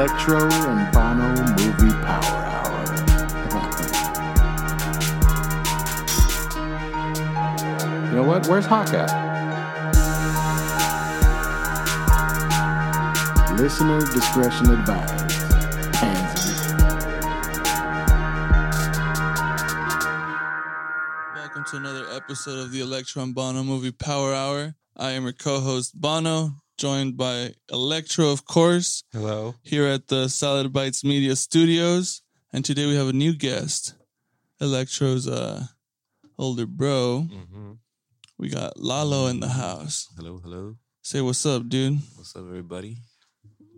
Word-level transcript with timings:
Electro 0.00 0.40
and 0.40 0.94
Banno 0.94 1.28
Movie 1.60 1.92
Power 2.00 2.40
Hour. 2.56 2.84
you 8.06 8.14
know 8.16 8.22
what? 8.22 8.46
Where's 8.46 8.64
Hawk 8.64 8.94
at? 8.94 9.10
Listener 13.58 14.00
discretion 14.00 14.70
advised. 14.70 15.20
Welcome 21.34 21.64
to 21.64 21.76
another 21.76 22.06
episode 22.16 22.58
of 22.58 22.72
the 22.72 22.80
Electron 22.80 23.34
Banno 23.34 23.62
Movie 23.62 23.92
Power 23.92 24.32
Hour. 24.32 24.76
I 24.96 25.10
am 25.10 25.24
your 25.24 25.34
co-host 25.34 26.00
Banno, 26.00 26.54
joined 26.80 27.14
by 27.14 27.52
Electro, 27.70 28.32
of 28.32 28.46
course, 28.46 29.04
Hello. 29.12 29.54
here 29.62 29.84
at 29.84 30.08
the 30.08 30.28
Salad 30.28 30.72
Bytes 30.72 31.04
Media 31.04 31.36
Studios. 31.36 32.22
And 32.54 32.64
today 32.64 32.86
we 32.86 32.96
have 32.96 33.08
a 33.08 33.12
new 33.12 33.34
guest, 33.34 33.92
Electro's 34.62 35.28
uh, 35.28 35.66
older 36.38 36.64
bro. 36.64 37.26
Mm-hmm. 37.30 37.72
We 38.38 38.48
got 38.48 38.80
Lalo 38.80 39.26
in 39.26 39.40
the 39.40 39.48
house. 39.48 40.08
Hello, 40.16 40.40
hello. 40.42 40.76
Say 41.02 41.20
what's 41.20 41.44
up, 41.44 41.68
dude. 41.68 41.98
What's 42.16 42.34
up, 42.34 42.46
everybody? 42.48 42.96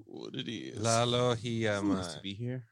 What 0.07 0.37
it 0.37 0.49
is? 0.49 0.79
Lalo, 0.79 1.35
he 1.35 1.67
um 1.67 1.97
nice 1.97 2.13
uh, 2.13 2.17
to 2.19 2.23
be 2.23 2.35
here. 2.35 2.67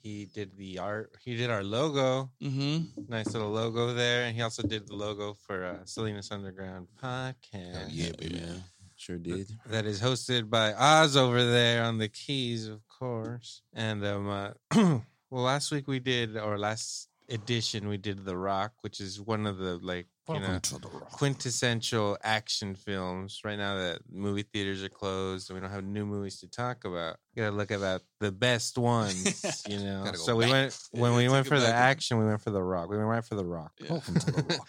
he 0.00 0.26
did 0.26 0.56
the 0.56 0.78
art. 0.78 1.10
He 1.24 1.36
did 1.36 1.50
our 1.50 1.64
logo. 1.64 2.30
Mm-hmm. 2.40 3.08
Nice 3.08 3.32
little 3.34 3.50
logo 3.50 3.94
there, 3.94 4.26
and 4.26 4.36
he 4.36 4.42
also 4.42 4.62
did 4.62 4.86
the 4.86 4.94
logo 4.94 5.34
for 5.34 5.64
uh, 5.64 5.84
Salinas 5.86 6.30
Underground 6.30 6.86
podcast. 7.02 7.86
Oh, 7.86 7.88
yeah, 7.90 8.12
baby. 8.16 8.36
yeah. 8.46 8.62
Sure 9.02 9.18
did. 9.18 9.50
That 9.66 9.84
is 9.84 10.00
hosted 10.00 10.48
by 10.48 10.74
Oz 10.74 11.16
over 11.16 11.44
there 11.44 11.82
on 11.82 11.98
the 11.98 12.06
keys, 12.08 12.68
of 12.68 12.80
course. 12.86 13.62
And 13.74 14.04
um, 14.06 14.28
uh, 14.28 14.50
well, 15.28 15.42
last 15.42 15.72
week 15.72 15.88
we 15.88 15.98
did, 15.98 16.36
or 16.36 16.56
last 16.56 17.08
edition 17.28 17.88
we 17.88 17.96
did 17.96 18.24
The 18.24 18.36
Rock, 18.36 18.74
which 18.82 19.00
is 19.00 19.20
one 19.20 19.44
of 19.46 19.58
the 19.58 19.78
like 19.82 20.06
you 20.28 20.38
know 20.38 20.60
to 20.60 20.78
the 20.78 20.86
rock. 20.88 21.10
quintessential 21.10 22.16
action 22.22 22.76
films. 22.76 23.40
Right 23.44 23.58
now 23.58 23.74
that 23.76 24.02
movie 24.08 24.44
theaters 24.44 24.84
are 24.84 24.88
closed 24.88 25.50
and 25.50 25.56
we 25.56 25.60
don't 25.60 25.72
have 25.72 25.82
new 25.82 26.06
movies 26.06 26.38
to 26.40 26.48
talk 26.48 26.84
about. 26.84 27.16
You 27.34 27.42
gotta 27.42 27.56
look 27.56 27.72
about 27.72 28.02
the 28.20 28.30
best 28.30 28.78
ones, 28.78 29.64
you 29.68 29.78
know. 29.80 30.04
Go 30.04 30.12
so 30.12 30.36
we 30.36 30.48
went 30.48 30.78
when 30.92 31.10
Yeah, 31.10 31.16
we 31.24 31.28
went 31.28 31.48
for 31.48 31.58
the 31.58 31.66
back. 31.66 31.96
action, 31.96 32.18
we 32.18 32.24
went 32.26 32.40
for 32.40 32.50
the 32.50 32.62
rock. 32.62 32.88
We 32.88 32.96
went 32.98 33.08
right 33.08 33.24
for 33.24 33.34
the 33.34 33.44
rock. 33.44 33.72
Yeah. 33.80 33.92
Welcome 33.92 34.14
to 34.20 34.30
the 34.30 34.42
rock. 34.58 34.68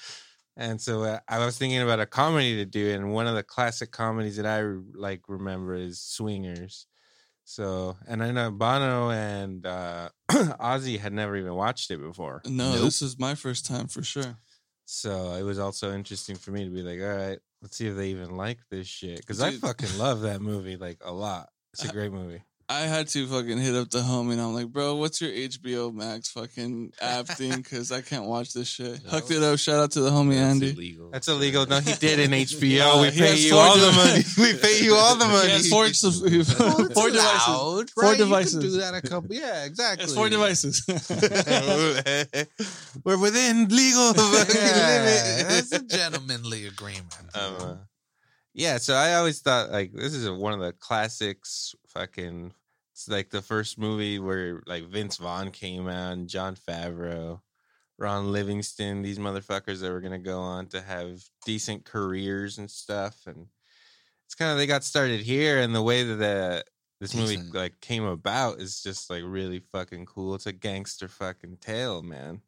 And 0.56 0.80
so 0.80 1.04
uh, 1.04 1.20
I 1.28 1.44
was 1.44 1.58
thinking 1.58 1.82
about 1.82 2.00
a 2.00 2.06
comedy 2.06 2.58
to 2.58 2.66
do, 2.66 2.92
and 2.94 3.12
one 3.12 3.28
of 3.28 3.36
the 3.36 3.44
classic 3.44 3.92
comedies 3.92 4.38
that 4.38 4.46
I 4.46 4.62
like 4.94 5.22
remember 5.28 5.74
is 5.74 6.00
Swingers. 6.00 6.86
So, 7.44 7.98
and 8.08 8.24
I 8.24 8.32
know 8.32 8.52
Banno 8.52 9.12
and 9.14 9.66
uh, 9.66 10.10
Ozzy 10.32 11.00
had 11.00 11.12
never 11.12 11.36
even 11.36 11.56
watched 11.56 11.92
it 11.92 11.98
before. 12.02 12.42
No, 12.46 12.74
Nope. 12.74 12.84
this 12.84 13.02
is 13.02 13.20
my 13.20 13.36
first 13.36 13.66
time 13.66 13.88
for 13.88 14.04
sure. 14.04 14.38
So 14.86 15.34
it 15.34 15.44
was 15.44 15.60
also 15.60 15.94
interesting 15.94 16.36
for 16.36 16.52
me 16.52 16.66
to 16.66 16.70
be 16.70 16.84
like, 16.84 17.00
all 17.02 17.18
right, 17.18 17.40
let's 17.62 17.78
see 17.78 17.88
if 17.88 17.96
they 17.96 18.10
even 18.10 18.38
like 18.38 18.60
this 18.70 18.88
shit. 18.88 19.18
Because 19.18 19.42
I 19.42 19.52
fucking 19.52 19.98
love 19.98 20.22
that 20.22 20.42
movie 20.42 20.78
like 20.78 21.00
a 21.04 21.12
lot. 21.12 21.50
It's 21.74 21.84
a 21.84 21.88
great 21.92 22.12
movie. 22.12 22.44
I 22.74 22.82
had 22.88 23.08
to 23.10 23.28
fucking 23.28 23.58
hit 23.60 23.76
up 23.76 23.90
the 23.92 24.00
homie 24.00 24.34
and 24.34 24.42
I'm 24.42 24.54
like, 24.54 24.68
bro, 24.68 24.96
what's 24.96 25.22
your 25.22 25.32
HBO 25.32 25.94
Max 25.94 26.30
fucking 26.32 26.94
app 27.02 27.28
thing? 27.28 27.58
Because 27.58 27.92
I 27.92 28.02
can't 28.02 28.26
watch 28.26 28.54
this 28.54 28.68
shit. 28.68 29.04
No. 29.04 29.10
Hooked 29.12 29.30
it 29.32 29.44
up. 29.44 29.60
Shout 29.60 29.80
out 29.80 29.92
to 29.92 30.02
the 30.02 30.10
homie 30.10 30.32
That's 30.36 30.52
Andy. 30.56 30.72
illegal. 30.72 31.10
That's 31.12 31.28
illegal. 31.28 31.66
No, 31.68 31.80
he 31.80 31.94
did 32.00 32.20
in 32.20 32.32
HBO. 32.32 32.70
Yeah, 32.70 33.02
we 33.02 33.12
pay 33.12 33.38
you 33.38 33.56
all 33.56 33.78
the 33.78 33.92
money. 33.92 34.24
We 34.38 34.58
pay 34.60 34.84
you 34.84 34.96
all 34.96 35.16
the 35.16 35.26
money. 35.38 35.50
has 35.52 35.70
four, 35.70 35.88
subs- 35.90 36.20
four 36.94 37.10
devices. 37.10 37.92
Four 37.94 38.04
right? 38.04 38.12
You 38.18 38.24
devices. 38.26 38.54
can 38.54 38.62
do 38.62 38.72
that 38.80 38.96
a 38.96 39.02
couple. 39.02 39.36
Yeah, 39.36 39.66
exactly. 39.66 40.06
It's 40.06 40.14
four 40.16 40.30
devices. 40.30 40.84
We're 43.04 43.18
within 43.20 43.68
legal 43.70 44.14
fucking 44.14 44.56
Yeah, 44.56 45.04
limit. 45.04 45.58
it's 45.60 45.72
a 45.74 45.84
gentlemanly 45.84 46.66
agreement. 46.68 47.14
Um, 47.36 47.56
uh, 47.60 47.76
yeah, 48.54 48.78
so 48.78 48.94
I 48.94 49.16
always 49.16 49.42
thought 49.42 49.72
like 49.72 49.92
this 49.94 50.14
is 50.14 50.30
one 50.30 50.54
of 50.54 50.60
the 50.60 50.74
classics. 50.74 51.76
Fucking, 51.90 52.52
it's 53.04 53.12
like 53.12 53.30
the 53.30 53.42
first 53.42 53.78
movie 53.78 54.18
where 54.18 54.62
like 54.66 54.86
Vince 54.86 55.18
Vaughn 55.18 55.52
came 55.52 55.90
out 55.90 56.14
and 56.14 56.30
Jon 56.30 56.56
Favreau, 56.56 57.42
Ron 57.98 58.32
Livingston, 58.32 59.02
these 59.02 59.20
motherfuckers 59.20 59.82
that 59.82 59.92
were 59.92 60.00
gonna 60.00 60.20
go 60.20 60.40
on 60.40 60.68
to 60.68 60.82
have 60.82 61.22
decent 61.46 61.84
careers 61.84 62.58
and 62.58 62.72
stuff. 62.72 63.28
And 63.28 63.48
it's 64.26 64.36
kind 64.36 64.52
of 64.52 64.58
they 64.58 64.68
got 64.68 64.86
started 64.86 65.20
here, 65.20 65.60
and 65.60 65.76
the 65.76 65.82
way 65.82 66.04
that 66.04 66.16
the 66.16 66.64
this 67.02 67.14
movie 67.14 67.36
Decent. 67.36 67.54
like 67.54 67.82
came 67.82 68.06
about 68.06 68.62
is 68.62 68.82
just 68.82 69.10
like 69.10 69.24
really 69.26 69.60
fucking 69.60 70.06
cool. 70.06 70.36
It's 70.36 70.46
a 70.46 70.54
gangster 70.54 71.10
fucking 71.10 71.58
tale, 71.58 72.02
man. 72.02 72.42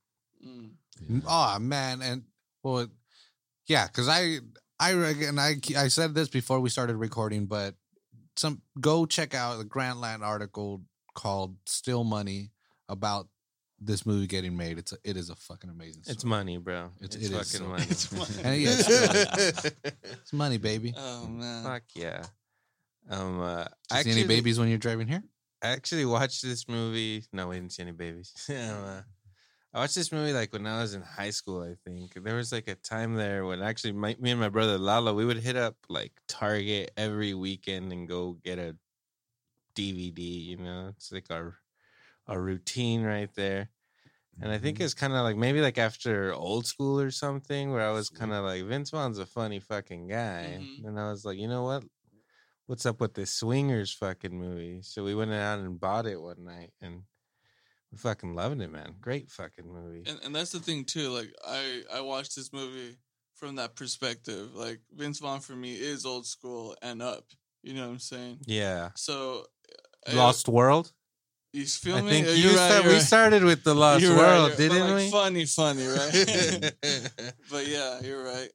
Mm. 0.46 1.24
Oh 1.28 1.60
man, 1.60 2.02
and 2.02 2.24
well, 2.64 2.88
yeah, 3.68 3.88
because 3.88 4.08
I, 4.08 4.40
I 4.80 4.92
and 4.92 5.40
I, 5.40 5.56
I 5.78 5.90
said 5.90 6.16
this 6.16 6.30
before 6.30 6.62
we 6.62 6.70
started 6.70 6.96
recording, 6.96 7.46
but 7.46 7.76
some 8.36 8.62
go 8.80 9.06
check 9.06 9.34
out 9.34 9.58
the 9.58 9.66
Grantland 9.66 10.22
article 10.22 10.82
called 11.14 11.56
"Still 11.66 12.04
Money" 12.04 12.52
about 12.90 13.28
this 13.80 14.06
movie 14.06 14.28
getting 14.28 14.56
made. 14.56 14.78
It's 14.78 14.94
a, 14.94 14.98
it 15.04 15.18
is 15.18 15.30
a 15.30 15.36
fucking 15.36 15.70
amazing. 15.70 16.04
It's 16.08 16.24
money, 16.24 16.58
bro. 16.58 16.92
It's- 17.02 17.16
It's, 17.16 17.30
it 17.30 17.32
is 17.34 17.52
fucking 17.52 17.66
so- 17.66 17.68
money. 17.68 17.84
it's 17.90 18.12
money. 18.12 18.30
And 18.44 18.62
yeah, 18.62 18.76
it's, 18.80 19.66
it's 20.22 20.34
money, 20.34 20.58
baby. 20.58 20.94
Oh, 20.96 21.28
man. 21.28 21.64
Fuck 21.64 21.84
yeah. 21.94 22.24
Um, 23.10 23.42
uh, 23.42 23.64
Did 23.64 23.70
I 23.92 23.98
you 24.00 24.04
see 24.06 24.12
any 24.12 24.28
babies 24.28 24.58
when 24.60 24.70
you're 24.70 24.78
driving 24.78 25.08
here? 25.08 25.24
I 25.62 25.68
actually 25.70 26.06
watched 26.06 26.42
this 26.42 26.68
movie. 26.68 27.24
No, 27.34 27.50
we 27.50 27.56
didn't 27.56 27.74
see 27.74 27.82
any 27.84 27.92
babies. 27.92 28.34
um, 28.50 28.56
uh, 28.56 29.02
I 29.76 29.80
watched 29.80 29.96
this 29.96 30.12
movie 30.12 30.34
like 30.34 30.54
when 30.54 30.66
I 30.68 30.82
was 30.82 30.94
in 30.96 31.02
high 31.02 31.32
school. 31.32 31.62
I 31.62 31.76
think 31.76 32.14
there 32.16 32.36
was 32.36 32.54
like 32.54 32.68
a 32.70 32.76
time 32.76 33.16
there 33.16 33.46
when 33.46 33.62
actually 33.62 33.92
my, 33.94 34.16
me 34.20 34.32
and 34.32 34.40
my 34.40 34.50
brother 34.50 34.78
Lalo, 34.78 35.14
we 35.14 35.26
would 35.26 35.38
hit 35.40 35.58
up 35.58 35.76
like 35.90 36.22
Target 36.30 36.92
every 36.98 37.34
weekend 37.34 37.92
and 37.92 38.08
go 38.08 38.34
get 38.34 38.58
a 38.60 38.78
DVD. 39.76 40.24
You 40.24 40.58
know, 40.58 40.90
it's 40.90 41.12
like 41.12 41.32
our 41.32 41.58
our 42.28 42.42
routine 42.42 43.04
right 43.04 43.34
there. 43.36 43.72
And 44.42 44.52
I 44.52 44.60
Mm-hmm. 44.60 44.60
think 44.60 44.82
it's 44.82 44.94
kind 44.96 45.14
of 45.14 45.22
like 45.24 45.38
maybe 45.38 45.62
like 45.62 45.78
after 45.80 46.34
old 46.34 46.68
school 46.68 47.00
or 47.02 47.12
something 47.12 47.72
where 47.72 47.88
I 47.88 47.92
was 47.94 48.10
kind 48.12 48.34
of 48.34 48.46
like 48.46 48.66
Vince 48.66 48.92
Vaughn's 48.92 49.20
a 49.20 49.28
funny 49.28 49.60
fucking 49.62 50.08
guy, 50.10 50.68
Mhm. 50.68 50.86
and 50.86 51.00
I 51.00 51.10
was 51.12 51.26
like, 51.26 51.40
you 51.40 51.48
know 51.50 51.64
what? 51.64 51.86
What's 52.68 52.86
up 52.86 53.02
with 53.02 53.14
this 53.16 53.34
swingers 53.34 53.94
fucking 53.94 54.38
movie? 54.38 54.82
So 54.84 55.04
we 55.04 55.16
went 55.16 55.32
out 55.34 55.60
and 55.60 55.80
bought 55.80 56.08
it 56.08 56.22
one 56.22 56.44
night, 56.46 56.74
and 56.82 57.04
fucking 57.96 58.36
loving 58.36 58.62
it, 58.62 58.72
man. 58.72 58.96
Great 59.02 59.30
fucking 59.32 59.66
movie. 59.72 60.04
And, 60.10 60.20
and 60.24 60.36
that's 60.36 60.52
the 60.52 60.60
thing, 60.60 60.86
too. 60.86 61.10
Like, 61.10 61.34
I, 61.48 61.82
I 61.94 62.02
watched 62.02 62.36
this 62.36 62.52
movie 62.54 62.98
from 63.36 63.56
that 63.56 63.76
perspective. 63.76 64.54
Like, 64.56 64.80
Vince 64.94 65.20
Vaughn 65.20 65.40
for 65.40 65.54
me 65.56 65.74
is 65.74 66.06
old 66.06 66.26
school 66.26 66.76
and 66.82 67.02
up. 67.02 67.26
You 67.64 67.74
know 67.74 67.82
what 67.88 67.94
I'm 67.94 68.00
saying? 68.00 68.40
yeah, 68.46 68.90
So, 68.96 69.46
I- 70.08 70.14
Lost 70.14 70.48
World. 70.48 70.92
You 71.54 71.66
feel 71.66 71.96
I 71.96 72.02
me? 72.02 72.10
think 72.10 72.28
Uh, 72.28 72.32
you 72.32 72.48
right, 72.50 72.56
start, 72.72 72.84
we 72.86 72.94
right. 72.94 73.02
started 73.02 73.44
with 73.46 73.64
the 73.64 73.74
Lost 73.74 74.02
You're 74.04 74.18
World, 74.18 74.52
you're- 74.52 74.70
didn't 74.70 74.88
like, 74.92 74.96
we? 75.06 75.10
Funny, 75.10 75.46
funny, 75.46 75.88
right? 75.88 76.74
but 77.50 77.66
yeah, 77.66 78.02
you're 78.02 78.24
right. 78.24 78.50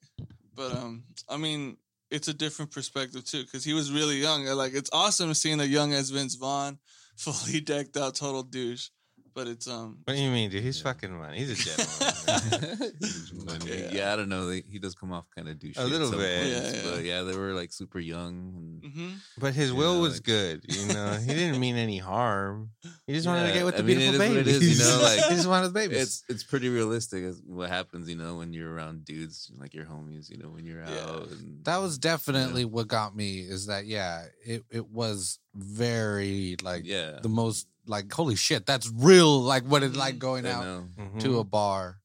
But 0.54 0.72
um, 0.76 1.04
I 1.28 1.38
mean, 1.38 1.78
it's 2.10 2.28
a 2.28 2.34
different 2.34 2.70
perspective 2.72 3.24
too, 3.24 3.42
because 3.44 3.64
he 3.64 3.72
was 3.72 3.90
really 3.90 4.16
young. 4.16 4.46
And, 4.46 4.56
Like, 4.58 4.74
it's 4.74 4.90
awesome 4.92 5.32
seeing 5.32 5.60
a 5.60 5.64
young 5.64 5.94
as 5.94 6.10
Vince 6.10 6.34
Vaughn, 6.34 6.78
fully 7.16 7.60
decked 7.60 7.96
out, 7.96 8.16
total 8.16 8.42
douche. 8.42 8.88
But 9.34 9.46
it's 9.46 9.68
um, 9.68 9.98
what 10.04 10.14
do 10.16 10.20
you 10.22 10.30
mean, 10.30 10.50
dude? 10.50 10.62
He's 10.62 10.78
Yeah. 10.78 10.82
fucking 10.84 11.16
money. 11.16 11.38
He's 11.38 11.50
a 11.50 11.54
gentleman. 12.90 13.60
Yeah. 13.66 13.90
yeah. 13.92 14.12
I 14.12 14.16
don't 14.16 14.28
know. 14.28 14.46
They, 14.46 14.62
he 14.68 14.78
does 14.78 14.94
come 14.94 15.12
off 15.12 15.26
kind 15.34 15.48
of 15.48 15.56
douchey. 15.56 15.78
A 15.78 15.84
little 15.84 16.10
bit. 16.10 16.18
points, 16.18 16.50
Yeah, 16.50 16.82
yeah. 16.82 16.90
But 16.96 17.04
yeah, 17.04 17.22
they 17.22 17.36
were 17.36 17.52
like 17.52 17.72
super 17.72 17.98
young. 17.98 18.80
And, 18.82 18.92
hmm 18.92 19.08
But 19.38 19.54
his 19.54 19.70
Yeah, 19.70 19.76
will 19.78 20.00
was 20.00 20.14
like- 20.14 20.22
good, 20.24 20.64
you 20.68 20.86
know. 20.92 21.12
He 21.26 21.34
didn't 21.34 21.60
mean 21.60 21.76
any 21.76 21.98
harm. 21.98 22.70
He 23.06 23.12
just 23.14 23.26
wanted 23.26 23.46
to 23.48 23.52
get 23.52 23.64
with 23.64 23.76
the 23.76 23.82
I 23.82 23.86
mean, 23.86 23.98
beautiful 23.98 24.22
is 24.22 24.28
what 24.30 24.38
it 24.38 24.44
babies. 24.46 24.62
is, 24.62 24.78
you 24.80 24.84
know, 24.84 25.02
like- 25.02 25.28
he 25.30 25.34
just 25.36 25.48
wanted 25.48 25.68
the 25.68 25.74
babies. 25.74 25.98
it's 26.02 26.24
it's 26.28 26.44
pretty 26.44 26.68
realistic 26.68 27.24
as 27.24 27.40
what 27.46 27.68
happens, 27.68 28.08
you 28.08 28.16
know, 28.16 28.36
when 28.36 28.52
you're 28.52 28.72
around 28.72 29.04
dudes 29.04 29.50
like 29.58 29.74
your 29.74 29.84
homies, 29.84 30.30
you 30.30 30.38
know, 30.38 30.48
when 30.48 30.64
you're 30.66 30.82
Yeah. 30.82 31.04
out. 31.06 31.28
And, 31.30 31.64
that 31.64 31.78
was 31.78 31.98
definitely 31.98 32.64
what 32.64 32.88
got 32.88 33.14
me. 33.14 33.40
Is 33.40 33.66
that 33.66 33.86
yeah? 33.86 34.24
It 34.44 34.64
it 34.70 34.88
was 34.90 35.38
very 35.54 36.56
like 36.62 36.82
yeah, 36.84 37.18
the 37.22 37.28
most 37.28 37.66
like 37.90 38.10
holy 38.12 38.36
shit. 38.36 38.64
That's 38.64 38.88
real. 38.94 39.40
Like 39.40 39.64
what 39.64 39.82
it's 39.82 39.96
like 39.96 40.14
Mhm. 40.16 40.18
going 40.20 40.46
I 40.46 40.52
out 40.52 40.64
know. 40.64 40.88
Mhm. 40.98 41.20
to 41.20 41.38
a 41.40 41.44
bar. 41.44 41.98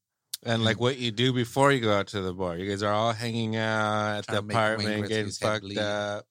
and 0.48 0.64
like 0.64 0.80
what 0.80 0.98
you 0.98 1.12
do 1.12 1.34
before 1.34 1.72
you 1.72 1.80
go 1.82 1.92
out 1.92 2.08
to 2.08 2.22
the 2.22 2.32
bar. 2.34 2.56
You 2.58 2.70
guys 2.70 2.84
are 2.84 2.94
all 2.94 3.14
hanging 3.14 3.56
out 3.56 4.18
at 4.20 4.26
Trying 4.26 4.36
the 4.36 4.42
make 4.44 4.56
Wayne 4.56 4.64
apartment, 4.66 5.08
getting 5.10 5.26
Gretzky's 5.28 5.40
head 5.40 5.48
fucked 5.50 5.62
bleed. 5.64 5.78
up, 5.80 6.28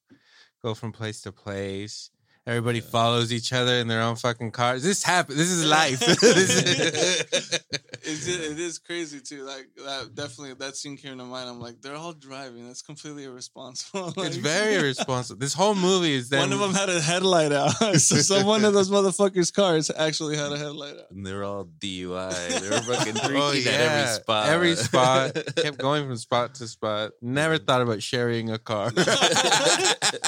go 0.63 0.75
from 0.75 0.93
place 0.93 1.23
to 1.23 1.33
place. 1.33 2.11
Everybody 2.47 2.81
follows 2.81 3.33
each 3.33 3.53
other 3.55 3.73
in 3.77 3.89
their 3.89 4.03
own 4.03 4.17
fucking 4.17 4.51
cars. 4.51 4.83
This 4.83 5.03
happen. 5.03 5.37
This 5.37 5.51
is 5.51 5.65
life. 5.65 6.03
It's, 8.07 8.29
it 8.29 8.59
is 8.59 8.79
crazy 8.79 9.21
too. 9.21 9.45
Like 9.45 9.67
that, 9.77 10.15
definitely 10.15 10.53
that 10.55 10.77
scene 10.77 10.99
came 10.99 11.17
to 11.17 11.25
mind. 11.25 11.49
I'm 11.49 11.59
like, 11.59 11.81
they're 11.81 11.97
all 11.97 12.13
driving. 12.13 12.67
That's 12.67 12.83
completely 12.83 13.25
irresponsible. 13.25 14.13
it's 14.19 14.37
very 14.37 14.75
irresponsible. 14.81 15.41
This 15.41 15.55
whole 15.55 15.75
movie 15.75 16.13
is 16.13 16.29
them, 16.29 16.41
One 16.41 16.53
of 16.53 16.59
them 16.59 16.75
had 16.75 16.91
a 16.91 17.01
headlight 17.01 17.53
out, 17.53 17.71
so 17.97 18.17
some 18.17 18.47
one 18.47 18.63
of 18.67 18.75
those 18.75 18.91
motherfuckers' 18.91 19.51
cars 19.51 19.91
actually 19.97 20.37
had 20.37 20.53
a 20.53 20.59
headlight 20.59 20.99
out. 20.99 21.11
And 21.13 21.27
they're 21.27 21.45
all 21.45 21.65
DUI. 21.65 22.61
They 22.61 22.69
were 22.69 22.83
fucking 22.83 23.15
drinking 23.15 23.39
Oh, 23.39 23.51
at 23.53 23.81
every 23.81 24.13
spot. 24.13 24.49
Every 24.49 24.77
spot 24.77 25.35
kept 25.57 25.79
going 25.79 26.07
from 26.07 26.17
spot 26.19 26.55
to 26.57 26.69
spot. 26.69 27.13
Never 27.23 27.57
thought 27.57 27.81
about 27.81 28.03
sharing 28.03 28.51
a 28.51 28.59
car. 28.59 28.91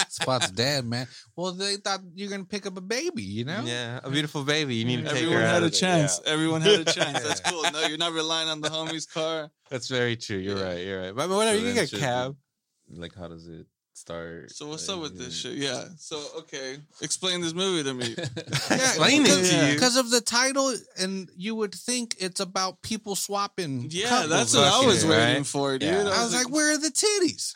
Spot's 0.08 0.50
dead, 0.50 0.86
man. 0.86 1.08
Well, 1.36 1.52
they 1.52 1.76
thought 1.76 2.00
you're 2.14 2.30
gonna 2.30 2.44
pick 2.44 2.66
up 2.66 2.76
a 2.76 2.80
baby, 2.80 3.22
you 3.22 3.44
know? 3.44 3.62
Yeah, 3.64 4.00
a 4.02 4.10
beautiful 4.10 4.44
baby. 4.44 4.74
You 4.76 4.84
need 4.84 5.04
to 5.04 5.10
take 5.10 5.22
Everyone 5.22 5.38
her 5.40 5.46
out 5.46 5.54
had 5.54 5.62
a 5.62 5.66
of 5.66 5.72
it. 5.72 5.76
chance. 5.76 6.20
Yeah. 6.24 6.32
Everyone 6.32 6.60
had 6.60 6.80
a 6.80 6.84
chance. 6.92 7.22
That's 7.22 7.40
cool. 7.40 7.62
No, 7.72 7.86
you're 7.86 7.98
not 7.98 8.12
relying 8.12 8.48
on 8.48 8.60
the 8.60 8.68
homie's 8.68 9.06
car. 9.06 9.50
That's 9.70 9.88
very 9.88 10.16
true. 10.16 10.38
You're 10.38 10.58
Yeah. 10.58 10.64
right. 10.64 10.84
You're 10.86 11.00
right. 11.02 11.14
But 11.16 11.28
whatever, 11.28 11.58
So 11.58 11.62
you 11.62 11.66
can 11.66 11.74
get 11.74 11.84
a 11.84 11.88
should 11.88 11.98
cab. 12.00 12.36
like, 12.90 13.14
how 13.14 13.28
does 13.28 13.46
it 13.48 13.66
start? 13.94 14.50
So 14.52 14.66
what's 14.68 14.86
Like, 14.88 14.96
up 14.96 15.02
with 15.04 15.18
this 15.18 15.34
shit? 15.34 15.54
Yeah. 15.54 15.84
So 15.98 16.22
okay, 16.40 16.76
explain 17.00 17.40
this 17.40 17.54
movie 17.54 17.82
to 17.84 17.94
me. 17.94 18.12
Explain 18.70 19.22
it 19.22 19.24
because- 19.24 19.50
to 19.50 19.66
you. 19.68 19.74
Because 19.74 19.96
of 19.96 20.10
the 20.10 20.20
title, 20.20 20.74
and 20.98 21.30
you 21.36 21.54
would 21.54 21.74
think 21.74 22.14
it's 22.18 22.38
about 22.40 22.82
people 22.82 23.16
swapping. 23.16 23.88
Yeah, 23.90 24.08
couples 24.08 24.30
that's 24.30 24.54
and 24.54 24.62
what 24.64 24.72
I 24.84 24.86
was 24.86 25.00
shit. 25.00 25.10
right? 25.10 25.16
waiting 25.28 25.44
for, 25.44 25.78
dude. 25.78 25.88
Yeah. 25.90 26.02
I 26.12 26.22
was 26.24 26.34
like, 26.34 26.50
where 26.50 26.72
are 26.74 26.78
the 26.78 26.90
titties? 26.90 27.54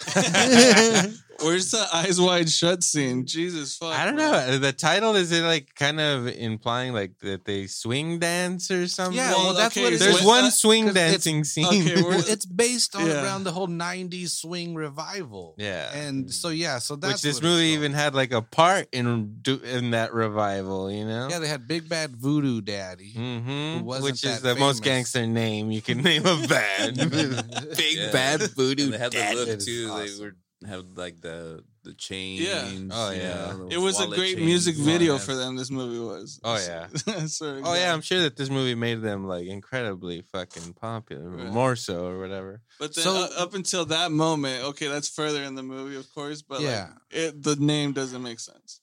Where's 1.43 1.71
the 1.71 1.87
eyes 1.93 2.21
wide 2.21 2.49
shut 2.51 2.83
scene? 2.85 3.27
Jesus 3.27 3.77
fuck. 3.77 3.93
I 3.95 4.05
don't 4.05 4.17
man. 4.17 4.51
know. 4.51 4.59
The 4.59 4.73
title 4.73 5.15
is 5.17 5.33
it 5.33 5.43
like 5.43 5.75
kind 5.75 6.01
of 6.01 6.27
implying 6.29 6.93
like 6.93 7.19
that 7.21 7.45
they 7.45 7.67
swing 7.67 8.19
dance 8.19 8.71
or 8.71 8.87
something? 8.89 9.17
Yeah, 9.17 9.33
Well, 9.33 9.45
well, 9.47 9.55
that's 9.55 9.77
okay, 9.77 9.85
what 9.85 9.93
it 9.95 9.99
so 9.99 10.05
There's 10.05 10.17
is. 10.17 10.21
it's 10.21 10.27
one 10.29 10.45
not- 10.45 10.53
swing 10.53 10.85
'cause 10.87 10.97
it's- 10.97 11.11
dancing 11.13 11.45
scene. 11.45 11.67
okay, 11.67 12.33
it's 12.33 12.47
based 12.47 12.95
on 12.97 13.07
Yeah. 13.07 13.23
around 13.25 13.45
the 13.45 13.53
whole 13.53 13.69
'90s 13.69 14.33
swing 14.33 14.75
revival. 14.75 15.55
yeah. 15.59 15.95
and 15.95 16.33
so 16.33 16.49
yeah, 16.51 16.79
so 16.79 16.97
that's 16.97 17.15
Which 17.15 17.23
this 17.23 17.37
what 17.37 17.45
movie 17.45 17.67
even 17.77 17.93
had 17.93 18.15
like 18.15 18.33
a 18.33 18.43
part 18.43 18.89
in 18.93 19.41
in 19.65 19.91
that 19.93 20.13
revival, 20.13 20.91
you 20.91 21.05
know? 21.07 21.29
Yeah, 21.31 21.39
they 21.39 21.49
had 21.49 21.67
Big 21.67 21.89
Bad 21.89 22.17
Voodoo 22.17 22.61
Daddy. 22.61 23.13
hmm 23.13 23.79
Who 23.79 23.85
wasn't 23.85 24.05
Which 24.05 24.25
is 24.25 24.41
that 24.43 24.55
the 24.55 24.61
most 24.61 24.83
gangster 24.83 25.27
name 25.27 25.71
you 25.71 25.81
can 25.83 26.03
name 26.03 26.27
a 26.27 26.37
band. 26.47 26.97
Big 27.77 27.97
Yeah. 27.97 28.13
bad 28.13 28.41
voodoo. 28.55 28.85
And 28.85 28.93
they 28.95 28.99
had 28.99 29.13
the 29.13 29.19
Daddy. 29.19 29.37
look 29.37 29.61
too. 29.61 29.89
awesome. 29.91 30.07
They 30.19 30.25
were 30.25 30.37
have 30.69 30.85
like 30.97 31.21
the 31.21 31.65
the 31.83 31.95
chains. 31.95 32.41
Yeah. 32.41 32.69
Oh, 32.91 33.11
yeah. 33.11 33.53
know, 33.57 33.69
It 33.71 33.79
was 33.79 33.99
a 34.01 34.07
great 34.07 34.35
chains, 34.37 34.45
music 34.47 34.77
video 34.77 35.15
that. 35.15 35.21
for 35.25 35.35
them. 35.35 35.57
This 35.57 35.71
movie 35.71 35.99
was. 35.99 36.39
Oh, 36.45 36.57
yeah. 36.57 36.89
Sorry, 37.27 37.63
Oh 37.65 37.73
yeah, 37.75 37.93
I'm 37.95 38.03
sure 38.03 38.21
that 38.21 38.37
this 38.37 38.51
movie 38.51 38.75
made 38.75 39.01
them 39.01 39.27
like 39.27 39.47
incredibly 39.47 40.21
fucking 40.21 40.75
popular, 40.75 41.31
Right. 41.31 41.47
more 41.47 41.77
so 41.77 42.05
or 42.07 42.19
whatever. 42.19 42.61
But 42.79 42.95
then 42.95 43.05
So- 43.05 43.17
uh, 43.17 43.43
up 43.43 43.55
until 43.55 43.87
that 43.87 44.13
moment, 44.13 44.63
okay, 44.65 44.89
that's 44.89 45.09
further 45.09 45.43
in 45.43 45.55
the 45.55 45.63
movie, 45.63 45.97
of 45.97 46.13
course. 46.15 46.43
But 46.43 46.61
Yeah. 46.61 46.89
like, 46.91 46.91
it 47.11 47.43
the 47.43 47.57
name 47.57 47.93
doesn't 47.95 48.23
make 48.23 48.41
sense. 48.41 48.81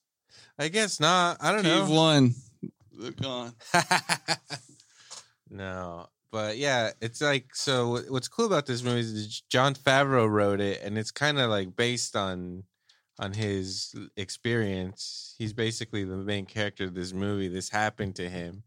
I 0.58 0.70
guess 0.70 1.00
not. 1.00 1.38
I 1.40 1.52
don't 1.52 1.64
Keith 1.64 1.88
know. 1.88 1.96
one, 1.96 2.34
they're 3.00 3.12
gone. 3.12 3.54
no, 5.50 6.08
but 6.32 6.58
yeah, 6.58 6.92
it's 7.02 7.22
like 7.22 7.56
so. 7.56 8.00
What's 8.10 8.28
cool 8.28 8.46
about 8.46 8.66
this 8.66 8.84
movie 8.84 9.00
is 9.00 9.42
Jon 9.50 9.74
Favreau 9.76 10.30
wrote 10.30 10.60
it, 10.62 10.82
and 10.84 10.98
it's 10.98 11.12
kind 11.12 11.40
of 11.40 11.50
like 11.50 11.76
based 11.76 12.16
on 12.16 12.64
on 13.20 13.34
his 13.34 13.96
experience. 14.16 15.36
He's 15.38 15.54
basically 15.54 16.04
the 16.04 16.18
main 16.18 16.46
character 16.46 16.84
of 16.86 16.94
this 16.94 17.14
movie. 17.14 17.48
This 17.48 17.70
happened 17.70 18.16
to 18.18 18.30
him, 18.30 18.64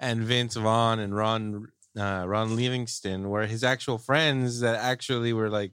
and 0.00 0.22
Vince 0.22 0.56
Vaughn 0.56 0.98
and 0.98 1.14
Ron 1.14 1.68
uh, 1.98 2.24
Ron 2.26 2.56
Livingston 2.56 3.28
were 3.28 3.46
his 3.46 3.62
actual 3.62 3.98
friends 3.98 4.60
that 4.60 4.76
actually 4.76 5.32
were 5.32 5.50
like 5.50 5.72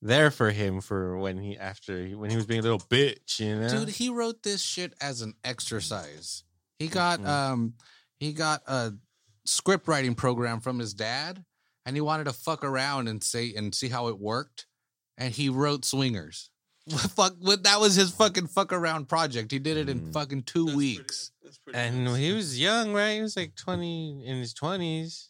there 0.00 0.30
for 0.30 0.50
him 0.50 0.80
for 0.80 1.16
when 1.18 1.38
he 1.38 1.56
after 1.56 2.08
when 2.10 2.30
he 2.30 2.36
was 2.36 2.46
being 2.46 2.60
a 2.60 2.62
little 2.62 2.78
bitch, 2.80 3.38
you 3.38 3.56
know. 3.56 3.68
Dude, 3.68 3.88
he 3.90 4.08
wrote 4.08 4.42
this 4.42 4.60
shit 4.62 4.94
as 5.00 5.20
an 5.22 5.34
exercise. 5.44 6.44
He 6.78 6.88
got 6.88 7.20
Mhm. 7.20 7.26
um 7.28 7.74
he 8.18 8.32
got 8.32 8.62
a 8.66 8.94
script 9.44 9.88
writing 9.88 10.14
program 10.14 10.60
from 10.60 10.78
his 10.78 10.94
dad 10.94 11.44
and 11.86 11.96
he 11.96 12.00
wanted 12.00 12.24
to 12.24 12.32
fuck 12.32 12.64
around 12.64 13.08
and 13.08 13.22
say 13.22 13.52
and 13.54 13.74
see 13.74 13.88
how 13.88 14.08
it 14.08 14.18
worked 14.18 14.66
and 15.18 15.34
he 15.34 15.48
wrote 15.48 15.84
Swingers. 15.84 16.48
Fuck 16.88 17.34
that 17.62 17.78
was 17.78 17.94
his 17.94 18.10
fucking 18.10 18.48
fuck 18.48 18.72
around 18.72 19.08
project. 19.08 19.52
He 19.52 19.60
did 19.60 19.76
it 19.76 19.88
in 19.88 20.00
Mm. 20.00 20.12
fucking 20.12 20.42
2 20.44 20.64
That's 20.66 20.76
weeks. 20.76 21.30
Pretty, 21.40 21.56
pretty 21.64 21.78
And 21.78 22.04
nice. 22.04 22.16
he 22.18 22.32
was 22.32 22.58
young, 22.58 22.92
right? 22.92 23.14
He 23.16 23.22
was 23.22 23.36
like 23.36 23.54
20 23.54 24.24
in 24.26 24.38
his 24.38 24.52
20s. 24.54 25.28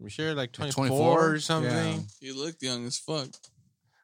I'm 0.00 0.08
sure 0.08 0.34
like 0.34 0.52
24, 0.52 0.86
24? 0.88 1.30
or 1.34 1.40
something. 1.40 1.70
Yeah. 1.70 1.94
Yeah. 1.96 2.00
he 2.20 2.32
looked 2.32 2.62
young 2.62 2.86
as 2.86 2.96
fuck. 2.98 3.28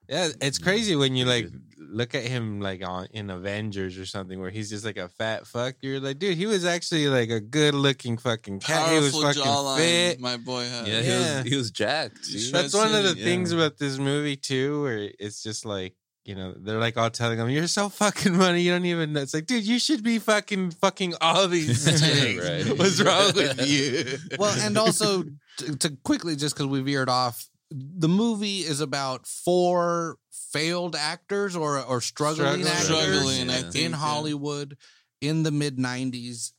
It's 0.09 0.37
mm-hmm. 0.59 0.65
crazy 0.65 0.97
when 0.97 1.17
you 1.17 1.25
like 1.25 1.49
look 1.95 2.15
at 2.15 2.25
him 2.25 2.61
like 2.61 2.87
on 2.87 3.07
in 3.13 3.31
Avengers 3.31 3.99
or 3.99 4.05
something 4.05 4.41
where 4.41 4.51
he's 4.51 4.69
just 4.71 4.85
like 4.85 4.97
a 4.97 5.09
fat 5.09 5.47
fuck. 5.47 5.77
You're 5.81 6.01
like, 6.01 6.19
dude, 6.19 6.37
he 6.37 6.47
was 6.47 6.65
actually 6.65 7.09
like 7.09 7.31
a 7.31 7.41
good 7.41 7.75
looking 7.75 8.19
fucking 8.19 8.61
cat. 8.61 8.93
He 8.93 8.99
was 8.99 9.13
fucking 9.13 9.43
jawline, 9.43 9.77
fit. 9.79 10.21
my 10.21 10.37
boy 10.37 10.65
had. 10.65 10.87
Yeah, 10.87 11.01
he 11.01 11.09
Yeah. 11.09 11.37
was 11.43 11.51
he 11.51 11.57
was 11.57 11.71
jacked. 11.71 12.25
Dude. 12.25 12.53
That's 12.53 12.75
one 12.75 12.95
of 12.95 13.05
the 13.05 13.15
Yeah. 13.17 13.25
things 13.25 13.53
about 13.53 13.79
this 13.79 13.99
movie 13.99 14.37
too, 14.37 14.83
where 14.83 15.11
it's 15.19 15.43
just 15.43 15.65
like 15.65 15.95
you 16.25 16.35
know 16.35 16.55
they're 16.57 16.79
like 16.79 16.97
all 16.97 17.11
telling 17.11 17.39
him 17.39 17.51
you're 17.51 17.67
so 17.67 17.89
fucking 17.89 18.37
money 18.37 18.63
you 18.63 18.73
don't 18.73 18.87
even 18.87 19.13
know. 19.13 19.21
It's 19.21 19.35
like, 19.35 19.47
dude, 19.47 19.65
you 19.65 19.79
should 19.79 20.03
be 20.03 20.19
fucking 20.19 20.73
fucking 20.73 21.15
all 21.21 21.47
these 21.49 21.85
things. 22.01 22.43
Right. 22.43 22.79
What's 22.79 23.01
wrong 23.01 23.33
with 23.35 23.67
you? 23.69 24.19
well, 24.39 24.55
and 24.61 24.77
also 24.77 25.25
to, 25.59 25.77
to 25.77 25.97
quickly, 26.03 26.35
just 26.35 26.55
because 26.57 26.67
we 26.67 26.81
veered 26.81 27.09
off, 27.09 27.49
the 27.77 28.09
movie 28.09 28.61
is 28.61 28.81
about 28.81 29.27
four 29.27 30.17
failed 30.53 30.95
actors 30.95 31.57
or 31.57 31.81
or 31.83 32.01
struggling, 32.01 32.65
Struggling. 32.65 32.67
actors 32.73 32.87
Struggling, 32.87 33.51
I 33.51 33.55
Yeah. 33.57 33.61
think, 33.71 33.77
in 33.85 33.91
yeah. 33.93 33.97
Hollywood 33.99 34.77
in 35.21 35.43
the 35.43 35.51
mid 35.51 35.77
'90s. 35.79 36.53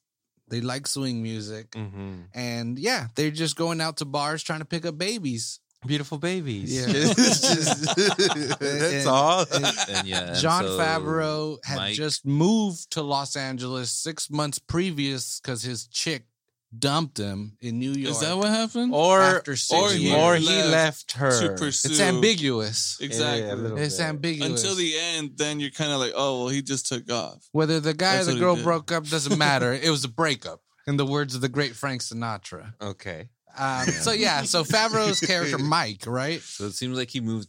They 0.48 0.62
like 0.62 0.86
swing 0.88 1.24
music, 1.24 1.74
hmm 1.76 2.22
and 2.34 2.78
yeah, 2.78 3.08
they're 3.16 3.32
just 3.32 3.56
going 3.56 3.82
out 3.82 3.98
to 3.98 4.06
bars 4.06 4.44
trying 4.44 4.60
to 4.60 4.66
pick 4.66 4.86
up 4.86 4.98
babies. 4.98 5.60
Beautiful 5.88 6.18
babies. 6.18 6.74
Yeah. 6.76 6.88
Just- 7.14 7.96
that's 8.60 8.60
And- 8.60 9.08
all. 9.08 9.46
and 9.54 9.66
And 9.90 10.08
yeah, 10.08 10.34
Jon 10.34 10.64
so 10.64 10.78
Favreau 10.80 11.58
had 11.64 11.78
Mike- 11.78 11.96
just 11.96 12.26
moved 12.26 12.90
to 12.92 13.02
Los 13.04 13.36
Angeles 13.36 13.92
six 13.92 14.30
months 14.30 14.58
previous 14.60 15.40
because 15.40 15.62
his 15.64 15.88
chick 15.88 16.26
dumped 16.80 17.18
him 17.18 17.58
in 17.62 17.80
New 17.80 17.92
York. 17.92 18.12
Is 18.12 18.20
that 18.22 18.36
what 18.38 18.50
happened? 18.50 18.94
or 18.94 19.22
After 19.22 19.56
six 19.56 19.80
or 19.82 19.90
he, 19.92 20.10
years. 20.10 20.16
or 20.18 20.36
he 20.36 20.46
left 20.46 20.72
left 20.72 21.12
her. 21.14 21.48
to 21.48 21.56
pursue. 21.56 21.90
It's 21.90 22.00
ambiguous. 22.00 22.98
Exactly. 23.02 23.48
Yeah, 23.48 23.84
It's 23.84 23.98
bit. 23.98 24.06
ambiguous. 24.06 24.62
Until 24.64 24.76
the 24.76 24.94
end, 24.98 25.32
then 25.38 25.60
you're 25.60 25.70
kind 25.72 25.92
of 25.92 26.00
like, 26.00 26.14
oh 26.16 26.40
well, 26.40 26.48
he 26.50 26.62
just 26.62 26.88
took 26.88 27.12
off. 27.12 27.48
Whether 27.52 27.80
the 27.80 27.94
guy 27.94 28.18
That's 28.18 28.28
or 28.30 28.34
the 28.34 28.40
girl 28.40 28.56
broke 28.56 28.92
up 28.92 29.06
doesn't 29.06 29.38
matter. 29.38 29.74
it 29.82 29.90
was 29.90 30.04
a 30.04 30.10
breakup, 30.10 30.62
in 30.88 30.98
the 30.98 31.06
words 31.06 31.36
of 31.36 31.42
the 31.42 31.50
great 31.50 31.76
Frank 31.76 32.02
Sinatra. 32.02 32.74
Okay. 32.82 33.30
Um, 33.58 33.86
so 33.88 34.12
yeah, 34.12 34.42
so 34.44 34.64
Favreau's 34.64 35.20
character 35.26 35.58
Mike, 35.58 36.04
right? 36.08 36.42
So 36.42 36.66
it 36.66 36.74
seems 36.74 36.98
like 36.98 37.10
he 37.10 37.22
moved 37.22 37.48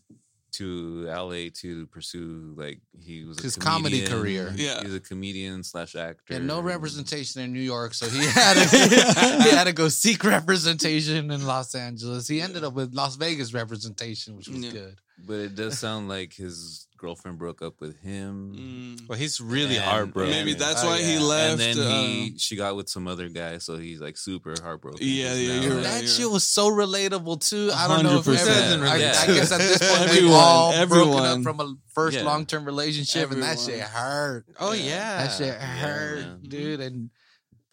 to 0.58 1.04
LA 1.06 1.48
to 1.62 1.86
pursue 1.88 2.54
like 2.56 2.80
he 2.98 3.24
was 3.24 3.38
a 3.38 3.42
His 3.42 3.56
comedy 3.56 4.06
career. 4.06 4.52
Yeah. 4.56 4.82
he's 4.82 4.94
a 4.94 5.00
comedian 5.00 5.62
slash 5.64 5.94
actor. 5.96 6.22
He 6.28 6.34
had 6.34 6.44
no 6.44 6.60
representation 6.60 7.42
in 7.42 7.52
New 7.52 7.60
York, 7.60 7.94
so 7.94 8.06
he 8.08 8.18
had 8.26 8.54
to, 8.54 9.42
he 9.44 9.50
had 9.50 9.64
to 9.64 9.72
go 9.72 9.88
seek 9.88 10.24
representation 10.24 11.30
in 11.30 11.46
Los 11.46 11.74
Angeles. 11.74 12.28
He 12.28 12.40
ended 12.40 12.64
up 12.64 12.74
with 12.74 12.94
Las 12.94 13.16
Vegas 13.16 13.52
representation, 13.54 14.36
which 14.36 14.48
was 14.48 14.58
Yeah. 14.58 14.70
good. 14.72 14.96
But 15.26 15.34
it 15.40 15.54
does 15.54 15.78
sound 15.78 16.08
like 16.08 16.34
his 16.34 16.86
girlfriend 16.96 17.38
broke 17.38 17.62
up 17.62 17.80
with 17.80 17.98
him. 18.00 18.52
Mm. 18.56 19.08
Well, 19.08 19.18
he's 19.18 19.40
really 19.40 19.76
And- 19.76 19.84
heartbroken. 19.84 20.30
Maybe 20.30 20.54
that's 20.54 20.82
Oh, 20.82 20.86
why 20.88 21.02
he 21.02 21.18
left. 21.18 21.60
and 21.60 21.60
then 21.60 21.90
he 21.90 22.30
um, 22.32 22.38
she 22.38 22.56
got 22.56 22.76
with 22.76 22.88
some 22.88 23.06
other 23.08 23.28
guy, 23.28 23.58
so 23.58 23.76
he's 23.76 24.00
like 24.00 24.16
super 24.16 24.54
heartbroken. 24.62 25.00
Yeah, 25.02 25.34
yeah, 25.34 25.56
now, 25.56 25.62
you're 25.66 25.80
That 25.82 26.00
right. 26.00 26.08
shit 26.08 26.30
was 26.30 26.44
so 26.44 26.70
relatable 26.70 27.46
too. 27.48 27.70
I 27.74 27.88
don't 27.88 28.02
know 28.04 28.18
if 28.18 28.24
100%. 28.26 28.72
everyone, 28.72 28.88
I, 28.88 28.94
I 28.94 29.26
guess 29.26 29.52
at 29.52 29.58
this 29.58 29.78
point 29.96 30.10
we 30.10 30.16
Everyone, 30.16 30.34
all 30.34 30.86
broken 30.86 31.24
up 31.24 31.42
from 31.42 31.60
a 31.60 31.74
first 31.94 32.16
Yeah. 32.18 32.24
long 32.24 32.46
term 32.46 32.64
relationship, 32.64 33.30
and 33.30 33.42
that 33.42 33.58
shit 33.58 33.80
hurt. 33.80 34.46
Oh 34.60 34.72
Yeah. 34.72 34.84
yeah. 34.84 35.26
That 35.26 35.32
shit 35.36 35.54
hurt, 35.54 36.20
man. 36.20 36.40
dude. 36.48 36.80
And 36.80 37.10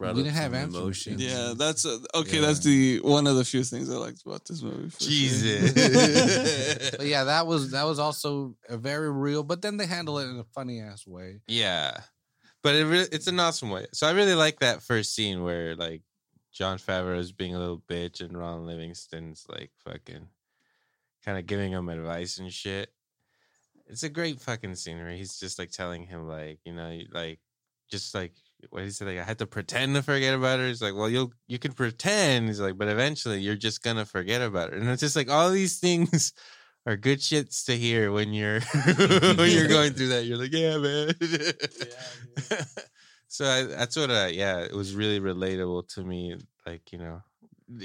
brought 0.04 0.16
We 0.16 0.24
didn't 0.24 0.36
have 0.36 0.52
some 0.52 0.76
emotions. 0.76 1.22
Yeah, 1.22 1.54
that's 1.58 1.86
a, 1.86 2.00
okay. 2.16 2.36
Yeah. 2.38 2.48
That's 2.48 2.60
the 2.60 3.00
one 3.00 3.28
of 3.28 3.36
the 3.36 3.46
few 3.46 3.64
things 3.64 3.90
I 3.90 3.96
liked 3.96 4.26
about 4.26 4.46
this 4.46 4.62
movie. 4.62 4.90
for 4.90 5.00
sure. 5.00 5.10
Jesus. 5.10 6.92
but 6.98 7.06
yeah, 7.06 7.24
that 7.24 7.48
was 7.48 7.72
that 7.72 7.86
was 7.86 8.00
also 8.00 8.56
a 8.70 8.78
very 8.78 9.12
real. 9.12 9.44
But 9.44 9.62
then 9.62 9.78
they 9.78 9.86
handle 9.86 10.20
it 10.20 10.30
in 10.30 10.40
a 10.40 10.44
funny 10.44 10.82
ass 10.82 11.08
way. 11.08 11.42
yeah. 11.48 12.02
But 12.62 12.76
it 12.76 12.86
re- 12.86 13.08
it's 13.12 13.28
an 13.28 13.40
awesome 13.42 13.72
way. 13.72 13.88
So 13.92 14.08
I 14.08 14.12
really 14.12 14.36
like 14.36 14.60
that 14.60 14.82
first 14.82 15.14
scene 15.14 15.44
where 15.44 15.76
like 15.76 16.02
Jon 16.54 16.78
Favreau 16.78 17.18
is 17.18 17.34
being 17.34 17.56
a 17.56 17.60
little 17.60 17.82
bitch 17.90 18.22
and 18.22 18.38
Ron 18.38 18.66
Livingston's 18.66 19.46
like 19.50 19.72
fucking 19.84 20.28
kind 21.26 21.38
of 21.38 21.46
giving 21.46 21.74
him 21.74 21.90
advice 21.90 22.38
and 22.38 22.52
shit. 22.54 22.90
It's 23.88 24.04
a 24.04 24.10
great 24.10 24.40
fucking 24.40 24.76
scene 24.76 24.98
where 24.98 25.12
he's 25.12 25.38
just 25.38 25.60
like 25.60 25.72
telling 25.72 26.04
him 26.06 26.26
like, 26.28 26.60
you 26.64 26.74
know, 26.74 27.02
like 27.12 27.40
just 27.92 28.16
like 28.16 28.32
what 28.70 28.84
he 28.84 28.90
said, 28.90 29.08
like 29.08 29.20
I 29.20 29.24
had 29.24 29.40
to 29.40 29.48
pretend 29.48 29.96
to 29.96 30.04
forget 30.04 30.34
about 30.34 30.60
her. 30.60 30.68
He's 30.68 30.82
like, 30.82 30.96
well, 30.96 31.10
you'll 31.10 31.32
you 31.48 31.60
can 31.60 31.74
pretend. 31.74 32.48
He's 32.48 32.60
like, 32.60 32.78
but 32.78 32.88
eventually 32.88 33.40
you're 33.40 33.56
just 33.56 33.84
gonna 33.84 34.06
forget 34.06 34.42
about 34.42 34.72
her. 34.72 34.78
And 34.78 34.90
it's 34.90 35.02
just 35.02 35.16
like 35.16 35.30
all 35.30 35.50
these 35.50 35.80
things 35.80 36.34
are 36.86 36.98
good 36.98 37.20
shits 37.20 37.66
to 37.66 37.78
hear 37.78 38.12
when 38.12 38.34
you're 38.34 38.60
when 39.38 39.52
you're 39.52 39.68
going 39.78 39.94
through 39.94 40.10
that. 40.10 40.26
You're 40.26 40.38
like, 40.38 40.54
yeah, 40.54 40.78
man. 40.78 41.14
so 43.28 43.46
I, 43.46 43.64
that's 43.64 43.96
what, 43.96 44.10
uh, 44.10 44.30
yeah, 44.32 44.60
it 44.60 44.74
was 44.74 44.96
really 44.96 45.20
relatable 45.20 45.88
to 45.96 46.04
me. 46.04 46.38
Like 46.66 46.92
you 46.92 47.00
know, 47.00 47.22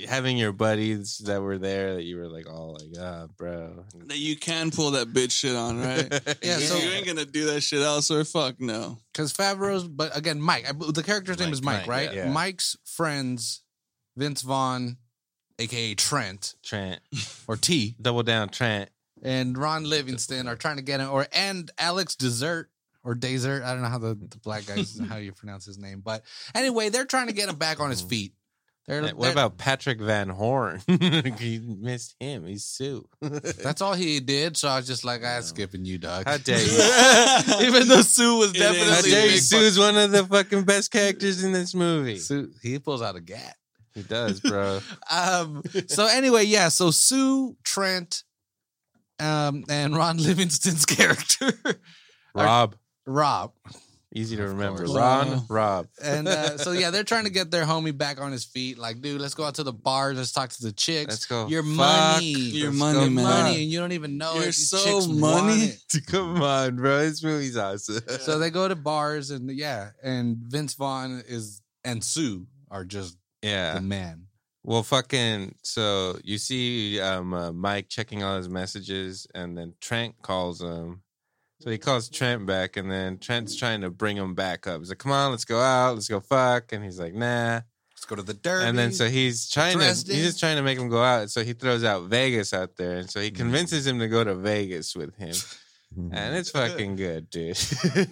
having 0.09 0.37
your 0.37 0.53
buddies 0.53 1.19
that 1.27 1.41
were 1.43 1.59
there 1.59 1.95
that 1.95 2.03
you 2.05 2.17
were 2.17 2.29
like, 2.29 2.49
all 2.49 2.75
like, 2.81 2.91
ah, 3.01 3.27
bro. 3.37 3.85
That 4.07 4.19
you 4.19 4.37
can 4.37 4.71
pull 4.71 4.93
that 4.93 5.13
bitch 5.13 5.31
shit 5.33 5.55
on, 5.57 5.81
right? 5.81 6.09
Yeah, 6.43 6.59
You- 6.59 6.65
so- 6.67 6.77
you 6.77 6.91
ain't 6.91 7.07
gonna 7.07 7.25
do 7.25 7.47
that 7.47 7.61
shit 7.63 7.81
elsewhere. 7.83 8.25
Fuck 8.25 8.61
no. 8.61 8.99
Because 9.13 9.33
Favreau's, 9.33 9.87
but 9.89 10.17
again, 10.17 10.41
Mike. 10.41 10.67
I, 10.69 10.73
the 10.73 11.03
character's 11.03 11.39
name 11.39 11.49
Mike, 11.49 11.53
is 11.55 11.63
Mike, 11.63 11.79
Mike, 11.81 11.89
right? 11.89 12.13
yeah. 12.15 12.31
Mike's 12.31 12.77
friends, 12.85 13.63
Vince 14.17 14.43
Vaughn, 14.43 14.97
aka 15.59 15.95
Trent 15.95 16.55
Trent, 16.63 17.01
or 17.47 17.57
T, 17.57 17.97
double 18.01 18.23
down, 18.23 18.49
Trent. 18.49 18.91
and 19.23 19.57
Ron 19.59 19.85
Livingston 19.85 20.47
are 20.49 20.57
trying 20.57 20.77
to 20.77 20.83
get 20.83 21.01
him, 21.01 21.11
or 21.11 21.27
and 21.33 21.71
Alex 21.79 22.15
Dessert 22.15 22.71
or 23.05 23.15
Desert. 23.15 23.63
I 23.65 23.73
don't 23.73 23.83
know 23.83 23.89
how 23.89 23.99
the, 23.99 24.15
the 24.15 24.39
black 24.43 24.67
guys 24.67 25.01
how 25.09 25.17
you 25.17 25.33
pronounce 25.33 25.65
his 25.65 25.79
name, 25.79 26.01
but 26.05 26.23
anyway, 26.55 26.89
they're 26.91 27.05
trying 27.07 27.27
to 27.29 27.33
get 27.33 27.49
him 27.49 27.57
back 27.57 27.81
on 27.81 27.91
his 27.91 28.03
feet. 28.03 28.33
They're, 28.89 29.03
What 29.03 29.21
they're- 29.21 29.31
about 29.33 29.59
Patrick 29.59 30.01
Van 30.01 30.29
Horne? 30.31 30.81
you 30.89 31.77
missed 31.79 32.17
him. 32.19 32.47
He's 32.47 32.65
Sue. 32.65 33.07
that's 33.21 33.83
all 33.83 33.93
he 33.95 34.19
did? 34.19 34.57
So 34.57 34.67
I 34.69 34.77
was 34.77 34.87
just 34.87 35.05
like, 35.05 35.21
I'm 35.21 35.27
Yeah. 35.27 35.41
skipping 35.43 35.85
you, 35.85 35.99
dog. 35.99 36.25
How 36.27 36.39
dare 36.39 36.59
you? 37.61 37.67
Even 37.69 37.87
though 37.87 38.01
Sue 38.01 38.39
was 38.39 38.51
It 38.53 38.59
definitely 38.59 38.89
How 38.95 39.01
Sue. 39.03 39.09
a 39.09 39.13
dare 39.13 39.27
you? 39.27 39.33
big 39.33 39.41
Sue's 39.43 39.79
one 39.79 39.97
of 39.99 40.11
the 40.11 40.25
fucking 40.25 40.65
best 40.65 40.91
characters 40.91 41.45
in 41.45 41.53
this 41.53 41.75
movie. 41.75 42.19
Sue, 42.19 42.51
he 42.63 42.79
pulls 42.79 43.03
out 43.03 43.15
a 43.15 43.21
gat. 43.21 43.57
He 43.95 44.03
does, 44.05 44.41
bro. 44.41 44.81
Um. 45.11 45.63
So 45.89 46.07
anyway, 46.07 46.45
yeah. 46.45 46.69
So 46.69 46.91
Sue, 46.91 47.57
Trent, 47.65 48.23
um, 49.19 49.65
and 49.69 49.97
Ron 49.97 50.17
Livingston's 50.19 50.87
character, 50.87 51.53
Rob. 52.35 52.77
Rob, 53.07 53.53
Easy 54.15 54.37
to 54.37 54.45
Of 54.45 54.51
remember. 54.51 54.85
course. 54.87 54.97
Ron, 54.97 55.29
Wow. 55.31 55.45
Rob. 55.51 55.87
and 56.03 56.27
uh, 56.29 56.57
so 56.65 56.73
yeah, 56.73 56.91
they're 56.91 57.05
trying 57.05 57.25
to 57.25 57.31
get 57.31 57.51
their 57.51 57.67
homie 57.67 57.97
back 57.97 58.19
on 58.21 58.33
his 58.33 58.45
feet. 58.45 58.79
Like, 58.79 59.03
dude, 59.03 59.21
let's 59.21 59.35
go 59.35 59.45
out 59.45 59.57
to 59.57 59.63
the 59.65 59.73
bar. 59.73 60.15
Let's 60.15 60.33
talk 60.33 60.49
to 60.51 60.63
the 60.63 60.73
chicks. 60.73 61.11
Let's 61.11 61.27
go. 61.27 61.47
Your 61.47 61.63
Fuck. 61.63 61.77
money, 61.77 62.25
Your 62.25 62.69
Let's 62.69 62.79
money, 62.79 62.99
go 63.01 63.11
man. 63.11 63.25
money, 63.25 63.63
and 63.63 63.71
you 63.71 63.79
don't 63.79 63.93
even 63.93 64.17
know 64.17 64.35
You're 64.37 64.49
it. 64.49 64.55
So 64.55 64.79
chicks 64.79 65.07
want 65.07 65.47
money. 65.47 65.65
it. 65.65 65.83
Come 66.07 66.41
on, 66.43 66.77
bro. 66.77 67.01
This 67.01 67.23
movie's 67.23 67.57
awesome. 67.57 68.01
So 68.21 68.39
they 68.39 68.49
go 68.51 68.67
to 68.67 68.77
bars, 68.77 69.31
and 69.31 69.51
yeah, 69.51 69.91
and 70.03 70.39
Vince 70.39 70.73
Vaughn 70.75 71.23
is 71.29 71.61
and 71.85 72.03
Sue 72.03 72.47
are 72.71 72.85
just 72.87 73.17
yeah. 73.43 73.75
the 73.75 73.81
man. 73.83 74.25
Well, 74.65 74.83
fucking. 74.83 75.55
So 75.63 76.19
you 76.25 76.39
see 76.39 76.99
um, 77.01 77.33
uh, 77.35 77.53
Mike 77.53 77.89
checking 77.91 78.23
all 78.23 78.37
his 78.39 78.49
messages, 78.49 79.27
and 79.35 79.57
then 79.57 79.75
Trent 79.83 80.15
calls 80.23 80.63
him. 80.63 81.03
So 81.61 81.71
he 81.71 81.79
calls 81.79 82.09
Trent 82.09 82.47
back, 82.47 82.77
and 82.77 82.91
then 82.91 83.19
Trent's 83.19 83.57
trying 83.57 83.81
to 83.81 83.91
bring 83.91 84.17
him 84.17 84.35
back 84.35 84.67
up. 84.67 84.81
He's 84.81 84.91
like, 84.91 84.99
"Come 84.99 85.13
on, 85.13 85.33
let's 85.33 85.45
go 85.45 85.59
out, 85.59 85.95
let's 85.95 86.09
go 86.09 86.21
fuck," 86.21 86.73
and 86.73 86.85
he's 86.85 86.99
like, 87.01 87.15
"Nah." 87.15 87.61
Let's 87.99 88.05
go 88.05 88.15
to 88.15 88.23
the 88.23 88.35
derby. 88.35 88.65
And 88.65 88.79
then 88.79 88.93
so 88.93 89.09
he's 89.09 89.51
trying 89.51 89.77
to 89.77 89.85
he's 89.85 90.05
just 90.05 90.39
trying 90.39 90.55
to 90.57 90.63
make 90.63 90.79
him 90.79 90.89
go 90.89 91.03
out. 91.03 91.31
So 91.31 91.43
he 91.43 91.53
throws 91.53 91.83
out 91.83 92.05
Vegas 92.05 92.55
out 92.55 92.77
there, 92.77 92.99
and 92.99 93.11
so 93.11 93.19
he 93.19 93.27
mm-hmm. 93.29 93.37
convinces 93.39 93.85
him 93.89 93.99
to 93.99 94.07
go 94.07 94.23
to 94.23 94.37
Vegas 94.37 94.95
with 94.95 95.17
him, 95.17 95.35
and 96.13 96.37
it's 96.37 96.51
fucking 96.51 96.95
good, 96.95 97.29
dude. 97.29 97.59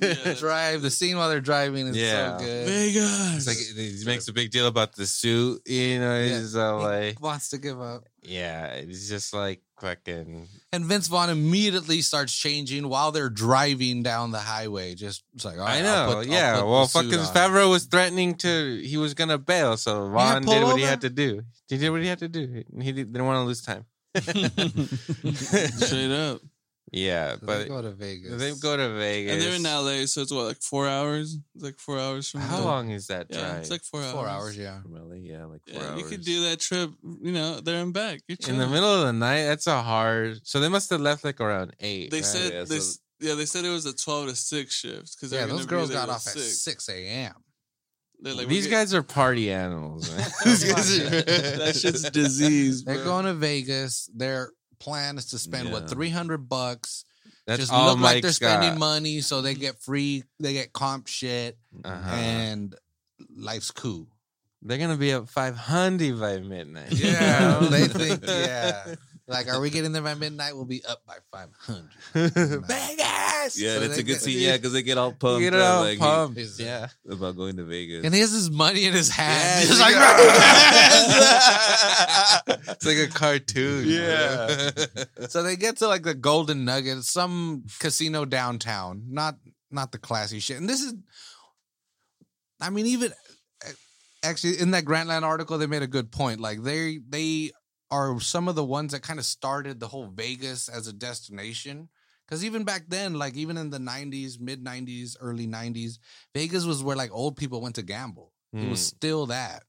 Yeah. 0.00 0.34
drive 0.34 0.82
the 0.82 0.90
scene 0.90 1.16
while 1.16 1.28
they're 1.28 1.40
driving 1.40 1.86
is 1.86 1.96
Yeah. 1.96 2.36
so 2.36 2.44
good. 2.44 2.66
Vegas. 2.66 3.36
It's 3.36 3.46
like 3.46 3.76
he 4.00 4.04
makes 4.04 4.26
a 4.26 4.32
big 4.32 4.50
deal 4.50 4.66
about 4.66 4.96
the 4.96 5.06
suit, 5.06 5.62
you 5.66 6.00
know. 6.00 6.18
Yeah. 6.18 6.38
He's 6.38 6.56
all 6.56 6.80
He 6.80 6.84
like, 6.84 7.22
wants 7.22 7.50
to 7.50 7.58
give 7.58 7.80
up. 7.80 8.08
yeah, 8.22 8.66
it's 8.72 9.08
just 9.08 9.32
like 9.32 9.60
fucking 9.80 10.48
And 10.76 10.84
Vince 10.84 11.08
Vaughn 11.08 11.30
immediately 11.30 12.02
starts 12.02 12.36
changing 12.36 12.86
while 12.90 13.10
they're 13.10 13.30
driving 13.30 14.02
down 14.02 14.30
the 14.30 14.38
highway. 14.38 14.94
Just 14.94 15.24
it's 15.34 15.42
like, 15.42 15.58
all 15.58 15.66
I 15.66 15.80
know, 15.80 16.16
put- 16.16 16.26
yeah. 16.26 16.62
Well, 16.62 16.82
the 16.82 16.88
fucking 16.88 17.14
on. 17.14 17.34
Favreau 17.34 17.70
was 17.70 17.86
threatening 17.86 18.34
to, 18.36 18.82
he 18.84 18.98
was 18.98 19.14
gonna 19.14 19.38
bail, 19.38 19.78
so 19.78 20.10
Vaughn 20.10 20.44
did 20.44 20.62
what 20.62 20.76
he 20.76 20.82
had 20.82 21.00
to 21.00 21.08
do. 21.08 21.40
He 21.70 21.78
did 21.78 21.88
what 21.88 22.02
he 22.02 22.08
had 22.08 22.18
to 22.18 22.28
do. 22.28 22.62
He 22.78 22.92
didn't 22.92 23.24
want 23.24 23.38
to 23.38 23.44
lose 23.44 23.62
time. 23.62 23.86
Straight 25.80 26.10
up. 26.12 26.42
Yeah, 26.92 27.32
So 27.32 27.46
but 27.46 27.58
they 27.58 27.68
go 27.68 27.82
to 27.82 27.90
Vegas. 27.92 28.40
they 28.40 28.52
go 28.54 28.76
to 28.76 28.88
Vegas. 28.94 29.32
And 29.32 29.42
they're 29.42 29.56
in 29.56 29.62
LA, 29.64 30.06
so 30.06 30.22
it's 30.22 30.30
what, 30.32 30.44
like 30.46 30.62
four 30.62 30.86
hours? 30.88 31.36
It's 31.56 31.64
like 31.64 31.78
four 31.80 31.98
hours 31.98 32.30
from 32.30 32.42
How 32.42 32.58
the- 32.58 32.64
long 32.64 32.90
is 32.90 33.08
that 33.08 33.26
Yeah, 33.28 33.56
it's 33.56 33.70
like 33.70 33.82
four 33.82 34.00
hours. 34.02 34.12
four 34.12 34.28
hours. 34.28 34.56
Yeah, 34.56 34.80
From 34.82 34.94
LA, 34.94 35.16
yeah, 35.16 35.44
like 35.46 35.62
four 35.68 35.82
Yeah, 35.82 35.88
hours. 35.90 36.00
you 36.00 36.06
could 36.06 36.24
do 36.24 36.42
that 36.44 36.60
trip, 36.60 36.90
you 37.22 37.32
know, 37.32 37.58
there 37.60 37.82
and 37.82 37.92
back. 37.92 38.20
You're 38.28 38.38
in 38.48 38.58
the 38.58 38.68
middle 38.68 38.92
of 38.92 39.06
the 39.06 39.12
night. 39.12 39.44
That's 39.46 39.66
a 39.66 39.82
hard. 39.82 40.38
So 40.46 40.60
they 40.60 40.68
must 40.68 40.88
have 40.90 41.00
left 41.00 41.24
like 41.24 41.40
around 41.40 41.74
eight. 41.80 42.10
They 42.12 42.18
right? 42.18 42.24
said 42.24 42.52
Yeah, 42.52 42.64
this. 42.64 42.94
so- 42.94 43.00
Yeah, 43.18 43.34
they 43.34 43.46
said 43.46 43.64
it 43.64 43.70
was 43.70 43.86
a 43.86 43.94
twelve 43.94 44.28
to 44.28 44.36
six 44.36 44.74
shift 44.74 45.16
because 45.16 45.32
yeah. 45.32 45.46
Those 45.46 45.66
girls 45.66 45.90
got 45.90 46.08
off 46.08 46.26
at 46.28 46.38
six 46.38 46.88
a.m. 46.88 47.34
Like, 48.22 48.46
these 48.48 48.64
"We're 48.66 48.70
guys 48.70 48.94
are 48.94 49.02
party 49.02 49.50
animals. 49.50 50.10
Man. 50.10 50.30
These 50.44 50.60
These 50.62 50.72
guys 50.72 50.98
guys 50.98 51.12
are- 51.12 51.16
are- 51.18 51.58
that 51.64 51.76
shit's 51.76 52.10
disease. 52.10 52.84
They're 52.84 52.96
bro. 52.96 53.04
going 53.04 53.24
to 53.26 53.34
Vegas. 53.34 54.08
Their 54.14 54.52
plan 54.78 55.18
is 55.18 55.26
to 55.26 55.38
spend 55.38 55.70
what 55.72 55.88
three 55.90 56.10
hundred 56.10 56.48
bucks. 56.48 57.04
That's 57.46 57.60
just 57.60 57.72
all 57.72 57.90
look 57.94 58.00
like 58.00 58.22
they're 58.22 58.28
Mike's 58.28 58.36
spending 58.36 58.70
got. 58.70 58.78
money, 58.78 59.20
so 59.20 59.40
they 59.40 59.54
get 59.54 59.80
free. 59.80 60.24
They 60.40 60.52
get 60.52 60.72
comp 60.72 61.06
shit, 61.06 61.56
Uh-huh. 61.84 62.10
and 62.16 62.74
life's 63.36 63.70
cool. 63.70 64.08
They're 64.62 64.78
gonna 64.78 64.96
be 64.96 65.12
up 65.12 65.28
five 65.28 65.56
hundred 65.56 66.18
by 66.18 66.38
midnight. 66.40 66.92
Yeah, 66.92 67.58
they 67.70 67.86
think. 67.88 68.24
Yeah, 68.26 68.94
like, 69.28 69.48
are 69.48 69.60
we 69.60 69.70
getting 69.70 69.92
there 69.92 70.02
by 70.02 70.14
midnight? 70.14 70.54
We'll 70.54 70.64
be 70.66 70.84
up 70.84 71.02
by 71.06 71.16
five 71.32 71.48
hundred. 71.58 71.90
Vegas. 72.66 73.58
Yeah, 73.58 73.74
So 73.74 73.80
that's 73.80 73.98
a 73.98 74.02
good 74.02 74.20
scene. 74.20 74.38
Yeah, 74.40 74.56
because 74.56 74.72
they 74.72 74.82
get 74.82 74.98
all 74.98 75.12
pumped. 75.12 75.40
Get 75.40 75.54
it 75.54 75.60
all 75.60 75.82
like, 75.82 75.98
pumped. 75.98 76.36
He's- 76.38 76.58
Yeah. 76.60 76.88
about 77.10 77.36
going 77.36 77.56
to 77.56 77.64
Vegas. 77.64 78.04
And 78.04 78.14
he 78.14 78.20
has 78.20 78.30
his 78.32 78.50
money 78.50 78.84
in 78.84 78.92
his 78.92 79.08
hand. 79.08 79.54
Yeah, 79.54 79.60
He's 79.60 79.70
it's 79.70 79.80
like, 79.80 79.94
it's 82.68 82.86
like 82.86 82.98
a 82.98 83.08
cartoon. 83.12 83.88
Yeah. 83.88 84.70
so 85.28 85.42
they 85.42 85.56
get 85.56 85.78
to 85.78 85.88
like 85.88 86.02
the 86.02 86.14
Golden 86.14 86.64
Nugget, 86.64 87.04
some 87.04 87.64
casino 87.80 88.24
downtown, 88.24 89.04
not 89.08 89.36
not 89.70 89.92
the 89.92 89.98
classy 89.98 90.40
shit. 90.40 90.58
And 90.58 90.68
this 90.68 90.80
is, 90.80 90.94
I 92.60 92.70
mean, 92.70 92.86
even 92.86 93.12
uh, 93.66 93.70
actually 94.22 94.58
in 94.58 94.70
that 94.72 94.84
Grantland 94.84 95.22
article, 95.22 95.58
they 95.58 95.66
made 95.66 95.82
a 95.82 95.86
good 95.88 96.10
point. 96.12 96.40
Like 96.40 96.62
they 96.62 96.98
they 97.08 97.50
are 97.90 98.18
some 98.20 98.48
of 98.48 98.54
the 98.54 98.64
ones 98.64 98.92
that 98.92 99.02
kind 99.02 99.18
of 99.18 99.24
started 99.24 99.78
the 99.80 99.88
whole 99.88 100.06
Vegas 100.08 100.68
as 100.68 100.86
a 100.86 100.92
destination. 100.92 101.88
Because 102.26 102.44
even 102.44 102.64
back 102.64 102.86
then, 102.88 103.14
like 103.14 103.34
even 103.36 103.56
in 103.56 103.70
the 103.70 103.78
'90s, 103.78 104.40
mid 104.40 104.64
'90s, 104.64 105.16
early 105.20 105.46
'90s, 105.46 105.98
Vegas 106.34 106.64
was 106.64 106.82
where 106.82 106.96
like 106.96 107.12
old 107.12 107.36
people 107.36 107.60
went 107.60 107.76
to 107.76 107.82
gamble. 107.82 108.32
It 108.52 108.68
was 108.68 108.80
Hmm. 108.80 108.96
still 108.96 109.26
that. 109.26 109.62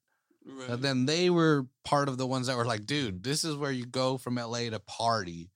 Right. 0.46 0.68
But 0.70 0.82
then 0.82 1.06
they 1.06 1.30
were 1.30 1.68
part 1.84 2.08
of 2.10 2.18
the 2.18 2.26
ones 2.26 2.48
that 2.48 2.56
were 2.58 2.66
like, 2.66 2.86
dude, 2.86 3.22
this 3.22 3.44
is 3.44 3.56
where 3.58 3.72
you 3.72 3.86
go 3.86 4.18
from 4.18 4.38
LA 4.38 4.70
to 4.70 4.80
party. 4.80 5.52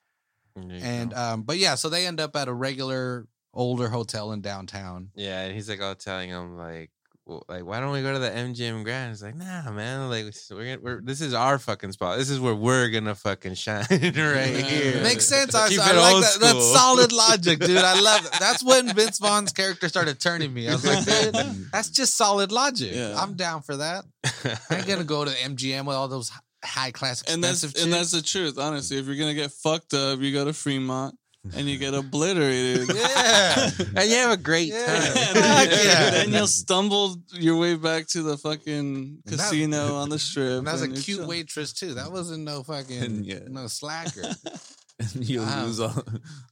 And 0.55 1.11
go. 1.11 1.17
um, 1.17 1.43
but 1.43 1.57
yeah, 1.57 1.75
so 1.75 1.87
they 1.89 2.05
end 2.05 2.19
up 2.19 2.35
at 2.35 2.47
a 2.49 2.53
regular 2.53 3.25
older 3.53 3.87
hotel 3.89 4.31
in 4.33 4.41
downtown. 4.41 5.09
yeah, 5.15 5.41
and 5.43 5.55
he's 5.55 5.69
like 5.69 5.81
all 5.81 5.95
telling 5.95 6.29
him 6.29 6.57
like, 6.57 6.91
well, 7.00 7.00
like 7.47 7.65
why 7.65 7.79
don't 7.79 7.91
we 7.91 8.01
go 8.01 8.13
to 8.13 8.19
the 8.19 8.29
MGM 8.29 8.83
Grand? 8.83 9.11
He's 9.11 9.23
like, 9.23 9.35
nah, 9.35 9.71
man. 9.71 10.09
Like 10.09 10.25
we're, 10.51 10.63
gonna, 10.63 10.77
we're 10.81 11.01
this 11.01 11.21
is 11.21 11.33
our 11.33 11.57
fucking 11.59 11.91
spot. 11.91 12.17
This 12.17 12.29
is 12.29 12.39
where 12.39 12.55
we're 12.55 12.89
gonna 12.89 13.15
fucking 13.15 13.53
shine 13.55 13.85
right 13.89 14.01
Yeah. 14.15 14.47
here. 14.61 15.03
Makes 15.03 15.25
sense. 15.27 15.55
I, 15.55 15.69
Keep 15.69 15.79
I 15.79 15.91
it 15.91 15.95
like 15.95 16.13
old 16.15 16.23
that. 16.23 16.37
That's 16.41 16.73
solid 16.73 17.11
logic, 17.11 17.59
dude. 17.59 17.77
I 17.77 17.99
love 18.01 18.25
it. 18.25 18.31
That's 18.39 18.63
when 18.63 18.93
Vince 18.93 19.19
Vaughn's 19.19 19.51
character 19.51 19.87
started 19.89 20.19
turning 20.19 20.53
me. 20.53 20.67
I 20.67 20.73
was 20.73 20.85
like, 20.85 21.05
dude, 21.05 21.69
that's 21.71 21.89
just 21.89 22.17
solid 22.17 22.51
logic. 22.51 22.93
Yeah. 22.93 23.15
I'm 23.17 23.33
down 23.35 23.61
for 23.61 23.77
that. 23.77 24.05
I 24.69 24.75
ain't 24.77 24.87
gonna 24.87 25.03
go 25.03 25.25
to 25.25 25.31
MGM 25.31 25.85
with 25.85 25.95
all 25.95 26.07
those 26.07 26.31
high 26.63 26.91
class 26.91 27.23
and 27.23 27.43
that's 27.43 27.63
expensive 27.63 27.83
and 27.85 27.93
that's 27.93 28.11
the 28.11 28.21
truth. 28.21 28.59
Honestly, 28.59 28.97
if 28.97 29.07
you're 29.07 29.15
gonna 29.15 29.33
get 29.33 29.51
fucked 29.51 29.93
up, 29.95 30.19
you 30.19 30.31
go 30.31 30.45
to 30.45 30.53
Fremont 30.53 31.15
and 31.55 31.67
you 31.67 31.77
get 31.77 31.93
obliterated. 31.93 32.87
yeah. 32.95 33.69
and 33.95 34.09
you 34.09 34.15
have 34.17 34.31
a 34.31 34.37
great 34.37 34.67
Yeah. 34.69 34.85
time. 34.85 35.35
Heck 35.35 35.69
yeah. 35.71 36.09
then 36.11 36.31
you'll 36.31 36.47
stumble 36.47 37.17
your 37.33 37.57
way 37.57 37.75
back 37.75 38.07
to 38.09 38.21
the 38.21 38.37
fucking 38.37 38.69
And 38.77 39.21
that- 39.25 39.37
casino 39.37 39.95
on 39.95 40.09
the 40.09 40.19
strip. 40.19 40.59
And 40.59 40.67
that's 40.67 40.81
a 40.81 40.85
and 40.85 40.93
you're 40.95 41.03
cute 41.03 41.19
chill. 41.19 41.27
waitress 41.27 41.73
too. 41.73 41.95
That 41.95 42.11
wasn't 42.11 42.43
no 42.43 42.63
fucking 42.63 43.23
Yeah. 43.23 43.39
no 43.47 43.67
slacker. 43.67 44.23
And 44.99 45.27
you 45.27 45.41
Wow. 45.41 45.65
lose 45.65 45.79
all, 45.79 46.03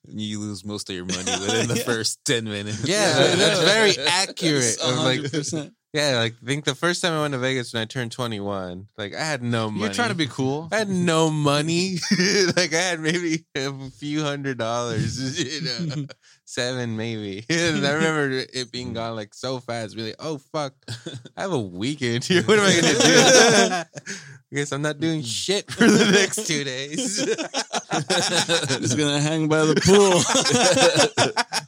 you 0.08 0.40
lose 0.40 0.66
most 0.66 0.90
of 0.90 0.96
your 0.96 1.06
money 1.06 1.20
within 1.40 1.68
the 1.68 1.76
Yeah. 1.78 1.84
first 1.84 2.18
ten 2.26 2.46
minutes. 2.46 2.84
Yeah, 2.84 3.20
Yeah, 3.30 3.36
that's 3.36 3.60
very 3.60 3.96
accurate. 4.08 4.64
It's 4.64 4.78
of, 4.84 4.96
like 4.98 5.20
100%. 5.20 5.72
Yeah, 5.94 6.20
like 6.20 6.36
I 6.44 6.46
think 6.46 6.66
the 6.66 6.76
first 6.76 7.02
time 7.02 7.14
I 7.14 7.22
went 7.22 7.34
to 7.34 7.40
Vegas 7.40 7.74
when 7.74 7.82
I 7.82 7.86
turned 7.86 8.12
21, 8.12 8.88
like 8.96 9.16
I 9.16 9.24
had 9.24 9.42
no 9.42 9.72
money. 9.72 9.86
You're 9.86 9.94
trying 9.94 10.10
to 10.10 10.16
be 10.16 10.28
cool. 10.28 10.70
I 10.72 10.78
had 10.78 10.90
no 10.90 11.30
money. 11.32 11.96
like 12.56 12.74
I 12.74 12.78
had 12.78 13.00
maybe 13.00 13.46
a 13.56 13.74
few 13.90 14.22
hundred 14.22 14.60
dollars, 14.60 15.40
you 15.44 15.62
know, 15.62 16.06
seven 16.50 16.98
maybe. 16.98 17.46
I 17.50 17.54
remember 17.54 18.46
it 18.54 18.72
being 18.72 18.94
gone 18.94 19.16
like 19.16 19.34
so 19.34 19.60
fast. 19.60 19.96
Really, 19.96 20.16
oh 20.20 20.40
fuck, 20.52 20.74
I 21.38 21.42
have 21.42 21.54
a 21.54 21.60
weekend 21.60 22.24
here. 22.24 22.44
What 22.44 22.60
am 22.60 22.66
I 22.66 22.76
gonna 22.76 22.94
do? 22.94 24.20
I 24.52 24.56
guess 24.56 24.72
I'm 24.72 24.82
not 24.82 25.00
doing 25.00 25.22
shit 25.22 25.72
for 25.72 25.86
the 25.86 26.12
next 26.12 26.48
two 26.48 26.64
days. 26.64 27.18
Just 28.80 28.98
gonna 28.98 29.20
hang 29.20 29.48
by 29.48 29.64
the 29.64 29.76
pool. 29.76 30.24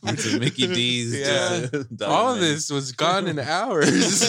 A 0.04 0.40
Mickey 0.40 0.66
D's. 0.66 1.14
Yeah. 1.14 1.68
All 2.08 2.34
of 2.34 2.40
this 2.40 2.72
was 2.72 2.92
gone 2.92 3.28
in 3.28 3.38
hours. 3.38 4.24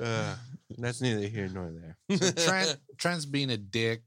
Uh, 0.00 0.34
that's 0.78 1.00
neither 1.00 1.28
here 1.28 1.48
nor 1.52 1.70
there. 1.70 1.96
So 2.16 2.30
Trent, 2.32 2.76
Trent's 2.96 3.26
being 3.26 3.50
a 3.50 3.56
dick, 3.56 4.00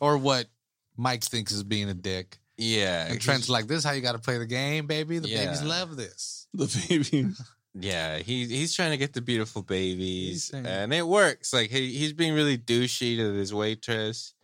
or 0.00 0.16
what 0.16 0.46
Mike 0.96 1.22
thinks 1.24 1.52
is 1.52 1.62
being 1.64 1.88
a 1.88 1.94
dick. 1.94 2.38
yeah, 2.58 3.06
And 3.08 3.20
Trent's 3.20 3.48
like, 3.48 3.66
"This 3.66 3.78
is 3.78 3.84
how 3.84 3.92
you 3.92 4.02
got 4.02 4.12
to 4.12 4.18
play 4.18 4.38
the 4.38 4.46
game, 4.46 4.86
baby. 4.86 5.18
The 5.18 5.28
Yeah. 5.28 5.44
babies 5.46 5.62
love 5.62 5.96
this." 5.96 6.46
the 6.54 6.84
baby. 6.88 7.28
Yeah, 7.74 8.18
he 8.18 8.44
he's 8.44 8.74
trying 8.74 8.90
to 8.90 8.98
get 8.98 9.14
the 9.14 9.22
beautiful 9.22 9.62
babies, 9.62 10.44
saying- 10.44 10.66
and 10.66 10.92
it 10.92 11.06
works. 11.06 11.54
Like 11.54 11.70
he 11.70 11.90
he's 11.96 12.12
being 12.12 12.34
really 12.34 12.58
douchey 12.58 13.16
to 13.16 13.32
this 13.32 13.50
waitress, 13.50 14.34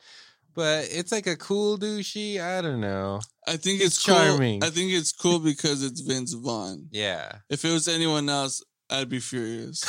but 0.55 0.89
it's 0.91 1.13
like 1.13 1.27
a 1.27 1.37
cool 1.37 1.77
douchey. 1.77 2.41
I 2.41 2.63
don't 2.63 2.81
know. 2.81 3.21
I 3.47 3.59
think 3.59 3.81
He's 3.81 3.89
it's 3.89 4.03
cool. 4.07 4.15
charming. 4.15 4.65
I 4.65 4.71
think 4.71 4.93
it's 4.93 5.13
cool 5.13 5.41
because 5.41 5.83
it's 5.85 6.01
Vince 6.01 6.33
Vaughn. 6.33 6.89
Yeah, 6.91 7.41
If 7.51 7.67
it 7.67 7.71
was 7.71 7.87
anyone 7.87 8.31
else, 8.31 8.63
I'd 8.89 9.11
be 9.11 9.21
furious. 9.21 9.85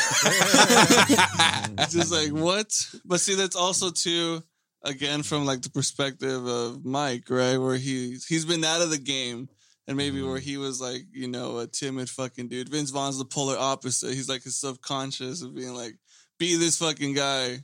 It's 1.79 1.93
just 1.93 2.11
like 2.11 2.31
what? 2.31 2.71
But 3.05 3.21
see, 3.21 3.35
that's 3.35 3.55
also 3.55 3.89
too 3.89 4.43
again 4.83 5.23
from 5.23 5.45
like 5.45 5.61
the 5.61 5.69
perspective 5.69 6.45
of 6.45 6.85
Mike, 6.85 7.29
right? 7.29 7.57
Where 7.57 7.75
he 7.75 8.17
he's 8.27 8.45
been 8.45 8.63
out 8.63 8.81
of 8.81 8.89
the 8.89 8.97
game, 8.97 9.49
and 9.87 9.97
maybe 9.97 10.21
where 10.21 10.37
mm-hmm. 10.37 10.49
he 10.49 10.57
was 10.57 10.79
like 10.81 11.03
you 11.11 11.27
know 11.27 11.59
a 11.59 11.67
timid 11.67 12.09
fucking 12.09 12.47
dude. 12.47 12.69
Vince 12.69 12.91
Vaughn's 12.91 13.17
the 13.17 13.25
polar 13.25 13.57
opposite. 13.57 14.13
He's 14.13 14.29
like 14.29 14.43
his 14.43 14.59
subconscious 14.59 15.41
of 15.41 15.55
being 15.55 15.73
like, 15.73 15.95
be 16.37 16.55
this 16.55 16.77
fucking 16.77 17.13
guy. 17.13 17.59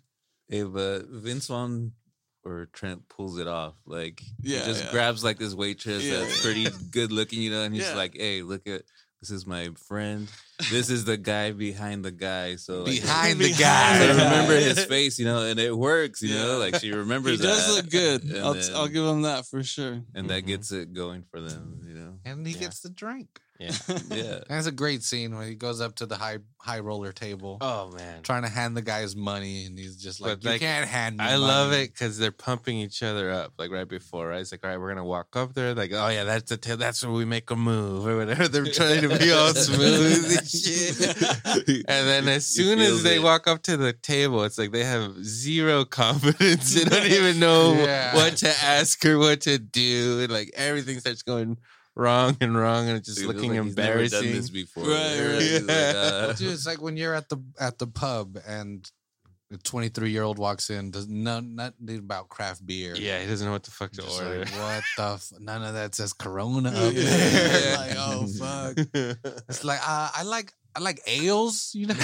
Hey, 0.50 0.63
but 0.63 1.07
Vince 1.07 1.48
Vaughn 1.48 1.93
or 2.43 2.67
Trent 2.72 3.10
pulls 3.10 3.39
it 3.39 3.48
off. 3.48 3.74
Like, 3.88 4.22
Yeah, 4.41 4.60
he 4.60 4.65
just 4.65 4.84
yeah. 4.86 4.91
grabs 4.91 5.24
like 5.24 5.39
this 5.39 5.55
waitress 5.55 6.03
Yeah. 6.03 6.19
that's 6.19 6.41
pretty 6.41 6.67
good 6.91 7.12
looking, 7.12 7.41
you 7.41 7.50
know, 7.50 7.63
and 7.63 7.74
he's 7.74 7.86
Yeah. 7.86 7.95
like, 7.95 8.15
"Hey, 8.15 8.43
look 8.43 8.67
at 8.67 8.84
this 9.19 9.31
is 9.31 9.48
my 9.48 9.69
friend. 9.88 10.27
This 10.71 10.89
is 10.89 11.05
the 11.05 11.17
guy 11.17 11.51
behind 11.51 12.05
the 12.05 12.12
guy." 12.12 12.55
So 12.55 12.83
like, 12.83 13.01
Behind 13.01 13.39
the 13.39 13.53
guy. 13.53 14.03
I 14.05 14.07
remember 14.07 14.55
his 14.55 14.85
face, 14.85 15.19
you 15.19 15.25
know, 15.25 15.41
and 15.43 15.59
it 15.59 15.75
works, 15.75 16.21
you 16.21 16.33
know, 16.33 16.57
like 16.57 16.75
she 16.79 16.91
remembers. 16.91 17.39
He 17.39 17.45
does 17.45 17.67
that, 17.67 17.74
look 17.74 17.89
good. 17.89 18.38
I'll, 18.38 18.53
then- 18.53 18.75
I'll 18.75 18.88
give 18.88 19.05
him 19.05 19.24
that 19.24 19.45
for 19.45 19.63
sure. 19.63 20.01
and 20.13 20.29
that 20.29 20.43
Mhm. 20.43 20.47
gets 20.47 20.71
it 20.71 20.93
going 20.93 21.24
for 21.29 21.41
them, 21.41 21.81
you 21.85 21.93
know. 21.93 22.19
and 22.25 22.45
he 22.47 22.53
Yeah. 22.53 22.59
gets 22.59 22.79
the 22.79 22.89
drink. 22.89 23.27
yeah. 23.59 23.71
Yeah, 24.12 24.39
And 24.50 24.57
it's 24.59 24.67
a 24.67 24.71
great 24.71 25.01
scene 25.01 25.33
when 25.35 25.47
he 25.47 25.55
goes 25.55 25.79
up 25.79 25.95
to 25.95 26.05
the 26.05 26.17
high 26.17 26.39
high 26.59 26.79
roller 26.79 27.12
table, 27.13 27.57
Oh 27.62 27.91
man, 27.91 28.21
trying 28.24 28.41
to 28.41 28.50
hand 28.50 28.75
the 28.75 28.81
guy 28.81 29.01
his 29.01 29.15
money, 29.15 29.65
and 29.65 29.77
he's 29.79 29.95
just 29.97 30.19
like, 30.19 30.38
But, 30.39 30.43
"You 30.43 30.50
like, 30.51 30.62
can't 30.62 30.88
hand 30.89 31.17
me." 31.17 31.24
I 31.24 31.35
love 31.35 31.71
it 31.71 31.93
because 31.93 32.17
they're 32.17 32.31
pumping 32.33 32.77
each 32.79 33.01
other 33.03 33.29
up 33.31 33.53
like 33.59 33.69
right 33.71 33.88
before. 33.88 34.27
Right, 34.29 34.41
it's 34.41 34.51
like 34.51 34.63
all 34.63 34.71
right, 34.71 34.79
we're 34.79 34.89
gonna 34.89 35.05
walk 35.05 35.35
up 35.38 35.53
there. 35.53 35.74
Like 35.75 35.91
oh 35.93 36.09
yeah, 36.09 36.24
that's 36.25 36.50
the 36.50 36.57
ta- 36.57 36.75
that's 36.75 37.03
where 37.03 37.13
we 37.13 37.24
make 37.24 37.50
a 37.51 37.55
move 37.55 38.05
or 38.07 38.17
whatever. 38.17 38.47
They're 38.50 38.65
trying 38.65 39.01
to 39.07 39.17
be 39.17 39.31
all 39.31 39.53
smooth 39.69 40.38
and 40.38 40.44
shit. 40.47 40.97
And 41.87 42.07
then 42.07 42.27
as 42.27 42.45
soon 42.45 42.79
as 42.79 43.03
they 43.03 43.17
it. 43.17 43.23
walk 43.23 43.47
up 43.47 43.61
to 43.63 43.77
the 43.77 43.93
table, 43.93 44.43
it's 44.43 44.57
like 44.57 44.71
they 44.71 44.83
have 44.83 45.23
zero 45.23 45.85
confidence. 46.01 46.73
They 46.73 46.83
don't 46.85 47.07
even 47.07 47.39
know 47.39 47.73
Yeah. 47.73 48.15
what 48.15 48.37
to 48.37 48.49
ask 48.63 49.03
or 49.05 49.17
what 49.19 49.41
to 49.41 49.57
do. 49.57 50.19
And 50.21 50.31
like 50.31 50.51
everything 50.55 50.99
starts 50.99 51.21
going 51.23 51.57
wrong 51.95 52.35
and 52.41 52.57
wrong 52.57 52.87
and 52.89 52.97
it's 52.97 53.07
just 53.07 53.19
Dude, 53.19 53.27
looking 53.27 53.55
like 53.55 53.63
he's 53.63 53.75
never 53.77 53.89
embarrassing. 53.91 54.21
done 54.23 54.31
this 54.33 54.49
before, 54.49 54.83
Right, 54.87 55.19
right. 55.33 55.41
He's 55.41 55.61
like, 55.63 55.95
uh, 55.95 56.33
Dude, 56.33 56.51
it's 56.51 56.65
like 56.67 56.81
when 56.81 56.97
you're 56.97 57.13
at 57.15 57.29
the 57.29 57.37
at 57.59 57.77
the 57.79 57.87
pub 57.87 58.37
and 58.47 58.89
a 59.55 59.57
23 59.63 60.12
year 60.12 60.24
old 60.24 60.38
walks 60.39 60.69
in, 60.69 60.91
does 60.91 61.07
none 61.07 61.55
nothing 61.55 61.97
about 62.00 62.29
craft 62.29 62.65
beer. 62.65 62.95
yeah, 62.95 63.19
he 63.21 63.27
doesn't 63.27 63.45
know 63.45 63.51
what 63.53 63.63
the 63.63 63.71
fuck 63.71 63.91
to 63.93 64.01
Just 64.01 64.21
order. 64.21 64.39
like, 64.39 64.50
what 64.51 64.83
the? 64.97 65.03
F-? 65.13 65.31
None 65.39 65.63
of 65.63 65.74
that 65.74 65.95
says 65.95 66.13
Corona 66.13 66.69
up 66.69 66.93
there. 66.93 67.77
Like, 67.77 67.96
oh 67.98 68.27
fuck. 68.39 68.77
It's 69.50 69.63
like 69.63 69.79
uh, 69.81 70.09
I 70.15 70.24
like 70.24 70.51
I 70.75 70.79
like 70.81 71.00
ales, 71.07 71.72
you 71.74 71.87
know. 71.87 71.96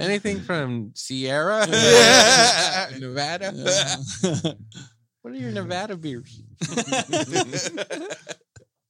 Anything 0.00 0.40
from 0.40 0.92
Sierra? 0.94 1.66
Yeah. 1.68 2.90
Nevada? 2.98 3.52
Yeah. 3.54 3.96
What 5.22 5.32
are 5.34 5.36
your 5.36 5.52
Nevada 5.52 5.96
beers? 5.96 6.40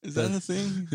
Is 0.03 0.15
that 0.15 0.31
a 0.33 0.41
thing? 0.41 0.89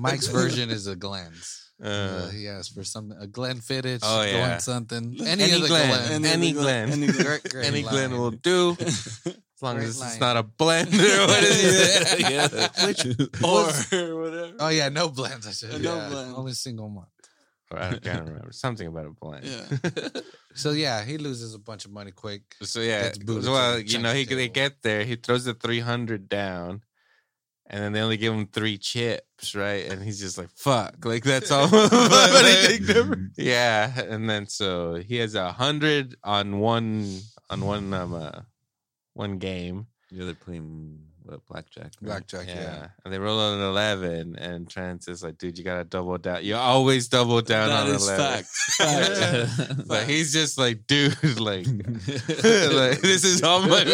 Mike's 0.00 0.26
version 0.26 0.70
is 0.70 0.86
a 0.86 0.96
Glen's. 0.96 1.59
Uh, 1.82 1.86
Uh, 1.88 2.28
he 2.30 2.46
asked 2.48 2.74
for 2.74 2.84
something 2.84 3.16
a 3.20 3.26
Glenfiddich, 3.26 4.00
Oh, 4.02 4.22
yeah. 4.22 4.32
Glen 4.32 4.60
something, 4.60 5.16
any, 5.20 5.44
Any 5.44 5.52
of 5.54 5.62
the 5.62 5.68
Glen. 5.68 5.88
Glen. 5.88 6.12
Any 6.12 6.28
Any 6.28 6.52
Glen. 6.52 6.88
Glen. 6.88 7.02
Any 7.02 7.06
Glen. 7.12 7.24
Great, 7.24 7.44
great 7.52 7.66
Any 7.66 7.82
Glen 7.82 8.10
line. 8.10 8.20
will 8.20 8.30
do. 8.32 8.76
As 9.60 9.62
long 9.62 9.76
Great 9.76 9.88
as 9.88 10.00
line. 10.00 10.08
it's 10.10 10.20
not 10.20 10.36
a 10.38 10.42
blend 10.42 10.88
or 10.94 11.26
what 11.26 11.42
is 11.44 12.14
it? 12.14 12.20
yeah. 12.30 12.48
or 13.46 14.20
whatever. 14.22 14.54
Oh 14.58 14.68
yeah, 14.68 14.88
no 14.88 15.08
blends. 15.10 15.46
I 15.46 15.50
said 15.52 15.82
no 15.82 15.96
yeah, 15.96 16.08
blend. 16.08 16.34
Only 16.34 16.52
single 16.52 16.88
month. 16.88 17.08
I 17.70 17.96
can't 17.96 18.26
remember. 18.26 18.52
Something 18.52 18.86
about 18.88 19.06
a 19.06 19.10
blend. 19.10 19.44
Yeah. 19.44 20.20
So 20.54 20.70
yeah, 20.72 21.04
he 21.04 21.18
loses 21.18 21.54
a 21.54 21.58
bunch 21.58 21.84
of 21.84 21.92
money 21.92 22.10
quick. 22.10 22.42
So 22.62 22.80
yeah, 22.80 23.02
Gets 23.04 23.18
booted 23.18 23.44
to 23.44 23.50
well, 23.50 23.78
you 23.78 23.98
know, 23.98 24.12
he 24.14 24.24
chunky 24.24 24.34
they 24.34 24.48
get 24.48 24.80
there, 24.82 25.04
he 25.04 25.16
throws 25.16 25.44
the 25.44 25.52
three 25.54 25.80
hundred 25.80 26.28
down, 26.30 26.80
and 27.70 27.82
then 27.82 27.92
they 27.92 28.00
only 28.00 28.16
give 28.16 28.34
him 28.34 28.46
three 28.48 28.76
chips, 28.76 29.54
right? 29.54 29.86
And 29.86 30.02
he's 30.02 30.18
just 30.20 30.36
like, 30.36 30.50
"Fuck!" 30.56 31.04
Like 31.04 31.22
that's 31.22 31.50
all. 31.52 31.72
Anything 31.72 32.86
different? 32.86 33.32
Yeah, 33.38 33.98
and 34.00 34.28
then 34.28 34.46
so 34.48 34.94
he 34.96 35.16
has 35.16 35.34
a 35.36 35.52
hundred 35.52 36.16
on 36.24 36.58
one 36.58 37.20
on 37.48 37.60
one 37.64 37.94
um 37.94 38.14
uh, 38.14 38.40
one 39.14 39.38
game. 39.38 39.86
Yeah, 40.10 40.24
they're 40.24 40.34
playing 40.34 40.98
what 41.30 41.46
blackjack. 41.46 41.84
right? 41.84 42.02
Blackjack, 42.02 42.46
Yeah. 42.48 42.60
yeah. 42.62 42.86
and 43.04 43.14
they 43.14 43.18
roll 43.18 43.38
on 43.38 43.58
an 43.58 43.64
eleven, 43.64 44.36
and 44.36 44.68
Trent 44.68 45.06
is 45.08 45.22
like, 45.22 45.38
"Dude, 45.38 45.56
you 45.58 45.64
gotta 45.64 45.84
double 45.84 46.18
down. 46.18 46.44
You 46.44 46.56
always 46.56 47.08
double 47.08 47.40
down 47.40 47.68
That 47.68 47.86
on 47.88 47.94
is 47.94 48.08
eleven." 48.08 48.44
fact. 48.44 48.48
Fact. 48.80 49.88
But 49.88 50.04
he's 50.08 50.32
just 50.32 50.56
like, 50.58 50.86
dude, 50.86 51.12
like, 51.38 51.66
like 51.66 53.00
this 53.00 53.24
is 53.24 53.42
all 53.42 53.60
my 53.60 53.84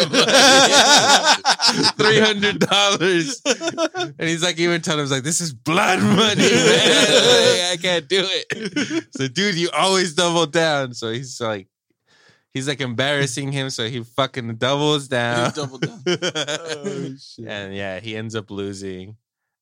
three 1.97 2.19
hundred 2.19 2.59
dollars, 2.59 3.41
and 3.45 4.13
he's 4.29 4.43
like, 4.43 4.57
even 4.59 4.81
telling 4.81 4.99
him, 5.01 5.05
he's 5.05 5.11
like, 5.11 5.23
this 5.23 5.41
is 5.41 5.53
blood 5.53 5.99
money, 5.99 6.41
man. 6.41 6.47
Like, 6.47 7.71
I 7.71 7.77
can't 7.81 8.07
do 8.07 8.23
it. 8.25 9.05
So, 9.11 9.27
dude, 9.27 9.55
you 9.55 9.69
always 9.71 10.13
double 10.13 10.45
down. 10.45 10.93
So 10.93 11.11
he's 11.11 11.39
like, 11.41 11.67
he's 12.57 12.67
like 12.67 12.81
embarrassing 12.81 13.51
him. 13.51 13.69
So 13.69 13.87
he 13.87 14.03
fucking 14.03 14.55
doubles 14.55 15.07
down. 15.19 15.51
He 15.51 15.55
doubled 15.61 15.81
down. 15.81 16.03
Oh, 16.07 17.15
shit. 17.19 17.47
and 17.47 17.73
yeah, 17.75 17.99
he 17.99 18.15
ends 18.15 18.35
up 18.35 18.51
losing. 18.51 19.15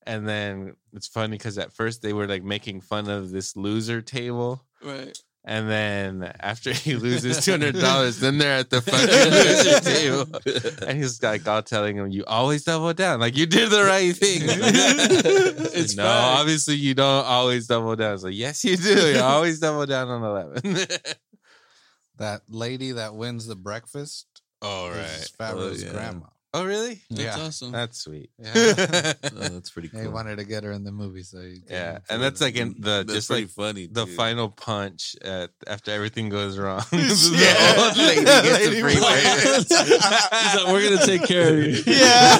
And 0.06 0.28
then 0.28 0.76
it's 0.92 1.08
funny 1.08 1.36
because 1.36 1.58
at 1.58 1.72
first 1.72 2.00
they 2.02 2.12
were 2.12 2.26
like 2.26 2.42
making 2.44 2.80
fun 2.80 3.08
of 3.08 3.30
this 3.30 3.56
loser 3.56 4.00
table. 4.00 4.62
Right. 4.82 5.16
And 5.48 5.70
then 5.70 6.32
after 6.40 6.72
he 6.72 6.96
loses 7.06 7.44
two 7.44 7.52
hundred 7.52 7.78
dollars, 7.78 8.18
then 8.18 8.38
they're 8.38 8.58
at 8.58 8.70
the 8.70 8.80
fucking 8.80 9.30
loser 9.30 9.80
table, 9.80 10.88
and 10.88 10.98
he's 10.98 11.22
like 11.22 11.46
all 11.46 11.62
telling 11.62 11.96
him, 11.96 12.10
"You 12.10 12.24
always 12.26 12.64
double 12.64 12.92
down, 12.94 13.20
like 13.20 13.36
you 13.36 13.46
did 13.46 13.70
the 13.70 13.84
right 13.84 14.14
thing." 14.16 14.40
It's 14.42 15.74
it's 15.76 15.96
no, 15.96 16.02
fact. 16.02 16.40
obviously 16.40 16.74
you 16.74 16.94
don't 16.94 17.24
always 17.24 17.68
double 17.68 17.94
down. 17.94 18.14
It's 18.14 18.24
like, 18.24 18.34
yes, 18.34 18.64
you 18.64 18.76
do. 18.76 19.12
You 19.14 19.20
always 19.20 19.60
double 19.60 19.86
down 19.86 20.08
on 20.08 20.24
eleven. 20.24 20.86
That 22.18 22.42
lady 22.48 22.92
that 22.92 23.14
wins 23.14 23.46
the 23.46 23.56
breakfast. 23.56 24.26
All 24.62 24.90
is 24.90 25.32
oh, 25.38 25.42
Favreau's 25.42 25.84
yeah. 25.84 25.92
grandma. 25.92 26.26
Oh, 26.56 26.64
really? 26.64 27.02
That's 27.10 27.22
Yeah. 27.22 27.44
awesome. 27.44 27.72
That's 27.72 27.98
sweet. 27.98 28.30
Yeah. 28.38 28.52
Oh, 29.24 29.48
that's 29.48 29.70
pretty 29.70 29.88
cool. 29.90 30.00
They 30.00 30.08
wanted 30.08 30.36
to 30.38 30.44
get 30.44 30.64
her 30.64 30.72
in 30.72 30.84
the 30.84 30.92
movie, 30.92 31.22
so 31.22 31.40
you 31.40 31.60
yeah, 31.68 31.98
and 32.08 32.22
that's 32.22 32.40
like 32.40 32.56
in 32.56 32.76
the 32.78 33.04
That's 33.06 33.12
just 33.12 33.30
like 33.30 33.48
funny. 33.48 33.86
the 33.86 34.06
dude. 34.06 34.16
final 34.16 34.48
punch 34.48 35.14
at, 35.22 35.50
after 35.66 35.90
everything 35.90 36.28
goes 36.30 36.56
wrong. 36.58 36.82
Yeah. 36.92 37.74
old 37.78 37.96
lady 37.96 38.24
gets 38.24 38.48
Lady 38.50 38.78
a 38.78 38.80
free 38.80 38.94
He's 38.94 39.70
like, 39.70 40.66
we're 40.72 40.88
gonna 40.90 41.04
take 41.06 41.24
care 41.24 41.48
of 41.52 41.58
you. 41.58 41.82
Yeah, 41.86 42.38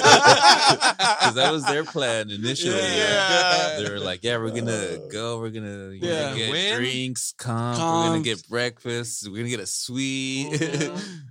because 1.19 1.35
that 1.35 1.51
was 1.51 1.63
their 1.65 1.83
plan 1.83 2.29
initially. 2.29 2.75
Yeah. 2.75 3.79
They 3.79 3.89
were 3.89 3.99
like, 3.99 4.23
"Yeah, 4.23 4.37
we're 4.37 4.49
gonna 4.51 4.97
go. 5.11 5.39
We're 5.39 5.49
gonna 5.51 5.91
you 5.91 6.01
know, 6.01 6.07
Yeah. 6.07 6.35
get 6.35 6.51
Win. 6.51 6.75
drinks, 6.77 7.33
comp. 7.37 7.77
We're 7.77 8.09
gonna 8.13 8.23
get 8.23 8.47
breakfast. 8.49 9.27
We're 9.29 9.37
gonna 9.37 9.49
get 9.49 9.59
a 9.59 9.67
suite." 9.67 10.51
Mhm. 10.53 11.21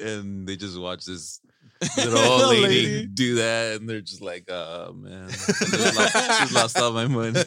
and 0.00 0.46
they 0.46 0.54
just 0.56 0.78
watch 0.78 1.04
this 1.04 1.40
little 1.96 2.18
old 2.18 2.48
lady, 2.50 2.62
lady. 2.66 3.06
do 3.06 3.34
that, 3.36 3.76
and 3.80 3.88
they're 3.88 4.00
just 4.00 4.20
like, 4.22 4.44
"Oh 4.50 4.92
man, 4.94 5.28
just 5.30 5.96
lost, 5.96 6.12
just 6.14 6.52
lost 6.76 6.78
all 6.78 6.92
my 6.92 7.06
money." 7.06 7.40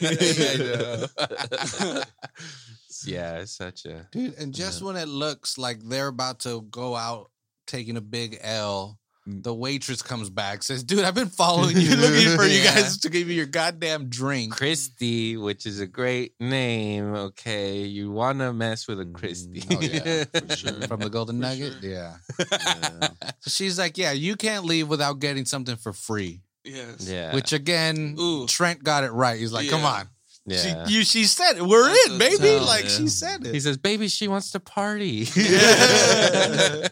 yeah, 3.04 3.38
it's 3.38 3.52
such 3.56 3.84
a 3.86 4.06
dude. 4.12 4.34
And 4.38 4.54
just 4.54 4.80
Yeah. 4.80 4.86
when 4.86 4.96
it 4.96 5.08
looks 5.08 5.58
like 5.58 5.80
they're 5.82 6.08
about 6.08 6.40
to 6.40 6.62
go 6.62 6.94
out 6.96 7.30
taking 7.66 7.96
a 7.96 8.00
big 8.00 8.38
L. 8.42 8.98
the 9.24 9.54
waitress 9.54 10.02
comes 10.02 10.30
back, 10.30 10.62
says, 10.64 10.82
"Dude, 10.82 11.04
I've 11.04 11.14
been 11.14 11.28
following 11.28 11.76
you, 11.76 11.94
looking 11.94 12.36
for 12.36 12.44
you 12.44 12.64
guys 12.64 12.98
to 12.98 13.08
give 13.08 13.28
you 13.28 13.34
your 13.34 13.46
goddamn 13.46 14.08
drink." 14.08 14.52
Christy, 14.52 15.36
which 15.36 15.64
is 15.64 15.78
a 15.80 15.86
great 15.86 16.34
name. 16.40 17.14
Okay, 17.14 17.82
you 17.82 18.10
want 18.10 18.40
to 18.40 18.52
mess 18.52 18.88
with 18.88 18.98
a 19.00 19.04
Mm, 19.04 19.12
Christy? 19.14 19.62
oh, 19.70 19.80
yeah, 19.80 20.24
for 20.24 20.56
sure. 20.56 20.72
From 20.88 21.00
the 21.00 21.10
Golden 21.10 21.36
For 21.36 21.42
Nugget, 21.42 21.74
sure. 21.80 21.90
yeah. 21.90 22.16
Yeah. 22.38 23.08
So 23.40 23.50
she's 23.50 23.78
like, 23.78 23.96
"Yeah, 23.96 24.12
you 24.12 24.34
can't 24.36 24.64
leave 24.64 24.88
without 24.88 25.20
getting 25.20 25.44
something 25.44 25.76
for 25.76 25.92
free." 25.92 26.40
Yes. 26.64 27.08
yeah, 27.08 27.34
Which 27.34 27.52
again, 27.52 28.16
Ooh. 28.18 28.46
Trent 28.46 28.82
got 28.84 29.02
it 29.04 29.10
right. 29.12 29.38
He's 29.38 29.52
like, 29.52 29.68
"Come 29.68 29.84
on, 29.84 30.08
yeah. 30.46 30.84
she, 30.86 30.94
you, 30.94 31.04
she 31.04 31.24
said 31.24 31.56
it. 31.56 31.62
We're 31.62 31.88
That's 31.88 32.06
in, 32.10 32.18
baby." 32.18 32.36
tell, 32.38 32.64
like 32.66 32.84
yeah. 32.84 32.90
she 32.90 33.08
said 33.08 33.46
it. 33.46 33.52
He 33.54 33.60
says, 33.60 33.76
"Baby, 33.78 34.08
she 34.08 34.26
wants 34.28 34.50
to 34.52 34.60
party." 34.60 35.26
Yeah. 35.36 36.88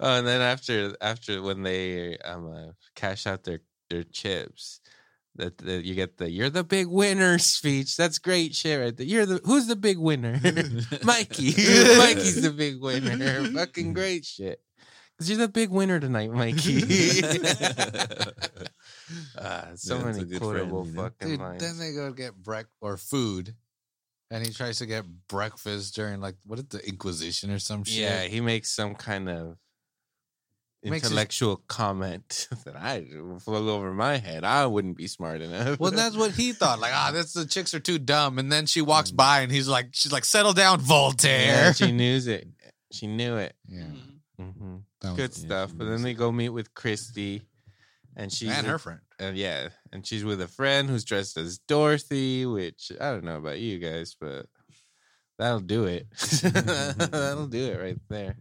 Oh, 0.00 0.18
and 0.18 0.26
then 0.26 0.40
after 0.40 0.96
after 1.00 1.40
when 1.42 1.62
they 1.62 2.18
um 2.18 2.50
uh, 2.52 2.72
cash 2.96 3.26
out 3.26 3.44
their 3.44 3.60
their 3.88 4.02
chips, 4.04 4.80
that 5.36 5.58
that 5.58 5.84
you 5.84 5.94
get 5.94 6.16
the 6.18 6.28
"You're 6.30 6.50
the 6.50 6.64
big 6.64 6.88
winner" 6.88 7.38
speech. 7.38 7.96
That's 7.96 8.18
great 8.18 8.54
shit 8.54 8.80
right 8.80 8.96
there. 8.96 9.06
You're 9.06 9.26
the 9.26 9.40
who's 9.44 9.66
the 9.68 9.76
big 9.76 9.98
winner? 9.98 10.40
Mikey. 11.04 11.46
Mikey's 11.54 12.42
the 12.42 12.52
big 12.56 12.80
winner. 12.80 13.44
Fucking 13.52 13.92
great 14.00 14.24
shit. 14.24 14.60
Cause 15.18 15.28
you're 15.28 15.38
the 15.38 15.48
big 15.48 15.68
winner 15.70 16.00
tonight, 16.00 16.32
Mikey. 16.32 16.80
Ah, 19.36 19.68
so 19.74 19.98
Yeah, 19.98 20.04
many 20.04 20.38
quotable 20.38 20.84
friend, 20.84 20.96
fucking 20.96 21.28
Dude, 21.28 21.40
lines. 21.40 21.60
then 21.62 21.78
they 21.78 21.92
go 21.92 22.12
get 22.12 22.34
break 22.36 22.66
or 22.80 22.96
food, 22.96 23.54
and 24.30 24.46
he 24.46 24.52
tries 24.52 24.78
to 24.78 24.86
get 24.86 25.04
breakfast 25.28 25.94
during 25.94 26.20
like 26.20 26.36
what 26.44 26.58
is 26.60 26.66
the 26.66 26.86
Inquisition 26.86 27.50
or 27.50 27.58
some 27.58 27.82
shit. 27.84 27.98
Yeah, 27.98 28.22
he 28.22 28.40
makes 28.40 28.70
some 28.70 28.94
kind 28.94 29.28
of 29.28 29.56
Makes 30.82 31.02
his- 31.02 31.10
intellectual 31.12 31.56
comment 31.68 32.48
that 32.64 32.74
I 32.76 33.04
flew 33.40 33.70
over 33.70 33.92
my 33.92 34.16
head. 34.16 34.44
I 34.44 34.64
wouldn't 34.66 34.96
be 34.96 35.06
smart 35.08 35.42
enough. 35.42 35.78
Well, 35.78 35.90
that's 35.90 36.16
what 36.16 36.30
he 36.32 36.52
thought. 36.52 36.78
Like, 36.80 36.92
ah, 36.94 37.10
that's 37.12 37.34
the 37.34 37.44
chicks 37.44 37.74
are 37.74 37.80
too 37.80 37.98
dumb. 37.98 38.38
And 38.38 38.50
then 38.50 38.64
she 38.66 38.80
Mm. 38.80 38.86
walks 38.86 39.10
by, 39.10 39.40
and 39.40 39.52
he's 39.52 39.68
like, 39.68 39.88
she's 39.92 40.12
like, 40.12 40.24
settle 40.24 40.54
down, 40.54 40.80
yeah, 40.80 40.86
Voltaire. 40.86 41.74
she 41.74 41.92
knew 42.00 42.16
it. 42.16 42.48
She 42.92 43.06
knew 43.06 43.36
it. 43.36 43.54
Yeah, 43.68 43.82
Mhm. 44.40 44.54
hmm 44.54 44.76
that 45.02 45.08
was- 45.10 45.16
Good 45.16 45.30
yeah, 45.36 45.46
stuff. 45.46 45.70
she 45.70 45.76
But 45.76 45.84
then 45.90 46.02
they 46.02 46.14
go 46.14 46.32
meet 46.32 46.48
with 46.48 46.72
Christy, 46.72 47.42
and 48.16 48.32
she's 48.32 48.48
and 48.50 48.66
her 48.66 48.72
with- 48.74 48.82
friend. 48.82 49.00
and 49.18 49.36
yeah, 49.36 49.68
and 49.92 50.06
she's 50.06 50.24
with 50.24 50.40
a 50.40 50.48
friend 50.48 50.88
who's 50.88 51.04
dressed 51.04 51.36
as 51.36 51.58
Dorothy. 51.58 52.46
Which 52.46 52.90
I 52.98 53.10
don't 53.10 53.24
know 53.24 53.36
about 53.36 53.58
you 53.60 53.78
guys, 53.78 54.16
but 54.18 54.46
that'll 55.38 55.60
do 55.60 55.84
it. 55.84 56.06
that'll 56.42 57.46
do 57.48 57.64
it 57.72 57.78
right 57.80 57.98
there. 58.08 58.36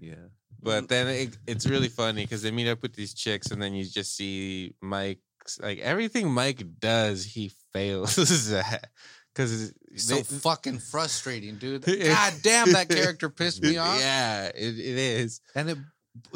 yeah. 0.00 0.14
But 0.62 0.84
mm. 0.84 0.88
then 0.88 1.08
it, 1.08 1.38
it's 1.46 1.66
really 1.66 1.88
funny 1.88 2.24
because 2.24 2.42
they 2.42 2.50
meet 2.50 2.68
up 2.68 2.82
with 2.82 2.94
these 2.94 3.14
chicks, 3.14 3.50
and 3.50 3.60
then 3.60 3.74
you 3.74 3.84
just 3.84 4.16
see 4.16 4.74
Mike's 4.80 5.58
like 5.60 5.78
everything 5.80 6.30
Mike 6.30 6.64
does, 6.78 7.24
he 7.24 7.52
fails 7.72 8.52
at 8.52 8.88
because 9.34 9.72
it's 9.90 10.04
So 10.04 10.22
fucking 10.22 10.78
frustrating, 10.78 11.56
dude. 11.56 11.84
God 12.04 12.34
damn, 12.42 12.72
that 12.72 12.88
character 12.88 13.28
pissed 13.28 13.62
me 13.62 13.76
off. 13.78 13.98
Yeah, 13.98 14.46
it, 14.46 14.78
it 14.78 14.98
is. 14.98 15.40
And 15.54 15.70
it, 15.70 15.78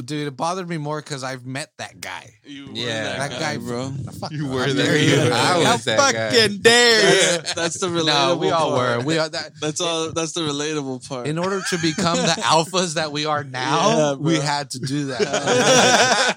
dude, 0.04 0.28
it 0.28 0.36
bothered 0.36 0.68
me 0.68 0.78
more 0.78 1.00
because 1.00 1.22
I've 1.24 1.44
met 1.46 1.70
that 1.78 2.00
guy. 2.00 2.34
You 2.44 2.66
were 2.66 2.72
Yeah. 2.72 3.02
that, 3.18 3.30
That 3.30 3.40
guy, 3.40 3.56
guy- 3.56 3.62
bro. 3.62 3.92
Fuck 4.20 4.32
You 4.32 4.46
were 4.48 4.66
how 4.66 4.72
there. 4.72 4.86
dare 4.86 4.98
you. 4.98 5.32
I 5.32 5.36
How 5.64 5.72
was 5.72 5.84
that 5.84 5.98
guy. 6.12 6.30
fucking 6.30 6.58
dare. 6.58 7.02
That's, 7.38 7.54
that's 7.54 7.80
the 7.80 7.86
relatable. 7.88 8.06
No, 8.06 8.36
we 8.36 8.50
all 8.50 8.70
part. 8.70 8.98
were. 9.00 9.04
We 9.04 9.18
are 9.18 9.28
that. 9.28 9.52
That's 9.60 9.80
all. 9.80 10.12
That's 10.12 10.32
the 10.32 10.40
relatable 10.42 11.06
part. 11.08 11.26
In 11.26 11.38
order 11.38 11.60
to 11.70 11.78
become 11.78 12.16
the 12.16 12.22
alphas 12.42 12.94
that 12.94 13.12
we 13.12 13.26
are 13.26 13.44
now, 13.44 13.88
Yeah, 13.88 14.12
we 14.14 14.36
had 14.36 14.70
to 14.70 14.78
do 14.78 15.06
that. 15.06 16.36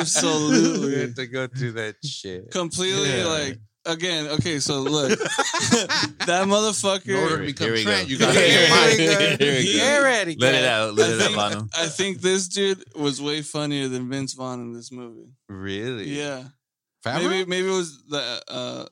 Absolutely. 0.00 0.86
we 0.94 1.00
had 1.00 1.16
to 1.16 1.26
go 1.26 1.46
through 1.46 1.72
that 1.72 1.96
shit. 2.04 2.50
completely 2.50 3.18
Yeah. 3.18 3.24
like 3.26 3.58
again. 3.88 4.26
Okay, 4.28 4.58
so 4.60 4.80
look, 4.80 5.18
that 5.18 6.44
motherfucker. 6.46 7.08
In 7.08 7.16
order 7.16 7.36
to 7.38 7.42
Here 7.44 7.46
become 7.46 7.72
we 7.72 7.82
Trent, 7.84 8.06
go. 8.08 8.12
you 8.12 8.18
got 8.18 8.34
to 8.34 8.40
Here 8.40 8.68
get 8.68 8.90
we 8.90 9.06
go. 9.06 9.44
Here 9.44 9.54
we 9.58 9.66
go. 9.66 9.72
Get 9.78 9.98
ready. 9.98 10.36
Let 10.38 10.54
it 10.54 10.64
out. 10.64 10.94
Let 10.94 11.10
I 11.10 11.12
it 11.14 11.20
out, 11.20 11.26
think- 11.26 11.36
Banno. 11.36 11.68
I 11.76 11.86
think 11.88 12.20
this 12.20 12.48
dude 12.48 12.84
was 12.94 13.20
way 13.20 13.42
funnier 13.42 13.88
than 13.88 14.08
Vince 14.08 14.34
Vaughn 14.34 14.60
in 14.60 14.72
this 14.72 14.92
movie. 14.92 15.30
Really? 15.48 16.08
Yeah, 16.10 16.44
Favreau? 17.04 17.28
maybe 17.30 17.44
maybe 17.50 17.68
it 17.68 17.72
was 17.76 18.02
the 18.08 18.42
uh, 18.48 18.86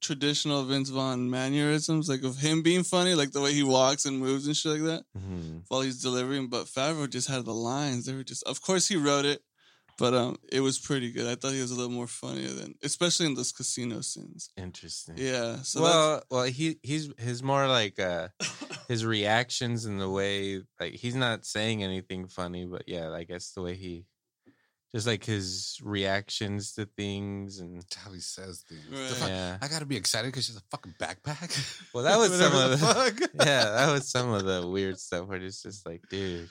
traditional 0.00 0.64
Vince 0.64 0.88
Vaughn 0.90 1.30
mannerisms, 1.30 2.08
like 2.08 2.22
of 2.22 2.38
him 2.38 2.62
being 2.62 2.82
funny, 2.84 3.14
like 3.14 3.32
the 3.32 3.40
way 3.40 3.52
he 3.52 3.62
walks 3.62 4.04
and 4.04 4.18
moves 4.18 4.46
and 4.46 4.56
shit 4.56 4.72
like 4.72 4.82
that 4.82 5.04
Mhm. 5.18 5.62
while 5.68 5.80
he's 5.80 6.00
delivering. 6.02 6.48
But 6.48 6.66
Favreau 6.66 7.08
just 7.10 7.28
had 7.28 7.44
the 7.44 7.54
lines; 7.54 8.06
they 8.06 8.14
were 8.14 8.24
just, 8.24 8.42
of 8.44 8.60
course, 8.62 8.86
he 8.88 8.96
wrote 8.96 9.24
it, 9.24 9.42
but 9.98 10.14
um, 10.14 10.36
it 10.52 10.60
was 10.60 10.78
pretty 10.78 11.10
good. 11.10 11.26
I 11.26 11.34
thought 11.34 11.52
he 11.52 11.60
was 11.60 11.70
a 11.70 11.74
little 11.74 11.90
more 11.90 12.06
funnier 12.06 12.48
than, 12.48 12.74
especially 12.82 13.26
in 13.26 13.34
those 13.34 13.52
casino 13.52 14.00
scenes. 14.00 14.50
Interesting. 14.56 15.14
Yeah, 15.18 15.56
so 15.62 15.82
well, 15.82 16.22
well, 16.30 16.44
he 16.44 16.78
he's 16.82 17.10
he's 17.18 17.42
more 17.42 17.66
like 17.66 17.98
uh 17.98 18.28
his 18.88 19.04
reactions 19.04 19.84
and 19.84 20.00
the 20.00 20.10
way 20.10 20.62
like 20.80 20.92
he's 20.92 21.14
not 21.14 21.44
saying 21.46 21.82
anything 21.82 22.28
funny, 22.28 22.66
but 22.66 22.84
yeah, 22.86 23.10
I 23.10 23.24
guess 23.24 23.52
the 23.52 23.62
way 23.62 23.74
he 23.74 24.04
just 24.94 25.06
like 25.06 25.24
his 25.24 25.78
reactions 25.82 26.72
to 26.74 26.86
things 26.96 27.58
and 27.58 27.84
how 27.96 28.12
he 28.12 28.20
says 28.20 28.64
things. 28.68 28.82
Right. 28.90 29.10
Fuck- 29.10 29.28
yeah. 29.28 29.58
I 29.60 29.68
gotta 29.68 29.84
be 29.86 29.96
excited 29.96 30.28
because 30.28 30.46
she's 30.46 30.56
a 30.56 30.62
fucking 30.70 30.94
backpack. 31.00 31.82
Well, 31.92 32.04
that 32.04 32.16
was 32.18 32.32
some 32.38 32.54
of 32.54 32.70
the 32.70 32.76
the 32.76 32.86
fuck. 32.86 33.30
yeah, 33.46 33.64
that 33.64 33.92
was 33.92 34.10
some 34.10 34.32
of 34.32 34.44
the 34.44 34.66
weird 34.66 34.98
stuff 34.98 35.26
where 35.26 35.38
it's 35.42 35.62
just 35.62 35.84
like, 35.86 36.02
dude, 36.08 36.48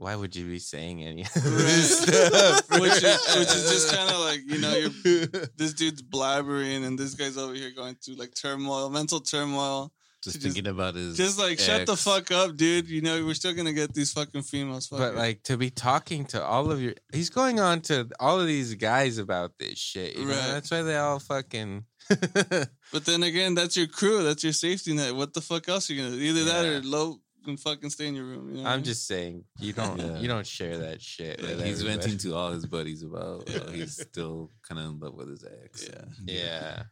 why 0.00 0.16
would 0.16 0.34
you 0.34 0.46
be 0.46 0.58
saying 0.58 1.04
any 1.04 1.22
of 1.22 1.32
this 1.34 2.00
stuff? 2.02 2.80
which 2.80 3.02
is 3.04 3.36
which 3.36 3.48
is 3.48 3.70
just 3.70 3.94
kind 3.94 4.08
of 4.10 4.18
like 4.20 4.40
you 4.46 4.58
know 4.58 4.74
you're 4.74 5.26
this 5.56 5.74
dude's 5.74 6.02
blabbering 6.02 6.86
and 6.86 6.98
this 6.98 7.14
guy's 7.14 7.36
over 7.36 7.52
here 7.52 7.70
going 7.70 7.94
through 7.96 8.14
like 8.14 8.34
turmoil, 8.34 8.88
mental 8.88 9.20
turmoil. 9.20 9.92
Just 10.24 10.40
just- 10.40 10.54
thinking 10.54 10.70
about 10.70 10.94
his. 10.94 11.18
Just 11.18 11.38
like 11.38 11.58
shut 11.58 11.86
the 11.86 11.96
fuck 11.96 12.30
up, 12.30 12.56
dude. 12.56 12.88
You 12.88 13.02
know 13.02 13.24
we're 13.26 13.34
still 13.34 13.52
gonna 13.52 13.74
get 13.74 13.92
these 13.92 14.10
fucking 14.12 14.42
females. 14.42 14.86
Fucking. 14.86 15.04
But 15.04 15.14
like 15.16 15.42
to 15.44 15.58
be 15.58 15.68
talking 15.68 16.24
to 16.26 16.42
all 16.42 16.72
of 16.72 16.80
your, 16.80 16.94
he's 17.12 17.28
going 17.28 17.60
on 17.60 17.82
to 17.82 18.08
all 18.18 18.40
of 18.40 18.46
these 18.46 18.74
guys 18.76 19.18
about 19.18 19.58
this 19.58 19.78
shit. 19.78 20.16
You 20.16 20.24
know? 20.24 20.30
Right. 20.30 20.48
That's 20.52 20.70
why 20.70 20.80
they 20.80 20.96
all 20.96 21.18
fucking. 21.18 21.84
but 22.08 23.04
then 23.04 23.22
again, 23.22 23.54
that's 23.54 23.76
your 23.76 23.86
crew. 23.86 24.22
That's 24.22 24.42
your 24.44 24.54
safety 24.54 24.94
net. 24.94 25.14
What 25.14 25.34
the 25.34 25.42
fuck 25.42 25.68
else 25.68 25.90
are 25.90 25.94
you 25.94 26.02
gonna 26.04 26.16
do? 26.16 26.22
Either 26.22 26.44
that 26.44 26.64
or 26.64 26.82
low 26.82 27.20
and 27.46 27.58
fucking 27.58 27.90
stay 27.90 28.06
in 28.08 28.14
your 28.14 28.24
room. 28.24 28.54
You 28.54 28.62
know 28.62 28.68
I 28.68 28.72
I'm 28.72 28.78
mean? 28.78 28.84
just 28.84 29.06
saying 29.06 29.44
you 29.58 29.72
don't 29.72 29.98
Yeah. 30.00 30.18
you 30.18 30.28
don't 30.28 30.46
share 30.46 30.78
that 30.78 31.00
shit. 31.02 31.40
Like, 31.40 31.56
with 31.56 31.64
he's 31.66 31.80
everybody. 31.80 32.00
venting 32.00 32.18
to 32.18 32.34
all 32.36 32.52
his 32.52 32.66
buddies 32.66 33.02
about 33.02 33.48
how 33.48 33.54
Yeah. 33.54 33.60
Oh, 33.66 33.70
he's 33.72 34.00
still 34.00 34.50
kind 34.66 34.78
of 34.80 34.86
in 34.90 34.98
love 35.00 35.14
with 35.14 35.28
his 35.28 35.44
ex. 35.64 35.88
Yeah. 35.88 36.04
Yeah. 36.26 36.82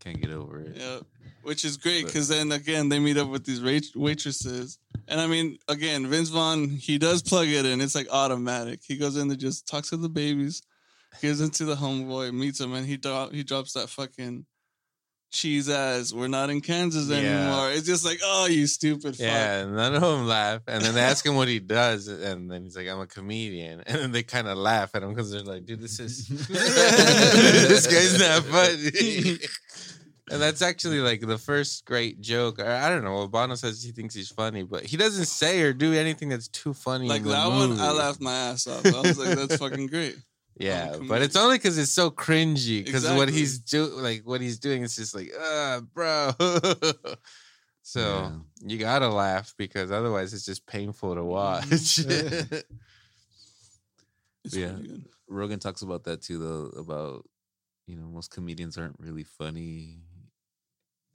Can't 0.00 0.20
get 0.20 0.30
over 0.30 0.60
it. 0.60 0.76
Yep, 0.76 1.02
which 1.42 1.64
is 1.64 1.76
great 1.76 2.06
because 2.06 2.28
then 2.28 2.52
again 2.52 2.88
they 2.88 2.98
meet 3.00 3.16
up 3.16 3.28
with 3.28 3.44
these 3.44 3.60
wait- 3.60 3.90
waitresses, 3.96 4.78
and 5.08 5.20
I 5.20 5.26
mean 5.26 5.58
again 5.68 6.06
Vince 6.06 6.28
Vaughn 6.28 6.68
he 6.68 6.96
does 6.98 7.22
plug 7.22 7.48
it 7.48 7.66
in. 7.66 7.80
It's 7.80 7.96
like 7.96 8.06
automatic. 8.12 8.80
He 8.86 8.96
goes 8.98 9.16
in 9.16 9.26
there 9.26 9.36
just 9.36 9.66
talks 9.66 9.90
to 9.90 9.96
the 9.96 10.08
babies, 10.08 10.62
goes 11.22 11.40
into 11.40 11.64
the 11.64 11.74
homeboy, 11.74 12.32
meets 12.32 12.60
him, 12.60 12.74
and 12.74 12.86
he 12.86 12.96
drop 12.98 13.32
he 13.32 13.42
drops 13.42 13.72
that 13.72 13.88
fucking 13.88 14.46
cheese 15.36 15.68
ass. 15.68 16.12
We're 16.12 16.28
not 16.28 16.50
in 16.50 16.60
Kansas 16.60 17.08
Yeah. 17.08 17.16
anymore. 17.18 17.70
It's 17.72 17.86
just 17.86 18.04
like 18.04 18.18
oh 18.24 18.46
you 18.46 18.66
stupid 18.66 19.16
fuck. 19.16 19.20
Yeah, 19.26 19.64
none 19.66 19.94
of 19.94 20.00
them 20.00 20.26
laugh, 20.26 20.62
and 20.66 20.82
then 20.82 20.94
they 20.94 21.00
ask 21.02 21.24
him 21.24 21.36
what 21.36 21.48
he 21.48 21.58
does, 21.60 22.08
and 22.08 22.50
then 22.50 22.64
he's 22.64 22.76
like, 22.76 22.88
"I'm 22.88 23.00
a 23.00 23.06
comedian," 23.06 23.82
and 23.86 23.98
then 24.00 24.12
they 24.12 24.22
kind 24.22 24.48
of 24.48 24.56
laugh 24.58 24.90
at 24.94 25.02
him 25.02 25.10
because 25.10 25.30
they're 25.30 25.42
like, 25.42 25.64
"Dude, 25.66 25.80
this 25.80 26.00
is 26.00 26.26
this 27.68 27.86
guy's 27.86 28.18
not 28.18 28.42
funny." 28.44 29.38
and 30.30 30.42
that's 30.42 30.60
actually 30.62 30.98
like 30.98 31.20
the 31.20 31.38
first 31.38 31.84
great 31.84 32.20
joke. 32.20 32.58
Or, 32.58 32.66
I 32.66 32.88
don't 32.88 33.04
know. 33.04 33.28
Banno 33.28 33.56
says 33.56 33.82
he 33.82 33.92
thinks 33.92 34.14
he's 34.14 34.30
funny, 34.30 34.64
but 34.64 34.84
he 34.84 34.96
doesn't 34.96 35.26
say 35.26 35.62
or 35.62 35.72
do 35.72 35.92
anything 35.94 36.28
that's 36.30 36.48
too 36.48 36.74
funny. 36.74 37.08
Like 37.08 37.22
that 37.24 37.46
one, 37.48 37.78
I 37.78 37.92
laughed 37.92 38.20
my 38.20 38.34
ass 38.34 38.66
off. 38.66 38.84
I 38.86 39.00
was 39.02 39.18
like, 39.18 39.36
"That's 39.36 39.56
fucking 39.56 39.86
great." 39.88 40.16
Yeah, 40.58 40.92
I'm 40.94 41.06
but 41.06 41.20
it's 41.22 41.36
only 41.36 41.56
because 41.58 41.76
it's 41.76 41.92
so 41.92 42.10
cringy. 42.10 42.84
Because 42.84 43.04
what 43.10 43.28
he's 43.28 43.58
do 43.58 43.84
like 43.86 44.22
what 44.24 44.40
he's 44.40 44.58
doing 44.58 44.82
is 44.82 44.96
just 44.96 45.14
like, 45.14 45.30
uh, 45.38 45.80
bro. 45.92 46.32
so 47.82 48.00
Yeah. 48.00 48.32
you 48.66 48.78
gotta 48.78 49.08
laugh 49.08 49.54
because 49.58 49.90
otherwise 49.92 50.32
it's 50.32 50.46
just 50.46 50.66
painful 50.66 51.14
to 51.14 51.24
watch. 51.24 51.98
It's 54.44 54.54
Yeah. 54.56 54.72
pretty 54.72 54.88
good. 54.88 55.04
Rogan 55.28 55.58
talks 55.58 55.82
about 55.82 56.04
that 56.04 56.22
too, 56.22 56.38
though. 56.38 56.66
About 56.80 57.28
you 57.86 57.96
know, 57.96 58.06
most 58.06 58.30
comedians 58.30 58.78
aren't 58.78 58.98
really 58.98 59.24
funny. 59.24 59.98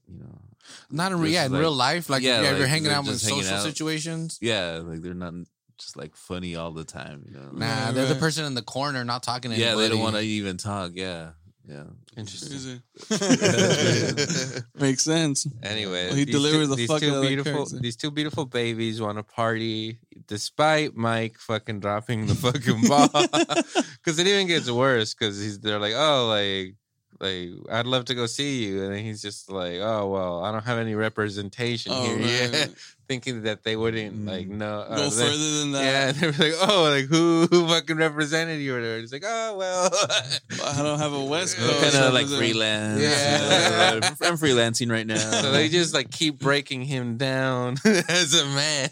You 0.07 0.19
know, 0.19 0.41
Not 0.89 1.13
in, 1.13 1.19
re- 1.19 1.27
Just 1.29 1.33
yeah, 1.35 1.45
in 1.45 1.51
like- 1.53 1.61
real 1.61 1.71
life. 1.71 2.09
Like, 2.09 2.21
yeah, 2.23 2.41
yeah, 2.41 2.57
you're 2.57 2.67
hanging 2.67 2.91
out 2.91 3.05
with 3.05 3.13
just 3.13 3.25
hanging 3.29 3.43
social 3.43 3.57
out. 3.59 3.63
situations. 3.63 4.37
yeah, 4.41 4.81
like 4.83 5.01
they're 5.01 5.13
not 5.13 5.33
just 5.81 5.97
like 5.97 6.15
funny 6.15 6.55
all 6.55 6.71
the 6.71 6.83
time. 6.83 7.25
You 7.27 7.37
know. 7.37 7.49
Nah, 7.53 7.91
they're 7.91 8.05
the 8.05 8.15
person 8.15 8.45
in 8.45 8.53
the 8.53 8.61
corner 8.61 9.03
not 9.03 9.23
talking 9.23 9.51
to 9.51 9.57
yeah, 9.57 9.67
anybody. 9.67 9.87
they 9.87 9.93
don't 9.95 10.03
want 10.03 10.15
to 10.15 10.21
even 10.21 10.57
talk. 10.57 10.91
Yeah, 10.95 11.31
yeah. 11.67 11.83
Interesting. 12.17 12.81
Crazy. 13.07 14.61
Makes 14.75 15.03
sense. 15.03 15.47
Anyway, 15.63 16.07
Well, 16.07 16.15
he 16.15 16.25
these 16.25 16.35
delivered 16.35 16.63
two, 16.63 16.67
the 16.67 16.75
these 16.75 16.87
fuck 16.87 16.99
two 17.01 17.09
out 17.11 17.15
of 17.17 17.21
that 17.21 17.27
beautiful 17.27 17.53
character. 17.53 17.79
these 17.79 17.95
two 17.95 18.11
beautiful 18.11 18.45
babies 18.45 19.01
want 19.01 19.17
to 19.17 19.23
party 19.23 19.99
despite 20.27 20.95
Mike 20.95 21.37
fucking 21.37 21.79
dropping 21.79 22.27
the 22.27 22.35
fucking 22.35 22.81
ball. 22.87 23.09
Because 24.03 24.17
it 24.17 24.25
even 24.25 24.47
gets 24.47 24.69
worse 24.69 25.13
because 25.13 25.39
he's 25.39 25.59
they're 25.59 25.77
like, 25.79 25.93
oh, 25.95 26.27
like 26.27 26.73
like 27.21 27.49
I'd 27.71 27.85
love 27.85 28.05
to 28.05 28.15
go 28.15 28.25
see 28.25 28.65
you, 28.65 28.83
and 28.83 28.95
he's 28.99 29.21
just 29.21 29.49
like, 29.51 29.79
oh 29.79 30.07
well, 30.07 30.43
I 30.43 30.51
don't 30.51 30.63
have 30.65 30.79
any 30.79 30.95
representation 30.95 31.91
Oh, 31.95 32.03
here 32.03 32.17
right, 32.17 32.51
yet, 32.53 32.69
thinking 33.07 33.43
that 33.43 33.63
they 33.63 33.75
wouldn't 33.75 34.25
like 34.25 34.47
no 34.47 34.55
know 34.81 34.85
Go 34.87 34.93
uh, 34.93 35.09
they- 35.09 35.09
further 35.09 35.59
than 35.59 35.71
that. 35.73 35.83
Yeah, 35.83 36.11
they 36.13 36.27
were 36.27 36.33
like, 36.33 36.53
"Oh, 36.69 36.83
like 36.89 37.05
who, 37.05 37.45
who 37.51 37.67
fucking 37.67 37.97
represented 37.97 38.59
you?" 38.59 38.73
Or 38.75 38.79
whatever. 38.79 38.97
It's 38.99 39.13
like, 39.13 39.23
"Oh, 39.25 39.55
well." 39.57 39.89
I 40.63 40.81
don't 40.83 40.99
have 40.99 41.13
a 41.13 41.23
West 41.23 41.57
Coast. 41.57 41.93
kind 41.93 42.05
of 42.05 42.13
like 42.13 42.27
freelance. 42.27 43.01
Yeah. 43.01 43.93
you 43.95 44.01
I'm 44.21 44.35
freelancing 44.37 44.89
right 44.91 45.05
now. 45.05 45.17
so 45.17 45.51
they 45.51 45.69
just 45.69 45.93
like 45.93 46.09
keep 46.11 46.39
breaking 46.39 46.83
him 46.83 47.17
down 47.17 47.75
as 47.85 48.33
a 48.33 48.45
man. 48.45 48.89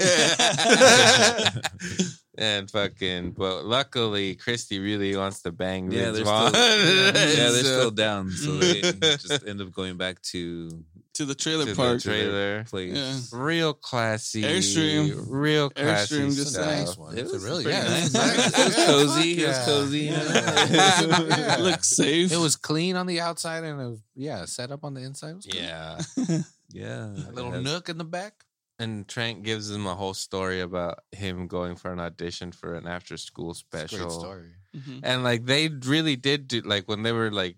And 2.39 2.71
fucking, 2.71 3.31
but 3.31 3.65
luckily, 3.65 4.33
Christy 4.35 4.79
really 4.79 5.15
wants 5.15 5.41
to 5.43 5.51
bang 5.51 5.91
yeah, 5.91 6.05
Vince 6.11 6.15
they're 6.17 6.25
Vaughn. 6.25 6.49
still, 6.53 7.05
yeah, 7.05 7.11
they're 7.11 7.49
So- 7.51 7.61
still 7.63 7.91
down. 7.91 8.31
So 8.31 8.51
they 8.57 8.81
just 8.81 9.45
end 9.45 9.61
up 9.61 9.71
going 9.71 9.97
back 9.97 10.21
to 10.31 10.83
to 11.15 11.25
the 11.25 11.35
trailer 11.35 11.65
to 11.65 11.71
the 11.71 11.75
park. 11.75 11.99
trailer. 12.01 12.63
place. 12.63 12.95
Yeah. 12.95 13.37
Real 13.37 13.73
classy, 13.73 14.43
Airstream. 14.43 15.25
real 15.27 15.69
classy. 15.69 16.15
Airstream 16.15 16.25
just 16.27 16.39
It's 16.39 16.49
a 16.51 16.53
stuff. 16.53 16.65
nice 16.65 16.97
one. 16.97 17.17
It 17.17 17.21
It's 17.21 17.31
a 17.31 17.33
was 17.33 17.43
really 17.43 17.65
yeah. 17.67 17.83
nice. 17.83 18.05
it's 18.05 18.13
nice. 18.13 18.57
It 18.59 18.65
was 18.65 18.85
cozy. 18.85 19.35
fuck 19.35 19.43
It 19.43 19.47
was 19.47 19.65
cozy. 19.65 19.99
Yeah. 19.99 21.27
Yeah. 21.27 21.57
Looks 21.59 21.89
safe. 21.89 22.31
It 22.31 22.37
was 22.37 22.55
clean 22.55 22.95
on 22.95 23.05
the 23.05 23.19
outside 23.19 23.63
and 23.65 23.81
it 23.81 23.85
was 23.85 23.99
yeah 24.15 24.45
set 24.45 24.71
up 24.71 24.85
on 24.85 24.93
the 24.93 25.01
inside. 25.01 25.31
It 25.31 25.35
was. 25.45 25.55
Yeah. 25.55 25.99
Yeah, 26.71 27.05
a 27.27 27.31
little 27.33 27.53
it 27.55 27.61
nook 27.63 27.89
in 27.89 27.97
the 27.97 28.03
back. 28.05 28.45
And 28.79 29.07
Trent 29.07 29.43
gives 29.43 29.69
him 29.69 29.85
a 29.85 29.93
whole 29.95 30.13
story 30.13 30.61
about 30.61 30.99
him 31.11 31.47
going 31.47 31.75
for 31.75 31.91
an 31.91 31.99
audition 31.99 32.51
for 32.53 32.75
an 32.75 32.87
after 32.87 33.17
school 33.17 33.51
It's 33.51 33.59
a 33.61 33.65
special. 33.87 34.07
Great 34.07 34.11
story. 34.11 34.51
Mhm. 34.75 34.99
And 35.03 35.23
like 35.23 35.45
they 35.45 35.67
really 35.67 36.15
did 36.15 36.47
do 36.47 36.61
like 36.61 36.87
when 36.87 37.03
they 37.03 37.11
were 37.11 37.29
like 37.31 37.57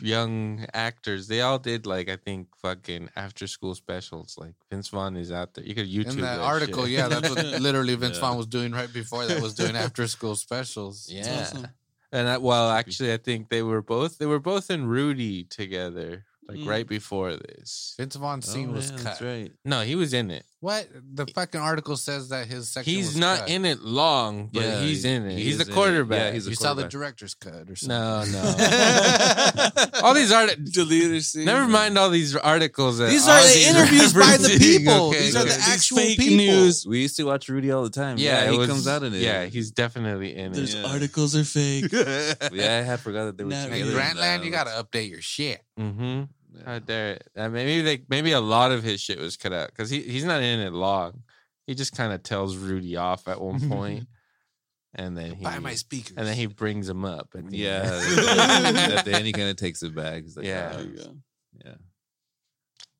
young 0.00 0.66
actors, 0.74 1.28
they 1.28 1.40
all 1.40 1.58
did 1.58 1.86
like 1.86 2.08
I 2.08 2.16
think 2.16 2.48
fucking 2.60 3.08
after 3.16 3.46
school 3.46 3.74
specials. 3.74 4.36
Like 4.38 4.54
Vince 4.70 4.88
Vaughn 4.88 5.16
is 5.16 5.32
out 5.32 5.54
there. 5.54 5.64
You 5.64 5.74
could 5.74 5.88
YouTube 5.88 6.12
In 6.12 6.20
that 6.22 6.36
that 6.36 6.40
article, 6.40 6.84
shit. 6.84 6.92
yeah, 6.92 7.08
that's 7.08 7.28
what 7.30 7.44
literally 7.60 7.94
Vince 7.94 8.16
Yeah. 8.16 8.20
Vaughn 8.22 8.36
was 8.36 8.46
doing 8.46 8.72
right 8.72 8.92
before 8.92 9.26
that 9.26 9.40
was 9.40 9.54
doing 9.54 9.76
after 9.76 10.06
school 10.06 10.36
specials. 10.36 11.08
yeah. 11.10 11.40
awesome. 11.42 11.68
And 12.12 12.28
that, 12.28 12.40
well, 12.40 12.70
actually, 12.70 13.12
I 13.12 13.16
think 13.16 13.48
they 13.48 13.62
were 13.62 13.82
both 13.82 14.18
they 14.18 14.26
were 14.26 14.38
both 14.38 14.70
in 14.70 14.86
Rudy 14.86 15.44
together, 15.44 16.24
like 16.48 16.58
Mm. 16.58 16.66
right 16.68 16.86
before 16.86 17.34
this. 17.36 17.94
Vince 17.98 18.14
Vaughn's 18.16 18.48
Oh, 18.48 18.52
scene 18.52 18.72
was 18.72 18.90
yeah, 18.90 18.96
cut. 18.96 19.04
That's 19.04 19.22
right. 19.22 19.52
No, 19.64 19.80
he 19.82 19.96
was 19.96 20.12
in 20.14 20.30
it. 20.30 20.44
What 20.66 20.88
the 21.14 21.26
fucking 21.28 21.60
article 21.60 21.96
says 21.96 22.30
that 22.30 22.48
his 22.48 22.68
section 22.72 22.92
He's 22.92 23.06
was 23.08 23.16
not 23.18 23.38
cut. 23.40 23.50
in 23.50 23.64
it 23.64 23.82
long, 23.82 24.50
but 24.52 24.64
Yeah, 24.64 24.80
he's 24.80 25.04
in 25.04 25.24
it. 25.26 25.38
he 25.38 25.44
he's 25.44 25.60
is 25.60 25.66
the 25.66 25.72
quarterback. 25.72 26.18
Yeah, 26.18 26.32
he's 26.32 26.46
a 26.48 26.50
You 26.50 26.56
saw 26.56 26.74
the 26.74 26.88
director's 26.88 27.34
cut 27.34 27.70
or 27.70 27.76
something. 27.76 27.88
no, 27.88 28.24
no. 28.24 29.68
all 30.02 30.12
these 30.14 30.32
art. 30.32 30.50
Deleted 30.64 31.24
scene. 31.24 31.44
Never 31.44 31.68
mind 31.68 31.96
all 31.96 32.10
these 32.10 32.34
articles. 32.34 32.98
That 32.98 33.10
These 33.10 33.28
are 33.28 33.40
the 33.40 33.62
interviews 33.68 34.12
by 34.12 34.36
the 34.38 34.56
people. 34.58 35.08
okay? 35.10 35.20
These 35.20 35.36
are 35.36 35.44
the 35.44 35.44
These 35.54 35.68
actual 35.68 35.96
fake 35.98 36.18
people. 36.18 36.36
news. 36.36 36.84
We 36.84 37.00
used 37.00 37.16
to 37.18 37.24
watch 37.24 37.48
Rudy 37.48 37.70
all 37.70 37.84
the 37.84 37.90
time. 37.90 38.18
Yeah, 38.18 38.42
Yeah, 38.42 38.48
it 38.48 38.52
he 38.52 38.58
was- 38.58 38.68
comes 38.68 38.88
out 38.88 39.04
in 39.04 39.14
it. 39.14 39.20
Yeah, 39.22 39.44
he's 39.46 39.70
definitely 39.70 40.34
in 40.36 40.52
There's 40.52 40.74
it. 40.74 40.78
Yeah. 40.78 40.90
articles 40.92 41.36
are 41.36 41.44
fake. 41.44 41.92
yeah, 41.92 42.78
I 42.80 42.82
had 42.82 42.98
forgot 42.98 43.26
that 43.26 43.38
they 43.38 43.44
were 43.44 43.50
Nah, 43.50 43.68
Hey. 43.68 43.82
Grantland, 43.82 44.44
you 44.44 44.50
gotta 44.50 44.70
update 44.82 45.10
your 45.10 45.22
shit. 45.22 45.62
Mm-hmm. 45.78 46.24
How 46.64 46.78
dare 46.78 47.12
it? 47.14 47.28
Uh, 47.36 47.48
maybe 47.48 47.82
they 47.82 48.02
maybe 48.08 48.32
a 48.32 48.40
lot 48.40 48.72
of 48.72 48.82
his 48.82 49.00
shit 49.00 49.18
was 49.18 49.36
cut 49.36 49.52
out 49.52 49.68
because 49.68 49.90
he, 49.90 50.00
he's 50.02 50.24
not 50.24 50.42
in 50.42 50.60
it 50.60 50.72
long. 50.72 51.22
He 51.66 51.74
just 51.74 51.96
kind 51.96 52.12
of 52.12 52.22
tells 52.22 52.56
Rudy 52.56 52.96
off 52.96 53.26
at 53.28 53.40
one 53.40 53.68
point, 53.68 54.06
and 54.94 55.16
then 55.18 55.34
he 55.34 55.44
Buy 55.44 55.58
my 55.58 55.74
speakers. 55.74 56.14
and 56.16 56.26
then 56.26 56.36
he 56.36 56.46
brings 56.46 56.88
him 56.88 57.04
up. 57.04 57.34
and 57.34 57.52
Yeah, 57.52 57.82
at 58.96 59.04
the 59.04 59.12
end 59.14 59.26
he 59.26 59.32
kind 59.32 59.48
of 59.50 59.56
takes 59.56 59.82
it 59.82 59.94
back. 59.94 60.22
He's 60.22 60.36
like, 60.36 60.46
Yeah. 60.46 60.70
"Ah, 60.72 60.76
There 60.76 60.86
you 60.86 60.96
go. 60.96 61.16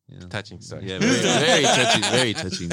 Yeah, 0.09 0.19
yeah, 0.21 0.29
touching 0.29 0.61
stuff. 0.61 0.83
yeah, 0.83 0.99
very, 0.99 1.21
very 1.21 1.65
touching, 1.65 2.03
very 2.03 2.35
touching 2.35 2.71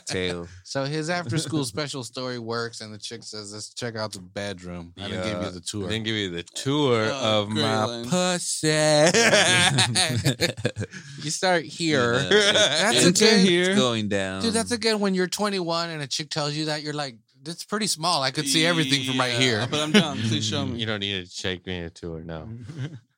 tale. 0.06 0.48
So 0.64 0.84
his 0.84 1.08
after 1.10 1.38
school 1.38 1.64
special 1.64 2.02
story 2.04 2.38
works, 2.38 2.80
and 2.80 2.92
the 2.92 2.98
chick 2.98 3.22
says, 3.22 3.52
"Let's 3.52 3.72
check 3.72 3.96
out 3.96 4.12
the 4.12 4.20
bedroom." 4.20 4.92
I 4.98 5.08
didn't 5.08 5.24
give 5.32 5.42
you 5.42 5.50
the 5.50 5.60
tour. 5.60 5.86
I 5.86 5.90
didn't 5.90 6.04
give 6.04 6.16
you 6.16 6.30
the 6.30 6.42
tour 6.42 7.08
Oh, 7.10 7.42
of 7.42 7.48
my 7.50 7.84
line. 7.84 8.04
pussy. 8.08 8.68
you 11.22 11.30
start 11.30 11.64
here. 11.64 12.14
Yeah. 12.14 12.28
That's 12.52 13.04
Enter 13.06 13.24
okay. 13.24 13.40
here. 13.40 13.70
It's 13.70 13.78
going 13.78 14.08
down, 14.08 14.42
Dude, 14.42 14.52
that's 14.54 14.72
again 14.72 15.00
when 15.00 15.14
you're 15.14 15.26
21 15.28 15.90
and 15.90 16.02
a 16.02 16.06
chick 16.06 16.30
tells 16.30 16.54
you 16.54 16.66
that 16.66 16.82
you're 16.82 16.92
like, 16.92 17.16
"That's 17.42 17.64
pretty 17.64 17.86
small. 17.86 18.22
I 18.22 18.30
could 18.30 18.46
see 18.46 18.66
everything 18.66 19.04
from 19.04 19.18
right 19.18 19.32
Yeah, 19.32 19.38
here." 19.40 19.66
But 19.70 19.80
I'm 19.80 19.92
down. 19.92 20.18
Please 20.18 20.46
show 20.46 20.64
me. 20.66 20.78
You 20.78 20.86
don't 20.86 21.00
need 21.00 21.24
to 21.24 21.30
shake 21.30 21.66
me 21.66 21.80
a 21.80 21.90
tour. 21.90 22.22
No, 22.22 22.48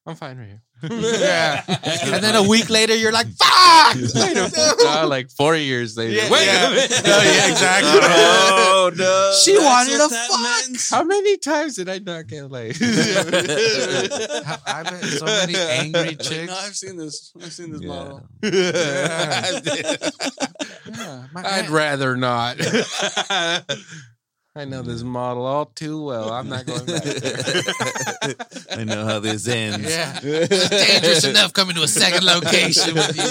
I'm 0.08 0.16
fine 0.16 0.38
right 0.38 0.48
here. 0.48 0.62
yeah. 0.90 1.62
and 1.68 2.22
then 2.24 2.34
a 2.36 2.42
week 2.48 2.70
later, 2.70 2.94
you're 2.94 3.10
like, 3.12 3.26
"Fuck!" 3.36 3.96
Uh, 4.86 5.06
like 5.08 5.28
four 5.30 5.54
years 5.56 5.96
later. 5.96 6.12
Yeah, 6.14 6.30
Wait 6.30 6.46
yeah. 6.46 6.66
a 6.66 6.70
minute. 6.70 6.90
No, 7.04 7.18
yeah, 7.20 7.50
exactly. 7.50 7.90
oh 8.00 8.90
no! 8.96 9.32
She 9.44 9.52
That's 9.54 9.64
wanted 9.64 10.00
a 10.00 10.08
fuck. 10.08 10.40
meant. 10.40 10.80
How 10.90 11.02
many 11.04 11.36
times 11.36 11.74
did 11.76 11.88
I 11.88 11.98
knock 11.98 12.28
get 12.28 12.48
laid? 12.50 12.76
I've 12.80 13.30
met 14.84 15.04
so 15.04 15.24
many 15.26 15.56
angry 15.56 16.14
chicks. 16.16 16.46
No, 16.46 16.54
I've 16.58 16.76
seen 16.76 16.96
this. 16.96 17.32
I've 17.42 17.52
seen 17.52 17.72
this 17.72 17.82
Yeah. 17.82 17.88
model. 17.88 18.26
Yeah, 18.42 19.60
my 21.32 21.40
I'd 21.44 21.64
aunt- 21.64 21.70
rather 21.70 22.16
not. 22.16 22.56
I 24.58 24.64
know 24.64 24.82
this 24.82 25.02
model 25.02 25.46
all 25.46 25.66
too 25.66 26.02
well. 26.04 26.30
I'm 26.32 26.48
not 26.48 26.66
going 26.66 26.84
back. 26.84 27.04
I 28.72 28.82
know 28.84 29.04
how 29.04 29.20
this 29.20 29.46
ends. 29.46 29.88
Yeah. 29.88 30.18
It's 30.22 30.68
dangerous 30.70 31.24
enough 31.24 31.52
coming 31.52 31.76
to 31.76 31.82
a 31.82 31.88
second 31.88 32.24
location 32.24 32.94
with 32.94 33.16
you. 33.16 33.22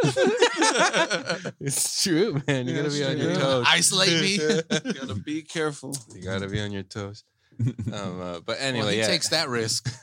it's 1.60 2.02
true, 2.02 2.40
man. 2.46 2.66
You 2.66 2.74
Yeah, 2.76 2.82
gotta 2.82 2.90
be 2.94 3.00
it's 3.02 3.10
on 3.10 3.18
your 3.18 3.34
toes. 3.36 3.66
Isolate 3.68 4.20
me. 4.22 4.34
You 4.36 4.62
gotta 4.94 5.14
be 5.14 5.42
careful. 5.42 5.94
You 6.14 6.22
gotta 6.22 6.48
be 6.48 6.60
on 6.60 6.72
your 6.72 6.82
toes. 6.84 7.24
Um, 7.92 8.20
uh, 8.20 8.40
but 8.40 8.58
anyway, 8.60 8.84
well, 8.84 8.92
he 8.92 8.98
yeah. 8.98 9.06
takes 9.06 9.28
that 9.30 9.48
risk. 9.48 9.88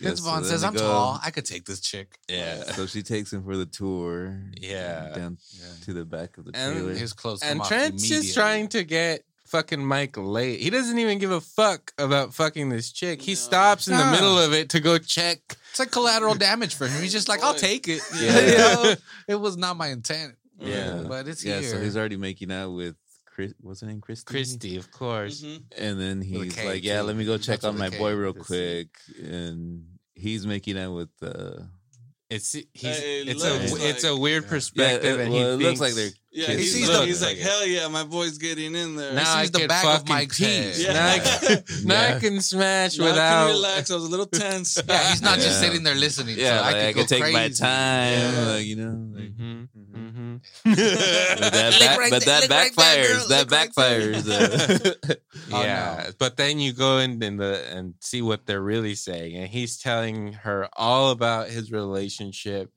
Yeah, 0.00 0.10
Vince 0.10 0.20
so 0.20 0.26
Vaughn 0.30 0.42
then 0.42 0.50
says, 0.50 0.62
"I'm 0.62 0.74
go- 0.74 0.80
tall. 0.80 1.20
I 1.24 1.32
could 1.32 1.44
take 1.44 1.64
this 1.64 1.80
chick." 1.80 2.18
yeah. 2.28 2.62
So 2.74 2.86
she 2.86 3.02
takes 3.02 3.32
him 3.32 3.42
for 3.42 3.56
the 3.56 3.66
tour. 3.66 4.40
Yeah. 4.60 5.12
Down 5.14 5.38
to 5.86 5.92
the 5.92 6.04
back 6.04 6.38
of 6.38 6.44
the 6.44 6.52
And 6.54 6.76
trailer. 6.76 6.92
His 6.94 7.12
clothes 7.12 7.42
And 7.42 7.64
Trent's 7.64 8.08
just 8.08 8.32
trying 8.34 8.68
to 8.68 8.84
get 8.84 9.24
fucking 9.46 9.84
Mike 9.84 10.16
late. 10.16 10.60
He 10.60 10.70
doesn't 10.70 10.98
even 11.00 11.18
give 11.18 11.32
a 11.32 11.40
fuck 11.40 11.92
about 11.98 12.32
fucking 12.32 12.68
this 12.68 12.92
chick. 12.92 13.22
He 13.22 13.32
No. 13.32 13.36
stops 13.36 13.88
in 13.88 13.96
the 13.96 14.06
middle 14.12 14.38
of 14.38 14.52
it 14.52 14.68
to 14.70 14.80
go 14.80 14.98
check. 14.98 15.40
It's 15.70 15.80
like 15.80 15.90
collateral 15.90 16.36
damage 16.36 16.76
for 16.76 16.86
him. 16.86 17.02
He's 17.02 17.12
just 17.12 17.28
like, 17.28 17.42
"I'll 17.42 17.54
take 17.54 17.88
it." 17.88 18.02
Yeah. 18.14 18.38
You 18.40 18.56
know? 18.58 18.94
it 19.26 19.34
was 19.36 19.56
not 19.56 19.76
my 19.76 19.88
intent. 19.88 20.36
Yeah. 20.60 21.04
but 21.08 21.26
it's 21.26 21.44
yeah, 21.44 21.58
here. 21.60 21.70
so 21.70 21.80
he's 21.80 21.96
already 21.96 22.16
making 22.16 22.52
out 22.52 22.70
with 22.70 22.94
Chris. 23.38 23.54
What's 23.60 23.82
her 23.82 23.86
name? 23.86 24.00
Christy. 24.00 24.24
Christy, 24.32 24.76
of 24.78 24.90
course. 24.90 25.42
Mhm. 25.42 25.62
And 25.78 26.00
then 26.00 26.20
he's 26.22 26.56
K, 26.56 26.66
like, 26.66 26.82
"Yeah, 26.82 27.02
too. 27.02 27.06
let 27.06 27.14
me 27.14 27.24
go 27.24 27.38
check 27.38 27.60
That's 27.60 27.66
on 27.66 27.78
my 27.78 27.86
a 27.86 27.90
boy 27.92 28.12
real 28.14 28.34
quick." 28.34 28.88
And 29.22 29.84
he's 30.16 30.44
making 30.44 30.76
out 30.76 30.92
with 30.92 31.10
uh 31.22 31.62
It's 32.28 32.50
he's, 32.52 32.66
Hey, 32.74 33.22
it's 33.22 33.40
looks 33.44 33.72
a 33.72 33.88
it's 33.90 34.02
a 34.04 34.12
like- 34.12 34.20
weird 34.20 34.42
Yeah, 34.42 34.50
perspective, 34.50 35.20
it- 35.20 35.22
and 35.22 35.32
well, 35.32 35.56
he 35.56 35.64
it 35.64 35.68
looks 35.68 35.80
like 35.80 35.94
they're 35.94 36.10
Yeah, 36.30 36.46
Kids 36.48 36.60
he's, 36.60 36.74
sees 36.74 36.88
like, 36.90 36.98
the- 37.00 37.06
he's 37.06 37.22
like, 37.22 37.36
like 37.38 37.38
hell 37.38 37.66
yeah, 37.66 37.88
my 37.88 38.04
boy's 38.04 38.36
getting 38.36 38.74
in 38.74 38.96
there. 38.96 39.14
Now 39.14 39.34
I 39.36 39.42
sees 39.42 39.50
the 39.50 39.58
can 39.60 39.68
back 39.68 39.84
of 39.84 39.90
fucking 39.92 40.08
Mike's 40.14 40.38
pee. 40.38 40.44
head. 40.44 40.76
Yeah. 40.76 40.92
Now, 40.92 41.08
I 41.08 41.18
can, 41.20 41.64
now 41.86 42.16
I 42.16 42.18
can 42.20 42.40
smash 42.42 42.98
Now 42.98 43.04
I 43.04 43.08
without. 43.08 43.46
can 43.46 43.54
relax. 43.56 43.90
I 43.90 43.94
was 43.94 44.04
a 44.04 44.08
little 44.08 44.26
tense. 44.26 44.78
Yeah, 44.88 45.10
he's 45.10 45.22
not 45.22 45.38
just 45.38 45.58
sitting 45.60 45.82
there 45.84 45.94
listening. 45.94 46.36
yeah, 46.38 46.58
so 46.58 46.62
like, 46.64 46.74
I 46.74 46.88
I, 46.88 46.92
could, 46.92 46.94
can 47.08 47.18
go 47.20 47.24
take 47.26 47.32
my 47.32 47.40
crazy. 47.40 47.62
time, 47.62 48.12
Yeah. 48.12 48.44
like, 48.52 48.66
you 48.66 48.76
know. 48.76 49.18
Like, 49.18 49.36
Mhm, 49.38 49.68
mhm. 49.78 49.94
mhm. 49.94 50.40
But 50.64 51.52
that, 51.52 51.76
back, 51.80 51.98
right 51.98 52.10
but 52.10 52.24
there, 52.24 52.40
that 52.40 52.50
lick 52.50 52.50
right 52.50 52.72
there, 52.76 53.14
backfires. 53.14 53.28
that 53.28 53.50
lick 53.50 53.52
right 53.52 53.70
there. 53.74 54.12
backfires. 54.12 55.10
uh, 55.10 55.14
Oh, 55.50 55.62
yeah, 55.62 56.02
no. 56.08 56.12
but 56.18 56.36
then 56.36 56.58
you 56.60 56.72
go 56.74 56.98
in 56.98 57.22
and 57.22 57.40
the 57.40 57.64
and 57.72 57.94
see 58.00 58.20
what 58.20 58.44
they're 58.46 58.60
really 58.62 58.94
saying, 58.94 59.34
and 59.36 59.48
he's 59.48 59.78
telling 59.78 60.34
her 60.34 60.68
all 60.76 61.10
about 61.10 61.48
his 61.48 61.72
relationship, 61.72 62.70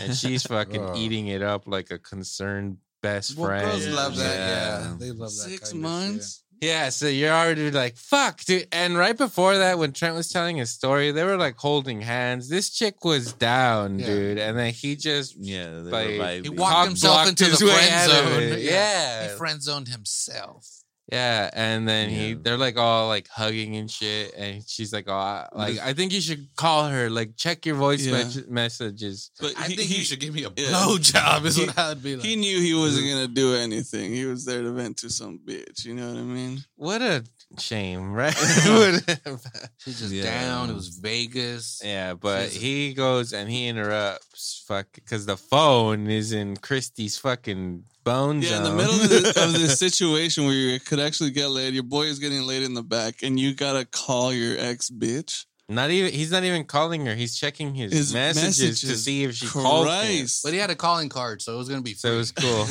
and 0.00 0.14
she's 0.16 0.42
fucking 0.46 0.82
Ugh. 0.82 0.96
eating 0.96 1.28
it 1.28 1.42
up 1.42 1.66
like 1.66 1.90
a 1.90 1.98
concerned 1.98 2.78
best 3.02 3.36
Well, 3.36 3.48
friend. 3.48 3.64
girls 3.66 3.86
love 3.88 4.16
that. 4.16 4.36
Yeah, 4.36 4.80
Yeah. 4.90 4.96
they 4.98 5.10
love 5.10 5.30
that. 5.30 5.48
Six 5.48 5.72
kind 5.72 5.74
of 5.84 5.90
months. 5.90 6.42
Yeah, 6.62 6.90
so 6.90 7.06
you're 7.08 7.32
already 7.32 7.70
like, 7.70 7.96
fuck, 7.96 8.44
dude. 8.44 8.68
And 8.70 8.94
right 8.98 9.16
before 9.16 9.56
that, 9.56 9.78
when 9.78 9.92
Trent 9.94 10.14
was 10.14 10.28
telling 10.28 10.58
his 10.58 10.68
story, 10.70 11.10
they 11.10 11.24
were 11.24 11.38
like 11.38 11.56
holding 11.56 12.02
hands. 12.02 12.50
This 12.50 12.68
chick 12.68 13.02
was 13.02 13.32
down, 13.32 13.98
Yeah. 13.98 14.06
dude. 14.06 14.38
And 14.38 14.58
then 14.58 14.74
he 14.74 14.94
just 14.96 15.36
Yeah, 15.38 15.80
they 15.80 16.18
Like, 16.18 16.42
He 16.42 16.50
walked 16.50 16.88
himself 16.88 17.26
into 17.30 17.46
the 17.46 17.56
friend 17.56 18.10
zone. 18.10 18.42
it. 18.42 18.58
Yeah. 18.60 19.30
He 19.32 19.38
friend 19.38 19.62
zoned 19.62 19.88
himself. 19.88 20.66
Yeah, 21.12 21.50
and 21.52 21.88
then 21.88 22.08
he 22.08 22.34
they're 22.34 22.56
like 22.56 22.76
all 22.76 23.08
like 23.08 23.26
hugging 23.28 23.76
and 23.76 23.90
shit, 23.90 24.32
and 24.36 24.62
she's 24.66 24.92
like, 24.92 25.06
"Oh, 25.08 25.12
I- 25.14 25.48
like 25.52 25.78
I 25.78 25.92
think 25.92 26.12
you 26.12 26.20
should 26.20 26.46
call 26.56 26.88
her. 26.88 27.10
Like, 27.10 27.36
check 27.36 27.66
your 27.66 27.74
voice 27.76 28.06
Yeah. 28.06 28.12
mes- 28.12 28.46
messages." 28.48 29.30
But 29.40 29.58
I 29.58 29.66
he, 29.68 29.76
think 29.76 29.88
he, 29.88 29.98
you 29.98 30.04
should 30.04 30.20
give 30.20 30.34
me 30.34 30.44
a 30.44 30.50
yeah. 30.56 30.68
blowjob. 30.70 31.44
Is 31.46 31.56
He- 31.56 31.66
what 31.66 31.76
I 31.78 31.88
would 31.88 32.02
be 32.02 32.16
like. 32.16 32.24
he 32.24 32.36
knew 32.36 32.60
he 32.60 32.74
wasn't 32.74 33.06
gonna 33.08 33.26
do 33.28 33.54
anything. 33.56 34.12
He 34.12 34.24
was 34.24 34.44
there 34.44 34.62
to 34.62 34.70
vent 34.72 34.98
to 34.98 35.10
some 35.10 35.40
bitch. 35.44 35.84
You 35.84 35.94
know 35.94 36.08
what 36.08 36.18
I 36.18 36.22
mean? 36.22 36.64
What 36.76 37.02
a 37.02 37.24
shame, 37.58 38.12
right? 38.12 38.34
What- 38.66 39.70
She's 39.78 39.98
just 39.98 40.12
Yeah. 40.12 40.24
down. 40.24 40.70
It 40.70 40.74
was 40.74 40.88
Vegas. 40.88 41.80
yeah, 41.84 42.14
but 42.14 42.50
She's- 42.50 42.62
he 42.62 42.94
goes 42.94 43.32
and 43.32 43.50
he 43.50 43.66
interrupts, 43.66 44.62
fuck, 44.66 44.86
because 44.94 45.26
the 45.26 45.36
phone 45.36 46.06
is 46.08 46.32
in 46.32 46.56
Christy's 46.56 47.18
fucking 47.18 47.84
bone 48.04 48.42
Yeah, 48.42 48.58
in 48.58 48.62
the 48.64 48.72
middle 48.74 48.94
of, 48.94 49.08
the, 49.08 49.42
of 49.44 49.52
this 49.52 49.78
situation 49.86 50.44
where 50.44 50.54
you 50.54 50.80
could 50.80 51.00
actually 51.00 51.30
get 51.30 51.48
laid, 51.48 51.74
your 51.74 51.82
boy 51.82 52.04
is 52.06 52.18
getting 52.18 52.42
laid 52.42 52.62
in 52.62 52.74
the 52.74 52.82
back, 52.82 53.22
and 53.22 53.38
you 53.38 53.54
gotta 53.54 53.84
call 53.84 54.32
your 54.32 54.58
ex 54.58 54.90
bitch. 54.90 55.44
not 55.68 55.90
even 55.90 56.12
he's 56.12 56.30
not 56.32 56.42
even 56.44 56.64
calling 56.64 57.06
her. 57.06 57.14
He's 57.14 57.36
checking 57.38 57.74
his, 57.74 57.92
His 57.92 58.12
messages, 58.14 58.80
to 58.80 58.96
see 58.96 59.24
if 59.24 59.34
she 59.36 59.46
called 59.46 59.86
him. 59.88 60.26
But 60.42 60.52
he 60.52 60.58
had 60.58 60.70
a 60.70 60.74
calling 60.74 61.08
card, 61.08 61.42
so 61.42 61.54
it 61.54 61.58
was 61.58 61.68
gonna 61.68 61.82
be. 61.82 61.94
So 61.94 62.12
it 62.12 62.16
was 62.16 62.32
cool. 62.32 62.64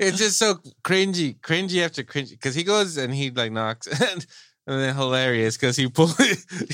it's 0.00 0.18
just 0.18 0.38
so 0.38 0.54
cringy, 0.82 1.38
cringy 1.40 1.84
after 1.84 2.02
cringy. 2.02 2.30
Because 2.30 2.54
he 2.54 2.64
goes 2.64 2.96
and 2.96 3.14
he 3.14 3.30
like 3.30 3.52
knocks, 3.52 3.86
and, 3.86 4.26
and 4.66 4.80
then 4.80 4.94
hilarious 4.94 5.56
because 5.56 5.76
he 5.76 5.88
pull 5.88 6.08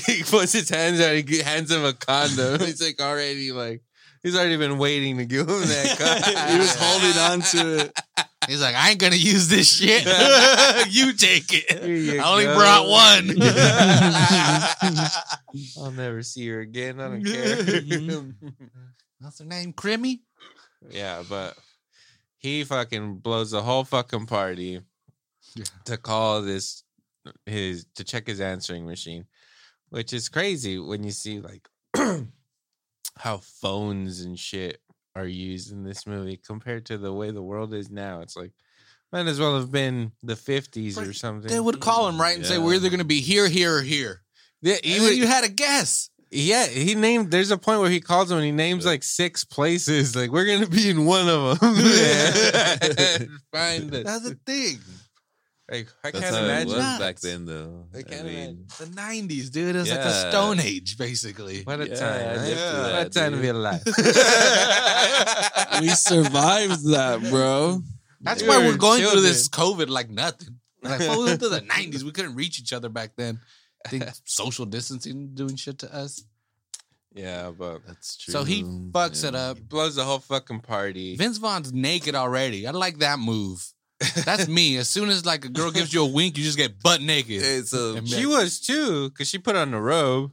he 0.05 0.23
puts 0.23 0.53
his 0.53 0.69
hands 0.69 0.99
out, 1.01 1.15
he 1.15 1.39
hands 1.39 1.71
him 1.71 1.85
a 1.85 1.93
condom. 1.93 2.59
He's 2.61 2.81
like 2.81 2.99
already 2.99 3.51
like 3.51 3.81
he's 4.23 4.35
already 4.35 4.57
been 4.57 4.77
waiting 4.77 5.17
to 5.17 5.25
give 5.25 5.49
him 5.49 5.61
that. 5.61 5.97
Condom. 5.97 6.51
he 6.53 6.57
was 6.59 6.75
holding 6.79 7.17
on 7.17 7.41
to 7.41 7.79
it. 7.85 7.99
He's 8.47 8.61
like, 8.61 8.75
I 8.75 8.91
ain't 8.91 8.99
gonna 8.99 9.15
use 9.17 9.47
this 9.49 9.77
shit. 9.77 10.05
you 10.89 11.11
take 11.13 11.51
it. 11.53 11.83
you 11.83 12.21
I 12.21 12.31
only 12.31 12.45
go. 12.45 12.55
brought 12.55 12.87
one. 12.87 13.41
I'll 15.77 15.91
never 15.91 16.21
see 16.23 16.47
her 16.49 16.61
again. 16.61 16.99
I 16.99 17.07
don't 17.09 17.23
care. 17.25 17.57
Mm-hmm. 17.57 18.47
What's 19.19 19.39
her 19.39 19.45
name? 19.45 19.73
Crimmy. 19.73 20.19
yeah, 20.89 21.23
but 21.27 21.57
he 22.37 22.63
fucking 22.63 23.17
blows 23.17 23.51
the 23.51 23.61
whole 23.61 23.83
fucking 23.83 24.27
party 24.27 24.81
Yeah. 25.55 25.65
to 25.85 25.97
call 25.97 26.41
this 26.41 26.83
his 27.45 27.85
to 27.95 28.03
check 28.03 28.27
his 28.27 28.39
answering 28.39 28.85
machine, 28.85 29.25
which 29.89 30.13
is 30.13 30.29
crazy 30.29 30.79
when 30.79 31.03
you 31.03 31.11
see 31.11 31.39
like 31.41 31.67
how 33.19 33.37
phones 33.37 34.21
and 34.21 34.37
shit 34.37 34.81
are 35.15 35.27
used 35.27 35.71
in 35.71 35.83
this 35.83 36.05
movie 36.05 36.37
compared 36.37 36.85
to 36.85 36.97
the 36.97 37.11
way 37.13 37.31
the 37.31 37.41
world 37.41 37.73
is 37.73 37.89
now. 37.89 38.21
It's 38.21 38.35
like 38.37 38.51
might 39.11 39.25
as 39.27 39.39
well 39.39 39.55
have 39.57 39.71
been 39.71 40.11
the 40.23 40.35
fifties 40.35 40.97
or 40.97 41.13
something. 41.13 41.49
They 41.49 41.59
would 41.59 41.79
call 41.79 42.07
him 42.07 42.19
right 42.19 42.35
and 42.37 42.45
say, 42.45 42.57
"We're 42.57 42.75
either 42.75 42.89
gonna 42.89 43.03
be 43.05 43.21
here, 43.21 43.47
here, 43.47 43.77
or 43.77 43.81
here." 43.81 44.21
yeah, 44.61 44.75
would- 45.01 45.15
you 45.15 45.27
had 45.27 45.43
a 45.43 45.49
guess. 45.49 46.09
yeah, 46.29 46.67
he 46.67 46.93
named. 46.93 47.31
There's 47.31 47.51
a 47.51 47.57
point 47.57 47.79
where 47.79 47.89
he 47.89 48.01
calls 48.01 48.29
him 48.29 48.37
and 48.37 48.45
he 48.45 48.51
names 48.51 48.85
like 48.85 49.03
six 49.03 49.43
places. 49.45 50.15
Like 50.15 50.29
we're 50.31 50.45
gonna 50.45 50.67
be 50.67 50.89
in 50.89 51.05
one 51.05 51.29
of 51.29 51.59
them. 51.59 51.75
Find 53.53 53.93
it. 53.93 54.05
That's 54.05 54.23
the 54.23 54.37
thing. 54.45 54.79
Like 55.69 55.87
I 56.03 56.11
That's 56.11 56.23
can't 56.23 56.35
how 56.35 56.43
imagine. 56.45 56.69
it 56.71 56.75
was 56.77 56.99
back 56.99 57.19
then, 57.19 57.45
though. 57.45 57.87
I 57.93 58.01
can't 58.03 58.25
mean, 58.25 58.65
The 58.79 58.85
'90s, 58.85 59.51
dude. 59.51 59.75
It 59.75 59.79
was 59.79 59.89
like 59.91 59.99
a 59.99 60.03
Yeah. 60.03 60.29
Stone 60.29 60.59
Age, 60.61 60.97
basically. 60.97 61.63
What 61.63 61.81
a 61.81 61.89
Yeah, 61.89 61.95
time! 61.95 62.21
I 62.21 62.27
right? 62.27 62.37
lived 62.37 62.59
through 62.59 62.81
What 62.81 62.89
a 62.89 63.03
that, 63.03 63.11
time 63.13 63.31
to 63.31 63.37
dude. 63.37 63.41
be 63.41 63.47
alive. 63.49 63.83
We 65.81 65.89
survived 65.89 66.85
that, 66.91 67.21
bro. 67.29 67.81
That's 68.21 68.41
We 68.41 68.47
why 68.49 68.57
were 68.59 68.71
we're 68.71 68.77
going 68.77 69.03
through 69.03 69.21
this 69.21 69.47
COVID 69.49 69.89
like 69.89 70.09
nothing. 70.09 70.59
Like, 70.81 70.99
well, 71.01 71.19
we 71.19 71.25
went 71.25 71.39
through 71.39 71.49
the 71.49 71.61
'90s. 71.75 72.03
We 72.03 72.11
couldn't 72.11 72.35
reach 72.35 72.59
each 72.59 72.71
other 72.73 72.89
back 72.89 73.11
then. 73.17 73.39
I 73.85 73.89
think 73.89 74.05
social 74.23 74.65
distancing 74.65 75.31
doing 75.33 75.55
shit 75.55 75.79
to 75.79 75.93
us. 75.93 76.23
yeah, 77.13 77.51
but 77.51 77.85
that's 77.85 78.17
true. 78.17 78.31
So 78.31 78.43
he 78.43 78.63
fucks 78.63 79.23
it 79.27 79.35
up. 79.35 79.57
he 79.57 79.63
blows 79.63 79.95
the 79.95 80.03
whole 80.03 80.19
fucking 80.19 80.61
party. 80.61 81.15
Vince 81.15 81.37
Vaughn's 81.37 81.73
naked 81.73 82.15
already. 82.15 82.65
I 82.67 82.71
like 82.71 82.99
that 82.99 83.19
move. 83.19 83.65
That's 84.25 84.47
me. 84.47 84.77
As 84.77 84.89
soon 84.89 85.09
as 85.09 85.25
like 85.25 85.45
a 85.45 85.49
girl 85.49 85.71
gives 85.71 85.93
you 85.93 86.03
a 86.03 86.07
wink, 86.07 86.37
you 86.37 86.43
just 86.43 86.57
get 86.57 86.81
butt 86.81 87.01
naked. 87.01 87.41
Hey, 87.41 87.61
so 87.61 87.95
And 87.95 88.07
she 88.07 88.25
was 88.25 88.59
too, 88.59 89.09
cause 89.11 89.27
she 89.27 89.37
put 89.39 89.55
on 89.55 89.71
the 89.71 89.79
robe. 89.79 90.31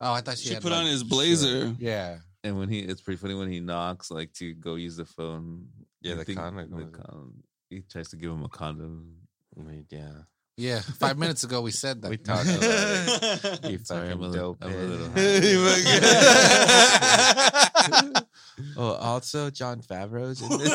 Oh, 0.00 0.12
I 0.12 0.20
thought 0.20 0.38
she, 0.38 0.48
She 0.48 0.54
had 0.54 0.62
put 0.62 0.72
like- 0.72 0.80
on 0.82 0.86
his 0.86 1.02
blazer. 1.04 1.74
Yeah. 1.78 2.18
And 2.44 2.58
when 2.58 2.68
he, 2.68 2.80
it's 2.80 3.00
pretty 3.00 3.18
funny 3.18 3.34
when 3.34 3.50
he 3.50 3.60
knocks, 3.60 4.10
like 4.10 4.32
to 4.34 4.54
go 4.54 4.76
use 4.76 4.96
the 4.96 5.04
phone. 5.04 5.66
Yeah, 6.00 6.12
I 6.12 6.16
the 6.16 6.24
think 6.24 6.38
condom 6.38 6.70
the 6.70 6.84
goes- 6.84 7.04
con- 7.04 7.32
he 7.70 7.80
tries 7.80 8.08
to 8.10 8.16
give 8.16 8.30
him 8.30 8.44
a 8.44 8.48
condom. 8.48 9.16
I 9.58 9.62
mean, 9.62 9.86
yeah, 9.90 10.12
Yeah. 10.56 10.80
Five 10.80 11.18
minutes 11.18 11.44
ago 11.44 11.60
we 11.60 11.70
said 11.70 12.00
that. 12.02 12.10
we 12.10 12.16
talked 12.16 12.46
about 12.46 12.60
it. 12.62 13.70
You 13.70 13.78
Sorry, 13.84 14.08
I'm 14.08 14.18
fucking 14.18 14.34
a 14.34 14.36
dope. 14.36 14.58
I'm 14.62 14.72
a 14.72 14.76
little 14.76 15.08
high. 17.94 18.22
oh, 18.78 18.92
also 18.94 19.50
Jon 19.50 19.82
Favreau's 19.82 20.40
in 20.40 20.48
this. 20.58 20.72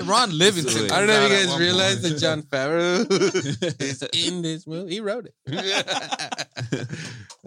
Ron 0.06 0.36
Livingston. 0.36 0.90
I 0.90 0.98
don't 0.98 1.08
know 1.08 1.20
if 1.20 1.30
you 1.30 1.36
comes 1.36 1.36
out 1.36 1.36
at 1.36 1.38
guys 1.40 1.48
one 1.50 1.60
realize 1.60 2.02
that 2.02 2.18
Jon 2.18 2.42
Favreau 2.42 3.80
is 3.82 4.02
in 4.14 4.40
this 4.40 4.66
movie. 4.66 4.94
He 4.94 5.00
wrote 5.00 5.26
it. 5.26 6.88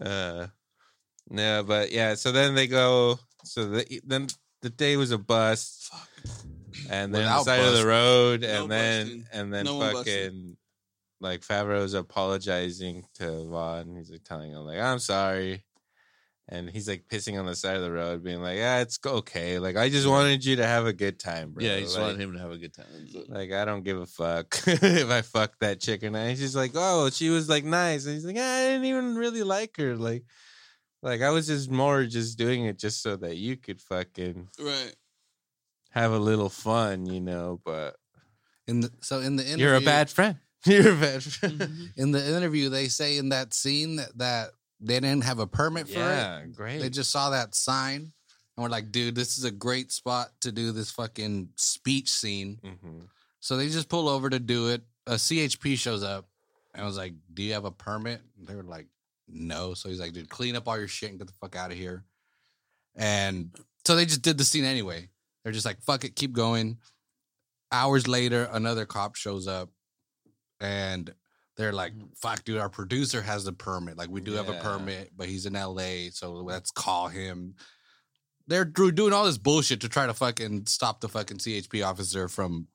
uh, 0.02 0.48
no, 1.32 1.64
but 1.64 1.92
yeah. 1.92 2.14
So 2.14 2.32
then 2.32 2.54
they 2.54 2.68
go. 2.68 3.18
So 3.44 3.70
the, 3.70 4.02
then 4.06 4.28
the 4.62 4.70
day 4.70 4.98
was 4.98 5.10
a 5.12 5.18
bust, 5.18 5.92
and 6.90 7.14
then 7.14 7.24
the 7.26 7.44
side 7.44 7.60
of 7.62 7.78
the 7.78 7.86
road, 7.86 8.42
No 8.42 8.64
and 8.64 8.72
then 8.72 9.06
busting. 9.06 9.26
and 9.34 9.54
then 9.54 9.66
No 9.66 9.80
fucking 9.80 10.58
like 11.22 11.42
Favreau's 11.42 11.94
apologizing 11.94 13.06
to 13.16 13.48
Vaughn. 13.48 13.96
He's 13.96 14.12
like 14.12 14.24
telling 14.24 14.52
him 14.52 14.60
like 14.60 14.80
I'm 14.80 15.00
sorry. 15.00 15.64
And 16.48 16.70
he's 16.70 16.88
like 16.88 17.06
pissing 17.10 17.40
on 17.40 17.48
the 17.48 17.56
side 17.56 17.76
of 17.76 17.82
the 17.82 17.92
road, 17.92 18.24
being 18.24 18.40
like, 18.40 18.58
"Yeah, 18.60 18.82
it's 18.82 19.00
okay. 19.04 19.58
Like, 19.58 19.78
I 19.78 19.90
just 19.90 20.08
wanted 20.08 20.46
you 20.46 20.58
to 20.58 20.68
have 20.68 20.86
a 20.86 20.94
good 20.94 21.18
time, 21.18 21.50
bro. 21.54 21.64
yeah, 21.64 21.78
he 21.78 21.82
just 21.82 21.96
like, 21.96 22.04
wanted 22.06 22.22
him 22.22 22.34
to 22.34 22.40
have 22.40 22.52
a 22.52 22.58
good 22.60 22.72
time. 22.72 22.86
Like 23.30 23.52
I 23.52 23.66
don't 23.66 23.84
give 23.84 23.98
a 24.00 24.06
fuck 24.06 24.56
if 24.68 25.10
I 25.10 25.24
fuck 25.24 25.54
that 25.62 25.80
chick 25.80 26.04
or 26.04 26.12
not. 26.12 26.28
He's 26.28 26.40
just 26.42 26.56
like, 26.56 26.74
oh, 26.76 27.10
she 27.10 27.30
was 27.30 27.50
like 27.50 27.64
nice, 27.64 28.06
and 28.06 28.14
he's 28.14 28.26
like, 28.26 28.38
I 28.38 28.62
didn't 28.68 28.86
even 28.86 29.16
really 29.16 29.42
like 29.42 29.76
her. 29.78 29.96
Like, 29.96 30.24
like 31.02 31.24
I 31.24 31.32
was 31.32 31.48
just 31.48 31.72
more 31.72 32.06
just 32.06 32.38
doing 32.38 32.66
it 32.66 32.78
just 32.78 33.02
so 33.02 33.16
that 33.16 33.38
you 33.38 33.58
could 33.58 33.82
fucking 33.82 34.48
right. 34.60 34.94
Have 35.96 36.12
a 36.12 36.20
little 36.20 36.50
fun, 36.50 37.08
you 37.08 37.22
know. 37.22 37.60
But 37.66 37.96
In 38.68 38.82
the, 38.82 38.92
so 39.02 39.20
in 39.22 39.36
the 39.38 39.44
interview, 39.44 39.66
you're 39.66 39.76
a 39.76 39.82
bad 39.82 40.10
friend. 40.10 40.38
You're 40.68 40.94
a 40.94 40.96
bad 40.96 41.22
friend. 41.24 41.60
Mm-hmm. 41.60 41.86
In 41.96 42.12
the 42.12 42.28
interview, 42.38 42.70
they 42.70 42.88
say 42.88 43.18
in 43.18 43.30
that 43.30 43.54
scene 43.54 43.98
that, 43.98 44.18
that 44.18 44.50
they 44.80 44.96
didn't 45.00 45.24
have 45.24 45.38
a 45.38 45.46
permit 45.46 45.88
for 45.88 46.00
it. 46.00 46.02
yeah, 46.02 46.44
great. 46.56 46.80
They 46.82 46.90
just 46.90 47.12
saw 47.12 47.30
that 47.30 47.54
sign 47.54 48.02
and 48.58 48.64
we're 48.64 48.70
like, 48.70 48.92
dude, 48.92 49.14
this 49.14 49.38
is 49.38 49.44
a 49.44 49.52
great 49.52 49.92
spot 49.92 50.30
to 50.42 50.52
do 50.52 50.72
this 50.72 50.90
fucking 50.90 51.50
speech 51.56 52.10
scene. 52.10 52.58
Mhm. 52.66 53.08
So 53.42 53.58
they 53.58 53.68
just 53.70 53.90
pull 53.90 54.10
over 54.10 54.28
to 54.28 54.40
do 54.40 54.70
it. 54.70 54.82
A 55.06 55.20
CHP 55.20 55.78
shows 55.78 56.02
up 56.02 56.28
and 56.74 56.84
was 56.84 56.98
like, 56.98 57.14
Do 57.32 57.44
you 57.44 57.54
have 57.54 57.66
a 57.66 57.72
permit? 57.72 58.22
And 58.40 58.48
they 58.48 58.56
were 58.56 58.64
like, 58.64 58.88
No. 59.28 59.76
So 59.76 59.90
he's 59.90 60.00
like, 60.00 60.14
Dude, 60.14 60.30
clean 60.30 60.56
up 60.56 60.68
all 60.68 60.80
your 60.80 60.88
shit 60.88 61.12
and 61.12 61.20
get 61.20 61.28
the 61.28 61.34
fuck 61.40 61.56
out 61.56 61.72
of 61.72 61.78
here. 61.78 62.04
And 62.96 63.52
so 63.86 63.96
they 63.96 64.06
just 64.06 64.24
did 64.24 64.40
the 64.40 64.44
scene 64.46 64.64
anyway. 64.66 65.10
They're 65.46 65.54
just 65.54 65.66
like, 65.66 65.82
Fuck 65.82 66.04
it, 66.04 66.18
keep 66.18 66.34
going. 66.34 66.80
Hours 67.72 68.08
later, 68.08 68.50
another 68.52 68.86
cop 68.86 69.16
shows 69.16 69.48
up 69.48 69.70
and 70.60 71.14
they're 71.56 71.72
like, 71.72 71.94
mm-hmm. 71.94 72.08
Fuck, 72.16 72.44
dude, 72.44 72.58
our 72.58 72.68
producer 72.70 73.22
has 73.22 73.48
a 73.48 73.54
permit. 73.54 73.96
Like, 73.98 74.10
we 74.10 74.22
do 74.22 74.34
have 74.34 74.50
a 74.50 74.54
Yeah. 74.54 74.62
permit, 74.62 75.12
but 75.16 75.30
he's 75.30 75.46
in 75.46 75.54
LA. 75.54 76.10
So 76.12 76.34
let's 76.34 76.72
call 76.72 77.08
him. 77.08 77.56
They're 78.48 78.66
do- 78.66 78.92
doing 78.92 79.14
all 79.14 79.26
this 79.26 79.38
bullshit 79.38 79.82
to 79.82 79.90
try 79.90 80.06
to 80.08 80.14
fucking 80.14 80.66
stop 80.66 81.00
the 81.00 81.10
fucking 81.10 81.38
CHP 81.38 81.86
officer 81.86 82.28
from 82.28 82.68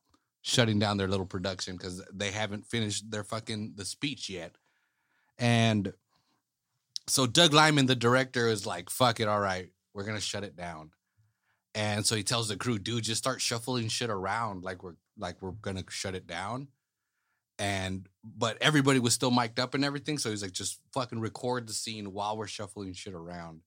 shutting 0.42 0.78
down 0.78 0.96
their 0.96 1.09
little 1.09 1.26
production 1.26 1.76
because 1.76 2.02
they 2.12 2.30
haven't 2.30 2.66
finished 2.66 3.11
their 3.11 3.24
fucking 3.24 3.74
the 3.76 3.85
speech 3.85 4.30
yet. 4.30 4.56
And 5.38 5.92
so 7.06 7.26
Doug 7.26 7.52
Liman, 7.52 7.87
the 7.87 7.94
director, 7.96 8.48
is 8.48 8.66
like, 8.66 8.90
fuck 8.90 9.20
it, 9.20 9.28
all 9.28 9.40
right, 9.40 9.70
we're 9.92 10.04
gonna 10.04 10.20
shut 10.20 10.44
it 10.44 10.56
down. 10.56 10.90
And 11.74 12.04
so 12.04 12.16
he 12.16 12.22
tells 12.24 12.48
the 12.48 12.56
crew, 12.56 12.78
dude, 12.78 13.04
just 13.04 13.18
start 13.22 13.40
shuffling 13.40 13.88
shit 13.88 14.11
around 14.11 14.64
like 14.64 14.83
we're 14.83 14.94
like 15.16 15.40
we're 15.40 15.52
gonna 15.52 15.85
shut 15.88 16.14
it 16.14 16.26
down. 16.26 16.68
And 17.59 18.09
but 18.24 18.56
everybody 18.61 18.98
was 18.98 19.14
still 19.14 19.30
mic'd 19.30 19.61
up 19.61 19.74
and 19.74 19.85
everything. 19.85 20.18
So 20.18 20.30
he's 20.30 20.42
like, 20.42 20.52
just 20.52 20.80
fucking 20.94 21.20
record 21.20 21.68
the 21.68 21.72
scene 21.72 22.12
while 22.12 22.37
we're 22.37 22.46
shuffling 22.46 22.92
shit 22.94 23.14
around. 23.14 23.61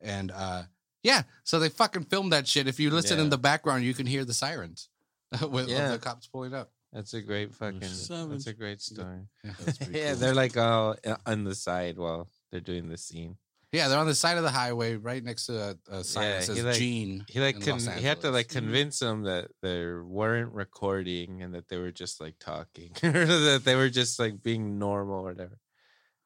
And 0.00 0.30
uh 0.32 0.64
yeah, 1.02 1.22
so 1.44 1.60
they 1.60 1.68
fucking 1.68 2.04
filmed 2.04 2.32
that 2.32 2.48
shit. 2.48 2.66
If 2.66 2.80
you 2.80 2.90
listen 2.90 3.20
in 3.20 3.30
the 3.30 3.38
background, 3.38 3.84
you 3.84 3.94
can 3.94 4.06
hear 4.06 4.24
the 4.24 4.34
sirens 4.34 4.88
with, 5.48 5.68
Yeah. 5.68 5.92
the 5.92 5.98
cops 5.98 6.26
pulling 6.26 6.52
up. 6.52 6.72
That's 6.92 7.14
a 7.14 7.20
great 7.20 7.54
fucking. 7.54 7.80
That's 7.80 8.46
a 8.48 8.52
great 8.52 8.80
story. 8.80 9.28
That's 9.44 9.78
pretty 9.78 9.98
yeah, 9.98 10.14
they're 10.14 10.34
like 10.34 10.56
all 10.56 10.96
uh, 11.06 11.16
on 11.24 11.44
the 11.44 11.54
side 11.54 11.96
while 11.98 12.28
they're 12.50 12.60
doing 12.60 12.88
the 12.88 12.96
scene. 12.96 13.36
Yeah, 13.76 13.88
they're 13.88 13.98
on 13.98 14.06
the 14.06 14.14
side 14.14 14.36
of 14.38 14.42
the 14.42 14.50
highway, 14.50 14.96
right 14.96 15.22
next 15.22 15.46
to 15.46 15.76
a, 15.90 15.96
a 15.98 16.04
sign 16.04 16.24
Yeah, 16.24 16.30
that 16.36 16.42
says 16.44 16.56
he 16.56 16.62
like- 16.62 16.74
Gene. 16.76 17.24
He 17.28 17.40
like 17.40 17.60
con- 17.64 17.78
he 17.78 18.04
had 18.04 18.20
to 18.22 18.30
like 18.30 18.48
convince 18.48 18.98
them 18.98 19.22
that 19.24 19.50
they 19.62 19.86
weren't 19.86 20.52
recording 20.52 21.42
and 21.42 21.54
that 21.54 21.68
they 21.68 21.76
were 21.78 21.92
just 21.92 22.20
like 22.20 22.34
talking 22.40 22.90
or 23.02 23.26
that 23.26 23.62
they 23.64 23.74
were 23.76 23.90
just 23.90 24.18
like 24.18 24.42
being 24.42 24.78
normal 24.78 25.20
or 25.20 25.32
whatever. 25.32 25.58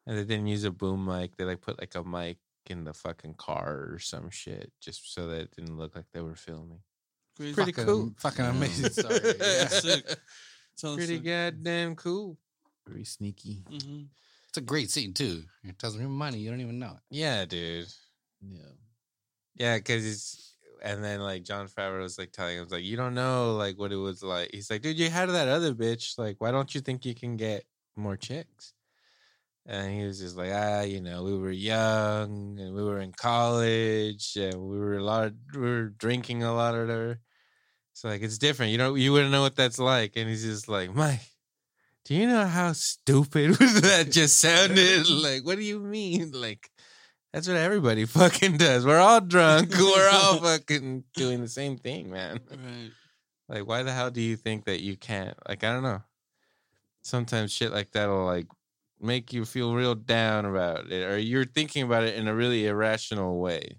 And 0.06 0.16
they 0.18 0.24
didn't 0.24 0.46
use 0.46 0.64
a 0.64 0.70
boom 0.70 1.04
mic. 1.04 1.36
They 1.36 1.44
like 1.44 1.60
put 1.60 1.78
like 1.78 1.94
a 1.94 2.02
mic 2.04 2.38
in 2.66 2.84
the 2.84 2.92
fucking 2.94 3.34
car 3.34 3.88
or 3.92 3.98
some 3.98 4.30
shit 4.30 4.72
just 4.80 5.12
so 5.14 5.26
that 5.28 5.40
it 5.40 5.50
didn't 5.56 5.76
look 5.76 5.94
like 5.96 6.06
they 6.12 6.20
were 6.20 6.36
filming. 6.36 6.80
Crazy. 7.36 7.54
Pretty 7.54 7.72
fucking, 7.72 7.86
cool. 7.86 8.10
Fucking 8.18 8.44
Yeah. 8.44 8.50
amazing 8.50 8.90
story. 8.90 9.20
Yeah. 9.40 9.66
Sick. 9.68 10.06
Pretty 10.82 11.06
sick. 11.16 11.24
goddamn 11.24 11.96
cool. 11.96 12.38
Very 12.86 13.04
sneaky. 13.04 13.62
Mhm. 13.70 14.06
It's 14.50 14.58
a 14.58 14.62
great 14.62 14.90
scene 14.90 15.14
too. 15.14 15.44
It 15.62 15.78
doesn't 15.78 16.00
even 16.00 16.12
money. 16.12 16.38
You 16.38 16.50
don't 16.50 16.60
even 16.60 16.80
know 16.80 16.90
it. 16.96 17.02
Yeah, 17.08 17.44
dude. 17.44 17.86
Yeah. 18.42 18.72
Yeah, 19.54 19.76
because 19.76 20.04
it's 20.04 20.56
and 20.82 21.04
then 21.04 21.20
like 21.20 21.44
Jon 21.44 21.68
Favreau 21.68 22.02
was 22.02 22.18
like 22.18 22.32
telling 22.32 22.58
him 22.58 22.66
like 22.68 22.82
you 22.82 22.96
don't 22.96 23.14
know 23.14 23.54
like 23.54 23.78
what 23.78 23.92
it 23.92 23.96
was 23.96 24.24
like. 24.24 24.50
He's 24.52 24.68
like, 24.68 24.82
dude, 24.82 24.98
you 24.98 25.08
had 25.08 25.30
that 25.30 25.46
other 25.46 25.72
bitch. 25.72 26.18
Like, 26.18 26.36
why 26.40 26.50
don't 26.50 26.74
you 26.74 26.80
think 26.80 27.04
you 27.04 27.14
can 27.14 27.36
get 27.36 27.64
more 27.94 28.16
chicks? 28.16 28.72
And 29.66 29.92
he 29.92 30.04
was 30.04 30.18
just 30.18 30.36
like, 30.36 30.50
ah, 30.52 30.80
you 30.80 31.00
know, 31.00 31.22
we 31.22 31.38
were 31.38 31.52
young 31.52 32.58
and 32.58 32.74
we 32.74 32.82
were 32.82 32.98
in 32.98 33.12
college 33.12 34.36
and 34.36 34.54
we 34.60 34.80
were 34.80 34.96
a 34.96 35.04
lot, 35.04 35.26
of, 35.26 35.34
we 35.54 35.60
were 35.60 35.90
drinking 35.90 36.42
a 36.42 36.52
lot 36.52 36.74
of. 36.74 36.80
whatever. 36.80 37.20
So 37.92 38.08
like, 38.08 38.22
it's 38.22 38.38
different. 38.38 38.72
You 38.72 38.78
know, 38.78 38.94
you 38.96 39.12
wouldn't 39.12 39.30
know 39.30 39.42
what 39.42 39.54
that's 39.54 39.78
like. 39.78 40.16
And 40.16 40.28
he's 40.28 40.42
just 40.42 40.68
like, 40.68 40.92
Mike, 40.92 41.20
do 42.10 42.16
you 42.16 42.26
know 42.26 42.44
how 42.44 42.72
stupid 42.72 43.54
that 43.54 44.08
just 44.10 44.40
sounded? 44.40 45.08
like, 45.22 45.46
what 45.46 45.56
do 45.56 45.62
you 45.62 45.78
mean? 45.78 46.32
Like, 46.32 46.68
that's 47.32 47.46
what 47.46 47.56
everybody 47.56 48.04
fucking 48.06 48.56
does. 48.56 48.84
We're 48.84 48.98
all 48.98 49.20
drunk. 49.20 49.70
We're 49.78 50.10
all 50.12 50.38
fucking 50.38 51.04
doing 51.14 51.40
the 51.40 51.48
same 51.48 51.78
thing, 51.78 52.10
man. 52.10 52.40
Right. 52.50 52.90
Like, 53.48 53.68
why 53.68 53.84
the 53.84 53.92
hell 53.92 54.10
do 54.10 54.20
you 54.20 54.34
think 54.34 54.64
that 54.64 54.80
you 54.80 54.96
can't? 54.96 55.38
Like, 55.48 55.62
I 55.62 55.72
don't 55.72 55.84
know. 55.84 56.02
Sometimes 57.02 57.52
shit 57.52 57.70
like 57.70 57.92
that'll 57.92 58.24
like 58.24 58.48
make 59.00 59.32
you 59.32 59.44
feel 59.44 59.76
real 59.76 59.94
down 59.94 60.46
about 60.46 60.90
it, 60.90 61.08
or 61.08 61.16
you're 61.16 61.44
thinking 61.44 61.84
about 61.84 62.02
it 62.02 62.16
in 62.16 62.26
a 62.26 62.34
really 62.34 62.66
irrational 62.66 63.38
way. 63.38 63.78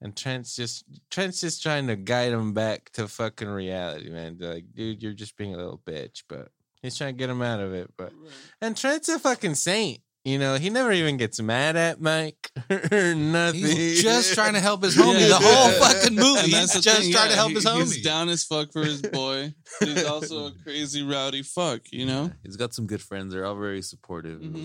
And 0.00 0.16
Trent's 0.16 0.56
just 0.56 0.84
Trent's 1.10 1.42
just 1.42 1.62
trying 1.62 1.86
to 1.88 1.96
guide 1.96 2.32
him 2.32 2.54
back 2.54 2.88
to 2.92 3.08
fucking 3.08 3.48
reality, 3.48 4.08
man. 4.08 4.38
Like, 4.40 4.64
dude, 4.74 5.02
you're 5.02 5.12
just 5.12 5.36
being 5.36 5.52
a 5.52 5.58
little 5.58 5.82
bitch, 5.86 6.22
but 6.30 6.48
he's 6.82 6.96
trying 6.96 7.14
to 7.14 7.18
get 7.18 7.30
him 7.30 7.42
out 7.42 7.60
of 7.60 7.72
it. 7.74 7.90
But 7.96 8.12
Right. 8.12 8.30
and 8.60 8.76
Trent's 8.76 9.08
a 9.08 9.18
fucking 9.18 9.54
saint. 9.56 10.00
You 10.24 10.38
know, 10.38 10.56
he 10.56 10.68
never 10.68 10.92
even 10.92 11.16
gets 11.16 11.40
mad 11.40 11.76
at 11.76 12.02
Mike 12.02 12.50
or 12.92 13.14
nothing. 13.14 13.60
He's 13.64 14.02
just 14.02 14.34
trying 14.34 14.52
to 14.54 14.60
help 14.60 14.82
his 14.82 14.94
homie 14.96 15.20
Yeah. 15.20 15.28
the 15.28 15.38
whole 15.40 15.70
fucking 15.70 16.14
movie. 16.16 16.38
And 16.40 16.46
He's 16.48 16.72
that's 16.72 16.80
just 16.84 17.00
thing, 17.02 17.12
trying 17.12 17.24
yeah, 17.26 17.30
to 17.30 17.36
help 17.36 17.48
he- 17.50 17.54
his 17.54 17.64
homie. 17.64 17.78
He's 17.84 18.02
down 18.02 18.28
as 18.28 18.44
fuck 18.44 18.72
for 18.72 18.84
his 18.84 19.00
boy. 19.00 19.54
he's 19.80 20.04
also 20.04 20.48
a 20.48 20.52
crazy 20.64 21.02
rowdy 21.02 21.42
fuck, 21.42 21.80
you 21.92 22.04
know? 22.04 22.24
Yeah, 22.24 22.32
He's 22.42 22.56
got 22.56 22.74
some 22.74 22.86
good 22.86 23.00
friends. 23.00 23.32
They're 23.32 23.46
all 23.46 23.54
very 23.56 23.80
supportive. 23.80 24.42
of 24.42 24.46
Mhm. 24.48 24.62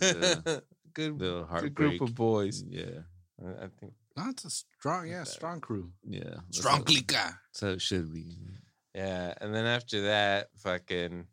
his, 0.00 0.02
uh, 0.46 0.60
good, 0.94 1.18
the 1.18 1.44
good 1.60 1.74
group 1.74 2.00
of 2.00 2.14
boys. 2.14 2.62
Yeah. 2.66 3.00
I 3.44 3.64
I 3.64 3.68
think. 3.80 3.92
No, 4.16 4.28
it's 4.30 4.44
a 4.46 4.50
strong, 4.50 5.08
yeah, 5.08 5.24
strong 5.24 5.60
crew. 5.60 5.90
Yeah. 6.08 6.36
Strong 6.52 6.76
how- 6.78 6.82
clica. 6.84 7.34
That's 7.52 7.62
it 7.62 7.82
should 7.82 8.12
be. 8.14 8.36
Yeah, 8.94 9.34
and 9.40 9.54
then 9.54 9.66
after 9.66 10.02
that, 10.02 10.48
fucking, 10.58 11.26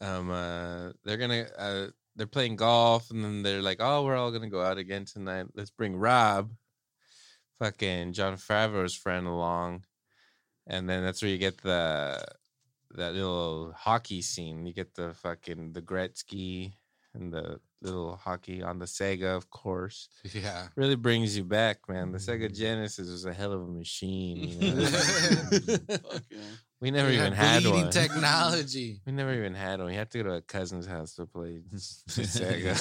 um, 0.00 0.30
uh, 0.30 0.92
they're 1.04 1.16
gonna, 1.16 1.46
uh, 1.58 1.86
they're 2.16 2.26
playing 2.26 2.56
golf, 2.56 3.10
and 3.10 3.24
then 3.24 3.42
they're 3.42 3.62
like, 3.62 3.78
"Oh, 3.80 4.04
we're 4.04 4.16
all 4.16 4.30
gonna 4.30 4.48
go 4.48 4.62
out 4.62 4.78
again 4.78 5.04
tonight. 5.04 5.46
Let's 5.54 5.70
bring 5.70 5.96
Rob, 5.96 6.52
fucking 7.58 8.12
Jon 8.12 8.36
Favreau's 8.36 8.94
friend, 8.94 9.26
along." 9.26 9.84
And 10.66 10.88
then 10.88 11.04
that's 11.04 11.22
where 11.22 11.30
you 11.30 11.38
get 11.38 11.62
the 11.62 12.24
that 12.92 13.14
little 13.14 13.72
hockey 13.76 14.22
scene. 14.22 14.66
You 14.66 14.72
get 14.72 14.94
the 14.94 15.14
fucking 15.14 15.72
the 15.72 15.82
Gretzky 15.82 16.72
and 17.14 17.32
the 17.32 17.60
little 17.82 18.16
hockey 18.16 18.62
on 18.62 18.78
the 18.78 18.86
Sega, 18.86 19.36
of 19.36 19.50
course. 19.50 20.08
Yeah. 20.32 20.68
Really 20.76 20.96
brings 20.96 21.36
you 21.36 21.44
back, 21.44 21.88
man. 21.88 22.12
The 22.12 22.18
Sega 22.18 22.54
Genesis 22.54 23.08
was 23.10 23.24
a 23.24 23.32
hell 23.32 23.52
of 23.52 23.62
a 23.62 23.66
machine. 23.66 24.48
You 24.60 24.74
know? 24.74 24.88
Fuck 26.80 26.86
yeah. 26.86 26.86
we 26.86 26.90
never 26.90 27.08
We 27.08 27.14
even 27.16 27.32
had 27.32 27.62
had 27.62 27.72
one. 27.72 27.90
technology. 28.02 29.00
We 29.06 29.12
never 29.12 29.32
even 29.34 29.54
had 29.54 29.78
one. 29.78 29.88
We 29.88 29.94
had 29.94 30.10
to 30.10 30.18
go 30.18 30.24
to 30.24 30.34
a 30.36 30.42
cousin's 30.42 30.86
house 30.86 31.14
to 31.14 31.26
play 31.26 31.62
Sega. 31.74 32.74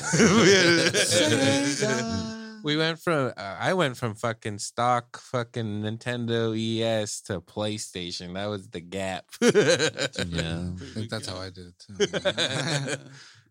Sega. 0.96 2.60
we 2.64 2.76
went 2.78 3.00
from 3.00 3.32
uh, 3.38 3.56
I 3.60 3.74
went 3.74 3.98
from 3.98 4.16
fucking 4.16 4.60
stock 4.60 5.18
fucking 5.20 5.82
Nintendo 5.84 6.54
ES 6.56 7.22
to 7.24 7.42
PlayStation. 7.42 8.34
That 8.34 8.48
was 8.48 8.68
the 8.70 8.82
gap. 8.82 9.26
Yeah. 9.42 9.50
I 9.52 10.76
think 10.94 11.10
that's 11.10 11.28
how. 11.28 11.38
I 11.38 11.50
did 11.50 11.68
it 11.68 11.80
too. 11.80 11.96
Yeah. 12.00 12.98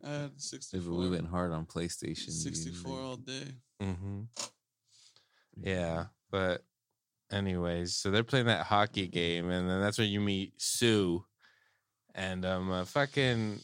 I 0.06 0.10
had 0.10 0.30
If 0.36 0.40
64. 0.42 0.92
we 0.98 1.08
went 1.10 1.28
hard 1.28 1.52
on 1.52 1.64
PlayStation. 1.66 2.30
64 2.30 3.00
all 3.00 3.16
day. 3.16 3.54
hmm 3.80 4.22
Yeah, 5.56 6.06
but 6.30 6.62
anyways, 7.34 7.94
so 7.96 8.10
they're 8.10 8.24
playing 8.24 8.46
that 8.46 8.66
hockey 8.66 9.08
game, 9.08 9.50
and 9.50 9.68
then 9.68 9.80
that's 9.80 9.98
where 9.98 10.06
you 10.06 10.20
meet 10.20 10.52
Sue, 10.60 11.24
and 12.14 12.44
um, 12.44 12.70
uh, 12.70 12.84
fucking, 12.84 13.60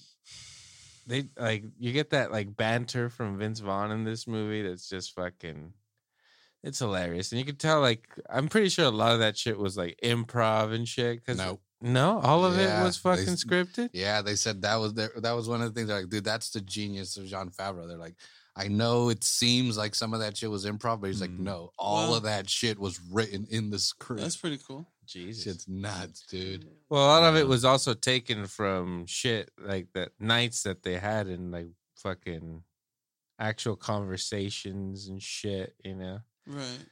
they 1.07 1.25
like 1.39 1.65
you 1.79 1.93
get 1.93 2.11
that 2.11 2.31
like 2.33 2.57
banter 2.57 3.09
from 3.09 3.39
Vince 3.39 3.61
Vaughn 3.61 3.91
in 3.93 4.05
this 4.05 4.27
movie. 4.27 4.63
That's 4.63 4.89
just 4.89 5.15
fucking, 5.15 5.73
it's 6.63 6.79
hilarious, 6.79 7.33
and 7.33 7.39
you 7.39 7.45
can 7.45 7.57
tell 7.57 7.81
like 7.81 8.09
I'm 8.29 8.49
pretty 8.49 8.69
sure 8.69 8.85
a 8.87 8.91
lot 8.91 9.13
of 9.13 9.21
that 9.21 9.37
shit 9.39 9.59
was 9.59 9.77
like 9.77 9.99
improv 10.03 10.75
and 10.75 10.87
shit. 10.87 11.25
Cause 11.25 11.39
No. 11.39 11.61
no, 11.81 12.21
all 12.21 12.45
of 12.45 12.57
Yeah, 12.57 12.81
it 12.83 12.85
was 12.85 13.01
they- 13.01 13.11
fucking 13.17 13.35
scripted. 13.35 13.91
Yeah, 13.93 14.21
they 14.23 14.35
said 14.37 14.63
that 14.63 14.77
was 14.77 14.95
their, 14.95 15.11
that 15.17 15.33
was 15.33 15.49
one 15.49 15.63
of 15.63 15.73
the 15.73 15.79
things. 15.79 15.89
They're 15.89 16.01
like, 16.01 16.11
dude, 16.11 16.25
that's 16.25 16.51
the 16.51 16.61
genius 16.61 17.17
of 17.17 17.27
Jon 17.27 17.51
Favreau. 17.51 17.89
They're 17.89 17.97
like, 17.97 18.17
I 18.61 18.69
know 18.69 19.09
it 19.09 19.25
seems 19.25 19.79
like 19.79 19.95
some 19.95 20.13
of 20.13 20.21
that 20.21 20.37
shit 20.37 20.51
was 20.51 20.67
improv, 20.67 21.01
but 21.01 21.07
he's 21.07 21.21
like, 21.21 21.31
Mhm. 21.31 21.41
no, 21.41 21.73
all 21.79 22.11
Wow. 22.11 22.17
of 22.19 22.23
that 22.25 22.51
shit 22.51 22.79
was 22.79 23.01
written 23.11 23.47
in 23.51 23.71
the 23.71 23.79
script. 23.79 24.21
That's 24.21 24.37
pretty 24.37 24.59
cool. 24.59 24.87
Jesus. 25.07 25.45
Shit's 25.45 25.69
nuts, 25.69 26.25
dude. 26.29 26.69
Well, 26.89 27.05
a 27.05 27.09
lot 27.09 27.23
of 27.23 27.37
it 27.37 27.49
was 27.49 27.65
also 27.65 27.95
taken 27.95 28.47
from 28.47 29.07
shit 29.07 29.51
like 29.59 29.93
the 29.95 30.13
nights 30.19 30.63
that 30.65 30.83
they 30.83 30.99
had 30.99 31.27
in 31.27 31.51
like 31.51 31.69
fucking 31.97 32.63
actual 33.39 33.77
conversations 33.77 35.09
and 35.09 35.23
shit, 35.23 35.75
you 35.85 35.95
know. 35.95 36.21
Right. 36.47 36.85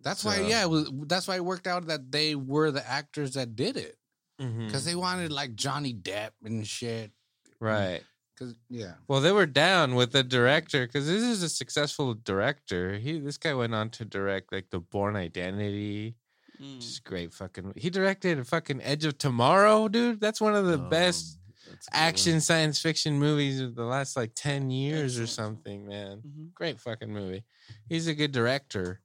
That's 0.00 0.24
why, 0.24 0.36
So- 0.36 0.46
yeah, 0.46 0.62
it 0.62 0.70
was, 0.70 0.90
that's 1.06 1.26
why 1.26 1.36
it 1.36 1.44
worked 1.44 1.66
out 1.66 1.86
that 1.88 2.12
they 2.12 2.34
were 2.34 2.70
the 2.70 2.86
actors 2.88 3.32
that 3.34 3.56
did 3.56 3.76
it 3.76 3.98
Mm-hmm. 4.40 4.66
because 4.66 4.84
they 4.84 4.94
wanted 4.94 5.32
like 5.32 5.56
Johnny 5.56 5.92
Depp 5.94 6.30
and 6.44 6.66
shit. 6.66 7.10
right. 7.58 8.02
Because 8.36 8.54
yeah, 8.68 8.94
Well, 9.08 9.20
they 9.22 9.32
were 9.32 9.46
down 9.46 9.94
with 9.94 10.12
the 10.12 10.22
director 10.22 10.86
because 10.86 11.06
this 11.06 11.22
is 11.22 11.42
a 11.42 11.48
successful 11.48 12.12
director. 12.14 12.98
He 12.98 13.18
this 13.18 13.38
guy 13.38 13.54
went 13.54 13.74
on 13.74 13.88
to 13.90 14.04
direct 14.04 14.52
like 14.52 14.68
The 14.70 14.80
Bourne 14.80 15.16
Identity, 15.16 16.16
Mm. 16.60 16.76
which 16.76 16.84
is 16.86 17.00
great. 17.00 17.32
Fucking 17.34 17.72
he 17.76 17.90
directed 17.90 18.38
a 18.38 18.44
fucking 18.44 18.80
Edge 18.82 19.04
of 19.04 19.18
Tomorrow, 19.18 19.88
dude. 19.88 20.20
That's 20.20 20.40
one 20.40 20.54
of 20.54 20.66
the 20.66 20.78
Um, 20.78 20.88
best 20.90 21.38
that's 21.66 21.88
a 21.88 21.90
good 21.90 21.96
one. 21.96 22.02
action 22.08 22.40
science 22.40 22.80
fiction 22.80 23.18
movies 23.18 23.60
of 23.60 23.74
the 23.74 23.84
last 23.84 24.16
like 24.16 24.32
ten 24.34 24.70
years 24.70 25.18
or 25.18 25.26
something, 25.26 25.86
man. 25.86 26.22
Mhm. 26.22 26.54
Great 26.54 26.80
fucking 26.80 27.12
movie. 27.12 27.44
He's 27.88 28.06
a 28.06 28.14
good 28.14 28.32
director. 28.32 29.00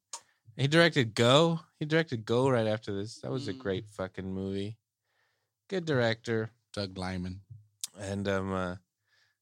He 0.57 0.67
directed 0.67 1.13
Go. 1.15 1.61
He 1.79 1.85
directed 1.85 2.25
Go 2.25 2.49
right 2.49 2.67
after 2.67 2.93
this. 2.93 3.19
That 3.19 3.31
was 3.31 3.47
a 3.47 3.53
Mm. 3.53 3.59
great 3.59 3.89
fucking 3.89 4.33
movie. 4.33 4.77
Good 5.69 5.85
director. 5.85 6.51
Doug 6.73 6.97
Liman. 6.97 7.41
And 7.97 8.27
um 8.29 8.53
uh 8.53 8.75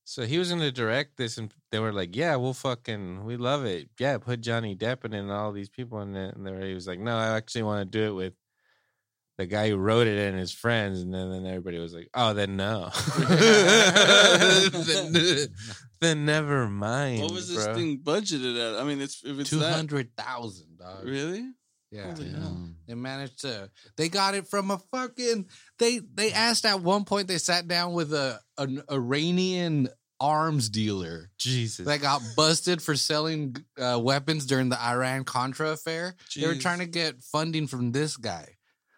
so 0.10 0.24
he 0.24 0.40
was 0.40 0.50
gonna 0.50 0.72
direct 0.72 1.18
this 1.18 1.38
and 1.38 1.54
they 1.72 1.78
were 1.78 1.94
like, 1.94 2.16
Yeah, 2.16 2.36
we'll 2.38 2.56
fucking 2.56 3.26
we 3.26 3.38
love 3.38 3.64
it. 3.66 3.90
Yeah, 4.00 4.18
put 4.18 4.42
Johnny 4.42 4.76
Depp 4.76 5.06
in 5.06 5.14
it 5.14 5.20
and 5.20 5.32
all 5.32 5.52
these 5.52 5.70
people 5.70 6.02
in 6.02 6.16
it. 6.16 6.36
And 6.36 6.48
they 6.48 6.52
were, 6.52 6.66
he 6.66 6.74
was 6.74 6.88
like, 6.88 6.98
No, 6.98 7.16
I 7.16 7.38
actually 7.38 7.62
want 7.62 7.80
to 7.92 7.98
do 7.98 8.08
it 8.08 8.14
with 8.16 8.34
the 9.38 9.46
guy 9.46 9.70
who 9.70 9.78
wrote 9.78 10.08
it 10.08 10.18
and 10.18 10.36
his 10.36 10.52
friends. 10.52 11.02
And 11.02 11.14
then, 11.14 11.30
then 11.30 11.46
everybody 11.46 11.78
was 11.78 11.94
like, 11.94 12.10
Oh, 12.16 12.34
then 12.34 12.58
no. 12.58 12.90
then, 14.80 15.48
then 16.02 16.26
never 16.26 16.68
mind. 16.68 17.22
What 17.22 17.32
was 17.32 17.48
this 17.48 17.66
bro. 17.66 17.76
thing 17.76 18.00
budgeted 18.00 18.58
at? 18.58 18.80
I 18.82 18.86
mean, 18.86 19.02
it's 19.02 19.24
if 19.24 19.38
it's 19.38 19.52
Two 19.52 19.60
that 19.60 19.76
hundred 19.76 20.18
thousand, 20.18 20.80
dog. 20.80 21.06
really. 21.06 21.52
Yeah. 21.92 22.16
Yeah. 22.20 22.50
They 22.88 22.96
managed 22.96 23.42
to. 23.42 23.70
They 23.98 24.10
got 24.10 24.36
it 24.36 24.48
from 24.48 24.72
a 24.72 24.80
fucking. 24.92 25.48
They 25.78 26.00
they 26.00 26.32
asked 26.32 26.66
at 26.66 26.82
one 26.82 27.04
point. 27.06 27.28
They 27.28 27.38
sat 27.38 27.68
down 27.68 27.94
with 27.94 28.14
a 28.14 28.40
an 28.58 28.82
Iranian 28.92 29.90
arms 30.20 30.70
dealer 30.70 31.32
Jesus. 31.38 31.86
that 31.86 32.02
got 32.02 32.22
busted 32.36 32.82
for 32.82 32.96
selling 32.96 33.56
uh, 33.80 34.00
weapons 34.02 34.46
during 34.46 34.70
the 34.70 34.80
Iran 34.82 35.24
Contra 35.24 35.72
affair. 35.72 36.16
They 36.36 36.48
were 36.48 36.56
trying 36.56 36.80
to 36.80 36.86
get 36.86 37.22
funding 37.24 37.68
from 37.68 37.92
this 37.92 38.18
guy. 38.18 38.58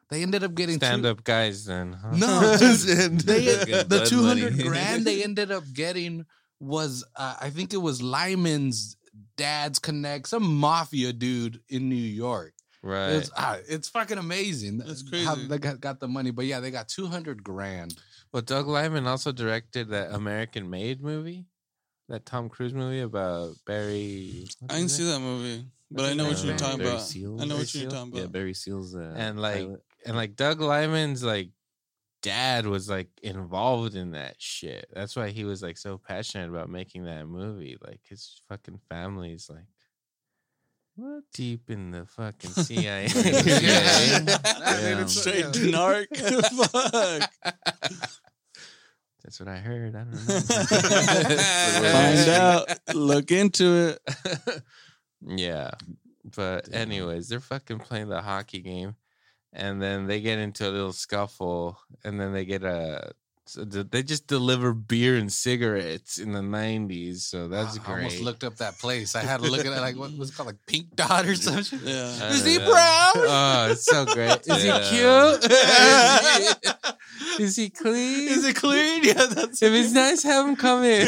They 0.10 0.24
ended 0.24 0.44
up 0.44 0.54
getting 0.56 0.78
two- 0.80 0.86
Stand 0.86 1.06
up 1.06 1.24
guys 1.24 1.66
then. 1.66 1.94
Huh? 1.94 2.12
No, 2.18 2.58
dude, 2.60 3.22
they 3.22 3.46
the 3.84 4.06
two 4.08 4.24
hundred 4.24 4.58
money. 4.58 4.64
grand 4.70 5.06
they 5.06 5.24
ended 5.24 5.52
up 5.52 5.64
getting 5.74 6.26
was 6.60 7.04
uh, 7.16 7.36
I 7.40 7.50
think 7.50 7.74
it 7.74 7.78
was 7.78 8.02
Liman's 8.02 8.98
dad's 9.38 9.80
connect, 9.80 10.28
some 10.28 10.44
mafia 10.44 11.14
dude 11.14 11.62
in 11.70 11.90
New 11.90 11.96
York. 11.96 12.54
right. 12.84 13.12
It's 13.12 13.32
uh, 13.36 13.58
it's 13.70 13.88
fucking 13.90 14.18
amazing. 14.18 14.80
That's 14.80 15.02
crazy. 15.02 15.26
How 15.26 15.36
crazy. 15.36 15.48
they 15.48 15.58
got, 15.58 15.80
got 15.80 16.00
the 16.00 16.08
money, 16.08 16.32
but 16.32 16.46
yeah, 16.46 16.60
they 16.60 16.72
got 16.72 16.90
two 16.90 17.08
hundred 17.08 17.42
grand. 17.44 17.96
Well, 18.34 18.42
Doug 18.42 18.68
Liman 18.68 19.08
also 19.08 19.32
directed 19.32 19.90
that 19.90 20.14
American 20.14 20.70
Made 20.70 21.02
movie, 21.02 21.46
that 22.10 22.26
Tom 22.26 22.48
Cruise 22.50 22.74
movie 22.74 23.02
about 23.02 23.56
Barry. 23.66 24.48
I 24.70 24.78
didn't 24.78 24.92
see 24.92 25.04
that 25.06 25.20
movie, 25.20 25.66
but 25.90 26.06
I 26.06 26.14
know 26.14 26.26
what 26.28 26.44
you're 26.44 26.56
talking 26.58 26.82
about. 26.82 27.02
I 27.42 27.46
know 27.46 27.58
what 27.58 27.74
you're 27.76 27.90
talking 27.92 28.16
Yeah. 28.16 28.28
Barry 28.28 28.54
Seals. 28.54 28.96
Uh, 28.96 29.14
And 29.18 29.42
like, 29.42 29.56
pilot. 29.66 29.84
and 30.06 30.16
like 30.16 30.36
Doug 30.36 30.62
Liman's 30.62 31.24
like 31.24 31.50
dad 32.22 32.66
was 32.68 32.88
like 32.90 33.10
involved 33.24 33.96
in 33.96 34.12
that 34.12 34.36
shit. 34.42 34.88
That's 34.94 35.16
why 35.16 35.30
he 35.30 35.44
was 35.44 35.62
like 35.62 35.78
so 35.78 35.98
passionate 35.98 36.50
about 36.50 36.70
making 36.70 37.04
that 37.06 37.26
movie. 37.28 37.78
Like 37.86 38.00
his 38.08 38.42
fucking 38.48 38.80
family's 38.90 39.50
like 39.50 39.66
what 40.96 41.24
deep 41.34 41.70
in 41.70 41.92
the 41.92 42.06
fucking 42.06 42.52
CIA. 42.52 43.08
Yeah. 43.16 44.20
Yeah. 44.82 45.06
Straight 45.06 45.46
narc. 45.46 46.08
Fuck. 46.70 47.32
That's 49.32 49.40
what 49.40 49.48
I 49.48 49.60
heard. 49.60 49.96
I 49.96 50.00
don't 50.00 50.12
know. 50.12 50.18
Find 51.94 52.28
know. 52.28 52.66
out. 52.68 52.96
Look 52.96 53.32
into 53.32 53.96
it. 53.96 54.62
Yeah. 55.24 55.70
But 56.36 56.66
Damn. 56.66 56.82
anyways, 56.82 57.30
they're 57.30 57.40
fucking 57.40 57.80
playing 57.80 58.10
the 58.10 58.24
hockey 58.24 58.60
game 58.60 58.96
and 59.54 59.80
then 59.80 60.08
they 60.08 60.20
get 60.20 60.40
into 60.40 60.68
a 60.68 60.72
little 60.72 60.92
scuffle 60.92 61.78
and 62.04 62.20
then 62.20 62.34
they 62.34 62.44
get 62.44 62.64
a 62.64 63.12
so 63.52 63.64
uh, 63.64 63.84
they 63.92 64.02
just 64.02 64.28
deliver 64.28 64.74
beer 64.74 65.18
and 65.18 65.32
cigarettes 65.32 66.18
in 66.18 66.32
the 66.32 66.40
90s 66.40 67.18
so 67.22 67.48
that's 67.50 67.78
I 67.78 67.84
great 67.84 67.96
almost 68.04 68.22
looked 68.22 68.44
up 68.46 68.56
that 68.58 68.80
place. 68.80 69.14
I 69.16 69.22
had 69.22 69.42
to 69.42 69.50
look 69.52 69.60
at 69.66 69.66
it 69.66 69.82
like 69.82 69.98
what 69.98 70.16
was 70.18 70.30
it 70.30 70.36
called, 70.36 70.48
like 70.48 70.66
Pink 70.68 70.96
Dot 70.96 71.26
or 71.26 71.36
something. 71.36 71.80
Yeah. 71.84 72.30
Is 72.32 72.46
he 72.46 72.58
know. 72.58 72.72
brown? 72.72 73.12
oh 73.16 73.68
it's 73.72 73.84
so 73.86 74.06
great 74.06 74.40
is 74.48 74.64
Yeah. 74.64 74.80
he 74.80 74.90
cute 74.96 75.52
is 77.40 77.56
he 77.56 77.70
clean 77.70 78.28
Is 78.30 78.46
it 78.46 78.56
clean? 78.56 79.04
Yeah, 79.12 79.26
that's 79.26 79.62
if 79.62 79.74
it's 79.74 79.92
nice 79.94 80.24
have 80.24 80.48
him 80.48 80.56
come 80.56 80.84
in 80.84 81.08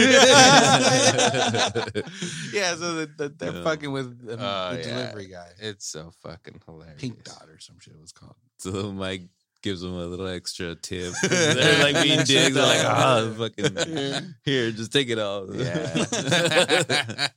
yeah, 2.53 2.75
so 2.75 2.93
the, 2.95 3.09
the, 3.17 3.29
they're 3.37 3.53
Yeah. 3.53 3.63
fucking 3.63 3.91
with 3.91 4.25
the, 4.25 4.33
Oh, 4.33 4.71
the 4.73 4.77
yeah. 4.79 4.83
delivery 4.83 5.27
guy. 5.27 5.47
it's 5.59 5.85
so 5.87 6.11
fucking 6.21 6.61
hilarious 6.65 6.99
Pink 7.01 7.23
Dot 7.23 7.47
or 7.49 7.59
some 7.59 7.77
shit 7.79 7.93
it 7.93 8.01
was 8.01 8.11
called. 8.11 8.35
so 8.57 8.91
Mike 8.91 9.23
gives 9.63 9.81
them 9.81 9.93
a 9.95 10.05
little 10.05 10.27
extra 10.27 10.75
tip. 10.75 11.13
They're 11.23 11.83
like 11.83 12.03
being 12.03 12.19
dicks. 12.23 12.53
They're 12.53 12.63
like, 12.63 12.85
ah, 12.85 13.33
fucking 13.37 14.35
here, 14.45 14.71
just 14.71 14.91
take 14.93 15.09
it 15.09 15.17
all. 15.17 15.47
Yeah. 15.55 16.03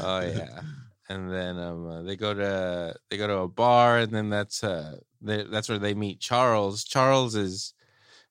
oh 0.00 0.20
yeah. 0.20 0.60
And 1.08 1.30
then 1.30 1.58
um, 1.58 1.86
uh, 1.86 2.02
they 2.02 2.16
go 2.16 2.32
to 2.34 2.96
they 3.10 3.16
go 3.18 3.26
to 3.26 3.38
a 3.40 3.48
bar, 3.48 3.98
and 3.98 4.12
then 4.12 4.30
that's 4.30 4.64
uh 4.64 4.96
they, 5.20 5.44
that's 5.44 5.68
where 5.68 5.78
they 5.78 5.94
meet 5.94 6.18
Charles. 6.20 6.82
Charles 6.84 7.34
is 7.34 7.74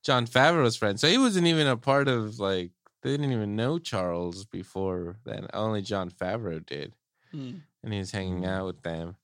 Jon 0.04 0.26
Favreau's 0.28 0.76
friend, 0.76 1.00
so 1.00 1.08
he 1.08 1.18
wasn't 1.20 1.48
even 1.48 1.68
a 1.68 1.78
part 1.78 2.08
of 2.08 2.40
like 2.40 2.72
they 3.04 3.12
didn't 3.12 3.32
even 3.32 3.56
know 3.56 3.78
Charles 3.78 4.46
before 4.46 5.18
then. 5.24 5.48
Only 5.54 5.82
Jon 5.84 6.10
Favreau 6.10 6.66
did, 6.66 6.94
Hmm. 7.32 7.58
and 7.84 7.94
he 7.94 8.00
was 8.00 8.12
hanging 8.12 8.42
Mm. 8.42 8.48
out 8.48 8.66
with 8.66 8.82
them. 8.82 9.16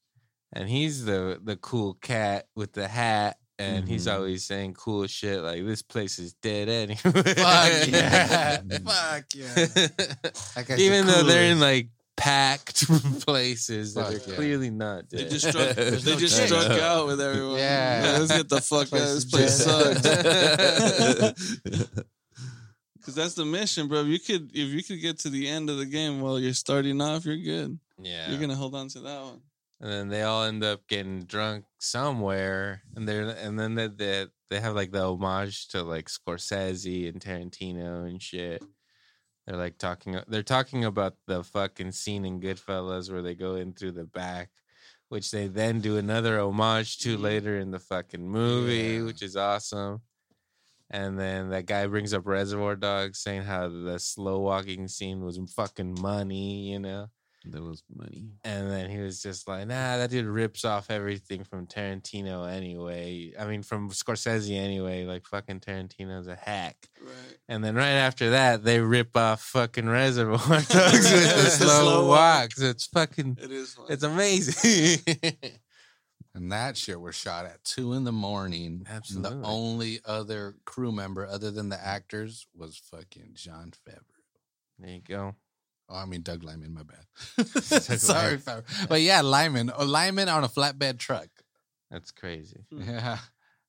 And 0.53 0.69
he's 0.69 1.05
the 1.05 1.39
the 1.43 1.57
cool 1.57 1.95
cat 1.95 2.47
with 2.55 2.73
the 2.73 2.87
hat, 2.87 3.37
and 3.59 3.87
he's 3.87 4.07
Mhm. 4.07 4.15
always 4.15 4.43
saying 4.45 4.73
cool 4.73 5.05
shit 5.07 5.39
like 5.41 5.63
"This 5.65 5.81
place 5.83 6.17
is 6.17 6.33
dead 6.41 6.69
anyway." 6.69 6.97
Fuck 7.11 7.87
yeah. 7.87 8.57
Fuck 8.85 9.25
yeah. 9.35 9.53
That 9.55 10.65
the 10.67 10.75
Even 10.79 11.05
though 11.05 11.23
they're 11.23 11.51
in 11.51 11.59
like 11.59 11.89
packed 12.17 12.85
places 13.25 13.93
that 13.93 14.05
Fuck 14.07 14.13
are 14.27 14.29
yeah. 14.29 14.35
clearly 14.35 14.69
not 14.69 15.09
They 15.09 15.23
just 15.29 15.47
struck. 15.49 15.75
They 15.75 15.91
just 16.17 16.37
change. 16.37 16.49
struck 16.51 16.71
out 16.81 17.07
with 17.07 17.21
everyone. 17.21 17.57
Yeah. 17.57 18.17
let's 18.19 18.31
get 18.31 18.49
the 18.49 18.59
fuck 18.61 18.87
out. 18.87 18.89
Place 18.89 19.13
This 19.13 19.25
place 19.25 19.65
dead. 20.03 21.37
sucks. 21.37 21.99
Because 22.97 23.15
that's 23.15 23.33
the 23.35 23.45
mission, 23.45 23.87
bro. 23.87 24.01
You 24.03 24.19
could 24.19 24.51
if 24.53 24.69
you 24.69 24.83
could 24.83 25.01
get 25.01 25.19
to 25.19 25.29
the 25.29 25.47
end 25.47 25.69
of 25.69 25.77
the 25.77 25.85
game 25.85 26.21
while 26.21 26.37
you're 26.39 26.53
starting 26.53 26.99
off, 27.01 27.25
you're 27.25 27.37
good. 27.37 27.79
yeah. 28.01 28.29
You're 28.29 28.39
gonna 28.39 28.55
hold 28.55 28.75
on 28.75 28.87
to 28.89 28.99
that 28.99 29.21
one. 29.21 29.41
And 29.81 29.91
then 29.91 30.09
they 30.09 30.23
all 30.23 30.43
end 30.43 30.63
up 30.63 30.87
getting 30.87 31.23
drunk 31.23 31.65
somewhere, 31.79 32.83
and 32.95 33.07
they're 33.07 33.29
and 33.29 33.59
then 33.59 33.75
they 33.75 33.87
they, 33.87 34.25
they 34.49 34.59
have 34.59 34.75
like 34.75 34.91
the 34.91 35.01
homage 35.01 35.67
to 35.69 35.83
like 35.83 36.07
Scorsese 36.07 37.07
and 37.07 37.21
Tarantino 37.21 38.07
and 38.07 38.21
shit. 38.21 38.63
They're 39.47 39.57
like 39.57 39.77
talking. 39.77 40.15
Uh, 40.15 40.25
they're 40.27 40.43
talking 40.43 40.85
about 40.85 41.15
the 41.27 41.43
fucking 41.43 41.93
scene 41.93 42.25
in 42.25 42.41
Goodfellas 42.41 43.11
where 43.11 43.21
they 43.21 43.35
go 43.35 43.55
in 43.55 43.73
through 43.73 43.93
the 43.93 44.05
back, 44.05 44.49
which 45.07 45.31
they 45.31 45.47
then 45.47 45.79
do 45.79 45.97
another 45.97 46.39
homage 46.39 46.99
to 46.99 47.15
mm-hmm. 47.15 47.23
later 47.23 47.57
in 47.57 47.71
the 47.71 47.79
fucking 47.79 48.27
movie, 48.27 48.97
Yeah. 48.97 49.03
which 49.03 49.21
is 49.23 49.35
awesome. 49.35 50.01
And 50.91 51.19
then 51.19 51.49
that 51.49 51.67
guy 51.67 51.85
brings 51.87 52.13
up 52.13 52.25
Reservoir 52.25 52.75
Dogs, 52.75 53.19
saying 53.19 53.43
how 53.43 53.69
the 53.69 53.99
slow 53.99 54.39
walking 54.39 54.87
scene 54.87 55.21
was 55.21 55.39
fucking 55.55 55.97
money, 56.01 56.71
you 56.71 56.79
know. 56.79 57.07
That 57.51 57.63
was 57.63 57.83
money. 57.95 58.29
And 58.43 58.69
then 58.69 58.89
he 58.89 58.99
was 58.99 59.21
just 59.21 59.47
like, 59.47 59.67
nah, 59.67 59.97
that 59.97 60.09
dude 60.09 60.25
rips 60.25 60.65
off 60.65 60.89
everything 60.91 61.43
from 61.43 61.67
Tarantino 61.67 62.49
anyway. 62.51 63.33
I 63.39 63.45
mean, 63.45 63.63
from 63.63 63.89
Scorsese 63.91 64.55
anyway. 64.57 65.05
Like, 65.05 65.25
fucking 65.25 65.59
Tarantino's 65.61 66.27
a 66.27 66.35
hack. 66.35 66.77
Right. 67.01 67.37
And 67.47 67.63
then 67.63 67.75
right 67.75 67.87
after 67.89 68.31
that, 68.31 68.63
they 68.63 68.79
rip 68.79 69.15
off 69.17 69.41
fucking 69.41 69.87
Reservoir 69.87 70.37
Dogs 70.47 70.69
with 70.69 71.35
the 71.35 71.49
slow, 71.49 71.81
Slow 71.81 72.07
walk. 72.07 72.51
It's 72.57 72.87
fucking, 72.87 73.37
It 73.41 73.51
is. 73.51 73.73
Fun. 73.73 73.85
it's 73.89 74.03
amazing. 74.03 74.99
And 76.35 76.51
that 76.51 76.77
shit 76.77 77.01
was 77.01 77.15
shot 77.15 77.45
at 77.45 77.63
two 77.63 77.93
in 77.93 78.03
the 78.03 78.11
morning. 78.11 78.85
And 78.87 78.87
Absolutely. 78.87 79.39
the 79.41 79.45
only 79.47 79.99
other 80.05 80.55
crew 80.63 80.91
member 80.91 81.25
other 81.27 81.49
than 81.49 81.69
the 81.69 81.83
actors 81.83 82.45
was 82.55 82.77
fucking 82.91 83.31
Jon 83.33 83.71
Favreau. 83.85 83.97
there 84.77 84.91
you 84.91 85.01
go. 85.01 85.35
Oh, 85.89 85.95
I 85.95 86.05
mean 86.05 86.21
Doug 86.21 86.43
Liman, 86.43 86.73
my 86.73 86.83
bad. 86.83 87.47
Sorry, 87.99 88.37
Favreau. 88.37 88.63
But 88.87 89.01
yeah, 89.01 89.21
Liman. 89.21 89.71
Oh, 89.75 89.85
Liman 89.85 90.29
on 90.29 90.43
a 90.43 90.47
flatbed 90.47 90.99
truck. 90.99 91.29
That's 91.89 92.11
crazy. 92.11 92.63
Hmm. 92.71 92.81
Yeah. 92.83 93.17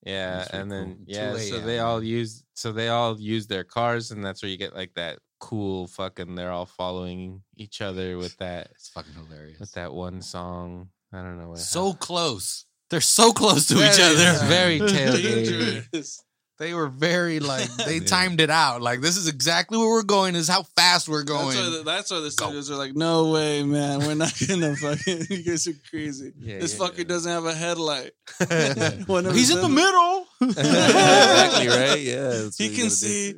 Yeah, 0.03 0.37
That's 0.37 0.49
and 0.51 0.71
then 0.71 0.85
cool. 0.95 1.03
yeah, 1.05 1.35
so 1.37 1.59
they 1.59 1.77
all 1.77 2.03
use 2.03 2.43
so 2.55 2.71
they 2.71 2.87
all 2.89 3.19
use 3.19 3.45
their 3.45 3.63
cars, 3.63 4.09
and 4.09 4.25
that's 4.25 4.41
where 4.41 4.49
you 4.49 4.57
get 4.57 4.75
like 4.75 4.93
that 4.95 5.19
cool 5.39 5.85
fucking. 5.87 6.33
They're 6.33 6.51
all 6.51 6.65
following 6.65 7.43
each 7.55 7.81
other 7.81 8.17
with 8.17 8.35
that 8.37 8.71
It's 8.71 8.89
fucking 8.89 9.13
hilarious. 9.13 9.59
with 9.59 9.71
that 9.73 9.93
one 9.93 10.21
song. 10.23 10.89
I 11.13 11.21
don't 11.21 11.39
know 11.39 11.49
what. 11.49 11.59
so 11.59 11.93
close. 11.93 12.65
They're 12.89 12.99
so 12.99 13.31
close 13.31 13.67
to 13.67 13.75
each 13.75 13.97
Very- 13.97 14.15
other. 14.25 14.45
very 14.47 14.79
tailgating. 14.79 16.19
Dangerous. 16.61 16.69
They 16.69 16.73
were 16.73 16.87
very 16.87 17.39
like 17.39 17.69
they 17.75 17.95
Yeah. 17.99 18.05
timed 18.05 18.39
it 18.41 18.49
out. 18.49 18.81
Like 18.81 19.01
this 19.01 19.17
is 19.17 19.27
exactly 19.27 19.77
where 19.77 19.89
we're 19.89 20.03
going. 20.03 20.35
Is 20.35 20.47
how 20.47 20.63
fast 20.75 21.09
we're 21.09 21.23
That's 21.23 21.29
going. 21.31 21.57
why, 21.57 21.77
the, 21.77 21.83
that's 21.83 22.11
why 22.11 22.17
the 22.17 22.23
Go. 22.23 22.29
studios 22.29 22.69
are 22.71 22.75
like, 22.75 22.95
no 22.95 23.31
way, 23.31 23.63
man. 23.63 23.99
We're 23.99 24.13
not 24.15 24.33
gonna 24.47 24.75
fucking. 24.75 25.25
You 25.29 25.43
guys 25.43 25.67
are 25.67 25.73
crazy. 25.89 26.33
Yeah, 26.39 26.59
this 26.59 26.73
yeah, 26.77 26.85
fucker 26.85 26.97
yeah. 26.99 27.03
doesn't 27.05 27.31
have 27.31 27.45
a 27.45 27.53
headlight. 27.53 28.11
yeah. 28.39 28.89
He's 29.33 29.49
in 29.51 29.61
the 29.61 29.67
headlights- 29.67 29.69
middle. 29.69 30.27
exactly 30.41 31.67
right. 31.67 31.99
Yeah, 32.01 32.49
He 32.57 32.67
can 32.69 32.77
gotta 32.77 32.83
do. 32.83 32.89
see. 32.89 33.33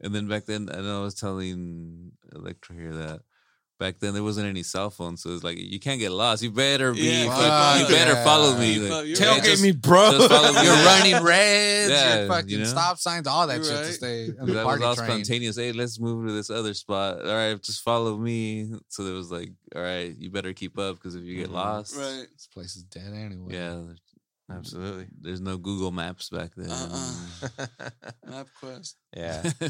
And 0.00 0.14
then 0.14 0.28
back 0.28 0.44
then, 0.46 0.68
I 0.72 0.80
know 0.80 1.00
I 1.00 1.04
was 1.04 1.14
telling 1.14 2.12
Electro 2.34 2.76
here 2.76 2.92
that 2.94 3.20
back 3.84 3.98
then 4.00 4.14
there 4.14 4.22
wasn't 4.22 4.46
any 4.46 4.62
cell 4.62 4.88
phones, 4.90 5.22
so 5.22 5.30
it's 5.34 5.44
like 5.44 5.58
you 5.58 5.78
can't 5.78 6.00
get 6.00 6.10
lost. 6.12 6.42
You 6.42 6.50
better 6.50 6.92
be, 6.94 7.00
Yeah, 7.02 7.26
fuck- 7.28 7.80
you 7.80 7.94
better 7.94 8.12
yeah. 8.12 8.24
follow 8.24 8.56
me. 8.56 8.74
Keep 8.74 8.82
Like, 8.82 8.90
up, 8.92 9.20
right. 9.28 9.44
Just- 9.44 9.62
me, 9.62 9.72
bro. 9.72 10.10
just 10.12 10.28
follow 10.30 10.52
me. 10.58 10.64
You're 10.64 10.84
running 10.84 11.22
reds, 11.22 11.90
Yeah, 11.90 12.18
you're 12.20 12.28
fucking 12.28 12.48
you 12.48 12.58
know? 12.58 12.64
stop 12.64 12.98
signs, 12.98 13.26
all 13.26 13.46
that 13.46 13.56
You're 13.56 13.64
shit 13.64 13.76
to 13.78 13.84
right. 13.84 13.94
stay 13.94 14.24
in 14.26 14.36
That 14.36 14.46
the 14.46 14.66
was 14.66 14.80
all 14.82 14.94
train. 14.96 15.08
spontaneous. 15.08 15.56
Hey, 15.56 15.72
let's 15.72 16.00
move 16.00 16.26
to 16.26 16.32
this 16.32 16.48
other 16.50 16.72
spot. 16.74 17.20
All 17.24 17.34
right, 17.34 17.60
just 17.62 17.82
follow 17.82 18.16
me. 18.16 18.72
So 18.88 19.04
there 19.04 19.14
was 19.14 19.30
like, 19.30 19.50
all 19.76 19.82
right, 19.82 20.14
you 20.18 20.30
better 20.30 20.52
keep 20.54 20.78
up 20.78 20.96
because 20.96 21.14
if 21.14 21.22
you 21.24 21.36
get 21.36 21.50
Mhm. 21.50 21.54
lost, 21.54 21.96
Right. 21.96 22.26
This 22.32 22.48
place 22.52 22.76
is 22.76 22.84
dead 22.84 23.12
anyway. 23.12 23.52
yeah, 23.54 23.82
Absolutely. 24.50 25.06
there's 25.20 25.40
no 25.40 25.56
Google 25.58 25.90
Maps 25.90 26.28
back 26.30 26.52
then. 26.56 26.70
Uh-uh. 26.70 27.66
MapQuest. 28.28 28.94
yeah. 29.16 29.42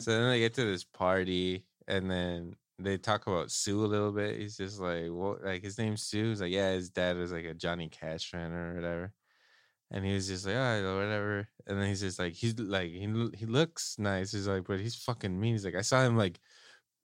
So 0.00 0.10
then 0.10 0.30
they 0.30 0.38
get 0.40 0.54
to 0.54 0.64
this 0.64 0.84
party, 0.84 1.64
and 1.88 2.10
then 2.10 2.56
they 2.78 2.98
talk 2.98 3.26
about 3.26 3.50
Sue 3.50 3.84
a 3.84 3.86
little 3.86 4.12
bit. 4.12 4.38
He's 4.38 4.56
just 4.56 4.80
like, 4.80 5.08
"What?" 5.10 5.44
Like 5.44 5.62
his 5.62 5.78
name's 5.78 6.02
Sue. 6.02 6.30
He's 6.30 6.40
like, 6.40 6.52
"Yeah, 6.52 6.72
his 6.72 6.90
dad 6.90 7.16
was 7.16 7.32
like 7.32 7.44
a 7.44 7.54
Johnny 7.54 7.88
Cash 7.88 8.30
fan 8.30 8.52
or 8.52 8.74
whatever." 8.74 9.12
And 9.90 10.04
he 10.04 10.14
was 10.14 10.26
just 10.26 10.46
like, 10.46 10.56
"Oh, 10.56 10.96
whatever." 10.96 11.48
And 11.66 11.78
then 11.78 11.88
he's 11.88 12.00
just 12.00 12.18
like, 12.18 12.32
"He's 12.32 12.58
like, 12.58 12.90
he 12.90 13.06
he 13.36 13.46
looks 13.46 13.96
nice." 13.98 14.32
He's 14.32 14.48
like, 14.48 14.64
"But 14.66 14.80
he's 14.80 14.96
fucking 14.96 15.38
mean." 15.38 15.54
He's 15.54 15.64
like, 15.64 15.76
"I 15.76 15.82
saw 15.82 16.02
him 16.02 16.16
like 16.16 16.40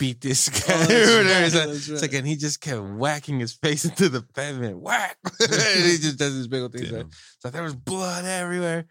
beat 0.00 0.20
this 0.20 0.48
guy. 0.66 0.74
Oh, 0.74 1.22
right, 1.22 1.44
It's 1.44 1.54
like, 1.54 1.68
that's 1.68 1.88
it's 1.88 2.02
like, 2.02 2.14
and 2.14 2.26
he 2.26 2.34
just 2.34 2.60
kept 2.60 2.82
whacking 2.82 3.38
his 3.38 3.52
face 3.62 3.84
into 3.84 4.08
the 4.08 4.22
pavement. 4.22 4.80
Whack! 4.80 5.18
and 5.40 5.84
he 5.84 5.98
just 5.98 6.18
does 6.18 6.34
this 6.36 6.48
big 6.48 6.62
old 6.62 6.72
thing. 6.72 6.90
Like, 6.90 7.06
like 7.44 7.52
there 7.52 7.62
was 7.62 7.76
blood 7.76 8.24
everywhere. 8.24 8.86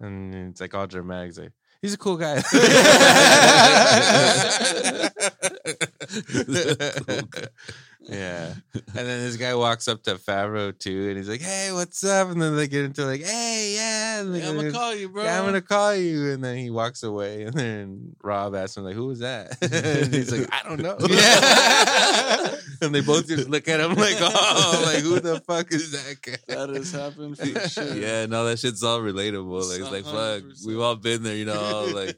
And 0.00 0.34
it's 0.34 0.60
like 0.60 0.74
all 0.74 0.88
dramatic. 0.88 1.28
It's 1.28 1.38
like, 1.38 1.52
he's 1.84 1.92
a 1.92 1.98
cool 1.98 2.16
guy. 2.16 2.40
yeah. 8.08 8.54
And 8.96 9.08
then 9.08 9.20
this 9.22 9.36
guy 9.36 9.54
walks 9.54 9.88
up 9.88 10.02
to 10.04 10.14
Favreau 10.16 10.76
too, 10.78 11.08
and 11.08 11.16
he's 11.16 11.28
like, 11.28 11.40
"Hey, 11.40 11.70
what's 11.72 12.04
up?" 12.04 12.28
And 12.30 12.40
then 12.40 12.54
they 12.56 12.68
get 12.68 12.84
into 12.84 13.04
like, 13.04 13.22
"Hey, 13.22 13.74
yeah, 13.76 14.20
and 14.20 14.36
Yeah, 14.36 14.48
I'm 14.50 14.56
gonna 14.56 14.72
call 14.72 14.94
you, 14.94 15.08
bro. 15.08 15.24
yeah, 15.24 15.38
I'm 15.38 15.44
gonna 15.46 15.60
call 15.60 15.94
you." 15.96 16.30
And 16.32 16.42
then 16.44 16.56
he 16.56 16.70
walks 16.70 17.02
away, 17.02 17.42
and 17.42 17.54
then 17.54 18.14
Rob 18.22 18.54
asks 18.54 18.76
him 18.76 18.84
like, 18.84 18.94
"Who 18.94 19.06
was 19.06 19.18
that?" 19.20 19.56
and 19.62 20.14
he's 20.14 20.30
like, 20.30 20.48
"I 20.52 20.62
don't 20.68 20.80
know." 20.80 20.96
Yeah. 21.08 22.54
and 22.82 22.94
they 22.94 23.00
both 23.00 23.26
just 23.26 23.48
look 23.48 23.68
at 23.68 23.80
him 23.80 23.94
like, 23.94 24.16
"Oh, 24.20 24.82
like 24.86 25.02
who 25.02 25.18
the 25.20 25.40
fuck 25.40 25.72
is 25.72 25.92
that 25.92 26.20
guy?" 26.22 26.54
That 26.54 26.68
has 26.70 26.92
happened 26.92 27.38
for 27.38 27.68
sure. 27.68 27.94
Yeah, 27.94 28.26
no, 28.26 28.44
that 28.46 28.58
shit's 28.58 28.82
all 28.82 29.00
relatable. 29.00 29.68
Like 29.68 29.80
it's 29.80 29.90
like 29.90 30.04
fuck, 30.04 30.42
we've 30.66 30.80
all 30.80 30.96
been 30.96 31.22
there, 31.22 31.36
you 31.36 31.46
know, 31.46 31.60
all 31.60 31.88
like 31.92 32.16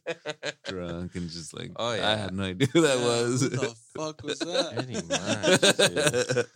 drunk 0.65 1.15
and 1.15 1.29
just 1.31 1.57
like, 1.57 1.71
Oh, 1.77 1.95
yeah, 1.95 2.11
I 2.11 2.17
had 2.17 2.35
no 2.35 2.45
idea 2.45 2.69
who 2.73 2.83
that 2.83 2.99
Yeah, 2.99 3.07
was. 3.07 3.77
What 3.97 4.17
fuck 4.21 4.23
was 4.25 4.39
that? 4.41 4.75
Pretty 4.75 4.95
much, 6.45 6.47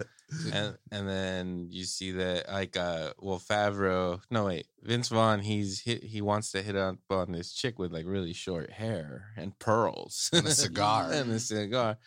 and 0.54 0.76
and 0.92 1.08
then 1.08 1.66
you 1.70 1.84
see 1.84 2.12
that 2.12 2.48
like 2.48 2.76
uh 2.76 3.12
well 3.18 3.38
Favreau 3.40 4.20
no 4.30 4.46
wait 4.46 4.66
Vince 4.82 5.08
Vaughn 5.08 5.40
he's 5.40 5.80
hit 5.80 6.04
he 6.04 6.20
wants 6.20 6.52
to 6.52 6.62
hit 6.62 6.76
up 6.76 6.96
on 7.10 7.32
this 7.32 7.52
chick 7.52 7.78
with 7.78 7.92
like 7.92 8.06
really 8.06 8.32
short 8.32 8.70
hair 8.70 9.26
and 9.36 9.58
pearls 9.58 10.30
And 10.32 10.46
a 10.46 10.50
cigar. 10.54 11.10
and 11.12 11.32
a 11.32 11.40
cigar 11.40 11.98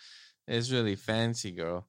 it's 0.48 0.72
really 0.72 0.96
fancy 0.96 1.52
girl 1.52 1.88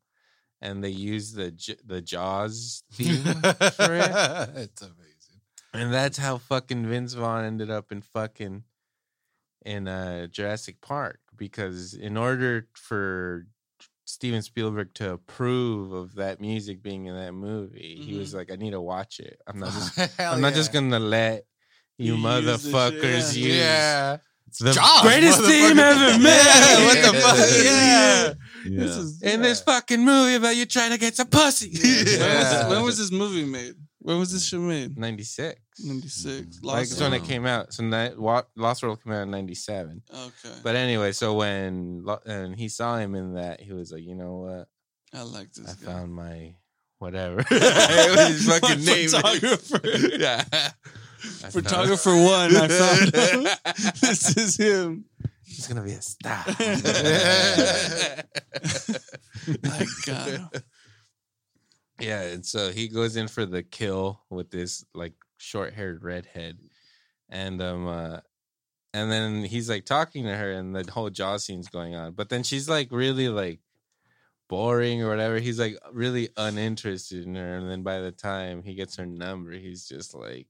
and 0.61 0.83
they 0.83 0.89
use 0.91 1.33
the 1.33 1.51
J- 1.53 1.77
the 1.85 2.01
Jaws 2.01 2.83
theme 2.93 3.23
for 3.23 3.95
it 3.95 4.51
it's 4.57 4.83
amazing. 4.83 5.41
and 5.73 5.93
that's 5.95 6.19
how 6.19 6.39
fucking 6.39 6.87
Vince 6.87 7.13
Vaughn 7.15 7.45
ended 7.45 7.71
up 7.71 7.93
in 7.93 8.01
fucking 8.01 8.65
in 9.65 9.87
uh 9.89 10.27
Jurassic 10.27 10.81
Park 10.81 11.21
because 11.37 11.95
in 11.95 12.17
order 12.17 12.69
for 12.75 13.47
Steven 14.05 14.43
Spielberg 14.43 14.95
to 14.95 15.13
approve 15.13 15.93
of 15.93 16.15
that 16.17 16.41
music 16.41 16.83
being 16.83 17.07
in 17.07 17.15
that 17.17 17.33
movie, 17.33 18.01
he 18.01 18.19
was 18.19 18.31
mm-hmm. 18.31 18.39
like, 18.39 18.53
"I 18.53 18.57
need 18.57 18.73
to 18.73 18.81
watch 18.81 19.21
it. 19.21 19.41
I'm 19.47 19.59
not 19.59 19.73
just, 19.73 19.99
I'm 20.21 20.41
not 20.41 20.49
yeah. 20.49 20.55
just 20.55 20.73
gonna 20.73 20.99
let 20.99 21.45
you, 21.99 22.15
You 22.15 22.15
use 22.15 22.25
motherfuckers 22.25 23.37
yeah. 23.37 23.47
use 23.47 23.57
Yeah. 23.57 24.17
the 24.61 24.73
Jaws, 24.73 25.03
greatest 25.03 25.45
team 25.45 25.79
ever 25.79 26.19
made. 26.19 26.25
Yeah, 26.25 26.87
what 26.87 27.13
the 27.13 27.21
fuck? 27.21 27.65
Yeah, 27.65 28.35
Yeah. 28.67 28.81
This 28.81 28.97
is 28.97 29.23
in 29.23 29.43
this 29.43 29.61
fucking 29.61 30.03
movie 30.03 30.37
about 30.37 30.57
you 30.57 30.65
trying 30.65 30.91
to 30.91 30.99
get 30.99 31.15
some 31.15 31.27
pussy. 31.27 31.71
When, 31.71 32.05
was, 32.05 32.19
Yeah. 32.19 32.69
when 32.71 32.83
was 32.83 32.99
this 32.99 33.13
movie 33.13 33.45
made? 33.45 33.75
When 34.05 34.19
was 34.19 34.31
this 34.33 34.45
shit 34.45 34.61
made? 34.61 34.99
96. 34.99 35.59
96. 35.83 36.27
Mm-hmm. 36.27 36.67
Like 36.67 36.77
Lost 36.77 36.93
it's 36.93 37.01
when 37.01 37.15
it 37.15 37.25
came 37.25 37.47
out. 37.47 37.73
So 37.73 37.83
ni- 37.85 38.15
Wa- 38.19 38.43
Lost 38.55 38.83
World 38.83 39.03
came 39.03 39.15
out 39.15 39.23
in 39.23 39.31
97. 39.31 40.03
Okay. 40.13 40.55
But 40.63 40.77
anyway, 40.77 41.13
so 41.13 41.33
when 41.33 42.05
and 42.27 42.55
he 42.55 42.69
saw 42.69 42.99
him 42.99 43.15
in 43.15 43.33
that, 43.35 43.61
he 43.63 43.73
was 43.73 43.91
like, 43.93 44.03
you 44.03 44.15
know 44.15 44.37
what? 44.37 44.69
I 45.19 45.23
like 45.23 45.51
this 45.55 45.67
I 45.71 45.75
guy. 45.87 45.93
found 45.93 46.13
my 46.15 46.55
whatever. 46.99 47.41
it 47.51 48.11
was 48.17 48.29
his 48.29 48.47
fucking 48.47 48.85
My 48.85 48.93
name. 48.93 49.09
photographer. 49.09 49.81
yeah. 50.19 50.45
I 50.53 50.71
found- 51.23 51.53
Photographer 51.55 52.15
one, 52.15 52.55
I 52.57 52.69
found 52.69 53.15
him. 53.15 53.47
this 54.03 54.37
is 54.37 54.57
him. 54.59 55.07
He's 55.47 55.67
gonna 55.67 55.83
be 55.83 55.93
a 55.93 56.03
star. 56.03 56.45
I 59.65 59.87
got 60.07 60.29
him. 60.29 60.49
Yeah, 62.01 62.23
and 62.23 62.45
so 62.45 62.71
he 62.73 62.89
goes 62.89 63.17
in 63.17 63.29
for 63.29 63.47
the 63.47 63.63
kill 63.63 64.21
with 64.31 64.51
this 64.51 64.85
like 64.95 65.15
short-haired 65.39 66.03
redhead, 66.03 66.59
and 67.29 67.63
um, 67.63 67.87
uh, 67.87 68.21
and 68.95 69.11
then 69.13 69.45
he's 69.45 69.71
like 69.71 69.85
talking 69.87 70.25
to 70.25 70.37
her, 70.37 70.53
and 70.53 70.75
the 70.75 70.91
whole 70.93 71.11
jaw 71.11 71.37
scene's 71.39 71.69
going 71.69 71.95
on. 71.95 72.13
But 72.15 72.31
then 72.31 72.43
she's 72.43 72.69
like 72.69 72.89
really 72.93 73.29
like 73.29 73.61
boring 74.49 75.03
or 75.03 75.09
whatever. 75.09 75.39
He's 75.39 75.61
like 75.61 75.79
really 75.93 76.31
uninterested 76.37 77.27
in 77.27 77.37
her, 77.37 77.57
and 77.57 77.71
then 77.71 77.83
by 77.83 78.01
the 78.01 78.13
time 78.13 78.63
he 78.63 78.75
gets 78.75 78.97
her 78.97 79.07
number, 79.07 79.53
he's 79.53 79.87
just 79.89 80.15
like. 80.15 80.49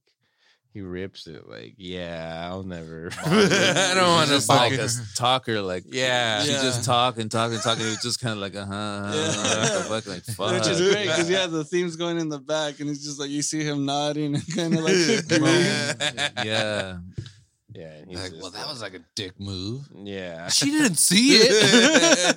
He 0.75 0.81
rips 0.81 1.25
it 1.25 1.47
like, 1.47 1.75
yeah, 1.77 2.49
I'll 2.49 2.63
never. 2.63 3.09
I 3.25 3.93
don't 3.95 4.09
want 4.09 4.27
to 4.27 4.35
just 4.35 4.49
like 4.49 4.71
fucking. 4.71 4.79
a 4.81 4.83
s- 4.83 5.13
talker, 5.15 5.61
like 5.61 5.85
Yeah. 5.87 6.41
she 6.43 6.51
Yeah. 6.51 6.61
just 6.63 6.83
talk 6.83 7.17
and 7.17 7.31
talk 7.31 7.53
and 7.53 7.61
talk, 7.61 7.77
and 7.77 7.87
it 7.87 7.91
was 7.91 8.01
just 8.01 8.19
kind 8.19 8.33
of 8.33 8.39
like, 8.39 8.57
uh 8.57 8.65
huh, 8.65 8.73
uh-huh, 8.75 9.79
Yeah. 9.85 9.89
what 9.89 10.05
like 10.05 10.23
fuck. 10.25 10.51
Which 10.59 10.67
is 10.67 10.81
great 10.91 11.03
because 11.07 11.29
yeah, 11.29 11.47
the 11.47 11.63
theme's 11.63 11.95
going 11.95 12.17
in 12.19 12.27
the 12.27 12.39
back, 12.39 12.81
and 12.81 12.89
it's 12.89 13.05
just 13.05 13.21
like 13.21 13.29
you 13.29 13.41
see 13.41 13.63
him 13.63 13.85
nodding 13.85 14.35
and 14.35 14.53
kind 14.53 14.73
of 14.77 14.81
like 14.83 14.95
yeah, 16.45 16.97
Yeah, 17.73 17.91
and 18.01 18.09
he's 18.09 18.19
Like, 18.19 18.33
well, 18.41 18.51
that 18.51 18.67
was 18.67 18.81
like 18.81 18.95
a 18.95 19.01
dick 19.15 19.39
move. 19.39 19.87
yeah. 20.03 20.49
She 20.49 20.71
didn't 20.71 20.97
see 20.97 21.37
it. 21.37 22.35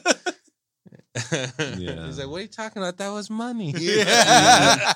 Yeah. 1.76 2.07
He's 2.07 2.18
like, 2.20 2.28
"What 2.28 2.39
are 2.39 2.43
you 2.43 2.47
talking 2.47 2.80
about? 2.80 2.99
That 2.99 3.09
was 3.09 3.28
money." 3.30 3.74
Yeah. 3.76 4.93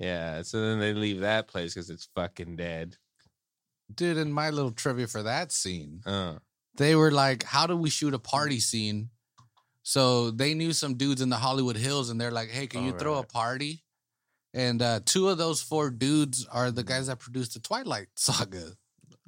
Yeah. 0.00 0.42
So 0.42 0.60
then 0.60 0.80
they 0.80 0.92
leave 0.94 1.20
that 1.20 1.46
place 1.46 1.74
because 1.74 1.90
it's 1.90 2.08
fucking 2.16 2.56
dead. 2.56 2.96
Dude, 3.94 4.16
and 4.18 4.32
my 4.34 4.50
little 4.50 4.72
trivia 4.72 5.06
for 5.06 5.22
that 5.22 5.52
scene, 5.52 6.00
Uh, 6.06 6.38
they 6.76 6.94
were 6.96 7.10
like, 7.12 7.42
"How 7.44 7.66
do 7.66 7.76
we 7.76 7.90
shoot 7.90 8.14
a 8.14 8.18
party 8.18 8.58
scene?" 8.60 9.10
So 9.82 10.30
they 10.30 10.54
knew 10.54 10.72
some 10.72 10.94
dudes 10.94 11.20
in 11.20 11.28
the 11.28 11.36
Hollywood 11.36 11.76
Hills, 11.76 12.10
and 12.10 12.20
they're 12.20 12.30
like, 12.30 12.50
"Hey, 12.50 12.66
can 12.66 12.84
you 12.84 12.92
throw 12.98 13.18
a 13.18 13.24
party?" 13.24 13.84
And 14.54 14.82
uh, 14.82 15.00
two 15.04 15.28
of 15.28 15.38
those 15.38 15.60
four 15.62 15.90
dudes 15.90 16.44
are 16.46 16.70
the 16.70 16.82
guys 16.82 17.06
that 17.06 17.18
produced 17.20 17.54
the 17.54 17.60
Twilight 17.60 18.08
Saga. 18.16 18.76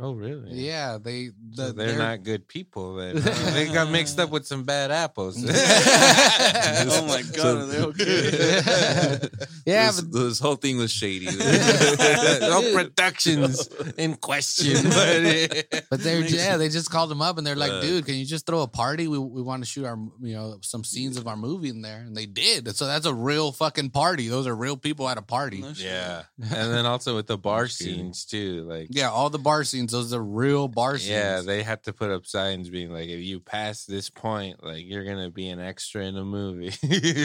Oh, 0.03 0.15
really? 0.15 0.51
Yeah, 0.53 0.99
they 1.01 1.31
So 1.55 1.69
the, 1.69 1.73
they're, 1.73 1.97
not 1.97 2.25
good 2.25 2.49
people. 2.49 2.97
Then 2.97 3.19
huh? 3.19 3.51
they 3.55 3.73
got 3.73 3.91
mixed 3.91 4.19
up 4.19 4.31
with 4.31 4.47
some 4.47 4.65
bad 4.65 4.91
apples. 4.91 5.37
oh 5.47 7.07
my 7.07 7.23
god, 7.35 7.57
are 7.57 7.67
they 7.67 7.81
okay? 7.83 9.29
Yeah, 9.65 9.87
this, 9.87 10.01
but 10.01 10.19
this 10.19 10.41
whole 10.41 10.57
thing 10.57 10.77
was 10.79 10.91
shady. 10.91 11.27
no 11.27 12.73
productions 12.75 13.69
in 13.97 14.17
question. 14.17 14.77
But 14.91 15.87
But 15.89 16.03
they're 16.03 16.21
yeah, 16.21 16.57
they 16.57 16.69
just 16.69 16.91
called 16.91 17.13
him 17.13 17.23
up 17.23 17.39
and 17.39 17.47
they're 17.47 17.57
like, 17.57 17.71
Uh, 17.71 17.81
dude, 17.81 18.07
can 18.07 18.17
you 18.17 18.27
just 18.27 18.45
throw 18.45 18.63
a 18.63 18.69
party? 18.69 19.07
We 19.07 19.19
we 19.19 19.41
want 19.41 19.63
to 19.63 19.71
shoot 19.71 19.85
our 19.85 19.97
you 20.21 20.35
know 20.35 20.59
some 20.63 20.83
scenes 20.83 21.17
of 21.17 21.29
our 21.29 21.37
movie 21.37 21.69
in 21.69 21.83
there, 21.83 22.01
and 22.01 22.17
they 22.17 22.27
did. 22.27 22.75
So 22.77 22.87
that's 22.87 23.07
a 23.07 23.15
real 23.15 23.53
fucking 23.53 23.91
party. 23.91 24.29
Those 24.29 24.49
are 24.49 24.55
real 24.55 24.77
people 24.77 25.09
at 25.09 25.17
a 25.17 25.23
party. 25.23 25.65
Yeah, 25.77 26.23
and 26.39 26.73
then 26.73 26.87
also 26.87 27.15
with 27.15 27.29
the 27.29 27.39
bar 27.39 27.69
scenes 27.69 28.25
too, 28.25 28.63
like 28.69 28.89
Yeah, 28.91 29.11
all 29.11 29.31
the 29.31 29.39
bar 29.39 29.63
scenes. 29.65 29.92
Those 29.93 30.13
are 30.13 30.23
real 30.23 30.67
bar 30.69 30.99
scenes. 30.99 31.11
Yeah, 31.11 31.41
they 31.43 31.63
had 31.63 31.85
to 31.85 31.93
put 31.93 32.11
up 32.11 32.27
signs 32.27 32.69
being 32.69 32.91
like, 32.93 33.09
if 33.09 33.21
you 33.21 33.39
pass 33.41 33.85
this 33.85 34.11
point, 34.11 34.63
like 34.65 34.85
you're 34.85 35.05
gonna 35.05 35.31
be 35.31 35.49
an 35.49 35.61
extra 35.61 36.03
in 36.05 36.17
a 36.17 36.25
movie. 36.25 36.73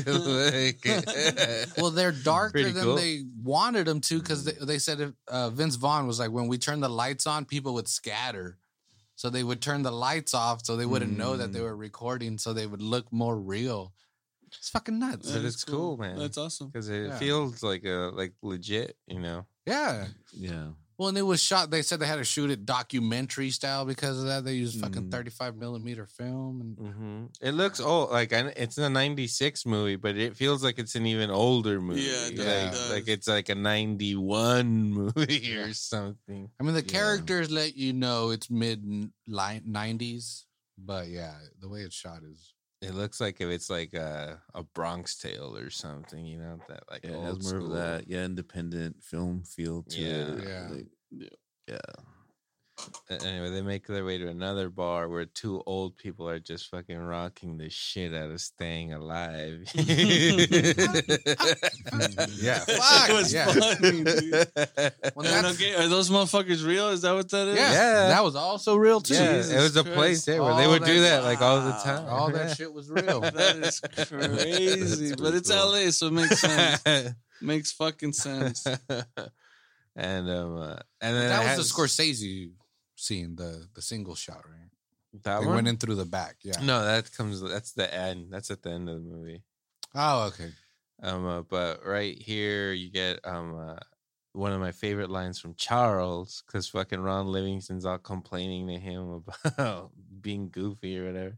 like, 0.05 0.85
well, 1.77 1.91
they're 1.91 2.11
darker 2.11 2.51
Pretty 2.51 2.71
than 2.71 2.83
cool. 2.83 2.95
they 2.95 3.23
wanted 3.43 3.87
them 3.87 4.01
to 4.01 4.19
because 4.19 4.45
they, 4.45 4.53
they 4.63 4.77
said 4.79 4.99
if, 4.99 5.11
uh, 5.27 5.49
Vince 5.49 5.75
Vaughn 5.75 6.07
was 6.07 6.19
like, 6.19 6.31
when 6.31 6.47
we 6.47 6.57
turn 6.57 6.79
the 6.79 6.89
lights 6.89 7.25
on, 7.27 7.45
people 7.45 7.73
would 7.75 7.87
scatter. 7.87 8.57
So 9.15 9.31
they 9.31 9.43
would 9.43 9.61
turn 9.61 9.81
the 9.81 9.91
lights 9.91 10.35
off 10.35 10.63
so 10.63 10.75
they 10.75 10.85
wouldn't 10.85 11.17
know 11.17 11.37
that 11.37 11.51
they 11.51 11.59
Mm. 11.59 11.63
were 11.63 11.75
recording 11.75 12.37
so 12.37 12.53
they 12.53 12.67
would 12.67 12.83
look 12.83 13.11
more 13.11 13.35
real. 13.35 13.93
It's 14.45 14.69
fucking 14.69 14.99
nuts. 14.99 15.27
But 15.31 15.39
That 15.41 15.45
is 15.45 15.55
it's 15.55 15.63
cool, 15.63 15.97
man. 15.97 16.19
That's 16.19 16.37
awesome. 16.37 16.67
because 16.67 16.87
it 16.89 17.07
Yeah. 17.07 17.17
feels 17.17 17.63
like 17.63 17.83
a 17.83 18.11
like 18.13 18.33
legit, 18.43 18.95
you 19.07 19.19
know. 19.19 19.45
Yeah. 19.65 20.07
yeah, 20.33 20.67
Well, 20.97 21.09
and 21.09 21.17
it 21.17 21.21
was 21.21 21.41
shot. 21.43 21.69
They 21.69 21.83
said 21.83 21.99
they 21.99 22.07
had 22.07 22.15
to 22.15 22.23
shoot 22.23 22.49
it 22.49 22.65
documentary 22.65 23.51
style 23.51 23.85
because 23.85 24.17
of 24.19 24.25
that. 24.25 24.43
They 24.45 24.55
used 24.55 24.79
fucking 24.79 25.03
Mm. 25.09 25.11
35 25.11 25.55
millimeter 25.55 26.07
film. 26.07 26.61
And 26.61 26.93
hmm 26.93 27.25
It 27.39 27.51
looks 27.51 27.79
old, 27.79 28.09
like 28.09 28.31
it's 28.31 28.77
a 28.79 28.89
'96 28.89 29.65
movie, 29.65 29.95
but 29.95 30.17
it 30.17 30.35
feels 30.35 30.63
like 30.63 30.79
it's 30.79 30.95
an 30.95 31.05
even 31.05 31.29
older 31.29 31.79
movie. 31.79 32.01
Yeah, 32.01 32.27
it 32.27 32.35
does, 32.35 32.71
like, 32.71 32.73
it 32.73 32.89
like 32.93 33.07
it's 33.07 33.27
like 33.27 33.49
a 33.49 33.55
'91 33.55 34.91
movie 34.91 35.55
or 35.57 35.73
something. 35.73 36.49
I 36.59 36.63
mean, 36.63 36.73
the 36.73 36.81
Yeah. 36.81 36.89
characters 36.91 37.51
let 37.51 37.75
you 37.77 37.93
know 37.93 38.31
it's 38.31 38.49
mid 38.49 38.83
90s, 39.27 40.45
but 40.79 41.09
yeah, 41.09 41.35
the 41.59 41.69
way 41.69 41.81
it's 41.81 41.95
shot 41.95 42.23
is. 42.23 42.53
It 42.81 42.93
looks 42.93 43.19
like 43.19 43.41
if 43.41 43.47
it's 43.49 43.69
like 43.71 43.93
a, 43.95 44.39
a 44.53 44.61
Bronx 44.63 45.17
Tale 45.17 45.57
or 45.57 45.69
something, 45.71 46.23
you 46.25 46.37
know 46.37 46.59
that 46.67 46.83
like 46.91 47.03
yeah, 47.03 47.11
it 47.11 47.21
has 47.21 47.39
more 47.41 47.59
school. 47.61 47.73
of 47.73 47.77
that 47.79 48.07
yeah 48.07 48.23
independent 48.23 49.03
film 49.03 49.43
feel 49.43 49.83
to 49.89 49.99
Yeah. 49.99 50.09
it. 50.09 50.43
Yeah. 50.47 50.67
Like, 50.69 50.85
Yeah. 51.11 51.27
yeah. 51.67 52.03
A- 53.09 53.23
anyway, 53.25 53.49
they 53.49 53.61
make 53.61 53.87
their 53.87 54.05
way 54.05 54.17
to 54.17 54.27
another 54.27 54.69
bar 54.69 55.09
where 55.09 55.25
two 55.25 55.63
old 55.65 55.97
people 55.97 56.29
are 56.29 56.39
just 56.39 56.67
fucking 56.69 56.97
rocking 56.97 57.57
the 57.57 57.69
shit 57.69 58.13
out 58.13 58.29
of 58.31 58.39
staying 58.41 58.93
alive. 58.93 59.67
Yeah, 62.39 62.59
That 62.65 62.77
fuck, 63.07 63.09
was 63.17 63.33
yeah. 63.33 63.45
funny, 63.47 64.03
dude. 64.03 64.47
Well, 65.15 65.45
okay, 65.53 65.73
are 65.75 65.87
those 65.87 66.09
motherfuckers 66.09 66.65
real? 66.65 66.89
Is 66.89 67.01
that 67.01 67.13
what 67.13 67.29
that 67.31 67.47
is? 67.47 67.55
yeah, 67.57 67.71
Yeah. 67.71 68.07
that 68.09 68.23
was 68.23 68.35
also 68.35 68.75
real 68.75 69.01
too. 69.01 69.13
Yeah, 69.15 69.37
Jesus 69.37 69.51
it 69.53 69.57
was 69.61 69.75
a 69.77 69.83
Christ. 69.83 69.95
place 69.95 70.25
there 70.25 70.43
where 70.43 70.55
they 70.55 70.65
All 70.65 70.71
would 70.71 70.83
do 70.83 71.01
that- 71.01 71.21
that 71.21 71.23
like 71.23 71.41
all 71.41 71.61
the 71.61 71.71
time. 71.71 72.05
All 72.07 72.29
that 72.31 72.55
shit 72.57 72.71
was 72.71 72.89
real. 72.89 73.21
That 73.21 73.55
is 73.57 73.79
crazy. 74.07 75.15
but 75.15 75.33
it's 75.33 75.49
LA, 75.49 75.89
so 75.91 76.07
it 76.07 76.13
makes 76.13 76.39
sense. 76.39 77.13
makes 77.41 77.71
fucking 77.71 78.13
sense. 78.13 78.65
and 79.95 80.29
um, 80.29 80.57
uh, 80.57 80.75
and 81.01 81.15
then 81.15 81.29
that 81.29 81.41
it 81.55 81.57
was 81.57 81.71
the 81.73 81.81
has- 81.81 81.91
Scorsese 81.91 82.51
scene, 82.97 83.35
the 83.35 83.67
the 83.73 83.81
single 83.81 84.15
shot, 84.15 84.43
right? 84.49 84.69
That 85.23 85.39
They 85.39 85.45
one? 85.45 85.55
went 85.55 85.67
in 85.67 85.77
through 85.77 85.95
the 85.95 86.05
back. 86.05 86.37
Yeah. 86.43 86.59
No, 86.61 86.83
that 86.83 87.11
comes. 87.13 87.41
That's 87.41 87.71
the 87.73 87.91
end. 87.93 88.31
That's 88.31 88.51
at 88.51 88.61
the 88.61 88.71
end 88.71 88.89
of 88.89 88.95
the 88.95 89.09
movie. 89.09 89.43
Oh, 89.95 90.27
okay. 90.27 90.51
Um, 91.01 91.25
uh, 91.25 91.41
but 91.43 91.85
right 91.85 92.17
here 92.21 92.73
you 92.73 92.89
get 92.89 93.19
um 93.25 93.57
uh, 93.57 93.77
one 94.33 94.51
of 94.51 94.59
my 94.59 94.71
favorite 94.71 95.09
lines 95.09 95.39
from 95.39 95.55
Charles 95.55 96.43
because 96.45 96.67
fucking 96.69 96.99
Ron 96.99 97.27
Livingston's 97.27 97.85
all 97.85 97.97
complaining 97.99 98.67
to 98.67 98.77
him 98.79 99.23
about 99.45 99.91
being 100.21 100.49
goofy 100.49 100.99
or 100.99 101.05
whatever. 101.07 101.37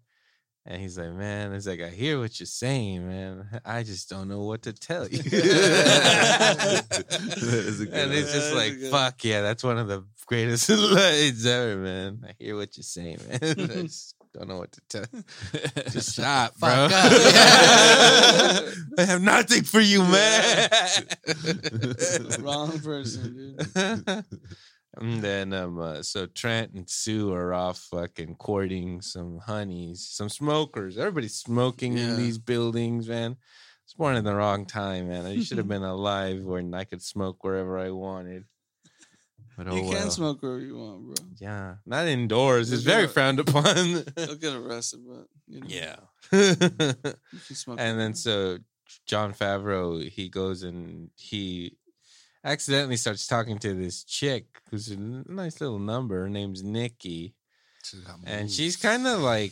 And 0.69 0.79
he's 0.79 0.99
like, 0.99 1.11
man, 1.13 1.51
it's 1.53 1.65
like, 1.65 1.81
I 1.81 1.89
hear 1.89 2.19
what 2.19 2.39
you're 2.39 2.45
saying, 2.45 3.07
man. 3.07 3.59
I 3.65 3.81
just 3.81 4.07
don't 4.07 4.27
know 4.27 4.43
what 4.43 4.61
to 4.63 4.73
tell 4.73 5.07
you. 5.07 5.17
That 5.29 6.85
is 7.41 7.81
a 7.81 7.85
good 7.87 7.93
and 7.95 8.13
it's 8.13 8.31
just 8.31 8.53
like, 8.53 8.79
fuck 8.91 9.23
yeah, 9.23 9.41
that's 9.41 9.63
one 9.63 9.79
of 9.79 9.87
the 9.87 10.05
greatest 10.27 10.69
lines 10.91 11.43
ever, 11.43 11.75
man. 11.75 12.23
I 12.27 12.33
hear 12.37 12.55
what 12.55 12.77
you're 12.77 12.83
saying, 12.83 13.17
man. 13.27 13.39
I 13.41 13.81
just 13.81 14.13
don't 14.31 14.47
know 14.47 14.59
what 14.59 14.71
to 14.73 14.81
tell. 14.89 15.05
Just 15.89 16.11
stop, 16.13 16.55
bro. 16.59 16.69
Fuck 16.69 16.91
up. 16.91 17.03
I 18.99 19.05
have 19.05 19.23
nothing 19.23 19.63
for 19.63 19.79
you, 19.79 20.03
man. 20.03 20.69
Wrong 22.41 22.79
person, 22.79 23.55
dude. 23.57 24.25
And 24.99 25.21
then 25.21 25.53
um 25.53 25.79
uh, 25.79 26.03
so 26.03 26.25
Trent 26.27 26.73
and 26.73 26.89
Sue 26.89 27.31
are 27.33 27.53
off 27.53 27.79
fucking 27.91 28.35
courting 28.35 29.01
some 29.01 29.39
honeys, 29.39 30.05
some 30.09 30.29
smokers. 30.29 30.97
Everybody's 30.97 31.35
smoking 31.35 31.97
Yeah. 31.97 32.09
in 32.09 32.17
these 32.17 32.37
buildings, 32.37 33.07
man. 33.07 33.37
It's 33.85 33.93
born 33.93 34.15
in 34.17 34.23
the 34.23 34.35
wrong 34.35 34.65
time, 34.65 35.07
man. 35.09 35.25
I 35.25 35.39
should 35.41 35.57
have 35.57 35.67
been 35.75 35.83
alive 35.83 36.41
when 36.43 36.73
I 36.73 36.83
could 36.83 37.01
smoke 37.01 37.43
wherever 37.43 37.79
I 37.79 37.89
wanted. 37.91 38.45
But 39.57 39.67
oh 39.67 39.75
you 39.75 39.81
can 39.81 39.91
well. 39.91 40.09
smoke 40.11 40.41
wherever 40.41 40.61
you 40.61 40.77
want, 40.77 41.03
bro. 41.05 41.15
Yeah, 41.39 41.75
not 41.85 42.07
indoors. 42.07 42.71
It's 42.71 42.83
very 42.83 43.07
frowned 43.07 43.39
upon. 43.39 43.65
You'll 44.15 44.35
get 44.39 44.53
arrested, 44.55 45.01
but 45.05 45.27
you 45.47 45.59
know, 45.61 45.67
yeah. 45.67 45.95
you 46.31 46.55
can 47.47 47.55
smoke. 47.55 47.77
and 47.79 47.99
then 47.99 48.13
so 48.13 48.59
Jon 49.05 49.33
Favreau 49.33 50.07
he 50.07 50.29
goes 50.29 50.63
and 50.63 51.09
he 51.17 51.75
accidentally 52.43 52.97
starts 52.97 53.27
talking 53.27 53.57
to 53.59 53.73
this 53.73 54.03
chick 54.03 54.45
who's 54.69 54.89
a 54.89 54.97
nice 54.97 55.59
little 55.61 55.79
number. 55.79 56.21
Her 56.21 56.29
name's 56.29 56.63
Nikki, 56.63 57.35
and 58.25 58.49
she's 58.51 58.75
kind 58.75 59.07
of 59.07 59.19
like, 59.19 59.51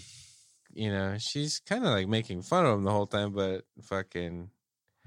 you 0.73 0.91
know, 0.91 1.17
she's 1.17 1.59
kind 1.59 1.83
of 1.85 1.91
like 1.91 2.07
making 2.07 2.41
fun 2.43 2.65
of 2.65 2.77
him 2.77 2.83
the 2.83 2.91
whole 2.91 3.07
time, 3.07 3.33
but 3.33 3.63
fucking 3.83 4.49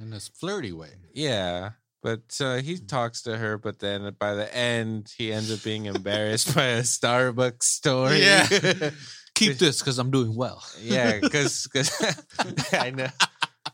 in 0.00 0.10
this 0.10 0.28
flirty 0.28 0.72
way. 0.72 0.90
yeah. 1.14 1.70
But 2.02 2.34
uh, 2.40 2.56
he 2.62 2.78
talks 2.78 3.20
to 3.24 3.36
her, 3.36 3.58
but 3.58 3.78
then 3.80 4.16
by 4.18 4.32
the 4.32 4.56
end, 4.56 5.12
he 5.18 5.34
ends 5.34 5.52
up 5.52 5.62
being 5.62 5.84
embarrassed 5.94 6.54
by 6.54 6.64
a 6.64 6.80
Starbucks 6.80 7.64
story. 7.64 8.22
Yeah. 8.22 8.46
Keep 9.34 9.58
this 9.58 9.80
because 9.80 9.98
I'm 9.98 10.10
doing 10.10 10.34
well. 10.34 10.62
yeah, 10.80 11.18
because 11.20 11.68
I 12.72 12.90
know 12.90 13.08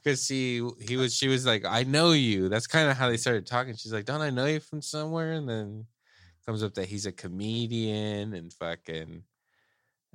because 0.07 0.29
he 0.29 0.63
he 0.81 0.97
was 0.97 1.17
she 1.17 1.27
was 1.27 1.45
like 1.45 1.65
I 1.65 1.83
know 1.83 2.13
you. 2.13 2.49
That's 2.49 2.69
kind 2.69 2.89
of 2.89 2.97
how 2.97 3.09
they 3.09 3.17
started 3.17 3.45
talking. 3.45 3.75
She's 3.75 3.93
like, 3.93 4.05
don't 4.05 4.21
I 4.21 4.31
know 4.31 4.47
you 4.47 4.61
from 4.61 4.81
somewhere? 4.81 5.33
And 5.33 5.49
then 5.49 5.87
comes 6.47 6.63
up 6.63 6.75
that 6.75 6.87
he's 6.87 7.07
a 7.07 7.13
comedian 7.13 8.33
and 8.33 8.53
fucking. 8.53 9.25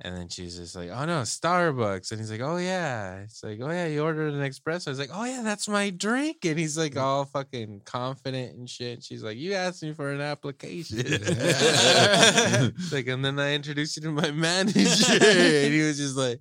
And 0.04 0.16
then 0.16 0.28
she's 0.28 0.56
just 0.56 0.74
like, 0.74 0.88
"Oh 0.88 1.04
no, 1.04 1.20
Starbucks!" 1.20 2.10
And 2.10 2.20
he's 2.20 2.30
like, 2.30 2.40
"Oh 2.40 2.56
yeah." 2.56 3.18
It's 3.18 3.44
like, 3.44 3.60
"Oh 3.62 3.70
yeah, 3.70 3.86
you 3.86 4.02
ordered 4.02 4.34
an 4.34 4.40
espresso." 4.40 4.88
I 4.88 4.90
was 4.90 4.98
like, 4.98 5.10
"Oh 5.12 5.24
yeah, 5.24 5.42
that's 5.44 5.68
my 5.68 5.90
drink." 5.90 6.38
And 6.44 6.58
he's 6.58 6.76
like 6.76 6.94
mm. 6.94 7.02
all 7.02 7.24
fucking 7.26 7.82
confident 7.84 8.56
and 8.56 8.68
shit. 8.68 9.04
She's 9.04 9.22
like, 9.22 9.36
"You 9.36 9.52
asked 9.52 9.82
me 9.82 9.92
for 9.92 10.10
an 10.10 10.20
application." 10.20 11.04
It's 11.06 12.92
like, 12.92 13.06
and 13.06 13.24
then 13.24 13.38
I 13.38 13.54
introduced 13.54 13.96
you 13.96 14.02
to 14.04 14.10
my 14.10 14.32
manager, 14.32 15.12
and 15.12 15.72
he 15.72 15.82
was 15.82 15.98
just 15.98 16.16
like, 16.16 16.40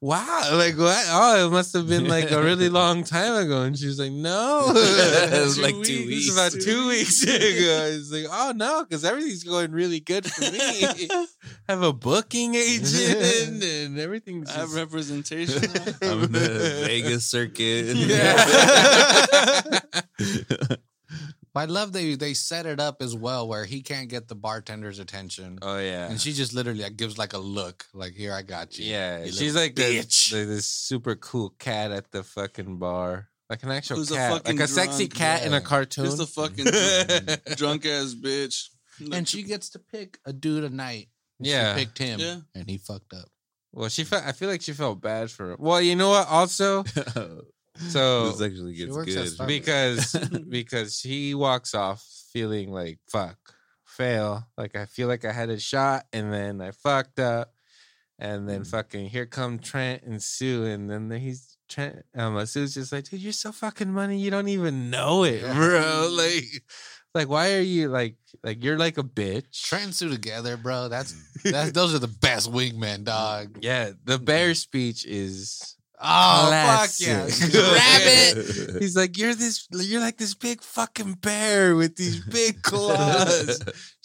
"Wow, 0.00 0.50
like 0.54 0.78
what? 0.78 1.04
Oh, 1.08 1.46
it 1.46 1.50
must 1.50 1.72
have 1.74 1.86
been 1.88 2.08
like 2.08 2.30
a 2.30 2.42
really 2.42 2.68
long 2.70 3.04
time 3.04 3.34
ago." 3.44 3.62
And 3.62 3.76
she 3.78 3.86
was 3.86 3.98
like, 3.98 4.12
"No, 4.12 4.72
It 4.74 5.44
was 5.44 5.56
Two 5.56 5.62
like 5.62 5.74
two 5.74 5.80
weeks. 5.80 5.88
It 5.88 6.06
weeks. 6.06 6.26
was 6.28 6.36
about 6.38 6.52
Two 6.52 6.60
two 6.60 6.88
weeks. 6.88 7.26
weeks 7.26 7.36
ago." 7.36 7.90
It's 7.92 8.10
like, 8.12 8.26
"Oh 8.30 8.52
no, 8.56 8.82
because 8.84 9.04
everything's 9.04 9.44
going 9.44 9.72
really 9.72 10.00
good 10.00 10.24
for 10.24 10.40
me. 10.40 10.58
I 10.60 11.26
have 11.68 11.82
a 11.82 11.92
booking 11.92 12.54
agent, 12.54 13.62
and 13.62 13.98
everything's 13.98 14.48
I 14.50 14.60
have 14.60 14.72
representation. 14.74 15.62
I'm 16.02 16.22
in 16.24 16.32
the 16.32 16.82
Vegas 16.86 17.26
circuit. 17.26 17.96
Yeah. 17.96 19.80
But 21.52 21.60
I 21.60 21.64
love 21.64 21.92
they 21.92 22.14
they 22.14 22.34
set 22.34 22.64
it 22.66 22.78
up 22.78 23.02
as 23.02 23.14
well 23.14 23.48
where 23.48 23.64
he 23.64 23.82
can't 23.82 24.08
get 24.08 24.28
the 24.28 24.36
bartender's 24.36 24.98
attention. 25.00 25.58
oh 25.62 25.78
yeah, 25.78 26.08
And 26.08 26.20
she 26.20 26.32
just 26.32 26.54
literally 26.54 26.82
like, 26.82 26.96
gives 26.96 27.18
like 27.18 27.32
a 27.32 27.38
look, 27.38 27.86
like 27.92 28.12
here 28.14 28.32
I 28.32 28.42
got 28.42 28.78
you. 28.78 28.84
Yeah, 28.86 29.24
you 29.24 29.32
she's 29.32 29.56
like 29.56 29.74
bitch. 29.74 30.30
the- 30.30 30.44
this 30.44 30.66
super 30.66 31.16
cool 31.16 31.50
cat 31.58 31.90
at 31.90 32.10
the 32.12 32.22
fucking 32.22 32.78
bar, 32.78 33.28
like 33.48 33.62
an 33.64 33.70
actual 33.72 33.96
Who's 33.96 34.12
a 34.12 34.14
cat, 34.16 34.32
fucking 34.32 34.56
like 34.56 34.64
a 34.64 34.68
sexy 34.68 35.08
drunk, 35.08 35.14
cat 35.18 35.44
in 35.46 35.52
a 35.54 35.60
cartoon. 35.60 36.04
Just 36.04 36.20
a 36.20 36.26
fucking 36.26 36.66
drunk 37.56 37.84
ass 37.84 38.14
bitch. 38.14 38.68
and 39.12 39.28
she 39.28 39.42
gets 39.42 39.70
to 39.70 39.78
pick 39.80 40.18
a 40.24 40.32
dude 40.32 40.62
a 40.64 40.70
night. 40.70 41.08
Yeah. 41.40 41.74
she 41.74 41.84
picked 41.84 41.98
him, 41.98 42.20
Yeah. 42.20 42.36
and 42.54 42.68
he 42.68 42.78
fucked 42.78 43.12
up. 43.14 43.28
well, 43.72 43.88
she 43.88 44.04
felt. 44.04 44.24
I 44.24 44.32
feel 44.32 44.48
like 44.48 44.62
she 44.62 44.72
felt 44.72 45.00
bad 45.00 45.30
for. 45.32 45.52
Him. 45.52 45.56
Well, 45.58 45.80
you 45.80 45.96
know 45.96 46.10
what? 46.10 46.28
Also, 46.28 46.84
so 47.88 48.30
this 48.30 48.40
actually 48.40 48.74
gets 48.74 48.96
good. 48.96 49.46
Because 49.46 50.12
because 50.48 51.00
he 51.00 51.34
walks 51.34 51.74
off 51.74 52.04
feeling 52.32 52.70
like 52.70 52.98
fuck, 53.08 53.38
fail. 53.84 54.46
Like 54.56 54.76
I 54.76 54.86
feel 54.86 55.08
like 55.08 55.24
I 55.24 55.32
had 55.32 55.50
a 55.50 55.58
shot, 55.58 56.06
and 56.12 56.32
then 56.32 56.60
I 56.60 56.70
fucked 56.70 57.18
up, 57.18 57.52
and 58.18 58.48
then 58.48 58.62
mm-hmm. 58.62 58.70
fucking 58.70 59.06
here 59.08 59.26
come 59.26 59.58
Trent 59.58 60.02
and 60.02 60.22
Sue, 60.22 60.64
and 60.64 60.90
then 60.90 61.10
he's 61.10 61.56
Trent. 61.68 62.04
Um, 62.14 62.36
uh, 62.36 62.46
Sue's 62.46 62.74
just 62.74 62.92
like, 62.92 63.04
dude, 63.04 63.20
you're 63.20 63.32
so 63.32 63.52
fucking 63.52 63.92
money, 63.92 64.18
you 64.18 64.30
don't 64.30 64.48
even 64.48 64.90
know 64.90 65.24
it, 65.24 65.42
Yeah. 65.42 65.54
bro. 65.54 66.08
Like, 66.16 66.62
like 67.14 67.28
why 67.28 67.54
are 67.54 67.60
you 67.60 67.88
like 67.88 68.16
like 68.44 68.62
you're 68.62 68.78
like 68.78 68.98
a 68.98 69.02
bitch? 69.02 69.62
Trent 69.62 69.94
Sue 69.94 70.10
together, 70.10 70.56
bro. 70.56 70.88
That's 70.88 71.12
mm. 71.12 71.50
that's 71.50 71.72
those 71.72 71.94
are 71.94 71.98
the 71.98 72.08
best 72.08 72.52
wingmen, 72.52 73.04
dog. 73.04 73.58
Yeah, 73.60 73.92
the 74.04 74.18
bear 74.18 74.54
speech 74.54 75.04
is 75.04 75.76
Oh 76.02 76.48
fuck 76.50 76.90
yeah! 76.98 77.20
Classic. 77.20 77.52
Grab 77.52 78.00
it. 78.02 78.80
He's 78.80 78.96
like, 78.96 79.18
you're 79.18 79.34
this, 79.34 79.68
you're 79.70 80.00
like 80.00 80.16
this 80.16 80.34
big 80.34 80.62
fucking 80.62 81.14
bear 81.14 81.76
with 81.76 81.96
these 81.96 82.24
big 82.24 82.62
claws, 82.62 83.60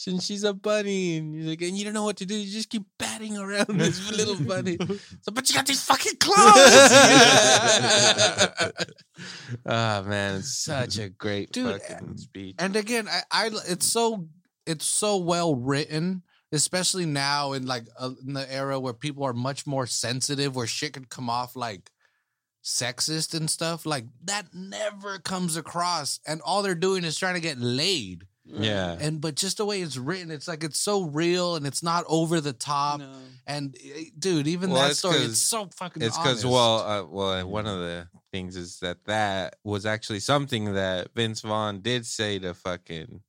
and 0.06 0.22
she's 0.22 0.44
a 0.44 0.54
bunny, 0.54 1.18
and 1.18 1.34
you're 1.34 1.48
like, 1.50 1.62
and 1.62 1.78
you 1.78 1.86
don't 1.86 1.94
know 1.94 2.04
what 2.04 2.18
to 2.18 2.26
do. 2.26 2.36
You 2.36 2.52
just 2.52 2.70
keep 2.70 2.84
batting 3.00 3.38
around 3.38 3.68
this 3.80 4.12
little 4.12 4.36
bunny. 4.36 4.78
So, 5.22 5.32
but 5.32 5.48
you 5.48 5.56
got 5.56 5.68
these 5.68 5.84
fucking 5.86 6.18
claws. 6.20 6.92
oh 9.66 10.04
man, 10.04 10.36
it's 10.36 10.58
such 10.58 10.98
a 11.00 11.08
great 11.08 11.54
Dude, 11.54 11.82
fucking 11.82 12.18
speech. 12.18 12.56
And 12.60 12.76
again, 12.76 13.08
I, 13.08 13.22
I 13.32 13.50
it's 13.70 13.86
so 13.86 14.28
it's 14.66 14.86
so 14.86 15.16
well 15.16 15.56
written, 15.56 16.24
especially 16.52 17.06
now 17.06 17.54
in 17.54 17.66
like 17.66 17.88
uh, 18.00 18.12
in 18.26 18.34
the 18.34 18.52
era 18.54 18.80
where 18.80 18.94
people 18.94 19.24
are 19.24 19.34
much 19.34 19.66
more 19.66 19.88
sensitive, 19.88 20.56
where 20.56 20.68
shit 20.68 20.94
can 20.94 21.06
come 21.06 21.30
off 21.30 21.56
like 21.56 21.92
sexist 22.64 23.34
and 23.34 23.50
stuff. 23.50 23.86
Like 23.86 24.06
that 24.24 24.48
never 24.54 25.20
comes 25.20 25.58
across, 25.58 26.20
and 26.28 26.42
all 26.42 26.62
they're 26.64 26.76
doing 26.76 27.04
is 27.04 27.18
trying 27.18 27.36
to 27.36 27.42
get 27.42 27.60
laid. 27.60 28.26
yeah, 28.46 28.96
And 29.00 29.20
but 29.22 29.36
just 29.36 29.58
the 29.58 29.66
way 29.66 29.82
it's 29.82 29.98
written, 29.98 30.30
it's 30.32 30.48
like 30.48 30.64
it's 30.64 30.80
so 30.80 31.04
real 31.04 31.56
and 31.56 31.66
it's 31.66 31.82
not 31.82 32.04
over 32.08 32.40
the 32.42 32.54
top. 32.54 33.00
No. 33.00 33.12
And 33.48 33.76
eh, 33.84 34.06
dude, 34.18 34.48
even 34.48 34.70
Well, 34.70 34.88
that 34.88 34.96
story, 34.96 35.18
it's 35.18 35.40
so 35.40 35.68
fucking. 35.76 36.04
It's 36.04 36.18
because 36.18 36.46
well, 36.46 36.80
uh, 36.80 37.04
well, 37.06 37.48
one 37.48 37.66
of 37.66 37.80
the 37.80 38.08
things 38.32 38.56
is 38.56 38.80
that 38.80 39.06
that 39.06 39.56
was 39.64 39.86
actually 39.86 40.20
something 40.20 40.74
that 40.74 41.10
Vince 41.16 41.42
Vaughn 41.42 41.82
did 41.82 42.06
say 42.06 42.38
to 42.40 42.54
fucking 42.54 43.22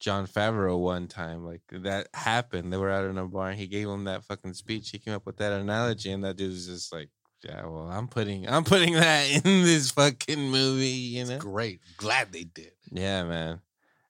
Jon 0.00 0.26
Favreau 0.26 0.78
one 0.78 1.06
time. 1.06 1.44
Like 1.44 1.62
that 1.70 2.08
happened. 2.14 2.72
They 2.72 2.76
were 2.76 2.90
out 2.90 3.04
in 3.04 3.18
a 3.18 3.26
bar, 3.26 3.50
and 3.50 3.58
he 3.58 3.66
gave 3.66 3.86
him 3.88 4.04
that 4.04 4.24
fucking 4.24 4.54
speech. 4.54 4.90
He 4.90 4.98
came 4.98 5.14
up 5.14 5.26
with 5.26 5.36
that 5.36 5.52
analogy, 5.52 6.10
and 6.10 6.24
that 6.24 6.36
dude 6.36 6.50
was 6.50 6.66
just 6.66 6.92
like, 6.92 7.10
"Yeah, 7.44 7.66
well, 7.66 7.88
I'm 7.88 8.08
putting, 8.08 8.48
I'm 8.48 8.64
putting 8.64 8.94
that 8.94 9.30
in 9.30 9.62
this 9.62 9.90
fucking 9.92 10.50
movie," 10.50 10.88
you 10.88 11.26
know? 11.26 11.38
great. 11.38 11.80
Glad 11.96 12.32
they 12.32 12.44
did. 12.44 12.72
Yeah, 12.90 13.24
man. 13.24 13.60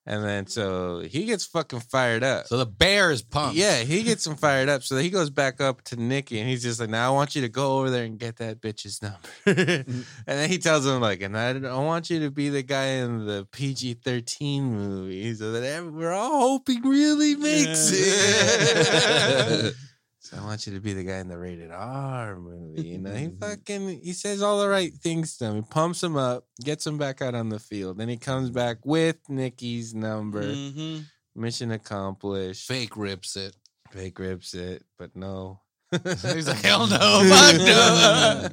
And 0.07 0.25
then 0.25 0.47
so 0.47 1.01
he 1.01 1.25
gets 1.25 1.45
fucking 1.45 1.81
fired 1.81 2.25
up. 2.25 2.47
So 2.47 2.57
the 2.57 2.67
bear 2.67 3.11
is 3.11 3.23
pumped. 3.23 3.57
Yeah, 3.57 3.81
he 3.81 4.03
gets 4.03 4.27
him 4.27 4.35
fired 4.35 4.69
up. 4.69 4.83
So 4.83 4.97
he 4.97 5.11
goes 5.11 5.29
back 5.31 5.61
up 5.61 5.83
to 5.85 5.97
Nikki 5.97 6.41
and 6.41 6.49
he's 6.49 6.63
just 6.63 6.81
like, 6.81 6.89
now 6.89 7.13
I 7.13 7.15
want 7.15 7.37
you 7.37 7.43
to 7.43 7.49
go 7.49 7.79
over 7.79 7.91
there 7.91 8.05
and 8.05 8.19
get 8.19 8.37
that 8.37 8.61
bitch's 8.61 9.03
number. 9.03 9.19
and 9.47 10.05
then 10.27 10.49
he 10.49 10.59
tells 10.59 10.87
him, 10.87 11.01
like, 11.01 11.21
and 11.21 11.37
I, 11.37 11.51
I 11.51 11.79
want 11.79 12.09
you 12.09 12.21
to 12.21 12.31
be 12.31 12.49
the 12.49 12.63
guy 12.63 12.87
in 12.87 13.27
the 13.27 13.47
PG 13.53 13.95
13 14.03 14.65
movie 14.65 15.35
so 15.35 15.53
that 15.53 15.93
we're 15.93 16.13
all 16.13 16.41
hoping 16.41 16.83
really 16.83 17.37
makes 17.37 17.91
it. 17.93 19.75
so 20.31 20.37
I 20.39 20.45
want 20.45 20.67
you 20.67 20.75
to 20.75 20.81
be 20.81 20.93
the 20.93 21.03
guy 21.05 21.19
in 21.19 21.29
the 21.29 21.37
rated 21.39 21.71
R 21.73 22.37
movie. 22.37 22.83
You 22.83 22.99
know, 22.99 23.13
he 23.13 23.29
fucking, 23.41 24.01
he 24.03 24.13
says 24.13 24.43
all 24.43 24.61
the 24.61 24.69
right 24.69 24.93
things 24.93 25.37
to 25.39 25.47
him. 25.47 25.57
He 25.57 25.63
pumps 25.63 26.03
him 26.03 26.17
up, 26.17 26.45
gets 26.63 26.87
him 26.87 26.99
back 26.99 27.21
out 27.21 27.35
on 27.35 27.49
the 27.49 27.59
field. 27.59 27.99
Then 27.99 28.09
he 28.09 28.17
comes 28.17 28.51
back 28.51 28.79
with 28.85 29.17
Nikki's 29.29 29.95
number. 29.95 30.43
Mhm. 30.45 31.05
Mission 31.35 31.73
accomplished. 31.73 32.67
Fake 32.69 32.97
rips 32.97 33.37
it. 33.37 33.57
Fake 33.91 34.19
rips 34.21 34.55
it, 34.55 34.85
but 34.99 35.15
no. 35.17 35.61
He's 36.05 36.47
like, 36.47 36.63
hell 36.63 36.87
no, 36.87 36.97
fuck 37.29 37.57
no. 37.57 38.49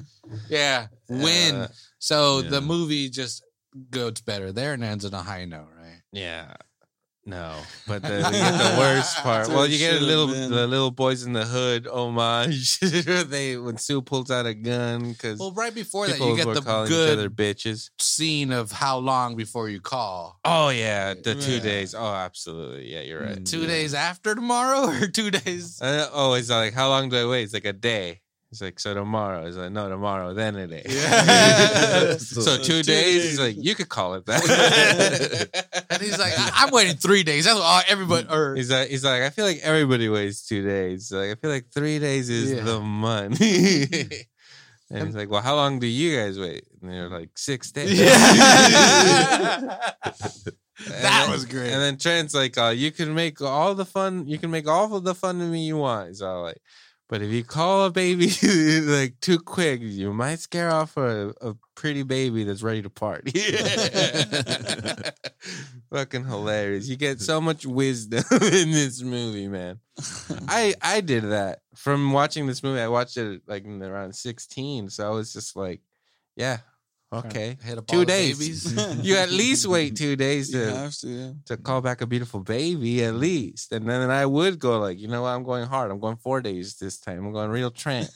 yeah, 0.49 0.87
win. 1.07 1.55
Uh, 1.55 1.67
so 1.99 2.39
Yeah. 2.39 2.49
the 2.49 2.61
movie 2.61 3.09
just 3.09 3.43
goes 3.91 4.21
better 4.21 4.51
there 4.51 4.73
and 4.73 4.83
ends 4.83 5.05
on 5.05 5.13
a 5.13 5.21
high 5.21 5.45
note, 5.45 5.67
right? 5.79 6.01
yeah. 6.11 6.55
No, 7.29 7.61
but 7.85 8.01
the, 8.03 8.07
the 8.07 8.75
worst 8.79 9.17
part. 9.17 9.49
Well, 9.49 9.67
you 9.67 9.77
get 9.77 10.01
a 10.01 10.05
little 10.05 10.27
the 10.27 10.65
little 10.65 10.91
boys 10.91 11.23
in 11.23 11.33
the 11.33 11.43
hood 11.43 11.85
homage. 11.85 12.79
they 12.79 13.57
when 13.57 13.77
Sue 13.77 14.01
pulls 14.01 14.31
out 14.31 14.45
a 14.45 14.53
gun 14.53 15.11
because 15.11 15.37
Well, 15.37 15.51
right 15.51 15.75
before 15.75 16.07
that, 16.07 16.21
you 16.21 16.35
get 16.37 16.45
the 16.53 16.61
calling 16.61 16.87
each 16.89 16.97
other 17.09 17.27
good 17.27 17.35
bitches. 17.35 17.89
scene 17.99 18.53
of 18.53 18.71
how 18.71 18.99
long 18.99 19.35
before 19.35 19.67
you 19.67 19.81
call. 19.81 20.39
Oh 20.45 20.69
yeah, 20.69 21.15
the 21.15 21.35
two 21.35 21.55
Right. 21.55 21.63
days. 21.63 21.93
Oh, 21.93 22.13
absolutely. 22.13 22.93
Yeah, 22.93 23.01
you're 23.01 23.21
right. 23.21 23.45
Two 23.45 23.61
Yeah. 23.61 23.67
days 23.67 23.93
after 23.93 24.33
tomorrow 24.33 24.87
or 25.01 25.07
two 25.07 25.29
days? 25.29 25.81
Uh, 25.81 26.07
oh, 26.13 26.33
it's 26.33 26.49
like 26.49 26.73
how 26.73 26.87
long 26.87 27.09
do 27.09 27.17
I 27.17 27.25
wait? 27.29 27.43
It's 27.43 27.53
like 27.53 27.65
a 27.65 27.73
day. 27.73 28.21
It's 28.49 28.61
like 28.61 28.79
so 28.79 28.93
tomorrow. 28.93 29.45
It's 29.45 29.57
like 29.57 29.71
no 29.73 29.89
tomorrow, 29.89 30.33
then 30.33 30.55
a 30.55 30.67
day. 30.67 30.83
Yeah. 30.87 32.15
so, 32.17 32.41
So 32.41 32.57
two 32.57 32.63
two 32.63 32.83
days. 32.83 33.23
He's 33.23 33.39
like 33.39 33.55
you 33.57 33.75
could 33.75 33.89
call 33.89 34.13
it 34.15 34.25
that. 34.27 35.49
And 35.89 36.01
he's 36.01 36.17
like, 36.19 36.33
I- 36.37 36.51
I'm 36.65 36.71
waiting 36.71 36.95
three 36.95 37.23
days. 37.23 37.45
That's 37.45 37.59
all 37.59 37.81
everybody. 37.87 38.27
Or 38.29 38.55
He's 38.55 38.71
like, 38.71 38.87
he's 38.89 39.03
like, 39.03 39.21
I 39.23 39.29
feel 39.31 39.45
like 39.45 39.59
everybody 39.63 40.07
waits 40.09 40.45
two 40.47 40.63
days. 40.63 41.11
Like, 41.11 41.31
I 41.31 41.35
feel 41.35 41.49
like 41.49 41.71
three 41.73 41.97
days 41.99 42.29
is 42.29 42.51
Yeah. 42.53 42.61
the 42.63 42.79
money. 42.79 43.87
and 44.91 45.05
he's 45.07 45.15
like, 45.15 45.29
well, 45.29 45.41
how 45.41 45.55
long 45.55 45.79
do 45.79 45.87
you 45.87 46.15
guys 46.17 46.37
wait? 46.39 46.65
And 46.81 46.91
they're 46.91 47.09
like, 47.09 47.31
six 47.35 47.71
days. 47.71 47.99
And 47.99 48.07
That 49.69 51.01
then- 51.01 51.31
was 51.31 51.45
great. 51.45 51.71
And 51.71 51.81
then 51.81 51.97
Trent's 51.97 52.33
like, 52.35 52.57
uh, 52.57 52.69
you 52.75 52.91
can 52.91 53.13
make 53.13 53.41
all 53.41 53.73
the 53.75 53.85
fun, 53.85 54.27
you 54.27 54.37
can 54.37 54.51
make 54.51 54.67
all 54.67 54.95
of 54.95 55.03
the 55.03 55.15
fun 55.15 55.41
of 55.41 55.49
me 55.49 55.65
you 55.65 55.77
want. 55.77 56.09
He's 56.09 56.21
all 56.21 56.43
like, 56.43 56.61
but 57.09 57.21
if 57.21 57.31
you 57.31 57.43
call 57.43 57.85
a 57.85 57.91
baby 57.91 58.31
like 58.81 59.19
too 59.21 59.39
quick, 59.39 59.79
you 59.81 60.11
might 60.13 60.39
scare 60.39 60.71
off 60.71 60.97
a, 60.97 61.33
a 61.41 61.55
pretty 61.75 62.03
baby 62.03 62.43
that's 62.43 62.63
ready 62.63 62.81
to 62.81 62.89
party. 62.89 63.31
Fucking 65.89 66.25
hilarious. 66.25 66.89
You 66.89 66.97
get 66.97 67.21
so 67.21 67.39
much 67.39 67.65
wisdom 67.65 68.23
in 68.31 68.71
this 68.71 69.01
movie, 69.01 69.47
man. 69.47 69.79
I 70.49 70.75
I 70.81 70.99
did 70.99 71.23
that 71.29 71.59
from 71.75 72.11
watching 72.11 72.45
this 72.45 72.61
movie. 72.61 72.81
I 72.81 72.89
watched 72.89 73.15
it 73.15 73.41
like 73.47 73.65
around 73.65 74.13
16. 74.13 74.89
So 74.89 75.07
I 75.07 75.11
was 75.11 75.31
just 75.31 75.55
like, 75.55 75.79
yeah, 76.35 76.57
okay. 77.11 77.57
hit 77.63 77.77
up 77.77 77.87
Two 77.87 78.05
days. 78.05 78.37
babies. 78.39 78.99
You 79.05 79.17
at 79.17 79.31
least 79.31 79.67
wait 79.67 79.95
two 79.95 80.15
days 80.15 80.53
You 80.53 80.65
to 80.65 80.75
have 80.75 80.95
to, 80.97 81.07
yeah. 81.07 81.31
to 81.45 81.57
call 81.57 81.81
back 81.81 82.01
a 82.01 82.07
beautiful 82.07 82.41
baby 82.41 83.03
at 83.03 83.15
least. 83.15 83.71
And 83.71 83.89
then 83.89 84.09
I 84.09 84.25
would 84.25 84.59
go 84.59 84.79
like, 84.79 84.99
you 84.99 85.07
know 85.07 85.23
what, 85.23 85.29
I'm 85.29 85.43
going 85.43 85.65
hard. 85.65 85.91
I'm 85.91 85.99
going 85.99 86.17
four 86.17 86.41
days 86.41 86.75
this 86.77 86.99
time. 86.99 87.25
I'm 87.25 87.33
going 87.33 87.49
real 87.49 87.71
Trent. 87.71 88.09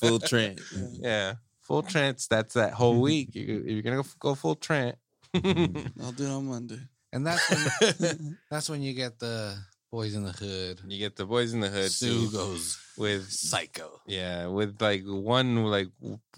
full 0.00 0.18
trend. 0.18 0.60
yeah. 1.00 1.34
Full 1.62 1.82
Trent's 1.82 2.28
that's 2.28 2.54
that 2.54 2.74
whole 2.74 3.00
week. 3.00 3.34
You 3.34 3.62
you're 3.66 3.82
gonna 3.82 3.96
go, 3.96 4.04
go 4.20 4.34
full 4.34 4.54
Trent. 4.54 4.96
I'll 5.34 6.12
do 6.12 6.24
it 6.24 6.30
on 6.30 6.46
Monday. 6.46 6.78
and 7.12 7.26
that's 7.26 8.00
when, 8.00 8.38
that's 8.50 8.70
when 8.70 8.82
you 8.82 8.94
get 8.94 9.18
the 9.18 9.56
boys 9.96 10.14
in 10.14 10.24
the 10.24 10.32
hood. 10.32 10.80
you 10.86 10.98
get 10.98 11.16
the 11.16 11.24
boys 11.24 11.54
in 11.54 11.60
the 11.60 11.68
hood 11.76 11.90
Sue 11.90 12.26
too, 12.26 12.30
goes 12.32 12.78
with 12.98 13.30
psycho. 13.30 13.88
yeah, 14.06 14.46
with 14.46 14.80
like 14.80 15.02
one 15.06 15.64
like 15.76 15.88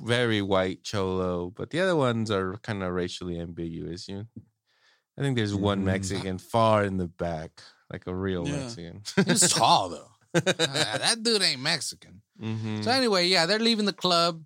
very 0.01 0.41
white 0.43 0.83
cholo, 0.85 1.51
but 1.59 1.71
the 1.71 1.81
other 1.81 1.97
ones 1.97 2.31
are 2.31 2.57
kind 2.63 2.83
of 2.83 2.93
racially 2.93 3.39
ambiguous. 3.41 4.09
You, 4.09 4.27
I 5.19 5.23
think 5.23 5.37
there's 5.37 5.55
one 5.55 5.81
Mm. 5.81 5.85
Mexican 5.93 6.39
far 6.39 6.85
in 6.85 6.97
the 6.99 7.09
back, 7.09 7.51
like 7.93 8.07
a 8.07 8.15
real 8.15 8.47
Yeah. 8.47 8.57
Mexican. 8.59 9.03
He's 9.27 9.49
tall 9.53 9.89
though. 9.91 10.11
Uh, 10.35 10.99
that 11.05 11.17
dude 11.23 11.43
ain't 11.43 11.61
Mexican. 11.63 12.21
Mhm. 12.41 12.85
So 12.85 12.91
anyway, 12.91 13.27
yeah, 13.27 13.47
they're 13.47 13.59
leaving 13.59 13.87
the 13.87 13.93
club. 14.05 14.45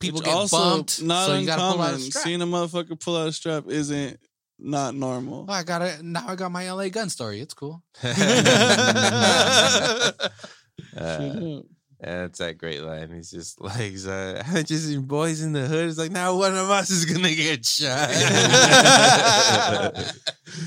People 0.00 0.18
Which 0.20 0.26
get 0.26 0.34
also 0.34 0.56
bumped. 0.58 1.02
Not 1.02 1.26
so 1.26 1.38
you 1.38 1.46
gotta 1.46 1.60
pull 1.60 1.82
out 1.82 1.90
a 1.90 1.94
uncommon. 1.94 2.10
strap. 2.10 2.24
Seeing 2.24 2.42
a 2.42 2.46
motherfucker 2.46 2.98
pull 2.98 3.16
out 3.16 3.28
a 3.28 3.32
strap 3.32 3.64
isn't 3.68 4.18
not 4.62 4.94
normal. 4.94 5.46
Oh, 5.48 5.52
I 5.52 5.62
got 5.62 5.82
it. 5.82 6.02
Now 6.02 6.24
I 6.28 6.36
got 6.36 6.50
my 6.52 6.70
LA 6.70 6.88
gun 6.88 7.08
story. 7.10 7.40
It's 7.40 7.54
cool. 7.54 7.82
Uh, 10.96 11.14
Straight 11.14 11.58
up. 11.58 11.64
That's 12.00 12.38
that 12.40 12.58
great 12.58 12.82
line. 12.82 13.12
He's 13.12 13.30
just 13.30 13.60
like, 13.60 13.94
uh, 14.06 14.42
I 14.52 14.62
just 14.66 14.88
seen 14.88 15.02
boys 15.02 15.40
in 15.40 15.52
the 15.52 15.68
hood. 15.68 15.88
It's 15.88 15.98
like, 15.98 16.10
now 16.10 16.36
one 16.36 16.56
of 16.56 16.68
us 16.68 16.90
is 16.90 17.04
gonna 17.04 17.32
get 17.34 17.64
shot. 17.64 18.10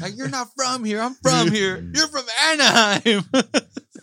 Like 0.02 0.16
you're 0.18 0.30
not 0.30 0.48
from 0.56 0.86
here. 0.86 1.02
I'm 1.02 1.16
from 1.16 1.52
here. 1.52 1.86
You're 1.94 2.08
from 2.08 2.24
Anaheim. 2.52 3.24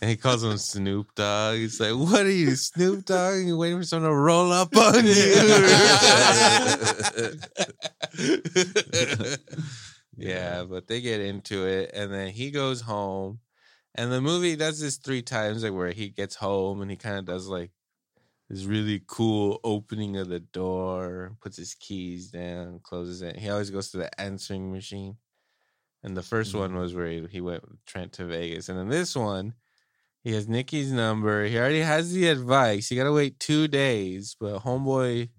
And 0.01 0.09
he 0.09 0.15
calls 0.15 0.43
him 0.43 0.57
Snoop 0.57 1.13
Dogg. 1.15 1.57
He's 1.57 1.79
like, 1.79 1.93
what 1.93 2.25
are 2.25 2.31
you, 2.31 2.55
Snoop 2.55 3.05
Dogg? 3.05 3.45
You 3.45 3.57
waiting 3.57 3.79
for 3.79 3.85
someone 3.85 4.09
to 4.11 4.15
roll 4.15 4.51
up 4.51 4.75
on 4.75 5.05
you? 5.05 5.33
yeah, 10.17 10.63
but 10.63 10.87
they 10.87 11.01
get 11.01 11.21
into 11.21 11.67
it, 11.67 11.91
and 11.93 12.11
then 12.13 12.29
he 12.29 12.51
goes 12.51 12.81
home, 12.81 13.39
and 13.95 14.11
the 14.11 14.21
movie 14.21 14.55
does 14.55 14.79
this 14.79 14.97
three 14.97 15.21
times, 15.21 15.63
like 15.63 15.73
where 15.73 15.91
he 15.91 16.09
gets 16.09 16.35
home 16.35 16.81
and 16.81 16.89
he 16.89 16.97
kind 16.97 17.17
of 17.17 17.25
does 17.25 17.47
like 17.47 17.71
this 18.49 18.65
really 18.65 19.03
cool 19.07 19.59
opening 19.63 20.17
of 20.17 20.29
the 20.29 20.39
door, 20.39 21.35
puts 21.41 21.57
his 21.57 21.75
keys 21.75 22.29
down, 22.29 22.79
closes 22.83 23.21
it. 23.21 23.37
He 23.37 23.49
always 23.49 23.69
goes 23.69 23.91
to 23.91 23.97
the 23.97 24.21
answering 24.21 24.71
machine. 24.71 25.17
And 26.03 26.17
the 26.17 26.21
1st 26.21 26.49
mm-hmm. 26.49 26.59
one 26.59 26.75
was 26.75 26.93
where 26.93 27.07
he, 27.07 27.25
he 27.29 27.41
went 27.41 27.67
with 27.67 27.85
Trent 27.85 28.13
to 28.13 28.25
Vegas. 28.25 28.67
And 28.67 28.77
then 28.77 28.89
this 28.89 29.15
one, 29.15 29.53
he 30.23 30.33
has 30.33 30.47
Nikki's 30.47 30.91
number. 30.91 31.45
He 31.45 31.57
already 31.57 31.81
has 31.81 32.13
the 32.13 32.27
advice. 32.29 32.89
You 32.89 32.97
got 32.97 33.03
to 33.05 33.13
wait 33.13 33.39
two 33.39 33.67
days. 33.67 34.35
But 34.39 34.59
homeboy, 34.59 35.29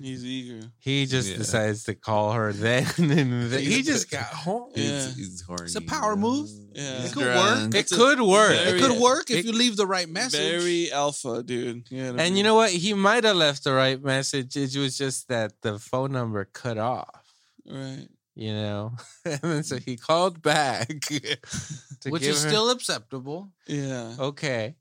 He's 0.00 0.24
eager. 0.24 0.66
he 0.78 1.06
just 1.06 1.30
Yeah. 1.30 1.36
decides 1.38 1.84
to 1.84 1.94
call 1.94 2.32
her 2.32 2.52
then. 2.52 2.86
And 2.98 3.10
then 3.10 3.60
he 3.62 3.82
just 3.82 4.10
got 4.10 4.24
home. 4.26 4.70
Yeah. 4.74 4.82
He's, 5.06 5.16
he's 5.16 5.40
horny. 5.42 5.64
It's 5.66 5.76
a 5.76 5.80
power 5.80 6.16
move. 6.16 6.48
Yeah. 6.74 7.04
It 7.04 7.12
could 7.12 7.24
work. 7.24 7.74
It 7.74 7.92
a 7.92 7.94
could 7.94 8.20
work. 8.20 8.52
very- 8.56 8.78
It 8.78 8.82
could 8.82 9.00
work 9.00 9.30
if 9.30 9.44
you 9.44 9.52
leave 9.52 9.76
the 9.76 9.86
right 9.86 10.08
message. 10.08 10.40
Very 10.40 10.90
alpha, 10.92 11.42
dude. 11.44 11.86
Yeah. 11.90 12.12
And 12.18 12.36
you 12.36 12.42
know 12.42 12.56
what? 12.56 12.70
He 12.70 12.94
might 12.94 13.22
have 13.24 13.36
left 13.36 13.62
the 13.64 13.72
right 13.72 14.02
message. 14.02 14.56
It 14.56 14.76
was 14.76 14.98
just 14.98 15.28
that 15.28 15.52
the 15.62 15.78
phone 15.78 16.10
number 16.12 16.44
cut 16.52 16.76
off. 16.78 17.22
Right. 17.66 18.08
You 18.36 18.52
know, 18.52 18.96
and 19.24 19.38
then 19.40 19.62
so 19.62 19.76
he 19.78 19.96
called 19.96 20.42
back, 20.42 20.88
to 20.88 21.20
which 22.12 22.22
give 22.22 22.32
is 22.34 22.42
her- 22.44 22.48
still 22.50 22.70
acceptable. 22.70 23.50
Yeah. 23.66 24.14
okay. 24.18 24.76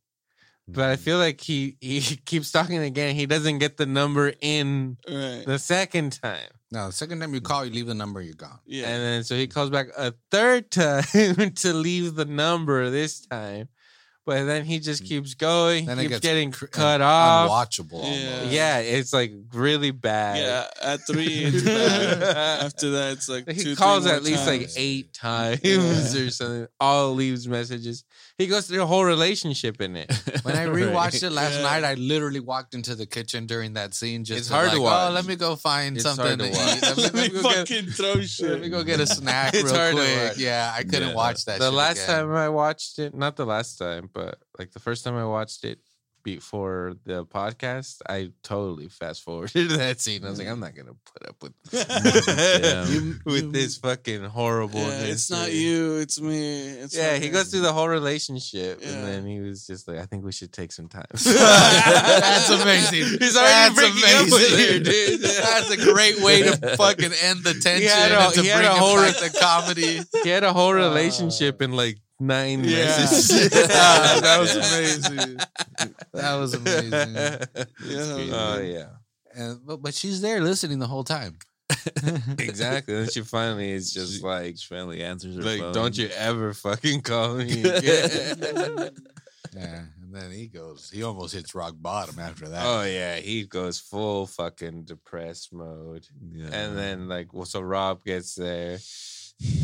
But 0.67 0.89
I 0.91 0.95
mm. 0.95 0.99
feel 0.99 1.17
like 1.17 1.41
he 1.41 1.77
he 1.81 1.99
keeps 2.25 2.51
talking 2.51 2.77
again. 2.77 3.15
He 3.15 3.25
doesn't 3.25 3.59
get 3.59 3.77
the 3.77 3.85
number 3.85 4.33
in 4.41 4.97
Right. 5.07 5.43
the 5.45 5.59
second 5.59 6.21
time, 6.21 6.49
No, 6.71 6.87
the 6.87 6.93
second 6.93 7.19
time 7.19 7.33
you 7.33 7.41
mm. 7.41 7.45
call, 7.45 7.65
you 7.65 7.71
leave 7.71 7.87
the 7.87 7.93
number, 7.93 8.21
you're 8.21 8.33
gone. 8.35 8.59
Yeah. 8.65 8.87
and 8.87 9.03
then 9.03 9.23
so 9.25 9.35
he 9.35 9.47
calls 9.47 9.69
back 9.69 9.87
a 9.97 10.13
third 10.31 10.71
time 10.83 11.51
to 11.55 11.73
leave 11.73 12.15
the 12.15 12.25
number 12.25 12.89
this 12.89 13.25
time. 13.27 13.67
But 14.25 14.45
then 14.45 14.63
he 14.63 14.79
just 14.79 15.03
mm. 15.03 15.07
keeps 15.07 15.33
going. 15.33 15.85
Then 15.85 15.99
it 15.99 16.03
keeps 16.03 16.13
gets 16.13 16.21
getting 16.25 16.51
cr- 16.51 16.67
cut 16.67 17.01
off. 17.01 17.49
Unwatchable. 17.49 18.03
Yeah. 18.03 18.35
almost. 18.35 18.51
Yeah, 18.51 18.79
it's 18.79 19.11
like 19.11 19.33
really 19.53 19.91
bad. 19.91 20.37
yeah. 20.37 20.91
At 20.93 21.05
three, 21.05 21.25
it's 21.43 21.63
bad. 21.63 22.23
After 22.65 22.91
that, 22.91 23.13
it's 23.13 23.27
like 23.27 23.49
He 23.51 23.61
two, 23.61 23.75
calls 23.75 24.05
three 24.05 24.11
more 24.11 24.15
at 24.15 24.23
least 24.23 24.47
like 24.47 24.69
eight 24.77 25.13
times 25.13 25.59
Yeah. 25.63 26.21
or 26.21 26.29
something. 26.29 26.67
All 26.79 27.13
leaves 27.13 27.47
messages. 27.47 28.05
He 28.39 28.47
goes 28.47 28.65
through 28.67 28.81
a 28.81 28.85
whole 28.87 29.05
relationship 29.05 29.79
in 29.79 29.95
it. 29.95 30.11
When 30.43 30.55
I 30.57 30.65
rewatched 30.65 31.21
it 31.23 31.29
last 31.31 31.55
Yeah. 31.57 31.61
night, 31.61 31.83
I 31.83 31.93
literally 31.93 32.39
walked 32.39 32.73
into 32.73 32.95
the 32.95 33.05
kitchen 33.05 33.45
during 33.45 33.73
that 33.73 33.93
scene. 33.93 34.23
Just 34.25 34.39
It's 34.39 34.47
to 34.47 34.53
hard 34.55 34.67
like, 34.69 34.75
to 34.77 34.81
oh, 34.81 34.83
watch. 34.83 35.09
Oh, 35.09 35.13
let 35.13 35.25
me 35.25 35.35
go 35.35 35.55
find 35.55 35.95
It's 35.95 36.03
something 36.03 36.25
hard 36.25 36.39
to 36.39 36.45
to 36.45 36.51
eat. 36.51 36.57
watch. 36.57 36.81
Let 36.81 36.97
me, 36.97 37.03
let 37.03 37.13
me 37.13 37.19
Let 37.19 37.31
me 37.35 37.41
go 37.41 37.49
get, 37.49 37.67
fucking 37.67 37.85
throw 37.91 38.21
shit. 38.21 38.49
let 38.49 38.59
me 38.61 38.69
go 38.69 38.83
get 38.83 38.99
a 38.99 39.07
snack 39.07 39.53
It's 39.53 39.63
real 39.65 39.75
hard 39.75 39.95
to 39.95 40.01
quick. 40.01 40.29
watch. 40.29 40.37
Yeah, 40.39 40.73
I 40.75 40.83
couldn't 40.83 41.09
Yeah. 41.09 41.13
watch 41.15 41.45
that. 41.45 41.59
the 41.59 41.65
shit 41.69 41.73
last 41.73 42.03
again. 42.03 42.15
time 42.25 42.31
I 42.35 42.49
watched 42.49 42.97
it, 42.99 43.13
not 43.15 43.35
the 43.35 43.45
last 43.45 43.77
time, 43.77 44.09
but 44.11 44.39
like 44.57 44.71
the 44.71 44.79
first 44.79 45.03
time 45.05 45.15
I 45.15 45.25
watched 45.25 45.63
it, 45.63 45.79
before 46.23 46.93
the 47.05 47.25
podcast, 47.25 47.97
I 48.07 48.31
totally 48.43 48.87
fast 48.87 49.23
forwarded 49.23 49.69
that 49.71 49.99
scene. 50.01 50.23
I 50.25 50.29
was 50.29 50.39
like, 50.39 50.47
I'm 50.47 50.57
mm. 50.57 50.61
not 50.61 50.75
gonna 50.75 50.95
put 51.13 51.27
up 51.29 51.35
with 51.43 51.53
Yeah. 51.71 52.87
You- 52.93 53.19
with 53.25 53.43
you- 53.43 53.51
this 53.57 53.77
fucking 53.77 54.23
horrible. 54.23 54.79
Yeah, 54.79 55.01
it's 55.13 55.29
not 55.29 55.51
you, 55.51 55.97
it's 55.97 56.19
me. 56.21 56.67
It's 56.83 56.95
Yeah, 56.95 57.17
he 57.17 57.29
goes 57.29 57.49
through 57.49 57.61
the 57.61 57.73
whole 57.73 57.87
relationship, 57.89 58.79
Yeah. 58.81 58.89
and 58.89 59.07
then 59.07 59.25
he 59.25 59.39
was 59.41 59.67
just 59.67 59.87
like, 59.87 59.97
"I 59.99 60.05
think 60.05 60.23
we 60.25 60.31
should 60.31 60.51
take 60.53 60.71
some 60.71 60.87
time." 60.87 61.05
That's 61.13 62.49
amazing. 62.49 63.19
He's 63.19 63.35
already 63.35 63.51
That's 63.51 63.75
breaking 63.75 64.03
up 64.15 64.25
with 64.31 64.49
her, 64.49 64.77
amazing. 64.77 64.83
dude. 64.83 65.21
That's 65.21 65.69
a 65.71 65.77
great 65.77 66.19
way 66.21 66.43
to 66.43 66.77
fucking 66.77 67.11
end 67.23 67.43
the 67.43 67.53
tension 67.55 67.89
had 67.89 68.11
a- 68.11 68.19
and 68.25 68.33
to 68.33 68.41
he 68.41 68.47
bring 68.47 68.61
had 68.61 68.65
a 68.65 68.75
whole 68.75 68.97
re- 68.97 69.11
to 69.13 69.29
comedy. 69.39 70.01
he 70.23 70.29
had 70.29 70.43
a 70.43 70.53
whole 70.53 70.71
uh. 70.71 70.75
relationship 70.89 71.61
in 71.61 71.73
like 71.73 71.99
nine 72.27 72.63
Yeah. 72.63 72.85
messages. 72.85 73.51
Ah, 73.71 74.19
that 74.23 74.39
was 74.39 74.55
amazing. 74.55 75.37
That 76.13 76.35
was 76.35 76.53
amazing. 76.53 77.15
Yeah. 77.85 78.35
Oh 78.35 78.61
yeah, 78.61 78.89
And 79.35 79.59
but, 79.65 79.81
but 79.81 79.93
she's 79.93 80.21
there 80.21 80.41
listening 80.41 80.79
the 80.79 80.87
whole 80.87 81.03
time. 81.03 81.37
exactly. 82.39 82.95
And 82.95 83.11
she 83.11 83.21
finally 83.21 83.71
is 83.71 83.91
just 83.93 84.17
She- 84.17 84.23
like, 84.23 84.57
She 84.57 84.67
finally 84.67 85.03
answers 85.03 85.35
her 85.35 85.41
like, 85.41 85.59
phone. 85.59 85.73
don't 85.73 85.97
you 85.97 86.09
ever 86.15 86.53
fucking 86.53 87.01
call 87.01 87.35
me 87.35 87.61
again. 87.63 88.91
Yeah, 89.55 89.81
and 90.01 90.15
then 90.15 90.31
he 90.31 90.47
goes. 90.47 90.89
He 90.91 91.03
almost 91.03 91.33
hits 91.35 91.53
rock 91.53 91.75
bottom 91.79 92.17
after 92.19 92.47
that. 92.49 92.63
oh 92.65 92.83
yeah, 92.83 93.17
he 93.17 93.45
goes 93.45 93.79
full 93.79 94.25
fucking 94.25 94.85
depressed 94.85 95.53
mode. 95.53 96.07
Yeah. 96.31 96.47
And 96.51 96.75
then 96.77 97.07
like, 97.07 97.33
well, 97.33 97.45
so 97.45 97.61
Rob 97.61 98.03
gets 98.03 98.33
there, 98.33 98.79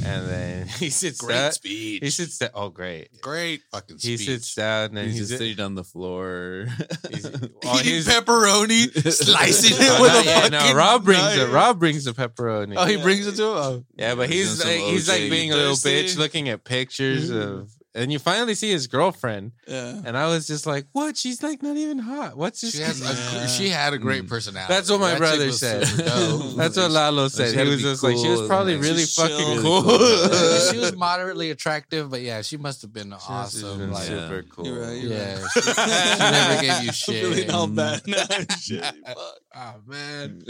and 0.05 0.27
then 0.27 0.67
he 0.79 0.89
sits 0.89 1.19
great 1.21 1.35
down. 1.35 1.51
speech. 1.51 2.03
He 2.03 2.09
sits 2.09 2.37
down. 2.37 2.49
Oh, 2.53 2.69
great. 2.69 3.21
great 3.21 3.61
fucking 3.71 3.97
He 3.99 4.17
speech. 4.17 4.27
sits 4.27 4.55
down 4.55 4.97
and 4.97 5.07
he's, 5.07 5.19
he's, 5.19 5.27
just 5.29 5.39
sitting 5.39 5.63
on 5.63 5.75
the 5.75 5.83
floor. 5.83 6.67
he's 7.11 7.25
Eating 7.25 7.51
he's- 7.83 8.07
pepperoni, 8.07 8.89
slicing 9.11 9.77
oh, 9.79 9.81
it 9.81 9.99
Oh, 9.99 10.01
with 10.01 10.11
no, 10.13 10.19
a 10.19 10.23
yeah, 10.23 10.41
fucking. 10.41 10.51
no, 10.51 10.73
Rob 10.75 11.03
brings 11.05 11.21
knife. 11.21 11.37
it. 11.39 11.47
Rob 11.51 11.79
brings 11.79 12.03
the 12.05 12.11
pepperoni. 12.11 12.75
Oh, 12.77 12.85
he 12.85 12.97
brings 12.97 13.27
it 13.27 13.35
to 13.35 13.43
him. 13.43 13.49
Oh. 13.57 13.83
yeah, 13.95 14.15
but 14.15 14.29
He's 14.29 14.49
he's 14.49 14.65
like, 14.65 14.79
he's 14.79 15.09
like 15.09 15.21
OJ. 15.21 15.29
being 15.29 15.51
a 15.51 15.55
little 15.55 15.75
bitch, 15.75 16.17
looking 16.17 16.49
at 16.49 16.63
pictures 16.63 17.29
of, 17.29 17.71
and 17.95 18.11
you 18.11 18.19
finally 18.19 18.53
see 18.53 18.69
his 18.69 18.85
girlfriend, 18.87 19.51
Yeah. 19.67 19.99
and 20.05 20.15
I 20.15 20.27
was 20.27 20.45
just 20.45 20.65
like, 20.67 20.85
what? 20.91 21.17
She's 21.17 21.41
like 21.41 21.63
not 21.63 21.75
even 21.75 21.97
hot. 21.97 22.37
What's 22.37 22.61
this? 22.61 22.75
She, 22.75 22.81
has 22.83 23.01
a, 23.01 23.35
Yeah. 23.35 23.47
she 23.47 23.69
had 23.69 23.93
a 23.93 23.97
great 23.97 24.25
Mm. 24.25 24.29
personality. 24.29 24.73
That's 24.73 24.89
what 24.91 24.99
my 24.99 25.07
That 25.07 25.13
chick 25.13 25.19
brother 25.19 25.45
was 25.47 25.59
said. 25.59 25.87
super 25.87 26.03
dope. 26.09 26.55
That's 26.55 26.77
what 26.77 26.91
Lalo 26.91 27.27
said. 27.29 27.47
She 27.47 27.51
He 27.53 27.57
had 27.57 27.63
to 27.65 27.69
was 27.71 27.77
be 27.77 27.83
just 27.83 28.03
like, 28.03 28.17
she 28.17 28.27
was 28.29 28.39
cool 28.41 28.47
probably 28.47 28.73
and, 28.75 28.83
really 28.83 28.99
she's 28.99 29.15
fucking 29.15 29.37
chill. 29.37 29.61
cool. 29.63 29.81
She 30.71 30.77
was 30.77 30.95
moderately 30.95 31.49
attractive, 31.49 32.09
but 32.11 32.21
yeah, 32.21 32.41
she 32.43 32.57
must 32.57 32.81
have 32.83 32.93
been 32.93 33.09
She 33.09 33.15
awesome. 33.27 33.79
been 33.79 33.91
Like, 33.91 34.03
super 34.03 34.43
cool. 34.43 34.65
You're 34.67 34.81
right, 34.81 35.01
you're 35.01 35.11
yeah, 35.13 35.41
right. 35.41 35.49
she, 35.53 35.61
she 35.61 35.73
never 36.19 36.61
gave 36.61 36.83
you 36.83 36.89
I'm 36.89 36.93
feeling 36.93 37.37
shit. 37.37 37.49
all 37.49 37.67
bad 37.67 38.01
now. 38.07 38.25
Shit, 38.59 38.83
fuck. 38.83 39.39
Oh 39.55 39.75
man, 39.87 40.43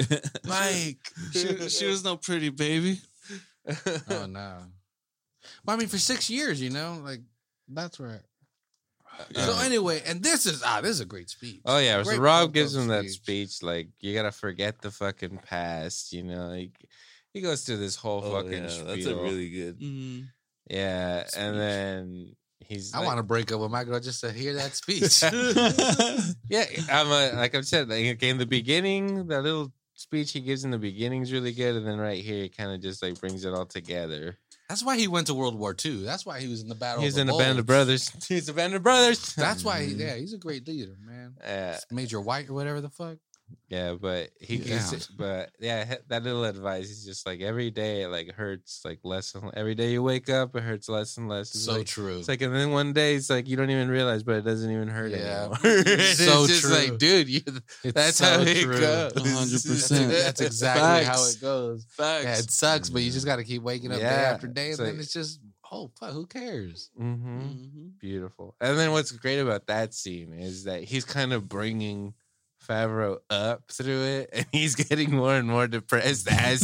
Mike, 0.45 0.97
she, 1.31 1.69
she 1.69 1.85
was 1.85 2.03
no 2.03 2.17
pretty 2.17 2.49
baby. 2.49 2.99
Oh 4.09 4.25
no. 4.27 4.57
Well, 5.65 5.75
I 5.75 5.79
mean, 5.79 5.87
for 5.87 5.97
six 5.97 6.29
years, 6.29 6.61
you 6.61 6.69
know, 6.69 7.01
like 7.03 7.21
that's 7.69 7.99
right. 7.99 8.21
So 9.35 9.57
anyway, 9.59 10.01
and 10.05 10.23
this 10.23 10.45
is 10.45 10.63
ah, 10.65 10.79
this 10.81 10.91
is 10.91 11.01
a 11.01 11.05
great 11.05 11.29
speech. 11.29 11.61
Oh 11.65 11.77
yeah, 11.77 12.01
so 12.03 12.17
Rob 12.17 12.53
gives 12.53 12.75
up 12.75 12.83
him 12.83 12.87
that 12.89 13.05
speech. 13.09 13.49
speech 13.49 13.63
like 13.63 13.89
you 13.99 14.13
gotta 14.13 14.31
forget 14.31 14.81
the 14.81 14.91
fucking 14.91 15.39
past, 15.39 16.13
you 16.13 16.23
know. 16.23 16.47
Like, 16.47 16.71
he 17.33 17.41
goes 17.41 17.63
through 17.63 17.77
this 17.77 17.95
whole 17.97 18.21
Oh, 18.23 18.31
fucking 18.31 18.63
yeah, 18.63 18.69
spiel. 18.69 18.85
that's 18.85 19.05
a 19.07 19.15
really 19.15 19.49
good. 19.49 19.79
Mm. 19.81 20.27
yeah, 20.69 21.25
speech. 21.25 21.41
and 21.41 21.59
then 21.59 22.35
he's 22.59 22.93
I 22.93 22.99
like- 22.99 23.07
want 23.07 23.17
to 23.17 23.23
break 23.23 23.51
up 23.51 23.59
with 23.59 23.71
my 23.71 23.83
girl 23.83 23.99
just 23.99 24.21
to 24.21 24.31
hear 24.31 24.53
that 24.53 24.73
speech. 24.75 25.21
yeah, 26.49 26.65
I'm 26.89 27.07
a, 27.07 27.35
like 27.37 27.55
I've 27.55 27.65
said, 27.67 27.89
like 27.89 28.05
okay, 28.15 28.29
in 28.29 28.37
the 28.37 28.45
beginning, 28.45 29.27
that 29.27 29.41
little 29.43 29.73
speech 29.95 30.31
he 30.31 30.39
gives 30.39 30.63
in 30.63 30.71
the 30.71 30.77
beginning 30.77 31.23
is 31.23 31.33
really 31.33 31.51
good, 31.51 31.75
and 31.75 31.85
then 31.85 31.97
right 31.99 32.23
here, 32.23 32.43
he 32.43 32.49
kind 32.49 32.71
of 32.71 32.81
just 32.81 33.03
like 33.03 33.19
brings 33.19 33.43
it 33.43 33.53
all 33.53 33.65
together. 33.65 34.37
That's 34.69 34.83
why 34.83 34.97
he 34.97 35.07
went 35.07 35.25
to 35.27 35.33
World 35.33 35.57
War 35.57 35.75
II. 35.83 36.03
That's 36.03 36.27
why 36.27 36.39
he 36.39 36.47
was 36.47 36.61
in 36.61 36.69
the 36.69 36.75
battle. 36.75 37.03
He's 37.03 37.17
in 37.17 37.25
the 37.25 37.33
a 37.33 37.37
band 37.39 37.57
of 37.57 37.65
brothers. 37.65 38.11
He's 38.27 38.47
a 38.49 38.53
band 38.53 38.75
of 38.75 38.83
brothers. 38.83 39.33
That's 39.33 39.63
why, 39.63 39.83
he, 39.83 39.93
yeah, 39.95 40.15
he's 40.15 40.33
a 40.33 40.37
great 40.37 40.67
leader, 40.67 40.95
man. 41.03 41.33
Yeah, 41.41 41.77
Major 41.89 42.21
White 42.21 42.49
or 42.49 42.53
whatever 42.53 42.79
the 42.79 42.89
fuck. 42.89 43.17
Yeah, 43.69 43.93
but 43.99 44.29
he 44.39 44.57
Yeah. 44.57 44.91
but 45.17 45.51
yeah, 45.59 45.95
that 46.07 46.23
little 46.23 46.43
advice 46.43 46.89
is 46.89 47.05
just 47.05 47.25
like 47.25 47.41
every 47.41 47.69
day 47.71 48.03
it 48.03 48.07
like 48.09 48.31
hurts 48.31 48.81
like 48.83 48.99
less 49.03 49.35
and 49.35 49.51
every 49.55 49.75
day 49.75 49.91
you 49.91 50.01
wake 50.03 50.29
up 50.29 50.55
it 50.55 50.63
hurts 50.63 50.89
less 50.89 51.17
and 51.17 51.27
less. 51.29 51.53
It's 51.53 51.63
So 51.65 51.73
like, 51.73 51.87
true. 51.87 52.19
It's 52.19 52.27
like, 52.27 52.41
and 52.41 52.53
then 52.55 52.71
one 52.71 52.93
day 52.93 53.15
it's 53.15 53.29
like 53.29 53.47
you 53.47 53.55
don't 53.57 53.69
even 53.69 53.89
realize, 53.89 54.23
but 54.23 54.35
it 54.37 54.41
doesn't 54.41 54.71
even 54.71 54.87
hurt 54.87 55.11
Yeah. 55.11 55.41
anymore. 55.43 55.57
It's 55.63 56.23
so 56.23 56.43
it's 56.43 56.47
just 56.53 56.61
true. 56.63 56.73
like, 56.73 56.97
dude, 56.97 57.29
you, 57.29 57.41
that's 57.93 58.17
so 58.17 58.25
how 58.25 58.41
it 58.41 58.63
true. 58.63 58.79
goes. 58.79 59.13
100%. 59.15 60.09
That's 60.09 60.41
exactly 60.41 61.03
how 61.05 61.25
it 61.25 61.39
goes. 61.41 61.85
Facts. 61.91 62.25
Yeah, 62.25 62.37
it 62.39 62.51
sucks, 62.51 62.89
but 62.89 63.01
you 63.01 63.11
just 63.11 63.25
got 63.25 63.37
to 63.37 63.43
keep 63.43 63.61
waking 63.61 63.91
up 63.91 63.99
day 63.99 64.05
after 64.07 64.47
day, 64.47 64.71
and 64.71 64.79
it's 64.79 64.79
then 64.79 64.99
it's 64.99 65.13
just, 65.13 65.39
oh 65.71 65.91
fuck, 65.99 66.13
who 66.13 66.25
cares? 66.27 66.89
hmm 66.97 67.39
Mhm. 67.39 67.99
Beautiful. 67.99 68.55
And 68.61 68.77
then 68.77 68.91
what's 68.91 69.11
great 69.11 69.39
about 69.39 69.67
that 69.67 69.93
scene 69.93 70.31
is 70.33 70.63
that 70.63 70.83
he's 70.83 71.03
kind 71.03 71.33
of 71.33 71.49
bringing 71.49 72.13
Favreau 72.69 73.17
up 73.31 73.63
through 73.71 74.03
it, 74.03 74.29
and 74.31 74.45
he's 74.51 74.75
getting 74.75 75.09
more 75.15 75.33
and 75.35 75.47
more 75.47 75.67
depressed 75.67 76.27
as 76.31 76.61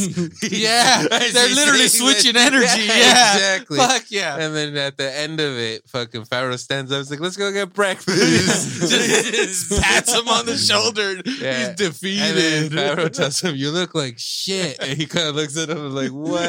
Yeah, 0.50 1.04
as 1.10 1.32
they're 1.32 1.48
literally 1.48 1.82
that- 1.82 1.88
switching 1.90 2.36
energy. 2.48 2.84
Yeah, 2.86 3.34
exactly. 3.34 3.78
Fuck 3.78 4.04
yeah. 4.10 4.36
And 4.38 4.54
then 4.54 4.76
at 4.76 4.96
the 4.96 5.10
end 5.12 5.40
of 5.40 5.52
it, 5.58 5.88
fucking 5.88 6.22
Favreau 6.22 6.56
stands 6.58 6.92
up. 6.92 6.98
He's 6.98 7.10
like, 7.10 7.18
"Let's 7.20 7.36
go 7.36 7.50
get 7.52 7.72
breakfast." 7.74 8.80
just 8.80 9.82
pats 9.82 10.14
him 10.14 10.28
on 10.28 10.46
the 10.46 10.56
shoulder. 10.56 11.20
Yeah. 11.26 11.68
He's 11.68 11.76
defeated. 11.76 12.22
And 12.22 12.70
then 12.70 12.96
Favreau 12.96 13.12
tells 13.12 13.40
him, 13.40 13.56
"You 13.56 13.70
look 13.72 13.94
like 13.94 14.14
shit." 14.18 14.78
And 14.80 14.96
he 14.96 15.06
kind 15.06 15.26
of 15.28 15.34
looks 15.34 15.56
at 15.56 15.68
him 15.70 15.92
like, 15.94 16.10
"What?" 16.12 16.40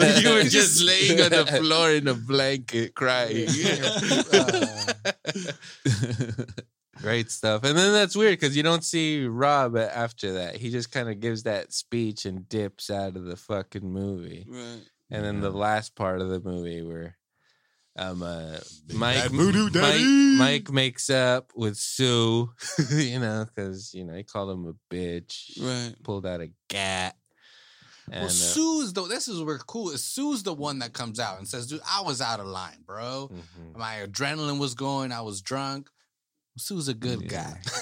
Like 0.00 0.22
you 0.22 0.30
were 0.32 0.44
just 0.44 0.82
laying 0.82 1.20
on 1.20 1.30
the 1.30 1.44
floor 1.46 1.90
in 1.90 2.08
a 2.08 2.14
blanket 2.14 2.94
crying. 2.94 3.48
Uh. 4.32 4.92
Great 7.02 7.30
stuff. 7.30 7.64
And 7.64 7.76
then 7.76 7.92
that's 7.92 8.16
weird 8.16 8.38
because 8.38 8.56
you 8.56 8.62
don't 8.62 8.84
see 8.84 9.24
Rob 9.26 9.76
after 9.76 10.32
that. 10.34 10.56
He 10.56 10.70
just 10.70 10.90
kind 10.92 11.08
of 11.08 11.20
gives 11.20 11.44
that 11.44 11.72
speech 11.72 12.26
and 12.26 12.48
dips 12.48 12.90
out 12.90 13.16
of 13.16 13.24
the 13.24 13.36
fucking 13.36 13.90
movie. 13.90 14.44
Right. 14.48 14.82
And 15.10 15.24
then 15.24 15.40
the 15.40 15.50
last 15.50 15.94
part 15.96 16.20
of 16.20 16.28
the 16.28 16.40
movie 16.40 16.82
where 16.82 17.16
um 17.98 18.22
uh 18.22 18.58
Mike 18.94 19.30
voodoo 19.30 19.64
Mike, 19.64 19.72
daddy. 19.72 20.04
Mike 20.38 20.70
makes 20.70 21.10
up 21.10 21.50
with 21.56 21.76
Sue, 21.76 22.50
you 22.92 23.18
know, 23.18 23.46
because 23.52 23.92
you 23.94 24.04
know 24.04 24.14
he 24.14 24.22
called 24.22 24.50
him 24.50 24.66
a 24.66 24.94
bitch, 24.94 25.60
Right. 25.60 25.94
pulled 26.04 26.24
out 26.26 26.40
a 26.40 26.50
gat. 26.68 27.16
And 28.06 28.22
well, 28.22 28.26
uh, 28.26 28.28
Sue's 28.28 28.92
the 28.92 29.02
this 29.06 29.26
is 29.28 29.42
where 29.42 29.58
cool. 29.58 29.90
is 29.90 30.04
Sue's 30.04 30.42
the 30.44 30.54
one 30.54 30.78
that 30.80 30.92
comes 30.92 31.18
out 31.20 31.38
and 31.38 31.46
says, 31.48 31.66
"Dude, 31.66 31.80
I 31.88 32.02
was 32.02 32.20
out 32.20 32.40
of 32.40 32.46
line, 32.46 32.82
bro. 32.86 33.30
mhm. 33.32 33.76
My 33.76 34.04
adrenaline 34.06 34.58
was 34.58 34.74
going. 34.74 35.10
I 35.12 35.20
was 35.22 35.40
drunk." 35.42 35.88
Sue's 36.58 36.88
a 36.88 36.94
good 36.94 37.22
Yeah. 37.22 37.28
guy. 37.28 37.60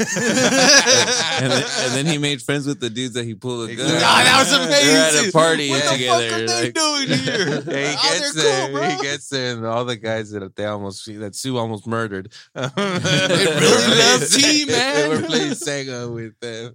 and, 1.43 1.51
then, 1.53 1.65
and 1.81 1.93
then 1.95 2.07
he 2.07 2.19
made 2.19 2.41
friends 2.43 2.67
with 2.67 2.79
the 2.81 2.91
dudes 2.91 3.15
that 3.15 3.25
he 3.25 3.35
pulled 3.35 3.69
a 3.71 3.75
gun. 3.75 3.87
Exactly. 3.87 4.05
Ah, 4.07 4.23
that 4.25 4.39
was 4.39 4.53
amazing. 4.53 4.87
They're 4.87 5.23
at 5.23 5.29
a 5.29 5.33
party 5.33 5.71
What 5.71 5.83
the 5.85 5.91
together. 5.91 6.29
fuck 6.29 6.39
are 6.39 6.47
they 6.47 6.65
like- 6.65 6.75
doing 6.75 7.09
here? 7.19 7.63
Yeah, 7.67 7.91
he 7.91 7.97
Oh, 7.99 8.19
gets 8.19 8.35
they're 8.35 8.43
there. 8.45 8.71
cool. 8.73 8.91
He 8.97 9.03
gets 9.03 9.29
there, 9.31 9.57
and 9.57 9.67
all 9.67 9.85
the 9.85 9.97
guys 9.97 10.31
that 10.31 10.55
they 10.55 10.65
almost 10.67 11.07
that 11.19 11.35
Sue 11.35 11.57
almost 11.57 11.87
murdered. 11.87 12.33
they 12.55 12.69
really 12.77 13.99
love 13.99 14.29
tea, 14.31 14.65
man. 14.67 14.95
They 14.95 15.09
were 15.09 15.23
playing 15.27 15.53
Sega 15.53 16.15
with 16.15 16.39
them. 16.41 16.75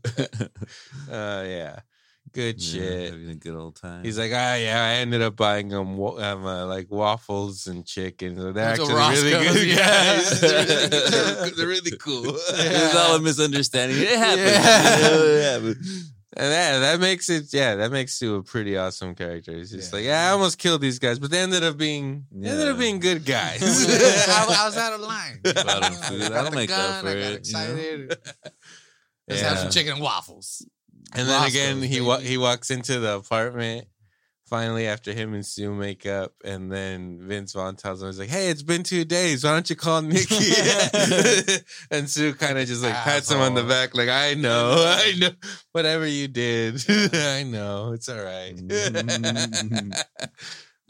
uh, 1.10 1.44
yeah, 1.48 1.80
good 2.34 2.62
Yeah, 2.62 2.82
shit. 2.82 3.12
having 3.12 3.30
a 3.30 3.36
good 3.36 3.56
old 3.56 3.76
time. 3.76 4.04
He's 4.04 4.18
like, 4.18 4.32
ah, 4.34 4.56
yeah, 4.56 4.84
I 4.84 4.94
ended 4.96 5.22
up 5.22 5.36
buying 5.36 5.70
them 5.70 6.00
um, 6.00 6.46
uh, 6.46 6.66
like 6.66 6.90
waffles 6.92 7.68
and 7.68 7.86
chicken. 7.86 8.36
So 8.36 8.52
they're 8.52 8.78
Went 8.78 8.90
to 8.90 8.98
actually 8.98 9.34
really 9.34 9.46
good. 9.48 9.68
yeah. 9.68 9.76
guys. 9.78 10.42
they're, 10.42 10.66
really, 10.66 10.88
they're, 10.88 11.50
they're 11.52 11.68
really 11.68 11.98
cool. 12.00 12.26
it 12.26 12.36
was 12.84 12.96
all 12.96 13.16
a 13.16 13.20
misunderstanding. 13.22 13.98
It 14.00 14.10
happened. 14.18 14.40
Yeah. 14.42 14.96
You 14.98 15.02
know, 15.18 15.26
it 15.26 15.44
happened. 15.44 15.86
And 16.36 16.52
that, 16.52 16.80
that 16.80 17.00
makes 17.00 17.30
it, 17.30 17.54
yeah, 17.54 17.76
that 17.76 17.92
makes 17.92 18.20
you 18.20 18.38
a 18.38 18.42
pretty 18.44 18.76
awesome 18.76 19.14
character. 19.14 19.52
He's 19.56 19.70
just 19.70 19.92
Yeah. 19.94 19.98
like, 19.98 20.06
yeah, 20.06 20.28
I 20.28 20.32
almost 20.32 20.58
killed 20.58 20.82
these 20.82 20.98
guys, 20.98 21.20
but 21.20 21.30
they 21.30 21.38
ended 21.38 21.64
up 21.64 21.78
being, 21.78 22.26
they 22.32 22.50
ended 22.50 22.70
up 22.70 22.80
being 22.80 23.00
good 23.00 23.24
guys. 23.24 23.62
I, 24.28 24.48
I 24.62 24.66
was 24.66 24.76
out 24.76 24.94
of 24.94 25.02
line. 25.02 25.42
Bought 25.44 25.84
him 25.86 25.94
food. 25.94 26.22
I 26.24 26.30
got 26.30 26.32
That'll 26.32 26.50
the 26.50 26.56
make 26.56 26.72
up 26.72 26.78
gun, 26.78 27.04
for 27.04 27.10
I 27.10 27.14
got 27.14 27.20
it, 27.20 27.48
you 27.48 27.54
know? 27.54 27.60
excited. 27.62 28.18
Let's 29.28 29.42
have 29.42 29.60
some 29.60 29.70
chicken 29.70 29.94
and 29.94 30.02
waffles. 30.02 30.66
And 31.14 31.28
then 31.28 31.48
again, 31.48 31.82
he 31.82 32.02
wa- 32.02 32.20
he 32.20 32.38
walks 32.38 32.72
into 32.72 33.00
the 33.00 33.16
apartment 33.16 33.88
finally 34.46 34.86
after 34.86 35.14
him 35.14 35.34
and 35.34 35.44
Sue 35.44 35.74
make 35.74 36.06
up, 36.06 36.34
and 36.44 36.72
then 36.72 37.18
Vince 37.22 37.54
Vaughn 37.54 37.76
tells 37.76 38.02
him, 38.02 38.10
"He's 38.10 38.20
like, 38.20 38.30
hey, 38.30 38.50
it's 38.50 38.62
been 38.62 38.84
two 38.84 39.04
days. 39.04 39.44
Why 39.44 39.52
don't 39.52 39.68
you 39.70 39.76
call 39.76 40.02
Nikki?" 40.02 40.36
and 41.92 42.10
Sue 42.10 42.34
kind 42.34 42.58
of 42.60 42.68
just 42.68 42.84
like 42.84 42.94
pats 42.94 43.32
him 43.32 43.40
on 43.40 43.56
the 43.56 43.64
back, 43.64 43.96
like, 43.96 44.10
"I 44.10 44.36
know, 44.36 44.76
I 44.88 45.14
know, 45.18 45.32
whatever 45.72 46.06
you 46.06 46.28
did, 46.28 46.84
I 46.90 47.44
know, 47.44 47.94
it's 47.94 48.10
all 48.10 48.24
right." 48.24 48.54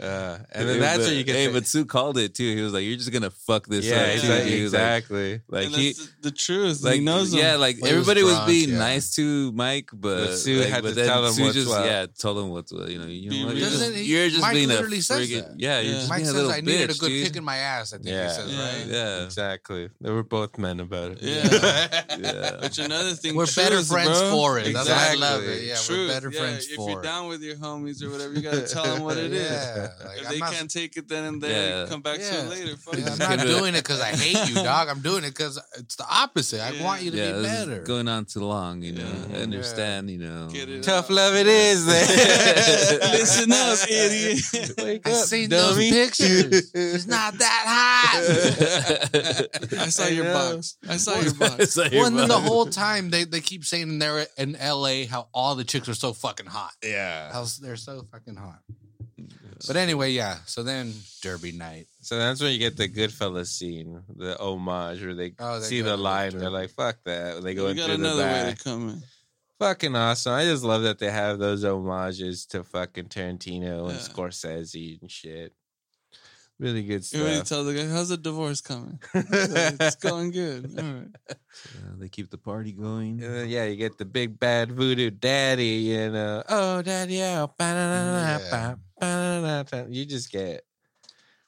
Uh, 0.02 0.39
and 0.52 0.68
then 0.68 0.76
Hey, 0.76 0.80
that's 0.80 0.98
but, 0.98 1.06
where 1.06 1.14
you 1.14 1.24
get 1.24 1.36
Hey, 1.36 1.48
the- 1.48 1.54
but 1.54 1.68
Sue 1.68 1.86
called 1.86 2.18
it 2.18 2.34
too. 2.34 2.56
He 2.56 2.62
was 2.62 2.74
like, 2.74 2.84
"You're 2.84 2.98
just 2.98 3.12
gonna 3.12 3.30
fuck 3.30 3.68
this 3.68 3.86
yeah, 3.86 3.98
up." 3.98 4.08
it's 4.08 4.22
too, 4.24 4.28
like- 4.30 4.44
Like- 4.44 4.52
exactly. 4.52 5.41
Like, 5.48 5.68
he, 5.70 5.94
the, 5.94 6.10
the 6.24 6.32
truth. 6.32 6.84
like 6.84 6.96
he 6.96 7.00
knows 7.02 7.30
them. 7.30 7.39
yeah, 7.39 7.56
like 7.58 7.78
Well, 7.80 7.91
he 7.91 7.98
was 7.98 8.10
everybody 8.10 8.24
was, 8.24 8.46
being 8.48 8.70
yeah. 8.72 8.80
nice 8.80 9.14
to 9.16 9.52
Mike, 9.52 9.91
but, 9.94 10.28
But 10.28 10.36
Sue 10.36 10.60
like, 10.62 10.70
had 10.70 10.84
but 10.84 10.96
to 10.96 11.06
tell 11.06 11.26
him 11.28 11.34
Sue 11.34 11.44
what's 11.44 11.54
just, 11.56 11.70
what. 11.70 11.86
Yeah, 11.86 12.08
tell 12.18 12.38
him 12.39 12.50
what's 12.50 12.74
what. 12.74 12.89
You 12.89 12.98
know, 12.98 13.06
you 13.06 13.30
know, 13.30 13.52
you're, 13.52 13.70
just, 13.70 13.94
he- 13.94 14.04
you're 14.04 14.30
just 14.30 14.41
Mike 14.41 14.54
being 14.56 14.72
a 14.72 14.74
literally 14.74 15.02
says 15.02 15.30
friggin' 15.30 15.48
that. 15.50 15.60
yeah. 15.60 15.80
You're 15.80 15.91
Yeah. 15.94 15.98
just 16.00 16.10
Mike 16.10 16.18
being 16.18 16.24
a 16.24 16.32
says 16.32 16.36
little 16.36 16.52
I 16.52 16.62
needed 16.62 16.89
a 16.89 16.94
good 16.96 17.08
dude. 17.10 17.28
kick 17.28 17.36
in 17.36 17.44
my 17.44 17.58
ass. 17.58 17.94
I 17.94 17.98
think 17.98 18.10
Yeah. 18.10 18.28
he 18.30 18.34
says, 18.34 18.56
right? 18.56 18.86
Yeah, 18.88 19.24
Exactly. 19.26 19.89
They 20.02 20.10
were 20.12 20.24
both 20.24 20.58
men 20.58 20.80
about 20.80 21.12
it. 21.12 21.18
Yeah. 21.22 22.04
yeah. 22.20 22.62
Which 22.62 22.80
another 22.80 23.14
thing. 23.14 23.36
We're 23.36 23.46
better 23.56 23.82
friends 23.84 24.20
for 24.22 24.58
it. 24.58 24.74
That's 24.74 24.89
why 24.89 25.10
I 25.12 25.14
love 25.14 25.44
it. 25.44 25.62
Exactly. 25.62 25.68
Yeah, 25.68 25.98
we're 26.02 26.08
better 26.08 26.30
yeah, 26.32 26.39
friends 26.39 26.68
if 26.68 26.78
you're 26.80 27.02
down 27.04 27.28
with 27.28 27.41
your 27.44 27.58
homies 27.58 28.02
or 28.02 28.10
whatever, 28.10 28.34
you 28.34 28.41
gotta 28.41 28.68
tell 28.68 28.84
them 28.86 29.04
what 29.04 29.18
it 29.18 29.32
is. 29.34 29.82
Yeah, 29.84 29.89
like, 30.07 30.17
if 30.19 30.25
I'm 30.27 30.31
they 30.34 30.39
not- 30.39 30.53
can't 30.53 30.71
take 30.71 30.97
it 30.97 31.07
then 31.07 31.23
and 31.25 31.41
there, 31.41 31.81
Yeah. 31.84 31.89
come 31.89 32.01
back 32.01 32.17
to 32.17 32.23
it 32.23 32.49
later. 32.49 32.75
Fuck 32.77 32.97
Yeah. 32.97 33.09
I'm 33.11 33.17
not 33.38 33.45
doing 33.47 33.75
it 33.75 33.84
because 33.84 34.01
I 34.01 34.11
hate 34.11 34.49
you, 34.49 34.55
dog. 34.55 34.89
I'm 34.89 35.01
doing 35.01 35.23
it 35.23 35.29
because 35.31 35.59
it's 35.77 35.95
the 35.95 36.05
opposite. 36.09 36.61
I 36.61 36.81
want 36.84 37.01
you 37.01 37.11
to 37.11 37.17
yeah, 37.17 37.31
be 37.34 37.41
this 37.41 37.59
is 37.59 37.65
better. 37.67 37.81
going 37.84 38.07
on 38.07 38.25
too 38.25 38.43
long, 38.43 38.81
you 38.81 38.93
know. 38.93 39.07
Yeah. 39.31 39.38
I 39.38 39.41
understand, 39.43 40.09
you 40.09 40.17
know. 40.19 40.49
Tough 40.81 41.05
out. 41.05 41.09
love 41.11 41.36
it 41.36 41.47
is. 41.47 41.86
Then. 41.86 42.03
Listen 43.13 43.51
up, 43.51 43.77
idiot. 43.89 44.73
Wake 44.77 45.07
I 45.07 45.11
up, 45.11 45.25
seen 45.25 45.49
dummy. 45.49 45.89
those 45.89 46.17
pictures. 46.17 46.71
It's 46.73 47.07
not 47.07 47.38
that 47.38 47.63
hot. 47.67 49.79
I 49.79 49.89
saw 49.89 50.07
your 50.07 50.25
box. 50.25 50.77
I 50.88 50.97
saw 50.97 51.19
your 51.19 51.34
box. 51.34 51.55
It's 51.59 51.77
like 51.77 51.91
your 51.91 52.01
well, 52.01 52.07
and 52.07 52.17
then 52.19 52.27
the 52.27 52.39
whole 52.39 52.65
time 52.65 53.09
they, 53.09 53.23
they 53.23 53.41
keep 53.41 53.65
saying 53.65 53.99
they're 53.99 54.27
in 54.38 54.53
LA 54.53 55.05
how 55.09 55.27
all 55.34 55.55
the 55.55 55.63
chicks 55.63 55.88
are 55.89 55.93
so 55.93 56.13
fucking 56.13 56.45
hot. 56.47 56.71
yeah. 56.84 57.31
How 57.31 57.45
they're 57.61 57.75
so 57.75 58.05
fucking 58.11 58.36
hot. 58.36 58.59
But 59.68 59.76
anyway, 59.78 60.12
yeah. 60.12 60.38
So 60.45 60.64
then 60.64 60.93
Derby 61.22 61.51
night. 61.51 61.88
So 62.01 62.18
that's 62.18 62.41
when 62.41 62.51
you 62.54 62.60
get 62.60 62.78
the 62.78 62.88
Goodfellas 62.89 63.47
scene, 63.47 64.01
the 64.16 64.38
homage, 64.39 65.04
where 65.04 65.14
they 65.16 65.34
Oh, 65.39 65.60
they 65.60 65.66
see 65.68 65.80
go 65.82 65.89
the 65.91 65.95
to 65.95 66.01
line. 66.01 66.38
They're 66.38 66.49
like, 66.49 66.70
"Fuck 66.72 66.97
that!" 67.06 67.41
They 67.43 67.54
go 67.54 67.66
we 67.66 67.72
in 67.72 67.78
got 67.78 67.86
through 67.88 67.97
the 67.97 68.04
another 68.04 68.24
way 68.24 68.43
back. 68.49 68.58
to 68.58 68.64
come 68.64 68.89
in. 68.89 69.04
Fucking 69.60 69.95
awesome! 69.95 70.34
I 70.34 70.43
just 70.45 70.64
love 70.64 70.84
that 70.84 70.99
they 70.99 71.10
have 71.12 71.39
those 71.39 71.64
homages 71.64 72.45
to 72.47 72.64
fucking 72.64 73.06
Tarantino 73.06 73.89
and 73.89 73.97
Yeah. 73.97 74.06
Scorsese 74.06 74.99
and 75.01 75.10
shit. 75.10 75.54
Really 76.60 76.84
good 76.84 77.04
You 77.12 77.22
already 77.22 77.36
stuff. 77.38 77.47
tell 77.49 77.64
the 77.64 77.74
guy, 77.74 77.88
how's 77.88 78.10
the 78.10 78.18
divorce 78.18 78.62
coming? 78.62 78.99
it's 79.14 79.95
going 79.95 80.32
good. 80.32 80.72
All 80.78 80.84
right. 80.86 81.08
Yeah, 81.30 81.91
they 81.97 82.10
keep 82.10 82.30
the 82.30 82.38
party 82.38 82.72
going. 82.72 83.22
And 83.24 83.34
then, 83.36 83.49
yeah, 83.49 83.66
you 83.66 83.76
get 83.76 83.97
the 83.97 84.06
big 84.06 84.39
bad 84.39 84.72
voodoo 84.72 85.10
daddy, 85.10 85.66
you 85.66 86.12
know. 86.12 86.43
Oh, 86.47 86.82
daddy, 86.82 87.16
yeah. 87.16 87.47
ba-da-da-da-da, 87.58 88.76
ba-da-da-da. 88.99 89.86
You 89.89 90.06
just 90.06 90.32
get, 90.32 90.64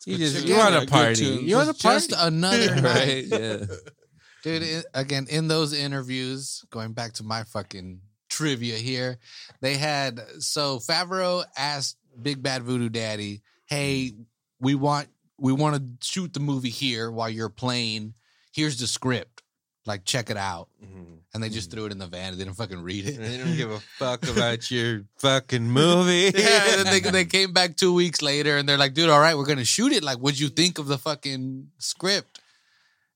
you 0.06 0.18
just, 0.18 0.46
you 0.46 0.58
want 0.58 0.76
a 0.76 0.86
party. 0.88 1.24
You 1.26 1.56
want 1.58 1.70
a 1.70 1.74
party. 1.74 2.08
Just 2.08 2.14
another 2.18 2.76
night. 2.82 2.84
right? 2.84 3.26
Yeah. 3.26 3.58
Dude, 4.44 4.64
i 4.94 5.00
again, 5.00 5.26
in 5.30 5.48
those 5.48 5.74
interviews, 5.74 6.64
going 6.70 6.94
back 6.94 7.14
to 7.14 7.24
my 7.24 7.44
fucking 7.46 8.00
trivia 8.30 8.76
here, 8.76 9.18
they 9.62 9.76
had 9.76 10.20
so 10.40 10.78
Favreau 10.78 11.44
asked 11.58 11.98
Big 12.22 12.44
Bad 12.44 12.62
Voodoo 12.62 12.90
Daddy, 12.90 13.42
"Hey, 13.66 14.12
we 14.60 14.76
want 14.76 15.08
we 15.40 15.52
want 15.52 15.76
to 15.76 16.08
shoot 16.08 16.34
the 16.34 16.40
movie 16.40 16.70
here 16.70 17.12
while 17.12 17.30
you're 17.30 17.50
playing. 17.50 18.14
Here's 18.54 18.80
the 18.80 18.88
script. 18.88 19.42
Like, 19.86 20.06
check 20.06 20.30
it 20.30 20.38
out." 20.38 20.70
Mhm. 20.84 21.20
And 21.34 21.44
they 21.44 21.50
just 21.50 21.70
threw 21.70 21.86
it 21.86 21.92
in 21.92 21.98
the 21.98 22.08
van. 22.08 22.30
and 22.30 22.40
They 22.40 22.46
didn't 22.46 22.56
fucking 22.56 22.82
read 22.82 23.06
it. 23.08 23.18
They 23.20 23.38
don't 23.38 23.58
give 23.58 23.70
a 23.70 23.80
fuck 24.00 24.26
about 24.30 24.72
your 24.72 25.04
fucking 25.18 25.70
movie. 25.70 26.32
yeah, 26.38 26.84
they, 26.84 27.02
they 27.02 27.26
came 27.38 27.52
back 27.52 27.76
two 27.76 27.94
weeks 27.94 28.22
later 28.22 28.58
and 28.58 28.68
they're 28.68 28.78
like, 28.78 28.94
dude, 28.94 29.10
all 29.10 29.20
right, 29.20 29.36
we're 29.38 29.46
gonna 29.46 29.66
shoot 29.66 29.92
it. 29.92 30.02
Like, 30.04 30.18
what'd 30.20 30.40
you 30.40 30.48
think 30.50 30.80
of 30.80 30.88
the 30.88 30.98
fucking 30.98 31.72
script? 31.78 32.35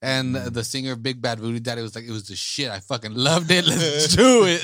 And 0.02 0.34
Mm. 0.36 0.54
the 0.54 0.64
singer 0.64 0.94
of 0.94 1.04
Big 1.04 1.22
Bad 1.22 1.40
Voodoo 1.40 1.60
Daddy 1.60 1.82
was 1.82 1.94
like, 1.94 2.06
it 2.06 2.12
was 2.12 2.28
the 2.28 2.36
shit. 2.36 2.70
I 2.72 2.80
fucking 2.80 3.14
loved 3.16 3.52
it. 3.52 3.68
Let's 3.68 4.16
do 4.16 4.46
it. 4.46 4.62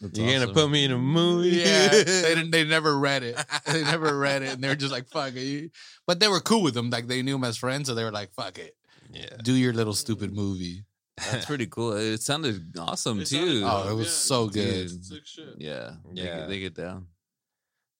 That's 0.00 0.18
You're 0.18 0.40
gonna 0.40 0.52
put 0.54 0.70
me 0.70 0.84
in 0.84 0.92
a 0.92 0.96
movie? 0.98 1.50
yeah, 1.50 1.88
they 1.88 2.04
didn't. 2.34 2.50
They 2.52 2.64
never 2.64 2.96
read 2.98 3.22
it. 3.24 3.36
They 3.66 3.82
never 3.82 4.16
read 4.18 4.42
it, 4.42 4.54
and 4.54 4.62
they 4.64 4.68
were 4.68 4.74
just 4.76 4.92
like, 4.92 5.08
"Fuck 5.08 5.32
it." 5.34 5.72
But 6.06 6.20
they 6.20 6.28
were 6.28 6.40
cool 6.40 6.62
with 6.62 6.76
him. 6.76 6.88
Like 6.88 7.08
they 7.08 7.20
knew 7.22 7.34
him 7.34 7.44
as 7.44 7.56
friends, 7.58 7.88
so 7.88 7.94
they 7.94 8.04
were 8.04 8.12
like, 8.12 8.32
"Fuck 8.32 8.58
it, 8.58 8.74
yeah. 9.12 9.36
do 9.42 9.52
your 9.54 9.72
little 9.74 9.92
stupid 9.94 10.32
movie." 10.32 10.84
That's 11.16 11.46
pretty 11.46 11.66
cool. 11.66 11.94
It 11.94 12.22
sounded 12.22 12.76
awesome 12.78 13.18
It 13.20 13.26
too. 13.26 13.60
sounded 13.60 13.64
Oh, 13.64 13.90
it 13.90 13.94
was 13.96 14.06
yeah. 14.06 14.12
so 14.12 14.46
good. 14.48 14.88
Dude. 14.88 15.04
Sick 15.04 15.26
shit. 15.26 15.54
Yeah, 15.58 15.96
they 16.14 16.22
Yeah. 16.22 16.36
get- 16.38 16.48
they 16.48 16.58
get 16.60 16.74
down. 16.74 17.08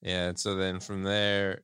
Yeah, 0.01 0.29
and 0.29 0.39
so 0.39 0.55
then 0.55 0.79
from 0.79 1.03
there, 1.03 1.63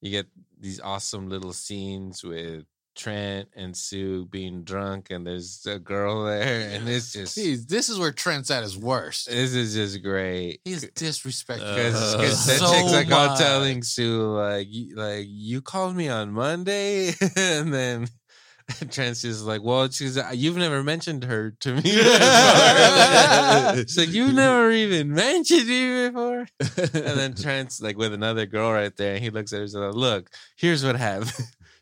you 0.00 0.10
get 0.12 0.26
these 0.60 0.78
awesome 0.78 1.28
little 1.28 1.52
scenes 1.52 2.22
with 2.22 2.64
Trent 2.94 3.48
and 3.56 3.76
Sue 3.76 4.26
being 4.26 4.64
drunk, 4.64 5.08
and 5.10 5.26
there's 5.26 5.64
a 5.66 5.78
girl 5.78 6.24
there, 6.24 6.68
and 6.70 6.88
it's 6.88 7.12
just 7.12 7.36
Jeez, 7.38 7.66
this 7.68 7.88
is 7.88 7.98
where 7.98 8.12
Trent's 8.12 8.50
at 8.50 8.62
his 8.62 8.76
worst. 8.76 9.28
this 9.28 9.54
is 9.54 9.74
just 9.74 10.02
great. 10.02 10.60
He's 10.64 10.88
disrespectful. 10.90 11.74
Because 11.74 12.14
Uh, 12.14 12.18
that 12.18 12.58
so 12.58 12.72
chick's 12.72 12.92
like 12.92 13.10
all 13.10 13.28
much. 13.28 13.38
telling 13.38 13.82
Sue 13.82 14.22
like 14.36 14.66
you, 14.70 14.94
like 14.96 15.26
you 15.28 15.62
called 15.62 15.96
me 15.96 16.08
on 16.08 16.32
Monday, 16.32 17.14
and 17.36 17.72
then 17.72 18.06
Trent's 18.90 19.22
just 19.22 19.44
like, 19.44 19.62
well, 19.62 19.90
she's 19.90 20.18
you've 20.34 20.56
never 20.56 20.82
mentioned 20.84 21.24
her 21.24 21.50
to 21.60 21.74
me 21.74 21.82
before. 21.82 23.86
so 23.88 24.02
you've 24.02 24.34
never 24.34 24.70
even 24.70 25.12
mentioned 25.12 25.66
me 25.68 26.08
before. 26.08 26.46
And 26.60 27.18
then 27.18 27.34
Trent's 27.34 27.80
like 27.80 27.96
with 27.96 28.12
another 28.14 28.46
girl 28.46 28.72
right 28.72 28.94
there, 28.96 29.14
and 29.14 29.22
he 29.24 29.30
looks 29.30 29.52
at 29.52 29.56
her 29.56 29.62
and 29.62 29.70
says, 29.72 29.94
"Look, 29.94 30.30
here's 30.56 30.84
what 30.84 30.96
happened." 30.96 31.32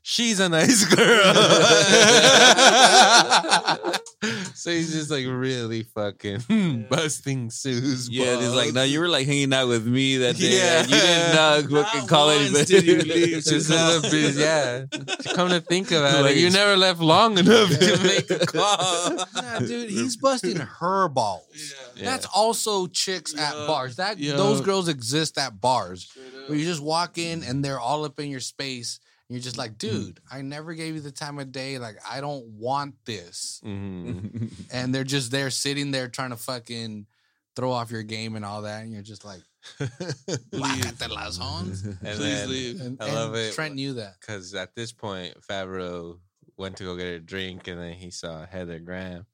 She's 0.02 0.40
a 0.40 0.48
nice 0.48 0.84
girl. 0.84 1.34
so 4.54 4.70
he's 4.70 4.92
just 4.92 5.10
like 5.10 5.26
really 5.26 5.82
fucking 5.82 6.86
busting 6.88 7.50
Sue's 7.50 8.08
Yeah, 8.08 8.36
he's 8.36 8.48
like, 8.50 8.66
balls. 8.66 8.74
no, 8.74 8.82
you 8.84 9.00
were 9.00 9.08
like 9.08 9.26
hanging 9.26 9.52
out 9.52 9.68
with 9.68 9.86
me 9.86 10.18
that 10.18 10.36
day. 10.36 10.56
Yeah. 10.58 10.80
and 10.82 10.90
you 10.90 10.96
didn't 10.96 11.36
uh, 11.36 11.62
fucking 11.62 12.00
Not 12.00 12.08
call 12.08 12.26
once 12.28 12.40
anybody. 12.40 12.64
did 12.64 12.84
you 12.86 12.98
leave 13.14 13.34
This 13.36 13.44
to 13.46 13.54
is 13.56 13.68
call. 13.68 13.98
a 13.98 14.00
bit- 14.02 14.34
yeah. 14.36 14.84
Come 15.34 15.48
to 15.50 15.60
think 15.60 15.90
about 15.90 16.22
Like 16.22 16.36
it, 16.36 16.40
you 16.40 16.50
never 16.50 16.76
left 16.76 17.00
long 17.00 17.38
enough 17.38 17.70
to 17.70 17.98
make 18.02 18.30
a 18.30 18.46
call. 18.46 19.16
Nah, 19.34 19.58
dude, 19.60 19.90
he's 19.90 20.16
busting 20.16 20.56
her 20.56 21.08
balls. 21.08 21.74
Yeah. 21.96 22.04
That's 22.06 22.26
also 22.34 22.86
chicks 22.86 23.36
at 23.38 23.52
bars. 23.66 23.96
That 23.96 24.18
Yeah. 24.18 24.36
those 24.36 24.60
girls 24.62 24.88
exist 24.88 25.36
at 25.38 25.60
bars 25.60 26.10
where 26.46 26.56
you 26.58 26.64
just 26.64 26.82
walk 26.82 27.18
in 27.18 27.44
and 27.44 27.62
they're 27.64 27.80
all 27.80 28.04
up 28.04 28.18
in 28.18 28.30
your 28.30 28.40
space. 28.40 28.98
And 29.30 29.36
you're 29.36 29.44
just 29.44 29.56
like, 29.56 29.78
dude, 29.78 30.18
I 30.28 30.42
never 30.42 30.74
gave 30.74 30.96
you 30.96 31.00
the 31.00 31.12
time 31.12 31.38
of 31.38 31.52
day. 31.52 31.78
Like, 31.78 31.98
I 32.10 32.20
don't 32.20 32.44
want 32.46 32.96
this. 33.04 33.60
Mhm. 33.64 34.50
And 34.72 34.92
they're 34.92 35.04
just 35.16 35.30
there 35.30 35.50
sitting 35.50 35.92
there 35.92 36.08
trying 36.08 36.30
to 36.30 36.36
fucking 36.36 37.06
throw 37.54 37.70
off 37.70 37.92
your 37.92 38.02
game 38.02 38.34
and 38.34 38.44
all 38.44 38.62
that. 38.62 38.82
And 38.82 38.92
you're 38.92 39.02
just 39.04 39.24
like, 39.24 39.42
las 40.52 41.36
hones." 41.36 41.82
And 41.84 41.98
Please 42.00 42.18
then, 42.18 42.50
leave. 42.50 42.80
And, 42.80 43.00
I 43.00 43.06
and 43.06 43.14
love 43.14 43.34
it. 43.36 43.54
Trent 43.54 43.76
knew 43.76 43.94
that. 43.94 44.14
because 44.20 44.52
at 44.54 44.74
this 44.74 44.90
point, 44.92 45.34
Favreau 45.48 46.18
went 46.56 46.76
to 46.78 46.84
go 46.84 46.96
get 46.96 47.06
a 47.06 47.20
drink, 47.20 47.68
and 47.68 47.80
then 47.80 47.92
he 47.92 48.10
saw 48.10 48.44
Heather 48.46 48.80
Graham. 48.80 49.26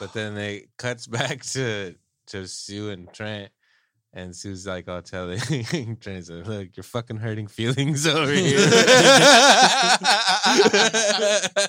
But 0.00 0.12
then 0.12 0.36
it 0.36 0.70
cuts 0.76 1.06
back 1.06 1.42
to 1.52 1.94
to 2.28 2.48
Sue 2.48 2.90
and 2.90 3.12
Trent, 3.12 3.52
and 4.16 4.34
Sue's 4.34 4.66
like, 4.66 4.88
"I'll 4.88 5.02
tell 5.02 5.28
it." 5.30 5.40
Trent's 6.00 6.30
like, 6.30 6.46
"Look, 6.46 6.68
you're 6.76 6.82
fucking 6.84 7.18
hurting 7.18 7.46
feelings 7.48 8.06
over 8.08 8.32
here." 8.32 8.58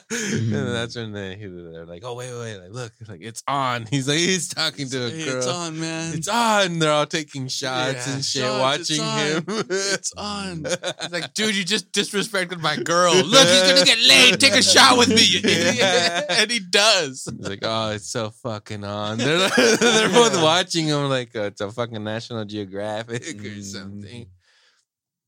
and 0.10 0.68
that's 0.74 0.96
when 0.96 1.12
they 1.12 1.36
they're 1.36 1.86
like, 1.86 2.04
"Oh 2.06 2.14
wait, 2.16 2.32
wait, 2.32 2.40
wait! 2.40 2.58
Like, 2.62 2.72
look, 2.72 2.92
like 3.08 3.22
it's 3.22 3.44
on." 3.48 3.86
He's 3.86 4.08
like, 4.08 4.18
he's 4.18 4.48
talking 4.48 4.88
to 4.90 5.06
a 5.06 5.10
girl. 5.10 5.38
it's 5.38 5.48
on, 5.48 5.80
man. 5.80 6.14
It's 6.16 6.28
on. 6.28 6.80
They're 6.80 6.92
all 6.92 7.06
taking 7.06 7.48
shots 7.48 8.08
Yeah, 8.08 8.14
and 8.14 8.26
shit, 8.26 8.42
shots, 8.44 8.60
watching 8.90 9.02
on. 9.02 9.20
him. 9.20 9.44
It's 9.70 10.14
on. 10.14 10.66
It's 10.66 11.12
like, 11.12 11.34
dude, 11.34 11.56
you 11.56 11.64
just 11.64 11.92
disrespected 11.92 12.60
my 12.62 12.76
girl. 12.78 13.14
Look, 13.24 13.48
he's 13.48 13.62
gonna 13.74 13.86
get 13.86 14.00
laid. 14.08 14.40
Take 14.40 14.54
a 14.54 14.64
shot 14.64 14.98
with 14.98 15.10
me, 15.10 15.22
you 15.24 15.40
idiot. 15.40 15.76
Yeah. 15.78 16.24
and 16.30 16.50
he 16.52 16.60
does. 16.60 17.28
He's 17.38 17.48
like, 17.50 17.60
oh, 17.64 17.92
it's 17.92 18.08
so 18.10 18.30
fucking 18.30 18.84
on. 18.84 19.18
They're 19.18 19.38
like- 19.38 19.56
they're 19.56 20.10
both 20.10 20.42
watching 20.42 20.88
him 20.88 21.10
like 21.10 21.36
uh, 21.36 21.44
it's 21.44 21.62
a 21.62 21.72
fucking 21.72 22.04
National 22.04 22.37
Geographic 22.46 23.24
or 23.46 23.50
Mm. 23.50 23.64
something. 23.64 24.28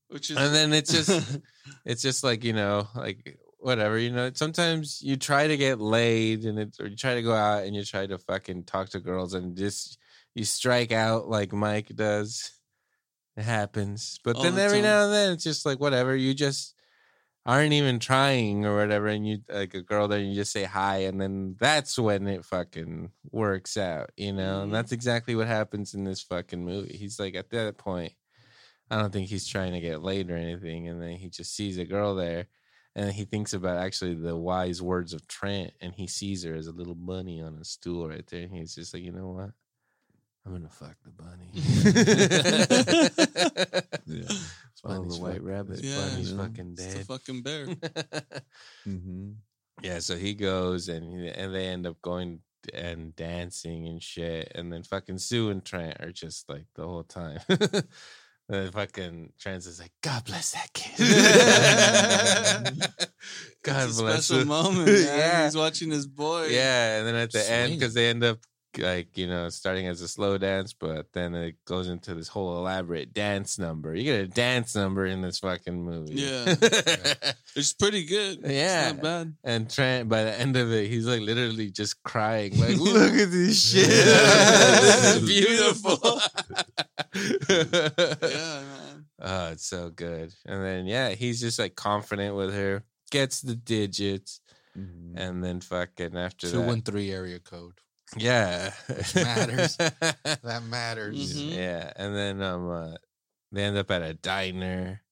Which 0.08 0.30
is 0.30 0.36
And 0.38 0.54
then 0.54 0.72
it's 0.72 0.90
just 0.92 1.40
it's 1.84 2.02
just 2.02 2.24
like 2.24 2.42
you 2.42 2.52
know 2.52 2.88
like 2.96 3.38
whatever 3.58 3.98
you 3.98 4.10
know. 4.10 4.30
Sometimes 4.34 5.00
you 5.02 5.16
try 5.16 5.46
to 5.46 5.56
get 5.56 5.80
laid 5.80 6.44
and 6.44 6.58
it 6.58 6.76
or 6.80 6.86
you 6.86 6.96
try 6.96 7.14
to 7.14 7.22
go 7.22 7.32
out 7.34 7.64
and 7.64 7.76
you 7.76 7.84
try 7.84 8.06
to 8.06 8.18
fucking 8.18 8.64
talk 8.64 8.88
to 8.90 9.00
girls 9.00 9.34
and 9.34 9.56
just 9.56 9.98
you 10.34 10.44
strike 10.44 10.90
out 10.92 11.28
like 11.28 11.52
Mike 11.52 11.94
does. 11.94 12.52
It 13.36 13.44
happens, 13.44 14.18
but 14.24 14.36
All 14.36 14.42
then 14.42 14.56
the 14.56 14.62
every 14.62 14.78
time. 14.78 14.86
now 14.86 15.04
and 15.04 15.12
then 15.12 15.32
it's 15.32 15.44
just 15.44 15.64
like 15.64 15.78
whatever. 15.78 16.16
You 16.16 16.34
just 16.34 16.74
aren't 17.46 17.72
even 17.72 17.98
trying 17.98 18.66
or 18.66 18.76
whatever, 18.76 19.08
and 19.08 19.26
you 19.26 19.38
like 19.48 19.74
a 19.74 19.82
girl 19.82 20.08
there, 20.08 20.18
and 20.18 20.28
you 20.28 20.34
just 20.34 20.52
say 20.52 20.64
hi, 20.64 20.98
and 20.98 21.20
then 21.20 21.56
that's 21.58 21.98
when 21.98 22.26
it 22.26 22.44
fucking 22.44 23.10
works 23.30 23.76
out, 23.76 24.10
you 24.16 24.32
know. 24.32 24.60
And 24.60 24.64
mm-hmm. 24.64 24.72
that's 24.72 24.92
exactly 24.92 25.34
what 25.34 25.46
happens 25.46 25.94
in 25.94 26.04
this 26.04 26.22
fucking 26.22 26.64
movie. 26.64 26.96
He's 26.96 27.18
like 27.18 27.34
at 27.34 27.50
that 27.50 27.78
point, 27.78 28.12
I 28.90 29.00
don't 29.00 29.12
think 29.12 29.28
he's 29.28 29.46
trying 29.46 29.72
to 29.72 29.80
get 29.80 30.02
laid 30.02 30.30
or 30.30 30.36
anything. 30.36 30.88
And 30.88 31.00
then 31.00 31.12
he 31.12 31.28
just 31.30 31.54
sees 31.54 31.78
a 31.78 31.84
girl 31.84 32.14
there, 32.14 32.46
and 32.94 33.12
he 33.12 33.24
thinks 33.24 33.52
about 33.54 33.78
actually 33.78 34.14
the 34.14 34.36
wise 34.36 34.82
words 34.82 35.14
of 35.14 35.26
Trent, 35.26 35.72
and 35.80 35.94
he 35.94 36.06
sees 36.06 36.44
her 36.44 36.54
as 36.54 36.66
a 36.66 36.72
little 36.72 36.94
bunny 36.94 37.40
on 37.40 37.56
a 37.60 37.64
stool 37.64 38.08
right 38.08 38.26
there. 38.26 38.42
And 38.42 38.52
he's 38.52 38.74
just 38.74 38.92
like, 38.92 39.02
you 39.02 39.12
know 39.12 39.28
what? 39.28 39.50
I'm 40.46 40.52
gonna 40.52 40.68
fuck 40.68 40.96
the 41.04 41.10
bunny. 41.10 41.50
Yeah. 44.10 44.28
Follow 44.82 45.04
the 45.04 45.18
white 45.18 45.34
fuck- 45.34 45.42
rabbit. 45.44 45.80
Yeah, 45.82 45.96
Bunny's 46.08 46.32
yeah. 46.32 46.38
fucking 46.38 46.70
It's 46.78 46.86
the 46.86 46.94
dead. 46.94 47.06
fucking 47.06 47.42
bear. 47.42 47.66
Mm-hmm. 48.88 49.30
Yeah, 49.82 49.98
so 50.00 50.16
he 50.16 50.34
goes 50.34 50.88
and 50.88 51.20
he, 51.20 51.28
and 51.28 51.54
they 51.54 51.66
end 51.68 51.86
up 51.86 52.00
going 52.02 52.40
and 52.74 53.14
dancing 53.16 53.86
and 53.88 54.02
shit, 54.02 54.52
and 54.54 54.70
then 54.72 54.82
fucking 54.82 55.18
Sue 55.18 55.48
and 55.50 55.64
Trent 55.64 56.00
are 56.00 56.12
just 56.12 56.48
like 56.48 56.64
the 56.74 56.86
whole 56.86 57.04
time. 57.04 57.40
And 58.52 58.72
fucking 58.72 59.32
Trent's 59.38 59.66
is 59.66 59.78
like, 59.78 59.92
God 60.02 60.24
bless 60.24 60.50
that 60.54 60.72
kid. 60.72 60.98
God 63.62 63.88
it's 63.88 64.00
a 64.00 64.02
bless 64.02 64.24
special 64.26 64.42
him. 64.42 64.48
moment. 64.48 64.86
Man. 64.88 65.04
yeah, 65.06 65.44
He's 65.44 65.56
watching 65.56 65.92
his 65.92 66.08
boy. 66.08 66.48
yeah, 66.50 66.98
and 66.98 67.06
then 67.06 67.14
at 67.14 67.30
the 67.30 67.48
end, 67.48 67.78
because 67.78 67.94
they 67.94 68.08
end 68.08 68.24
up 68.24 68.38
like 68.78 69.16
you 69.18 69.26
know 69.26 69.48
starting 69.48 69.86
as 69.86 70.00
a 70.00 70.08
slow 70.08 70.38
dance, 70.38 70.72
but 70.72 71.12
then 71.12 71.34
it 71.34 71.56
goes 71.64 71.88
into 71.88 72.14
this 72.14 72.28
whole 72.28 72.56
elaborate 72.58 73.12
dance 73.12 73.58
number. 73.58 73.94
You 73.94 74.04
get 74.04 74.20
a 74.20 74.26
dance 74.28 74.74
number 74.74 75.06
in 75.06 75.22
this 75.22 75.38
fucking 75.40 75.82
movie. 75.84 76.14
Yeah. 76.14 76.54
It's 77.56 77.72
pretty 77.72 78.04
good. 78.04 78.38
Yeah. 78.44 78.90
It's 78.90 78.92
not 78.94 79.02
bad. 79.02 79.34
And 79.42 79.68
Trent, 79.68 80.08
by 80.08 80.22
the 80.22 80.38
end 80.38 80.56
of 80.56 80.70
it, 80.70 80.88
he's 80.88 81.04
like 81.04 81.20
literally 81.20 81.72
just 81.72 82.00
crying, 82.04 82.56
like, 82.60 82.76
"Look 82.78 83.12
at 83.12 83.30
this 83.32 83.72
shit, 83.72 83.88
Yeah. 83.88 84.80
this 84.80 85.16
is 85.16 85.28
beautiful." 85.28 86.20
Yeah, 87.14 88.62
man. 88.62 89.04
Oh, 89.18 89.48
it's 89.52 89.66
so 89.66 89.90
good. 89.90 90.32
And 90.46 90.62
then 90.64 90.86
yeah, 90.86 91.10
he's 91.10 91.40
just 91.40 91.58
like 91.58 91.74
confident 91.74 92.36
with 92.36 92.54
her, 92.54 92.84
gets 93.10 93.40
the 93.40 93.54
digits, 93.56 94.40
Mm-hmm. 94.78 95.18
and 95.18 95.42
then 95.42 95.60
fucking 95.60 96.16
after 96.16 96.48
Two 96.48 96.58
that, 96.58 96.66
one 96.68 96.82
three 96.82 97.10
area 97.10 97.40
code. 97.40 97.72
Yeah, 98.16 98.72
it 98.88 99.14
matters. 99.14 99.76
That 99.76 100.62
matters. 100.68 101.16
Mhm. 101.42 101.54
Yeah, 101.56 101.92
and 101.96 102.14
then 102.16 102.42
um, 102.42 102.70
uh, 102.70 102.94
they 103.52 103.62
end 103.64 103.76
up 103.76 103.90
at 103.90 104.02
a 104.02 104.14
diner, 104.14 105.02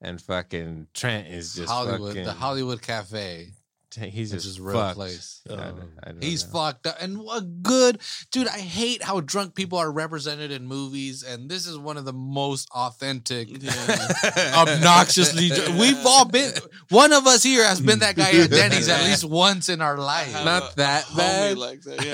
and 0.00 0.20
fucking 0.20 0.88
Trent 0.94 1.28
is 1.28 1.54
just 1.54 1.70
Hollywood, 1.70 2.10
fucking, 2.10 2.24
the 2.24 2.32
Hollywood 2.32 2.80
Cafe, 2.82 3.52
He's 3.98 4.30
which 4.32 4.42
just 4.42 4.46
is 4.54 4.60
real 4.60 4.76
fucked. 4.76 4.96
place. 4.96 5.40
I 5.50 5.54
don't- 5.56 5.60
Oh. 5.60 5.82
I 6.04 6.12
don't 6.12 6.22
He's 6.22 6.44
know. 6.44 6.52
fucked 6.52 6.86
up. 6.86 6.96
And 7.00 7.18
what 7.18 7.62
good, 7.62 7.98
dude. 8.30 8.46
I 8.48 8.58
hate 8.60 9.02
how 9.02 9.20
drunk 9.20 9.54
people 9.54 9.78
are 9.78 9.90
represented 9.90 10.50
in 10.52 10.66
movies, 10.66 11.22
and 11.22 11.50
this 11.50 11.66
is 11.66 11.76
one 11.76 11.96
of 11.96 12.04
the 12.04 12.12
most 12.12 12.68
authentic, 12.72 13.48
Yeah. 13.62 13.72
obnoxiously. 14.56 15.48
dr- 15.48 15.76
We've 15.78 16.04
all 16.06 16.24
been. 16.24 16.52
One 16.90 17.12
of 17.12 17.26
us 17.26 17.42
here 17.42 17.64
has 17.64 17.80
been 17.80 18.00
that 18.00 18.16
guy 18.16 18.30
at 18.32 18.50
Denny's 18.50 18.88
at 18.88 19.02
least 19.08 19.24
once 19.24 19.68
in 19.68 19.80
our 19.80 19.98
I 19.98 20.02
life. 20.02 20.32
have 20.32 20.44
Not 20.44 20.72
a 20.72 20.76
that 20.76 21.04
homie 21.04 21.16
bad. 21.16 21.58
like 21.58 21.80
that. 21.82 22.04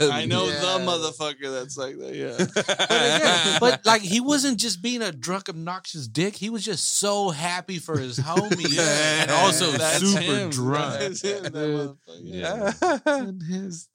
Yeah, 0.00 0.08
I 0.12 0.24
know 0.26 0.46
Yeah. 0.46 0.60
the 0.60 0.84
motherfucker 0.84 1.52
that's 1.52 1.76
like 1.76 1.98
that. 1.98 2.14
Yeah, 2.14 2.36
But, 2.38 2.80
again, 2.88 3.58
but 3.60 3.86
like 3.86 4.02
he 4.02 4.20
wasn't 4.20 4.58
just 4.58 4.82
being 4.82 5.02
a 5.02 5.12
drunk, 5.12 5.48
obnoxious 5.48 6.06
dick. 6.08 6.36
He 6.36 6.50
was 6.50 6.64
just 6.64 6.98
so 6.98 7.30
happy 7.30 7.78
for 7.78 7.98
his 7.98 8.18
homie, 8.18 8.66
Yeah. 8.74 9.22
and 9.22 9.30
also 9.30 9.70
That's 9.72 9.98
super 10.00 10.20
him. 10.20 10.50
drunk. 10.50 11.00
That's 11.00 11.20
him, 11.22 11.25
that 11.32 11.96
yeah, 12.22 12.72
And 13.06 13.42
his, 13.48 13.88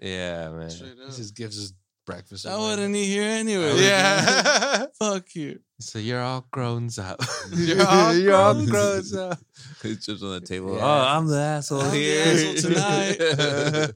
yeah, 0.00 0.50
man. 0.50 0.70
He 0.70 1.16
just 1.16 1.34
gives 1.34 1.62
us 1.62 1.72
breakfast. 2.06 2.46
I 2.46 2.56
wouldn't 2.56 2.94
eat 2.94 3.06
here 3.06 3.22
anyway. 3.22 3.70
Oh, 3.72 3.76
yeah. 3.76 4.86
Fuck 4.98 5.34
you. 5.34 5.60
So 5.80 5.98
you're 5.98 6.20
all 6.20 6.46
grown 6.50 6.88
up. 6.98 7.20
You're 7.52 7.86
all 7.86 8.14
you're 8.14 8.34
all 8.34 8.54
grown 8.54 9.02
grown 9.02 9.30
up. 9.30 9.38
It's 9.82 10.06
just 10.06 10.22
on 10.22 10.30
the 10.30 10.40
table. 10.40 10.76
Yeah. 10.76 10.84
Oh, 10.84 11.06
I'm 11.08 11.26
the 11.26 11.38
asshole 11.38 11.82
I'm 11.82 11.90
the 11.90 11.96
here. 11.96 12.22
asshole 12.22 12.70
tonight. 12.70 13.92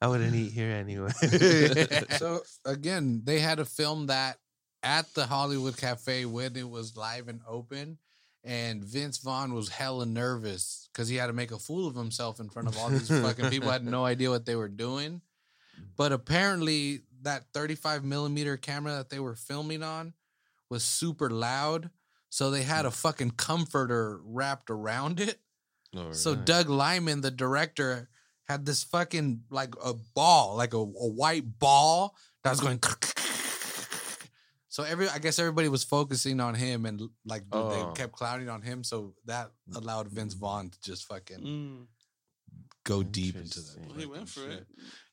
I 0.00 0.08
wouldn't 0.08 0.34
eat 0.34 0.52
here 0.52 0.70
anyway. 0.70 1.10
so 2.18 2.40
again, 2.64 3.22
they 3.24 3.38
had 3.38 3.58
to 3.58 3.64
film 3.64 4.06
that 4.06 4.38
at 4.82 5.12
the 5.14 5.26
Hollywood 5.26 5.76
Cafe 5.76 6.24
when 6.24 6.56
it 6.56 6.68
was 6.68 6.96
live 6.96 7.28
and 7.28 7.40
open. 7.46 7.98
And 8.44 8.82
Vince 8.82 9.18
Vaughn 9.18 9.54
was 9.54 9.68
hella 9.68 10.04
nervous 10.04 10.88
because 10.92 11.08
he 11.08 11.16
had 11.16 11.28
to 11.28 11.32
make 11.32 11.52
a 11.52 11.58
fool 11.58 11.86
of 11.86 11.94
himself 11.94 12.40
in 12.40 12.48
front 12.48 12.68
of 12.68 12.76
all 12.76 12.88
these 12.88 13.08
fucking 13.08 13.50
people 13.50 13.70
had 13.70 13.84
no 13.84 14.04
idea 14.04 14.30
what 14.30 14.46
they 14.46 14.56
were 14.56 14.68
doing. 14.68 15.20
But 15.96 16.12
apparently, 16.12 17.02
that 17.22 17.44
35 17.54 18.04
millimeter 18.04 18.56
camera 18.56 18.94
that 18.94 19.10
they 19.10 19.20
were 19.20 19.36
filming 19.36 19.82
on 19.82 20.14
was 20.68 20.82
super 20.82 21.30
loud. 21.30 21.90
So 22.30 22.50
they 22.50 22.62
had 22.62 22.86
a 22.86 22.88
hmm. 22.88 22.94
fucking 22.94 23.30
comforter 23.32 24.20
wrapped 24.24 24.70
around 24.70 25.20
it. 25.20 25.38
Oh, 25.94 26.12
so 26.12 26.30
Alright. 26.30 26.46
Doug 26.46 26.68
Liman, 26.68 27.20
the 27.20 27.30
director, 27.30 28.08
had 28.48 28.66
this 28.66 28.82
fucking 28.82 29.42
like 29.50 29.74
a 29.84 29.94
ball, 30.14 30.56
like 30.56 30.74
a, 30.74 30.78
a 30.78 31.08
white 31.08 31.58
ball 31.58 32.16
that 32.42 32.50
was 32.50 32.60
going. 32.60 32.80
So 34.72 34.84
every, 34.84 35.06
I 35.06 35.18
guess 35.18 35.38
everybody 35.38 35.68
was 35.68 35.84
focusing 35.84 36.40
on 36.40 36.54
him, 36.54 36.86
and 36.86 36.98
like 37.26 37.42
dude, 37.42 37.50
Oh. 37.52 37.68
they 37.92 38.00
kept 38.00 38.14
clowning 38.14 38.48
on 38.48 38.62
him. 38.62 38.82
So 38.84 39.14
that 39.26 39.50
allowed 39.74 40.08
Vince 40.08 40.32
Vaughn 40.32 40.70
to 40.70 40.80
just 40.80 41.04
fucking 41.04 41.40
Mm. 41.40 41.86
go 42.84 43.02
deep 43.02 43.36
into 43.36 43.60
that. 43.60 43.86
Well, 43.86 43.98
he 43.98 44.06
went 44.06 44.30
for 44.30 44.48
it. 44.48 44.66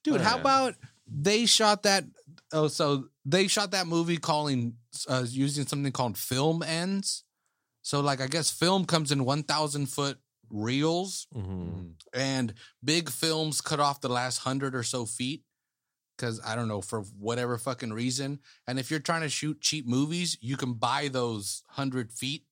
Dude, 0.06 0.22
Oh, 0.22 0.23
how 0.23 0.36
yeah. 0.36 0.41
about 0.41 0.76
they 1.06 1.45
shot 1.45 1.84
that? 1.84 2.06
Oh, 2.53 2.69
so 2.69 3.10
they 3.26 3.48
shot 3.48 3.72
that 3.72 3.86
movie 3.86 4.15
calling 4.15 4.77
uh, 5.10 5.26
using 5.27 5.68
something 5.68 5.91
called 5.91 6.18
film 6.18 6.64
ends. 6.64 7.26
So 7.81 7.99
like 7.99 8.22
I 8.22 8.27
guess 8.27 8.49
film 8.49 8.86
comes 8.86 9.11
in 9.11 9.26
one 9.26 9.44
thousand 9.44 9.88
foot 9.88 10.19
reels, 10.49 11.27
Mhm. 11.36 11.95
and 12.14 12.53
big 12.81 13.10
films 13.10 13.60
cut 13.60 13.81
off 13.81 13.99
the 13.99 14.07
last 14.10 14.38
hundred 14.38 14.73
or 14.73 14.84
so 14.84 15.06
feet 15.06 15.44
because 16.20 16.41
I 16.46 16.56
don't 16.56 16.68
know 16.68 16.82
for 16.82 17.02
whatever 17.18 17.58
fucking 17.58 17.94
reason. 17.94 18.40
And 18.68 18.78
if 18.78 18.91
you're 18.91 19.00
trying 19.00 19.22
to 19.22 19.30
shoot 19.30 19.62
cheap 19.62 19.88
movies, 19.88 20.38
you 20.41 20.58
can 20.58 20.74
buy 20.74 21.08
those 21.08 21.64
hundred 21.70 22.12
feet 22.12 22.44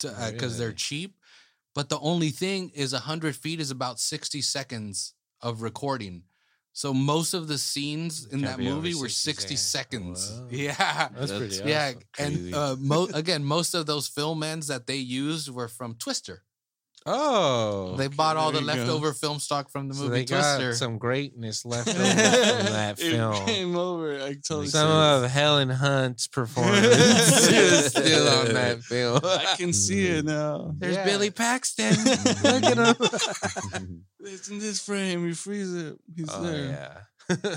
because 0.00 0.58
they're 0.58 0.72
cheap. 0.72 1.16
But 1.74 1.88
the 1.90 1.98
only 1.98 2.30
thing 2.30 2.70
is, 2.74 2.92
hundred 2.92 3.36
feet 3.36 3.60
is 3.60 3.70
about 3.70 4.00
sixty 4.00 4.40
seconds 4.40 5.14
of 5.40 5.60
recording. 5.62 6.22
So 6.72 6.92
most 6.92 7.34
of 7.34 7.46
the 7.46 7.58
scenes 7.58 8.26
in 8.26 8.40
that 8.40 8.58
movie 8.58 8.94
were 8.96 9.08
60 9.08 9.54
seconds. 9.54 10.20
seconds. 10.24 10.42
Yeah. 10.50 11.08
That's 11.14 11.30
pretty 11.30 11.54
awesome. 11.54 11.68
Yeah, 11.68 11.92
and 12.18 12.52
uh, 12.52 12.74
mo- 12.80 13.08
again, 13.14 13.44
most 13.44 13.74
of 13.74 13.86
those 13.86 14.08
film 14.08 14.42
ends 14.42 14.66
that 14.66 14.88
they 14.88 14.96
used 14.96 15.48
were 15.50 15.68
from 15.68 15.94
Twister. 15.94 16.42
Oh, 17.06 17.96
They 17.96 18.08
bought 18.08 18.36
all 18.38 18.50
the 18.50 18.60
there 18.60 18.76
go. 18.76 18.80
leftover 18.82 19.12
film 19.12 19.38
stock 19.38 19.70
from 19.70 19.88
the 19.88 19.94
so 19.94 20.04
movie 20.04 20.20
they 20.20 20.24
got 20.24 20.74
some 20.74 20.96
greatness 20.96 21.64
left 21.66 21.88
over 21.88 21.98
from 21.98 22.06
that 22.72 22.98
film. 22.98 23.12
It 23.32 23.34
film. 23.34 23.46
came 23.46 23.76
over. 23.76 24.14
I 24.22 24.34
totally 24.34 24.68
Some 24.68 24.88
see 24.88 24.92
it. 25.22 25.24
of 25.24 25.30
Helen 25.30 25.68
Hunt's 25.68 26.26
performance 26.28 26.86
is 26.86 27.86
still 27.86 28.26
on 28.28 28.54
that 28.54 28.82
film. 28.82 29.20
I 29.22 29.54
can 29.58 29.72
see 29.74 30.06
it 30.06 30.24
mm. 30.24 30.28
now. 30.28 30.74
There's 30.78 30.96
Yeah. 30.96 31.04
Billy 31.04 31.30
Paxton. 31.30 31.94
Look 32.42 32.62
at 32.64 32.78
him. 33.80 34.04
It's 34.20 34.48
in 34.48 34.58
this 34.58 34.82
frame. 34.82 35.26
You 35.26 35.34
freeze 35.34 35.74
it. 35.74 35.98
He's 36.16 36.30
Oh 36.32 36.42
there. 36.42 37.06
yeah. 37.28 37.56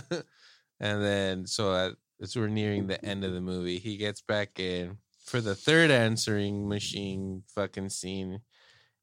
and 0.82 1.02
then 1.04 1.48
so 1.48 1.74
at, 1.74 1.94
as 2.22 2.36
we're 2.36 2.50
nearing 2.50 2.88
the 2.88 3.04
end 3.06 3.24
of 3.24 3.32
the 3.32 3.40
movie, 3.42 3.80
he 3.80 3.96
gets 3.96 4.22
back 4.22 4.60
in 4.60 4.98
for 5.26 5.40
the 5.40 5.56
third 5.56 5.90
answering 5.92 6.68
machine 6.68 7.44
fucking 7.56 7.90
scene. 7.90 8.42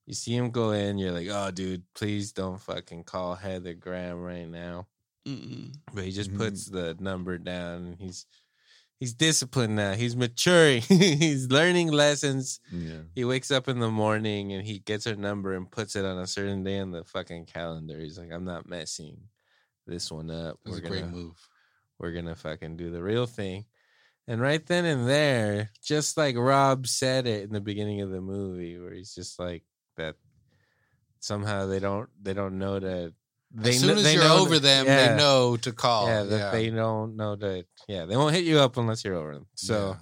You 0.07 0.15
see 0.15 0.37
him 0.37 0.51
go 0.51 0.73
in, 0.73 0.99
you're 0.99 1.13
like, 1.13 1.29
oh 1.31 1.51
dude, 1.51 1.83
please 1.95 2.33
don't 2.33 2.61
fucking 2.61 3.05
call 3.05 3.35
Heather 3.35 3.75
Graham 3.75 4.21
right 4.23 4.49
now. 4.49 4.87
Mm-mm. 5.27 5.75
But 5.95 6.05
he 6.05 6.11
just 6.13 6.31
Mhm. 6.33 6.37
puts 6.39 6.67
the 6.67 6.95
number 7.01 7.39
down 7.39 7.87
and 7.87 7.99
he's 7.99 8.27
he's 9.01 9.15
disciplined 9.15 9.77
now. 9.77 9.93
He's 9.95 10.15
maturing. 10.17 10.83
he's 10.89 11.49
learning 11.49 11.91
lessons. 11.91 12.61
yeah. 12.71 13.01
He 13.15 13.25
wakes 13.25 13.51
up 13.51 13.67
in 13.69 13.79
the 13.81 13.91
morning 13.91 14.53
and 14.53 14.65
he 14.67 14.79
gets 14.79 15.05
her 15.07 15.17
number 15.17 15.55
and 15.55 15.71
puts 15.71 15.97
it 15.97 16.05
on 16.05 16.19
a 16.19 16.27
certain 16.27 16.63
day 16.65 16.79
on 16.79 16.91
the 16.91 17.05
fucking 17.05 17.47
calendar. 17.47 17.99
He's 17.99 18.19
like, 18.19 18.31
I'm 18.33 18.45
not 18.45 18.69
messing 18.69 19.17
this 19.87 20.11
one 20.13 20.31
up. 20.31 20.59
It 20.65 20.69
was 20.69 20.79
a 20.79 20.83
We're 20.83 20.89
great 20.89 21.01
gonna- 21.05 21.13
move. 21.17 21.49
We're 21.99 22.13
gonna 22.13 22.35
fucking 22.37 22.77
do 22.77 22.91
the 22.91 23.03
real 23.03 23.27
thing. 23.27 23.65
And 24.27 24.41
right 24.41 24.65
then 24.67 24.85
and 24.85 25.09
there, 25.09 25.71
just 25.83 26.17
like 26.17 26.37
Rob 26.37 26.87
said 26.87 27.27
it 27.27 27.43
in 27.45 27.53
the 27.53 27.61
beginning 27.61 28.01
of 28.03 28.11
the 28.11 28.21
movie, 28.23 28.79
where 28.79 28.93
he's 28.93 29.15
just 29.15 29.39
like 29.39 29.65
that 29.97 30.17
somehow 31.21 31.67
they 31.67 31.81
don't 31.81 32.09
they 32.23 32.35
don't 32.35 32.59
know 32.59 32.79
that 32.79 33.13
they 33.57 33.71
as 33.71 33.79
soon 33.81 33.89
kn- 33.89 33.99
as 33.99 34.05
they 34.05 34.15
you're 34.15 34.25
over 34.25 34.59
that- 34.59 34.85
them, 34.85 34.87
yeah, 34.87 35.09
they 35.11 35.17
know 35.17 35.57
to 35.57 35.73
call. 35.73 36.07
yeah 36.09 36.23
that 36.25 36.53
they 36.53 36.71
don't 36.71 37.17
know 37.17 37.37
that 37.37 37.67
yeah 37.89 38.05
they 38.05 38.17
won't 38.17 38.35
hit 38.35 38.45
you 38.45 38.59
up 38.59 38.77
unless 38.77 39.05
you're 39.05 39.15
over 39.17 39.35
them. 39.35 39.47
So 39.55 39.91
Yeah. 39.91 39.97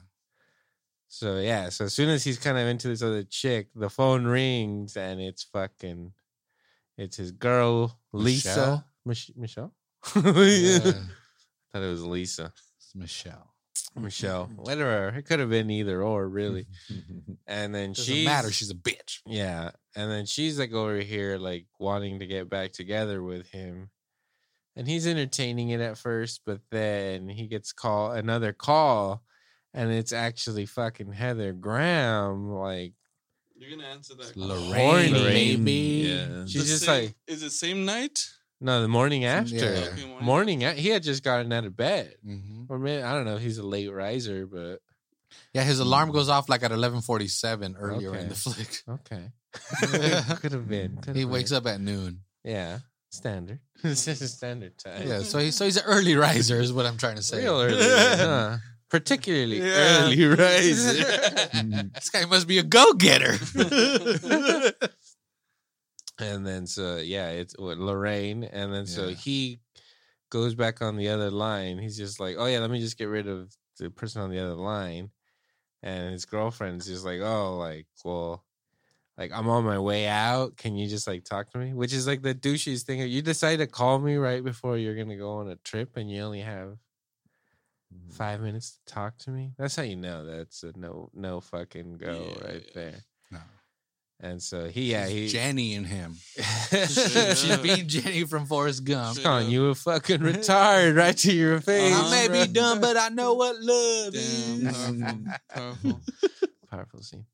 so 1.08 1.38
yeah, 1.38 1.68
so 1.68 1.84
as 1.84 1.92
soon 1.94 2.08
as 2.08 2.24
he's 2.24 2.38
kind 2.38 2.56
of 2.58 2.66
into 2.66 2.88
this 2.88 3.02
other 3.02 3.22
chick, 3.24 3.68
the 3.74 3.90
phone 3.90 4.24
rings 4.24 4.96
and 4.96 5.20
it's 5.20 5.42
fucking 5.44 6.12
it's 6.98 7.16
his 7.16 7.30
girl 7.32 7.98
Lisa 8.12 8.84
Michelle? 9.04 9.34
Mich- 9.36 9.36
Michelle. 9.36 9.74
Yeah. 10.16 10.92
Thought 11.72 11.82
it 11.82 11.90
was 11.90 12.04
Lisa. 12.04 12.52
It's 12.78 12.94
Michelle. 12.94 13.51
Michelle, 13.96 14.46
whatever. 14.56 15.08
It 15.16 15.22
could 15.26 15.38
have 15.40 15.50
been 15.50 15.70
either 15.70 16.02
or, 16.02 16.28
really. 16.28 16.66
And 17.46 17.74
then 17.74 17.92
Doesn't 17.92 18.04
she's 18.14 18.24
matter. 18.24 18.50
She's 18.50 18.70
a 18.70 18.74
bitch. 18.74 19.18
yeah, 19.26 19.72
and 19.94 20.10
then 20.10 20.24
she's 20.26 20.58
like 20.58 20.72
over 20.72 20.96
here, 21.00 21.36
like 21.36 21.66
wanting 21.78 22.20
to 22.20 22.26
get 22.26 22.48
back 22.48 22.72
together 22.72 23.22
with 23.22 23.48
him, 23.50 23.90
and 24.74 24.88
he's 24.88 25.06
entertaining 25.06 25.68
it 25.70 25.80
at 25.80 25.98
first, 25.98 26.42
but 26.46 26.60
then 26.70 27.28
he 27.28 27.46
gets 27.48 27.72
call 27.72 28.12
another 28.12 28.52
call, 28.54 29.22
and 29.74 29.90
it's 29.92 30.12
actually 30.12 30.64
fucking 30.64 31.12
Heather 31.12 31.52
Graham. 31.52 32.50
Like 32.52 32.94
You're 33.56 33.76
gonna 33.76 33.88
answer 33.88 34.14
that. 34.14 34.34
Lorraine, 34.36 35.12
Lorraine, 35.12 35.64
baby. 35.64 36.08
Yeah. 36.08 36.44
she's 36.46 36.62
The 36.62 36.68
just 36.68 36.84
same- 36.84 37.04
like 37.06 37.14
is 37.26 37.42
it 37.42 37.50
same 37.50 37.84
night? 37.84 38.24
No, 38.62 38.80
the 38.80 38.88
morning 38.88 39.24
after, 39.24 39.54
Yeah. 39.56 39.88
Morning 40.06 40.24
morning. 40.24 40.64
a- 40.64 40.72
He 40.74 40.88
had 40.88 41.02
just 41.02 41.22
gotten 41.22 41.52
out 41.52 41.64
of 41.66 41.76
bed, 41.76 42.14
Mhm. 42.26 42.66
or 42.70 42.78
maybe 42.78 43.02
I 43.02 43.12
don't 43.14 43.24
know. 43.26 43.36
He's 43.36 43.58
a 43.58 43.62
late 43.66 43.88
riser, 43.92 44.46
but 44.46 44.80
Yeah, 45.54 45.64
his 45.64 45.78
alarm 45.80 46.12
goes 46.12 46.28
off 46.28 46.48
like 46.48 46.62
at 46.62 46.72
eleven 46.72 47.00
forty 47.02 47.28
seven 47.28 47.74
earlier 47.78 48.14
in 48.16 48.28
the 48.28 48.34
flick. 48.34 48.82
okay, 48.88 49.32
could 50.40 50.52
have 50.52 50.68
been. 50.68 50.98
He 51.14 51.24
wakes 51.24 51.52
up 51.52 51.66
at 51.66 51.80
noon. 51.80 52.20
Yeah, 52.44 52.80
standard. 53.10 53.60
it's 53.84 54.04
just 54.04 54.22
a 54.22 54.28
standard 54.28 54.78
time. 54.78 55.06
Yeah, 55.08 55.22
so 55.22 55.38
he's 55.38 55.56
so 55.56 55.64
he's 55.64 55.76
an 55.78 55.84
early 55.86 56.16
riser, 56.16 56.60
is 56.60 56.72
what 56.72 56.86
I'm 56.86 56.96
trying 56.98 57.16
to 57.16 57.22
say. 57.22 57.42
real 57.42 57.60
early, 57.60 57.82
huh? 57.82 58.58
particularly 58.90 59.58
Yeah. 59.58 60.04
early 60.04 60.22
riser. 60.26 60.92
this 61.94 62.10
guy 62.10 62.26
must 62.26 62.46
be 62.46 62.58
a 62.58 62.62
go 62.62 62.92
getter. 62.92 63.32
And 66.22 66.46
then 66.46 66.66
so 66.66 66.96
yeah, 66.96 67.30
it's 67.30 67.54
what 67.58 67.78
Lorraine, 67.78 68.44
and 68.44 68.72
then 68.72 68.86
so 68.86 69.08
Yeah. 69.08 69.14
he 69.14 69.60
goes 70.30 70.54
back 70.54 70.80
on 70.80 70.96
the 70.96 71.08
other 71.08 71.30
line. 71.30 71.78
He's 71.78 71.96
just 71.96 72.20
like, 72.20 72.36
oh 72.38 72.46
yeah, 72.46 72.60
let 72.60 72.70
me 72.70 72.80
just 72.80 72.98
get 72.98 73.08
rid 73.08 73.28
of 73.28 73.54
the 73.78 73.90
person 73.90 74.22
on 74.22 74.30
the 74.30 74.38
other 74.38 74.54
line, 74.54 75.10
and 75.82 76.12
his 76.12 76.24
girlfriend's 76.24 76.86
just 76.86 77.04
like, 77.04 77.20
oh, 77.20 77.56
like 77.58 77.86
well. 78.04 78.44
Like 79.18 79.30
I'm 79.30 79.46
on 79.50 79.64
my 79.64 79.78
way 79.78 80.08
out. 80.08 80.56
Can 80.56 80.74
you 80.74 80.88
just 80.88 81.06
like 81.06 81.22
talk 81.24 81.50
to 81.50 81.58
me? 81.58 81.74
Which 81.74 81.92
is 81.92 82.06
like 82.06 82.22
the 82.22 82.34
douchiest 82.34 82.84
thing. 82.84 82.98
You 83.00 83.20
decide 83.20 83.56
to 83.56 83.66
call 83.66 83.98
me 83.98 84.16
right 84.16 84.42
before 84.42 84.78
you're 84.78 84.96
gonna 84.96 85.18
go 85.18 85.32
on 85.32 85.50
a 85.50 85.56
trip, 85.56 85.98
and 85.98 86.10
you 86.10 86.22
only 86.22 86.40
have 86.40 86.78
mm-hmm. 87.94 88.10
five 88.10 88.40
minutes 88.40 88.78
to 88.86 88.94
talk 88.94 89.18
to 89.18 89.30
me. 89.30 89.52
That's 89.58 89.76
how 89.76 89.82
you 89.82 89.96
know 89.96 90.24
that's 90.24 90.62
a 90.62 90.72
no 90.76 91.10
no 91.12 91.42
fucking 91.42 91.98
go 91.98 92.12
Yeah, 92.26 92.48
right 92.48 92.64
yeah. 92.64 92.72
there. 92.74 92.94
No. 93.30 93.38
And 94.24 94.40
so 94.40 94.68
he 94.68 94.92
yeah 94.92 95.06
he 95.08 95.26
Jenny 95.28 95.74
and 95.74 95.84
him. 95.84 96.14
Yeah. 96.38 96.86
She's 96.86 97.56
being 97.58 97.88
Jenny 97.88 98.22
from 98.24 98.46
Forrest 98.46 98.84
Gump. 98.84 99.16
Shit. 99.16 99.24
calling 99.24 99.50
you 99.50 99.66
a 99.70 99.74
fucking 99.74 100.20
retard 100.20 100.96
right 100.96 101.16
to 101.18 101.32
your 101.32 101.60
face. 101.60 101.92
Uh-huh. 101.92 102.06
I 102.14 102.28
may 102.28 102.46
be 102.46 102.52
dumb, 102.52 102.80
but 102.80 102.96
I 102.96 103.08
know 103.08 103.34
what 103.34 103.56
love 103.60 104.12
Damn, 104.12 104.66
is. 104.68 104.76
powerful, 105.48 106.00
powerful. 106.00 106.00
Powerful 106.72 107.02
scene. 107.02 107.26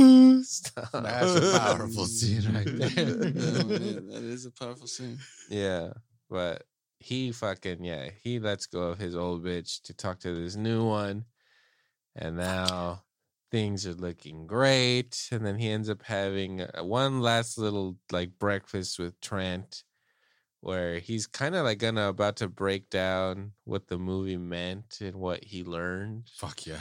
That's 0.00 0.72
a 0.92 1.58
powerful 1.58 2.06
scene 2.06 2.52
right 2.52 2.66
Yeah, 2.66 2.88
there. 3.04 3.64
man, 3.64 4.06
that 4.08 4.22
is 4.24 4.46
a 4.46 4.50
powerful 4.50 4.86
scene. 4.86 5.18
Yeah, 5.48 5.90
but 6.28 6.64
he 6.98 7.32
fucking 7.32 7.84
yeah, 7.84 8.10
he 8.22 8.38
lets 8.40 8.66
go 8.66 8.80
of 8.82 8.98
his 8.98 9.14
old 9.16 9.44
bitch 9.44 9.82
to 9.82 9.94
talk 9.94 10.20
to 10.20 10.34
this 10.34 10.56
new 10.56 10.84
one, 10.84 11.24
and 12.16 12.36
now 12.36 13.02
things 13.50 13.86
are 13.86 13.94
looking 13.94 14.46
great. 14.46 15.28
And 15.30 15.44
then 15.44 15.58
he 15.58 15.70
ends 15.70 15.90
up 15.90 16.02
having 16.02 16.62
uh, 16.62 16.82
one 16.82 17.20
last 17.20 17.58
little 17.58 17.96
like 18.10 18.38
breakfast 18.38 18.98
with 18.98 19.20
Trent, 19.20 19.84
where 20.60 20.98
he's 20.98 21.26
kind 21.26 21.54
of 21.54 21.64
like 21.64 21.78
gonna 21.78 22.08
about 22.08 22.36
to 22.36 22.48
break 22.48 22.90
down 22.90 23.52
what 23.64 23.88
the 23.88 23.98
movie 23.98 24.36
meant 24.36 24.98
and 25.00 25.16
what 25.16 25.44
he 25.44 25.64
learned. 25.64 26.28
Fuck 26.36 26.66
yeah. 26.66 26.78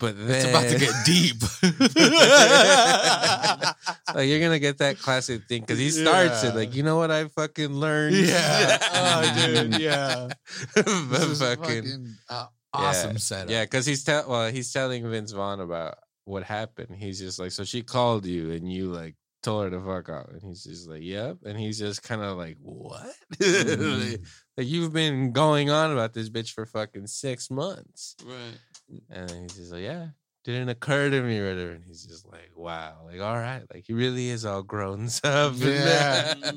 But 0.00 0.18
then 0.18 0.30
It's 0.34 0.44
about 0.46 0.68
to 0.68 0.78
get 0.78 0.92
deep. 1.06 1.36
like 4.14 4.28
you're 4.28 4.40
gonna 4.40 4.58
get 4.58 4.78
that 4.78 4.98
classic 4.98 5.44
thing 5.48 5.62
because 5.62 5.78
he 5.78 5.90
starts 5.90 6.42
it 6.42 6.54
like 6.54 6.74
you 6.74 6.82
know 6.82 6.96
what 6.96 7.10
I 7.10 7.26
fucking 7.28 7.72
learned. 7.72 8.16
Yeah. 8.16 8.78
Oh, 8.96 9.46
dude, 9.46 9.80
yeah. 9.80 10.28
But 10.74 10.84
fucking, 10.84 11.36
fucking, 11.38 12.14
uh, 12.28 12.46
awesome 12.74 13.18
setup. 13.18 13.50
yeah, 13.50 13.64
because 13.64 13.86
he's 13.86 14.04
tell 14.04 14.28
well 14.28 14.50
he's 14.50 14.72
telling 14.72 15.08
Vince 15.10 15.32
Vaughn 15.32 15.60
about 15.60 15.98
what 16.24 16.42
happened. 16.42 16.96
He's 16.96 17.18
just 17.18 17.38
like, 17.38 17.50
so 17.52 17.64
she 17.64 17.82
called 17.82 18.24
you 18.26 18.52
and 18.52 18.70
you 18.72 18.92
like 18.92 19.14
told 19.42 19.64
her 19.64 19.70
to 19.70 19.80
fuck 19.84 20.08
off, 20.08 20.28
and 20.30 20.42
he's 20.42 20.64
just 20.64 20.88
like, 20.88 21.02
yep, 21.02 21.36
and 21.44 21.58
he's 21.58 21.78
just 21.78 22.02
kind 22.02 22.22
of 22.22 22.36
like, 22.38 22.56
what? 22.62 23.14
Mhm. 23.36 24.10
like, 24.12 24.20
like, 24.56 24.66
you've 24.66 24.92
been 24.92 25.32
going 25.32 25.68
on 25.70 25.92
about 25.92 26.14
this 26.14 26.30
bitch 26.30 26.52
for 26.52 26.64
fucking 26.64 27.06
six 27.06 27.50
months, 27.50 28.16
Right. 28.24 28.98
and 29.10 29.30
he's 29.30 29.56
just 29.56 29.72
like, 29.72 29.82
yeah. 29.82 30.08
Didn't 30.44 30.68
occur 30.68 31.08
to 31.08 31.22
me 31.22 31.40
whatever. 31.40 31.70
And 31.70 31.84
he's 31.86 32.04
just 32.04 32.26
like, 32.30 32.50
wow, 32.54 32.98
like, 33.06 33.18
all 33.20 33.34
right. 33.36 33.62
Like, 33.72 33.84
he 33.86 33.94
really 33.94 34.28
is 34.28 34.44
all 34.44 34.62
grown 34.62 35.08
up. 35.24 35.54
Yeah. 35.56 36.34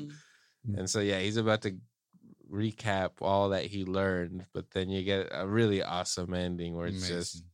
And 0.76 0.90
so 0.90 1.00
yeah, 1.00 1.18
he's 1.20 1.38
about 1.38 1.62
to 1.62 1.76
recap 2.50 3.10
all 3.20 3.50
that 3.50 3.64
he 3.66 3.84
learned, 3.84 4.46
but 4.52 4.70
then 4.72 4.88
you 4.90 5.02
get 5.04 5.28
a 5.32 5.46
really 5.46 5.82
awesome 5.82 6.32
ending 6.34 6.74
where 6.76 6.86
it's 6.86 7.06
just 7.08 7.44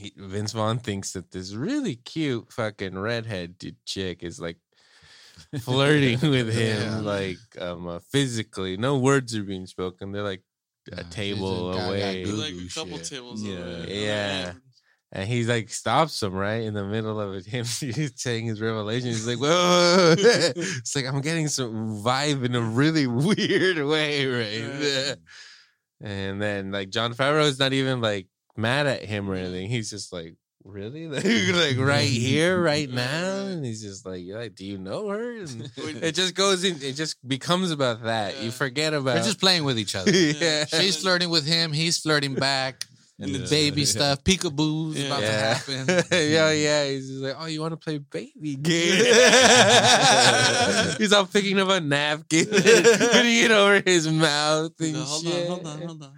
he, 0.00 0.12
Vince 0.16 0.52
Vaughn 0.52 0.78
thinks 0.78 1.12
that 1.12 1.30
this 1.30 1.54
really 1.54 1.96
cute 1.96 2.52
fucking 2.52 2.98
redhead 2.98 3.58
d- 3.58 3.76
chick 3.86 4.22
is 4.22 4.40
like 4.40 4.58
flirting 5.60 6.20
with 6.30 6.52
him, 6.52 6.82
Yeah. 6.92 6.98
like 7.00 7.38
um 7.60 7.86
uh, 7.86 7.98
physically. 8.10 8.76
No 8.76 8.98
words 8.98 9.34
are 9.36 9.42
being 9.44 9.66
spoken. 9.66 10.12
They're 10.12 10.22
like 10.22 10.42
a 10.92 10.96
Yeah, 10.96 11.02
table 11.10 11.72
a 11.72 11.74
guy- 11.76 11.80
guy 11.80 11.90
away, 11.96 12.24
Like 12.26 12.54
a 12.54 12.68
couple 12.74 12.98
shit. 12.98 13.06
tables 13.06 13.42
Yeah. 13.42 13.56
away. 13.58 14.04
Yeah. 14.04 14.52
And 15.10 15.26
he 15.26 15.44
like 15.44 15.70
stops 15.70 16.22
him 16.22 16.34
right 16.34 16.62
in 16.62 16.74
the 16.74 16.84
middle 16.84 17.18
of. 17.18 17.44
Him 17.46 17.64
saying 17.64 18.44
his 18.46 18.60
revelation. 18.60 19.08
He's 19.08 19.26
like, 19.26 19.38
"Whoa!" 19.38 20.14
it's 20.18 20.94
like 20.94 21.06
I'm 21.06 21.22
getting 21.22 21.48
some 21.48 22.02
vibe 22.02 22.44
in 22.44 22.54
a 22.54 22.60
really 22.60 23.06
weird 23.06 23.78
way 23.86 24.26
right 24.26 24.80
Yeah. 24.80 25.14
And 26.00 26.40
then 26.42 26.72
like 26.72 26.90
Jon 26.90 27.14
Favreau 27.14 27.44
is 27.44 27.58
not 27.58 27.72
even 27.72 28.00
like 28.02 28.26
mad 28.56 28.86
at 28.86 29.02
him 29.02 29.30
or 29.30 29.34
anything. 29.34 29.68
He's 29.68 29.88
just 29.90 30.12
like, 30.12 30.36
really, 30.62 31.08
like, 31.08 31.24
like 31.24 31.78
right 31.78 32.08
here, 32.08 32.60
right 32.60 32.90
now. 32.90 33.46
And 33.46 33.64
he's 33.64 33.82
just 33.82 34.04
like, 34.04 34.22
you're 34.22 34.38
like, 34.38 34.54
do 34.54 34.64
you 34.64 34.78
know 34.78 35.08
her? 35.08 35.38
And 35.40 35.70
it 35.76 36.14
just 36.14 36.34
goes 36.34 36.64
in. 36.64 36.76
It 36.82 36.92
just 36.92 37.16
becomes 37.26 37.70
about 37.70 38.02
that. 38.04 38.36
Yeah. 38.36 38.42
You 38.42 38.50
forget 38.50 38.92
about. 38.94 39.14
They're 39.14 39.24
just 39.24 39.40
playing 39.40 39.64
with 39.64 39.78
each 39.78 39.96
other. 39.96 40.10
yeah. 40.10 40.66
She's 40.66 41.00
flirting 41.00 41.30
with 41.30 41.46
him. 41.46 41.72
He's 41.72 41.98
flirting 41.98 42.34
back. 42.34 42.84
And 43.20 43.30
Yeah. 43.30 43.38
it's 43.40 43.50
Baby 43.50 43.80
Yeah. 43.82 43.86
stuff. 43.96 44.22
Peekaboo's 44.24 44.96
Yeah. 44.98 45.06
about 45.06 45.20
to 45.20 45.32
happen. 45.32 45.86
yeah, 46.12 46.50
yeah. 46.52 46.84
He's 46.90 47.10
like, 47.10 47.34
oh, 47.38 47.46
you 47.46 47.60
want 47.60 47.72
to 47.72 47.76
play 47.76 47.98
baby 47.98 48.54
game? 48.56 49.04
he's 50.98 51.12
all 51.12 51.26
picking 51.26 51.58
up 51.58 51.68
a 51.68 51.80
napkin, 51.80 52.46
putting 52.46 52.64
it 53.44 53.50
over 53.50 53.82
his 53.84 54.06
mouth 54.08 54.72
and 54.80 54.96
hold 54.96 55.22
shit. 55.24 55.42
on, 55.42 55.46
hold 55.48 55.66
on, 55.66 55.82
hold 55.82 56.02
on. 56.04 56.12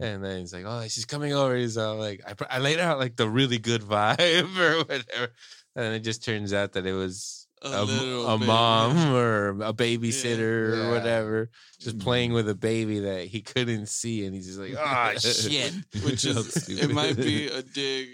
And 0.00 0.24
then 0.24 0.40
he's 0.40 0.52
like, 0.54 0.64
"Oh, 0.66 0.82
she's 0.88 1.04
coming 1.04 1.32
over." 1.34 1.54
He's 1.54 1.76
all 1.76 1.96
like, 1.96 2.22
"I, 2.26 2.56
I 2.56 2.58
laid 2.60 2.78
out 2.78 2.98
like 2.98 3.16
the 3.16 3.28
really 3.28 3.58
good 3.58 3.82
vibe 3.82 4.56
or 4.58 4.78
whatever," 4.78 5.32
and 5.74 5.94
it 5.94 6.00
just 6.00 6.24
turns 6.24 6.52
out 6.52 6.72
that 6.72 6.86
it 6.86 6.92
was 6.94 7.45
A 7.62 7.68
a, 7.68 8.26
a 8.34 8.38
mom 8.38 9.14
or 9.14 9.48
a 9.62 9.72
babysitter 9.72 10.76
Yeah. 10.76 10.86
or 10.86 10.90
whatever, 10.92 11.50
just 11.80 11.98
playing 11.98 12.30
Mhm. 12.30 12.34
with 12.34 12.48
a 12.50 12.54
baby 12.54 13.00
that 13.00 13.26
he 13.26 13.40
couldn't 13.40 13.86
see, 13.88 14.24
and 14.26 14.34
he's 14.34 14.46
just 14.46 14.58
like, 14.58 14.74
"Oh 14.78 15.18
shit." 15.18 15.72
Which 16.04 16.24
is, 16.26 16.68
it 16.68 16.90
might 16.90 17.16
be 17.16 17.48
a 17.48 17.62
dig 17.62 18.08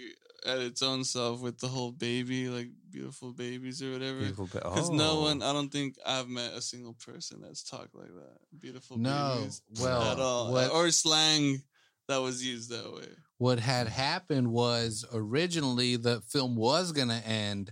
at 0.45 0.59
its 0.59 0.81
own 0.81 1.03
self 1.03 1.41
with 1.41 1.59
the 1.59 1.67
whole 1.67 1.91
baby, 1.91 2.47
like 2.49 2.69
beautiful 2.89 3.31
babies 3.33 3.81
or 3.81 3.91
whatever. 3.91 4.19
Because 4.25 4.89
no 4.89 5.11
Oh. 5.19 5.21
one, 5.23 5.41
I 5.41 5.51
don't 5.53 5.69
think 5.71 5.95
I've 6.05 6.27
met 6.29 6.53
a 6.53 6.61
single 6.61 6.93
person 7.05 7.41
that's 7.41 7.63
talked 7.63 7.95
like 7.95 8.13
that. 8.13 8.37
Beautiful 8.59 8.97
No, 8.97 9.37
babies 9.39 9.61
well, 9.79 10.01
at 10.03 10.19
all, 10.19 10.51
what- 10.51 10.71
or 10.71 10.89
slang 10.91 11.63
that 12.07 12.17
was 12.17 12.43
used 12.45 12.69
that 12.71 12.93
way. 12.93 13.07
what 13.37 13.59
had 13.59 13.87
happened 13.87 14.51
was 14.51 15.05
originally 15.13 15.95
the 15.95 16.21
film 16.21 16.55
was 16.55 16.91
going 16.91 17.07
to 17.09 17.25
end 17.27 17.71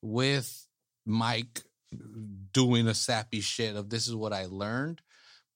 with 0.00 0.66
Mike 1.04 1.62
doing 2.52 2.86
a 2.88 2.94
sappy 2.94 3.40
shit 3.40 3.76
of 3.76 3.90
this 3.90 4.08
is 4.08 4.14
what 4.14 4.32
I 4.32 4.46
learned. 4.46 5.00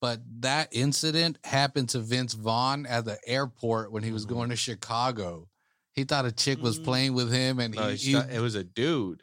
But 0.00 0.20
that 0.40 0.68
incident 0.72 1.38
happened 1.44 1.88
to 1.90 2.00
Vince 2.00 2.34
Vaughn 2.34 2.84
at 2.86 3.04
the 3.06 3.18
airport 3.26 3.90
when 3.92 4.02
he 4.02 4.12
was 4.12 4.26
Mhm. 4.26 4.30
going 4.30 4.50
to 4.50 4.56
Chicago. 4.56 5.48
He 5.94 6.04
thought 6.04 6.26
a 6.26 6.32
chick 6.32 6.60
was 6.60 6.78
Mhm. 6.78 6.84
playing 6.84 7.14
with 7.14 7.32
him 7.32 7.58
and 7.58 7.74
No, 7.74 7.88
he 7.90 7.96
he 7.96 8.14
it 8.14 8.40
was 8.40 8.54
a 8.54 8.64
dude. 8.64 9.22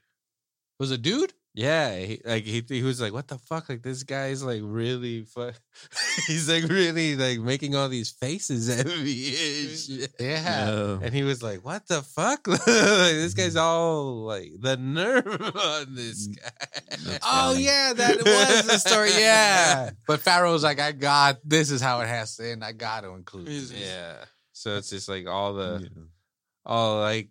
was 0.80 0.90
a 0.90 0.98
dude. 0.98 1.34
Yeah, 1.56 1.96
he, 2.00 2.20
like 2.26 2.46
he, 2.46 2.66
he 2.68 2.82
was 2.82 3.00
like, 3.00 3.14
"What 3.14 3.28
the 3.28 3.38
fuck? 3.38 3.70
Like 3.70 3.84
this 3.84 4.02
guy's 4.02 4.44
like 4.44 4.62
really 4.64 5.22
fu-. 5.24 5.52
He's 6.28 6.50
like 6.50 6.64
really 6.64 7.16
like 7.16 7.40
making 7.40 7.76
all 7.76 7.90
these 7.90 8.10
faces 8.10 8.70
at 8.80 8.88
me. 8.88 10.08
Yeah. 10.20 10.66
No. 10.66 11.00
And 11.04 11.14
he 11.14 11.22
was 11.22 11.44
like, 11.44 11.64
"What 11.64 11.88
the 11.88 12.02
fuck? 12.02 12.48
like, 12.48 12.66
this 12.66 13.36
guy's 13.36 13.54
mm-hmm. 13.54 13.64
all 13.64 14.26
like 14.26 14.50
the 14.60 14.78
nerve 14.78 15.28
on 15.56 15.94
this 15.94 16.28
mm, 16.28 16.42
guy." 16.42 16.50
That's 17.06 17.20
Oh 17.24 17.52
funny. 17.52 17.66
yeah, 17.66 17.94
that 17.94 18.18
was 18.18 18.68
the 18.68 18.78
story. 18.80 19.12
Yeah, 19.12 19.92
but 20.08 20.22
Favreau's 20.22 20.64
like, 20.64 20.80
I 20.80 20.92
got 20.92 21.38
this 21.44 21.70
is 21.70 21.82
how 21.82 22.02
it 22.02 22.08
has 22.08 22.36
to 22.38 22.50
end. 22.50 22.64
I 22.64 22.72
got 22.72 23.02
to 23.02 23.12
include. 23.12 23.46
This." 23.46 23.72
yeah. 23.72 24.26
So 24.54 24.78
it's 24.78 24.90
just 24.90 25.08
like 25.08 25.28
all 25.28 25.54
the 25.54 25.82
Yeah. 25.84 26.04
all 26.66 27.00
like 27.00 27.30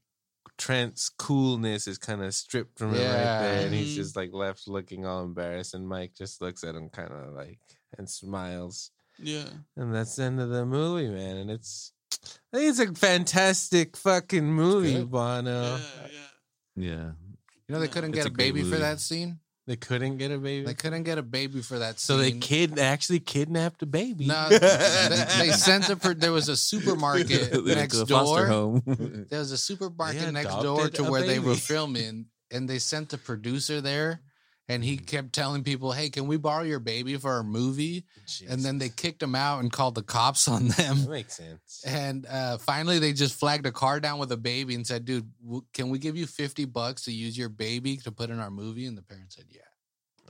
Trent's 0.63 1.09
coolness 1.09 1.89
is 1.89 1.99
kind 1.99 2.23
of 2.23 2.33
stripped 2.33 2.79
from 2.79 2.95
him 2.95 3.01
right 3.01 3.41
there, 3.41 3.67
and 3.67 3.75
he's 3.75 3.97
just 3.97 4.15
like 4.15 4.33
left 4.33 4.69
looking 4.69 5.05
all 5.05 5.25
embarrassed. 5.25 5.75
And 5.75 5.89
Mike 5.89 6.13
just 6.17 6.41
looks 6.41 6.63
at 6.63 6.77
him 6.77 6.89
kind 6.89 7.11
of 7.11 7.33
like 7.33 7.59
and 7.99 8.09
smiles. 8.09 8.93
Yeah. 9.19 9.49
And 9.77 9.93
that's 9.93 10.15
the 10.15 10.23
end 10.23 10.39
of 10.41 10.51
the 10.51 10.65
movie, 10.65 11.09
man. 11.09 11.39
And 11.39 11.51
it's, 11.51 11.93
I 12.53 12.59
think 12.59 12.71
it's 12.71 12.79
a 12.79 12.95
fantastic 12.95 13.97
fucking 13.97 14.47
movie. 14.47 15.03
Banno. 15.03 15.79
Yeah, 15.79 16.09
yeah. 16.77 16.91
Yeah. 16.91 17.11
You 17.67 17.75
know 17.75 17.81
they 17.81 17.89
couldn't 17.89 18.11
it's 18.11 18.19
get 18.19 18.27
a 18.27 18.29
a 18.29 18.31
great 18.31 18.55
baby 18.55 18.71
for 18.71 18.77
that 18.77 19.01
scene. 19.01 19.41
They 19.67 19.77
couldn't 19.77 20.17
get 20.17 20.33
a 20.33 20.39
baby. 20.39 20.67
They 20.67 20.75
couldn't 20.75 21.05
get 21.05 21.19
a 21.19 21.23
baby 21.23 21.63
for 21.63 21.79
that. 21.79 22.01
so 22.01 22.17
they 22.17 22.33
kid 22.33 22.81
actually 22.81 23.21
kidnapped 23.21 23.81
a 23.83 23.87
baby. 23.87 24.27
No, 24.27 24.49
they, 24.49 24.59
they 25.39 25.51
sent 25.53 25.89
it 25.89 26.03
for. 26.03 26.15
There 26.15 26.33
was 26.33 26.49
a 26.49 26.57
supermarket 26.57 27.65
next 27.65 28.03
door. 28.05 28.47
home. 28.47 28.83
There 29.31 29.39
was 29.39 29.53
a 29.53 29.59
supermarket 29.59 30.33
next 30.33 30.57
door 30.63 30.89
to 30.89 31.05
a 31.05 31.11
where 31.11 31.23
they 31.23 31.39
were 31.39 31.55
filming, 31.73 32.27
and 32.51 32.69
they 32.69 32.81
sent 32.81 33.11
the 33.11 33.19
producer 33.19 33.81
there, 33.81 34.21
and 34.69 34.85
he 34.85 34.97
kept 34.97 35.33
telling 35.33 35.65
people, 35.65 35.93
"Hey, 35.93 36.09
can 36.11 36.27
we 36.27 36.37
borrow 36.37 36.63
your 36.63 36.79
baby 36.79 37.17
for 37.17 37.33
our 37.33 37.43
movie?" 37.43 38.05
And 38.49 38.63
then 38.63 38.79
they 38.79 38.89
kicked 38.89 39.23
him 39.23 39.35
out 39.35 39.61
and 39.61 39.73
called 39.73 39.95
the 39.95 40.03
cops 40.03 40.49
on 40.49 40.69
them. 40.69 41.03
that 41.03 41.11
makes 41.11 41.35
sense. 41.35 41.83
And 41.87 42.27
uh, 42.27 42.59
finally, 42.59 42.99
they 42.99 43.13
just 43.13 43.39
flagged 43.39 43.67
a 43.67 43.73
car 43.73 44.01
down 44.01 44.19
with 44.19 44.31
a 44.33 44.37
baby 44.37 44.75
and 44.75 44.87
said, 44.87 45.05
"Dude, 45.05 45.29
w- 45.43 45.65
can 45.75 45.91
we 45.91 45.99
give 45.99 46.17
you 46.17 46.27
fifty 46.27 46.65
bucks 46.65 47.05
to 47.05 47.13
use 47.13 47.37
your 47.37 47.49
baby 47.49 47.97
to 47.99 48.13
put 48.13 48.31
in 48.31 48.39
our 48.39 48.51
movie?" 48.51 48.87
And 48.87 48.97
the 48.97 49.03
parents 49.03 49.37
said, 49.37 49.47
"Yeah." 49.51 49.61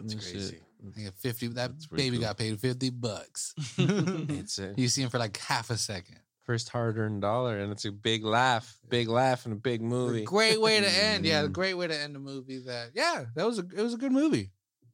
That's 0.01 0.15
crazy. 0.15 0.61
Got 1.05 1.15
fifty. 1.19 1.47
That 1.49 1.73
baby 1.93 2.17
cool. 2.17 2.27
got 2.27 2.39
paid 2.39 2.59
fifty 2.59 2.91
bucks. 2.91 3.55
A 3.79 3.83
You 4.77 4.89
see 4.89 5.03
him 5.03 5.11
for 5.11 5.19
like 5.19 5.37
half 5.37 5.71
a 5.71 5.77
second. 5.77 6.19
First 6.45 6.71
hard-earned 6.71 7.23
dollar, 7.23 7.59
and 7.61 7.71
it's 7.71 7.85
a 7.85 7.93
big 7.93 8.25
laugh, 8.25 8.77
big 8.89 9.09
laugh, 9.09 9.45
and 9.45 9.53
a 9.53 9.57
big 9.57 9.81
movie. 9.81 10.25
Great 10.25 10.61
way 10.61 10.81
to 10.81 10.89
end. 11.05 11.25
Yeah, 11.25 11.43
Mm. 11.45 11.53
great 11.53 11.75
way 11.75 11.87
to 11.87 11.97
end 11.97 12.17
a 12.17 12.19
movie. 12.19 12.59
That 12.67 12.91
yeah, 12.95 13.27
that 13.37 13.47
was 13.47 13.59
a 13.61 13.65
it 13.77 13.81
was 13.83 13.95
a 13.95 13.99
good 13.99 14.11
movie. 14.13 14.51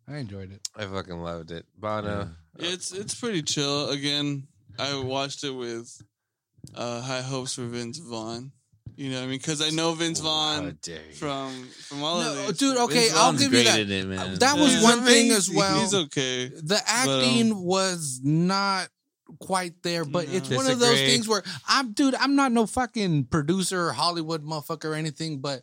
I 0.06 0.18
enjoyed 0.18 0.52
it. 0.52 0.60
I 0.76 0.84
fucking 0.86 1.20
loved 1.22 1.50
it. 1.50 1.64
Banno. 1.80 2.30
It's 2.58 2.92
it's 2.92 3.14
pretty 3.14 3.42
chill. 3.42 3.88
Again, 3.90 4.46
I 4.78 4.98
watched 5.02 5.42
it 5.44 5.50
with 5.50 5.90
uh, 6.74 7.00
high 7.00 7.22
hopes 7.22 7.54
for 7.54 7.62
Vince 7.64 7.98
Vaughn. 7.98 8.52
You 8.96 9.10
know 9.10 9.16
what 9.18 9.24
I 9.24 9.26
mean? 9.28 9.38
Because 9.38 9.62
I 9.62 9.70
know 9.70 9.92
Vince 9.94 10.18
Vaughn 10.20 10.76
dare 10.82 10.98
from 11.18 11.68
from 11.86 12.02
all 12.02 12.20
No, 12.20 12.32
of 12.32 12.46
these. 12.48 12.58
dude, 12.58 12.76
okay, 12.78 12.94
Vince 12.94 13.14
I'll 13.14 13.24
Vaughn's 13.32 13.40
give 13.40 13.52
you 13.54 13.64
that. 13.64 13.78
it, 13.90 14.06
man. 14.06 14.34
That 14.40 14.58
was 14.58 14.74
He's 14.74 14.82
one 14.82 15.02
thing 15.02 15.30
as 15.30 15.48
well. 15.50 15.78
He's 15.80 15.94
okay. 15.94 16.48
the 16.48 16.74
um, 16.76 16.82
acting 16.86 17.62
was 17.64 18.20
not 18.24 18.88
quite 19.40 19.82
there, 19.82 20.04
but 20.04 20.28
No. 20.28 20.34
it's 20.34 20.48
one 20.50 20.66
of 20.66 20.78
those 20.78 20.98
things 20.98 21.28
where 21.28 21.42
I'm, 21.66 21.92
dude, 21.92 22.14
I'm 22.14 22.34
not 22.34 22.52
no 22.52 22.66
fucking 22.66 23.24
producer, 23.26 23.88
or 23.88 23.92
Hollywood 23.92 24.42
motherfucker, 24.44 24.86
or 24.86 24.94
anything, 24.94 25.40
but 25.40 25.62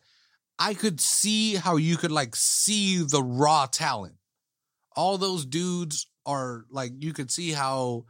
I 0.60 0.74
could 0.74 1.02
see 1.02 1.56
how 1.56 1.76
you 1.76 1.98
could 1.98 2.12
like 2.12 2.36
see 2.36 2.98
the 2.98 3.22
raw 3.24 3.66
talent. 3.66 4.16
All 4.96 5.18
those 5.18 5.46
dudes 5.46 6.08
are 6.26 6.66
like, 6.70 6.94
you 7.00 7.12
could 7.14 7.30
see 7.32 7.52
how, 7.52 8.06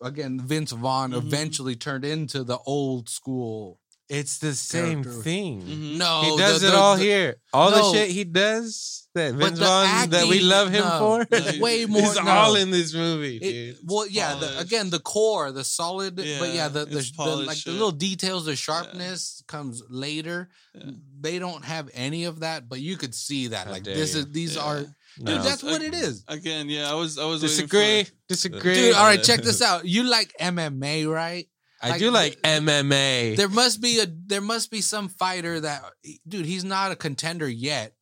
again, 0.00 0.40
Vince 0.40 0.72
Vaughn 0.72 1.10
Mhm. 1.10 1.16
eventually 1.18 1.74
turned 1.76 2.04
into 2.04 2.44
the 2.44 2.58
old 2.58 3.08
school. 3.08 3.80
It's 4.18 4.38
the 4.38 4.54
same 4.54 5.02
Character. 5.04 5.22
thing. 5.22 5.62
Mhm. 5.62 5.96
No, 5.96 6.22
He 6.22 6.36
does 6.36 6.60
the- 6.60 6.68
it 6.68 6.70
the- 6.72 6.76
all 6.76 6.96
the- 6.96 7.02
here. 7.02 7.36
All 7.54 7.70
No. 7.70 7.76
the 7.92 7.98
shit 7.98 8.10
he 8.10 8.24
does 8.24 9.08
that 9.14 9.34
Vince 9.34 9.58
the 9.58 9.64
Vaughn 9.64 10.10
that 10.10 10.26
we 10.28 10.40
love 10.40 10.70
him 10.70 10.84
no, 10.84 10.98
for, 10.98 11.58
way 11.60 11.86
more- 11.94 12.02
It's 12.12 12.16
no. 12.16 12.30
all 12.30 12.54
in 12.56 12.70
this 12.70 12.92
movie, 12.92 13.36
It- 13.38 13.52
dude. 13.52 13.76
well, 13.84 14.06
yeah. 14.08 14.34
The, 14.36 14.58
again, 14.58 14.90
the 14.90 14.98
core, 15.00 15.50
the 15.52 15.64
solid, 15.64 16.16
but 16.16 16.26
yeah, 16.26 16.44
Yeah, 16.44 16.68
the, 16.68 16.84
the, 16.84 17.00
the 17.16 17.36
like 17.46 17.62
the 17.64 17.72
little 17.72 17.90
details, 17.92 18.44
the 18.44 18.54
sharpness 18.56 19.42
comes 19.48 19.82
later. 19.88 20.50
Yeah. 20.74 20.90
They 21.20 21.38
don't 21.38 21.64
have 21.64 21.88
any 21.94 22.24
of 22.24 22.40
that, 22.40 22.68
but 22.68 22.80
you 22.80 22.96
could 22.98 23.14
see 23.14 23.48
that. 23.48 23.66
How 23.66 23.72
Like 23.72 23.84
this 23.84 24.14
you. 24.14 24.20
is 24.20 24.26
these 24.30 24.54
Yeah. 24.56 24.62
are, 24.62 24.80
No. 25.18 25.34
dude. 25.36 25.42
That's 25.42 25.62
what 25.62 25.82
it 25.82 25.94
is, 25.94 26.24
Again, 26.28 26.68
yeah, 26.68 26.90
I 26.90 26.94
was 26.94 27.16
I 27.18 27.24
was 27.24 27.42
waiting 27.42 27.56
disagree. 27.56 28.04
for- 28.04 28.12
Disagree. 28.28 28.74
dude. 28.74 28.94
All 28.94 29.04
right, 29.04 29.22
check 29.22 29.42
this 29.42 29.60
out. 29.68 29.84
You 29.86 30.02
like 30.04 30.32
MMA, 30.40 31.06
right? 31.06 31.46
I 31.82 31.90
like, 31.90 31.98
do 31.98 32.10
like 32.10 32.40
MMA. 32.42 33.36
There 33.36 33.48
must 33.48 33.80
be 33.80 34.00
a 34.00 34.06
there 34.06 34.40
must 34.40 34.70
be 34.70 34.80
some 34.80 35.08
fighter 35.08 35.58
that, 35.60 35.82
dude. 36.28 36.46
He's 36.46 36.64
not 36.64 36.92
a 36.92 36.96
contender 36.96 37.48
yet, 37.48 37.94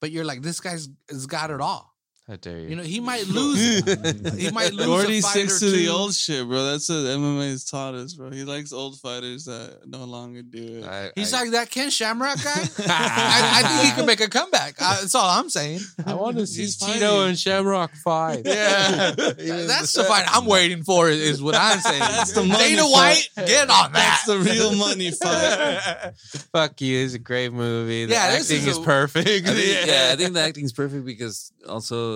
but 0.00 0.12
you're 0.12 0.24
like 0.24 0.42
this 0.42 0.60
guy's 0.60 0.88
has 1.10 1.26
got 1.26 1.50
it 1.50 1.60
all. 1.60 1.95
How 2.28 2.34
dare 2.34 2.58
you? 2.58 2.70
You 2.70 2.76
know, 2.76 2.82
he 2.82 2.98
might 2.98 3.24
lose. 3.28 3.60
he 4.36 4.50
might 4.50 4.72
lose. 4.72 4.86
Gordy 4.86 5.18
a 5.18 5.22
fight 5.22 5.30
sticks 5.30 5.62
or 5.62 5.66
to 5.66 5.70
the 5.70 5.88
old 5.88 6.12
shit, 6.12 6.44
bro. 6.48 6.64
That's 6.64 6.88
what 6.88 6.96
MMA 6.96 7.50
has 7.50 7.64
taught 7.64 7.94
us, 7.94 8.14
bro. 8.14 8.30
He 8.30 8.42
likes 8.42 8.72
old 8.72 8.98
fighters 8.98 9.44
that 9.44 9.82
no 9.86 10.02
longer 10.02 10.42
do 10.42 10.80
it. 10.82 10.84
I, 10.84 11.12
He's 11.14 11.32
I, 11.32 11.42
like 11.42 11.52
that 11.52 11.70
Ken 11.70 11.88
Shamrock 11.88 12.42
guy. 12.42 12.50
I, 12.88 13.62
I 13.62 13.68
think 13.68 13.90
he 13.90 13.96
could 13.96 14.06
make 14.06 14.20
a 14.20 14.28
comeback. 14.28 14.74
Uh, 14.80 14.96
that's 15.02 15.14
all 15.14 15.28
I'm 15.38 15.48
saying. 15.48 15.78
I 16.04 16.14
want 16.14 16.36
to 16.38 16.48
see 16.48 16.62
He's 16.62 16.76
Tito 16.76 16.98
fighting. 16.98 17.28
and 17.28 17.38
Shamrock 17.38 17.94
fight. 17.94 18.42
Yeah. 18.56 19.12
That's 19.12 19.92
the 19.92 20.02
fight 20.02 20.24
I'm 20.26 20.46
waiting 20.46 20.82
for. 20.82 21.08
Is 21.08 21.40
what 21.40 21.54
I'm 21.54 21.78
saying. 21.78 22.00
That's 22.00 22.32
the 22.32 22.42
money 22.42 22.70
Dana 22.70 22.82
fight. 22.82 22.90
White, 23.36 23.46
get 23.46 23.70
on 23.70 23.92
that. 23.92 23.92
That's 23.92 24.24
the 24.26 24.38
real 24.38 24.74
money 24.74 25.12
fight. 25.12 26.12
Fuck 26.52 26.80
you. 26.80 27.04
It's 27.04 27.14
a 27.14 27.18
great 27.20 27.52
movie. 27.52 28.06
The 28.06 28.14
Yeah, 28.14 28.18
acting 28.20 28.56
is 28.56 28.66
is, 28.66 28.78
a- 28.78 28.82
perfect. 28.82 29.46
I 29.46 29.52
think, 29.54 29.86
yeah, 29.86 30.10
I 30.12 30.16
think 30.16 30.32
the 30.32 30.40
acting's 30.40 30.72
perfect 30.72 31.04
because 31.04 31.52
also 31.68 32.15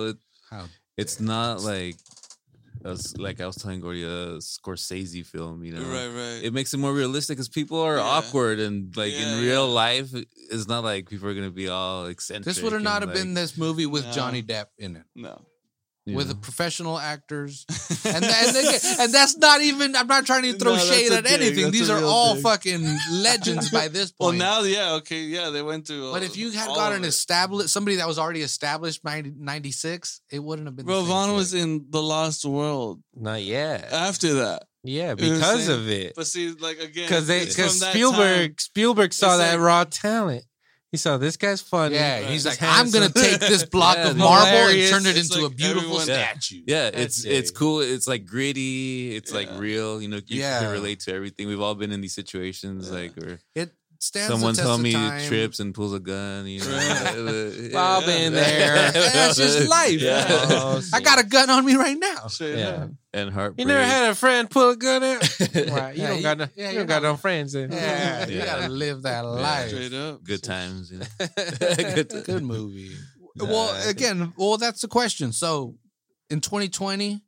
How? 0.51 0.65
it's 0.97 1.19
not 1.19 1.61
like 1.61 1.95
us 2.83 3.15
like 3.17 3.39
I 3.39 3.45
was 3.45 3.55
telling 3.55 3.79
Gordy 3.79 4.03
a 4.03 4.37
Scorsese 4.39 5.25
film. 5.25 5.63
You 5.63 5.73
know, 5.73 5.81
right, 5.83 6.07
right. 6.07 6.39
it 6.43 6.53
makes 6.53 6.73
it 6.73 6.77
more 6.77 6.93
realistic 6.93 7.37
because 7.37 7.47
people 7.49 7.79
are 7.79 7.97
Yeah. 7.97 8.03
awkward 8.03 8.59
and 8.59 8.95
like 8.97 9.13
Yeah, 9.13 9.37
in 9.37 9.43
real 9.43 9.67
yeah. 9.67 9.73
life, 9.73 10.09
it's 10.13 10.67
not 10.67 10.83
like 10.83 11.09
people 11.09 11.27
are 11.29 11.33
gonna 11.33 11.51
be 11.51 11.69
all 11.69 12.05
eccentric. 12.07 12.45
This 12.45 12.61
would 12.63 12.73
have 12.73 12.81
not 12.81 13.03
and, 13.03 13.11
have 13.11 13.17
been 13.19 13.33
this 13.33 13.57
movie 13.57 13.85
with 13.85 14.05
No. 14.05 14.11
Johnny 14.11 14.41
Depp 14.43 14.67
in 14.77 14.95
it, 14.97 15.05
no. 15.15 15.41
You 16.05 16.15
with 16.15 16.27
the 16.29 16.35
professional 16.35 16.97
actors, 16.97 17.65
and 18.05 18.23
and, 18.25 18.55
they, 18.55 18.77
and 18.99 19.13
that's 19.13 19.37
not 19.37 19.61
even. 19.61 19.95
I'm 19.95 20.07
not 20.07 20.25
trying 20.25 20.43
to 20.43 20.53
throw 20.53 20.73
No, 20.73 20.79
shade 20.79 21.11
at 21.11 21.23
dig. 21.25 21.33
anything. 21.33 21.65
That's 21.65 21.71
These 21.77 21.89
are 21.89 22.03
all 22.03 22.33
dig. 22.35 22.43
fucking 22.43 22.97
legends 23.11 23.69
by 23.69 23.87
this 23.87 24.11
point. 24.19 24.39
Well, 24.39 24.61
now, 24.61 24.67
yeah, 24.67 24.93
okay, 24.93 25.21
yeah, 25.21 25.49
they 25.51 25.61
went 25.61 25.85
through. 25.87 26.11
But 26.11 26.23
if 26.23 26.35
you 26.37 26.51
had 26.51 26.69
all 26.69 26.75
got 26.75 26.93
an 26.93 27.03
established 27.03 27.69
somebody 27.69 27.97
that 27.97 28.07
was 28.07 28.17
already 28.17 28.41
established 28.41 29.03
by 29.03 29.21
96, 29.37 30.21
it 30.31 30.39
wouldn't 30.43 30.67
have 30.67 30.75
been. 30.75 30.85
the 30.85 30.91
bro, 30.91 31.03
Vaughn 31.03 31.33
was 31.35 31.53
in 31.53 31.85
the 31.89 32.01
Lost 32.01 32.45
World 32.45 33.01
Not 33.15 33.41
yet. 33.43 33.91
after 33.91 34.33
that. 34.35 34.63
Yeah, 34.83 35.09
know 35.09 35.09
what 35.13 35.21
I'm 35.21 35.33
because 35.35 35.67
of 35.67 35.87
it. 35.89 36.13
But 36.15 36.25
see, 36.25 36.51
like 36.53 36.79
again, 36.79 37.05
Because 37.07 37.27
they 37.27 37.45
because 37.45 37.79
Spielberg 37.79 38.49
time. 38.49 38.55
Spielberg 38.57 39.13
saw 39.13 39.37
that 39.37 39.51
like- 39.53 39.59
raw 39.63 39.83
talent. 39.83 40.43
He 40.91 40.97
saw 40.97 41.17
this 41.17 41.37
guy's 41.37 41.61
funny. 41.61 41.95
Yeah, 41.95 42.15
Right. 42.15 42.23
he's 42.25 42.43
He's 42.43 42.45
like, 42.45 42.61
I'm 42.61 42.91
gonna 42.91 43.07
take 43.09 43.39
this 43.39 43.63
block 43.63 43.95
Yeah, 43.97 44.09
of 44.09 44.17
marble 44.17 44.45
Hilarious. 44.47 44.91
and 44.91 45.05
turn 45.05 45.09
it 45.09 45.17
It's 45.17 45.29
into 45.29 45.43
like 45.43 45.53
a 45.53 45.55
beautiful 45.55 45.83
everyone- 45.83 46.03
statue. 46.03 46.61
Yeah, 46.67 46.89
That's 46.91 47.23
it's 47.23 47.25
it's 47.25 47.51
cool. 47.51 47.79
It's 47.79 48.07
like 48.07 48.25
gritty. 48.25 49.15
It's 49.15 49.31
like 49.33 49.49
real. 49.57 50.01
You 50.01 50.09
know, 50.09 50.17
you 50.27 50.41
Yeah. 50.41 50.59
can 50.59 50.71
relate 50.71 50.99
to 51.01 51.13
everything. 51.13 51.47
We've 51.47 51.61
all 51.61 51.75
been 51.75 51.93
in 51.93 52.01
these 52.01 52.13
situations, 52.13 52.87
Yeah. 52.89 52.93
like 52.93 53.17
or 53.17 53.39
It 53.55 53.73
stands. 54.03 54.29
someone 54.31 54.53
the 54.53 54.57
test 54.57 54.65
tell 54.67 54.75
of 54.75 54.81
me 54.81 54.93
time. 54.93 55.27
trips 55.27 55.59
and 55.59 55.73
pulls 55.73 55.93
a 55.93 55.99
gun. 55.99 56.47
You 56.47 56.59
know, 56.59 56.67
Right. 56.67 57.75
I've 57.75 58.05
been 58.05 58.33
there. 58.33 58.91
That's 58.91 59.37
just 59.37 59.69
life. 59.69 60.01
Yeah. 60.01 60.25
Oh, 60.29 60.81
I 60.93 60.99
got 61.01 61.19
a 61.19 61.23
gun 61.23 61.49
on 61.49 61.65
me 61.65 61.75
right 61.75 61.97
now. 61.97 62.27
Straight 62.27 62.57
Yeah. 62.57 62.67
up. 62.67 62.89
and 63.13 63.29
heartbreak. 63.29 63.59
You 63.59 63.65
never 63.73 63.83
had 63.85 64.09
a 64.09 64.15
friend 64.15 64.49
pull 64.49 64.69
a 64.71 64.75
gun 64.75 65.03
out? 65.03 65.21
right. 65.39 65.95
You 65.95 66.01
Yeah, 66.01 66.07
don't 66.07 66.17
you- 66.17 66.23
got 66.23 66.37
no, 66.37 66.47
yeah, 66.55 66.67
you 66.69 66.73
you're 66.75 66.81
don't 66.81 66.87
got 66.87 67.03
no 67.03 67.15
friends 67.17 67.53
then. 67.53 67.71
Yeah, 67.71 68.27
you 68.27 68.39
gotta 68.43 68.69
live 68.69 69.01
that 69.03 69.21
life. 69.21 69.69
Straight 69.69 69.93
up. 69.93 70.23
good 70.23 70.41
times. 70.43 70.91
You 70.91 70.99
know? 70.99 71.05
good, 71.95 72.09
good 72.25 72.43
movie. 72.43 72.91
well, 73.39 73.89
again, 73.89 74.33
well, 74.37 74.57
that's 74.57 74.81
the 74.81 74.87
question. 74.87 75.31
So, 75.31 75.75
in 76.29 76.41
2020, 76.41 77.21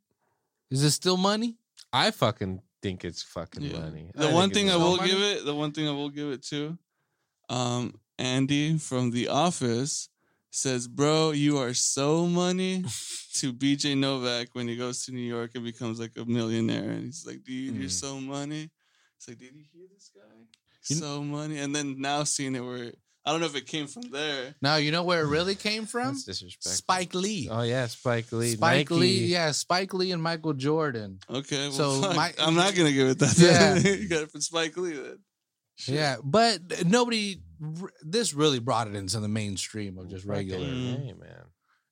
is 0.70 0.82
it 0.82 0.90
still 0.90 1.16
money? 1.16 1.56
I 1.92 2.10
fucking 2.10 2.60
think 2.84 3.04
it's 3.04 3.22
fucking 3.22 3.62
Yeah. 3.64 3.80
money. 3.80 4.04
The 4.14 4.28
I 4.28 4.32
one 4.40 4.50
thing 4.50 4.66
I 4.70 4.76
will 4.76 4.98
give 4.98 5.20
it, 5.32 5.38
the 5.50 5.54
one 5.54 5.72
thing 5.72 5.86
I 5.88 5.94
will 6.00 6.10
give 6.18 6.28
it 6.36 6.42
to, 6.52 6.60
um, 7.48 7.84
Andy 8.18 8.78
from 8.78 9.10
The 9.10 9.28
Office 9.28 10.08
says, 10.50 10.86
"Bro, 10.86 11.32
you 11.44 11.56
are 11.64 11.74
so 11.74 12.26
money." 12.44 12.74
to 13.40 13.52
BJ 13.52 13.96
Novak 13.96 14.54
when 14.54 14.68
he 14.68 14.76
goes 14.76 15.04
to 15.04 15.10
New 15.12 15.28
York 15.36 15.50
and 15.56 15.64
becomes 15.64 15.98
like 15.98 16.16
a 16.16 16.24
millionaire, 16.24 16.90
and 16.94 17.04
he's 17.06 17.24
like, 17.26 17.42
"Dude, 17.42 17.74
you're 17.74 17.88
Mm. 17.88 18.00
so 18.04 18.20
money." 18.20 18.70
It's 19.16 19.26
like, 19.28 19.38
did 19.38 19.54
you 19.56 19.64
hear 19.72 19.86
this 19.92 20.10
guy? 20.14 20.22
You- 20.88 20.96
so 20.96 21.24
money, 21.24 21.56
and 21.58 21.74
then 21.74 21.98
now 22.00 22.22
seeing 22.24 22.54
it 22.54 22.60
where 22.68 22.92
I 23.26 23.32
don't 23.32 23.40
know 23.40 23.46
if 23.46 23.56
it 23.56 23.66
came 23.66 23.86
from 23.86 24.02
there. 24.10 24.54
Now 24.60 24.76
you 24.76 24.90
know 24.92 25.02
where 25.02 25.22
it 25.22 25.28
really 25.28 25.54
came 25.54 25.86
from? 25.86 26.08
That's 26.08 26.24
disrespectful. 26.24 26.72
Spike 26.72 27.14
Lee. 27.14 27.48
Oh 27.50 27.62
yeah, 27.62 27.86
Spike 27.86 28.30
Lee. 28.32 28.52
Spike 28.54 28.90
Nike. 28.90 28.94
Lee, 29.00 29.24
yeah, 29.26 29.50
Spike 29.52 29.94
Lee 29.94 30.12
and 30.12 30.22
Michael 30.22 30.52
Jordan. 30.52 31.18
Okay, 31.30 31.68
well, 31.68 31.72
So 31.72 32.12
my- 32.14 32.34
I'm 32.38 32.54
not 32.54 32.74
gonna 32.74 32.92
give 32.92 33.08
it 33.08 33.18
that. 33.20 33.38
Yeah. 33.38 33.76
you 33.94 34.08
got 34.08 34.22
it 34.22 34.30
from 34.30 34.40
Spike 34.42 34.76
Lee. 34.76 34.92
Then. 34.92 35.18
Shit. 35.76 35.94
Yeah, 35.94 36.16
but 36.22 36.60
nobody. 36.86 37.36
This 38.02 38.34
really 38.34 38.58
brought 38.58 38.88
it 38.88 38.94
into 38.94 39.18
the 39.20 39.28
mainstream 39.28 39.96
of 39.98 40.08
just 40.10 40.24
regular. 40.26 40.64
Fucking 40.66 40.74
Mm. 40.74 41.12
A, 41.12 41.14
man. 41.16 41.44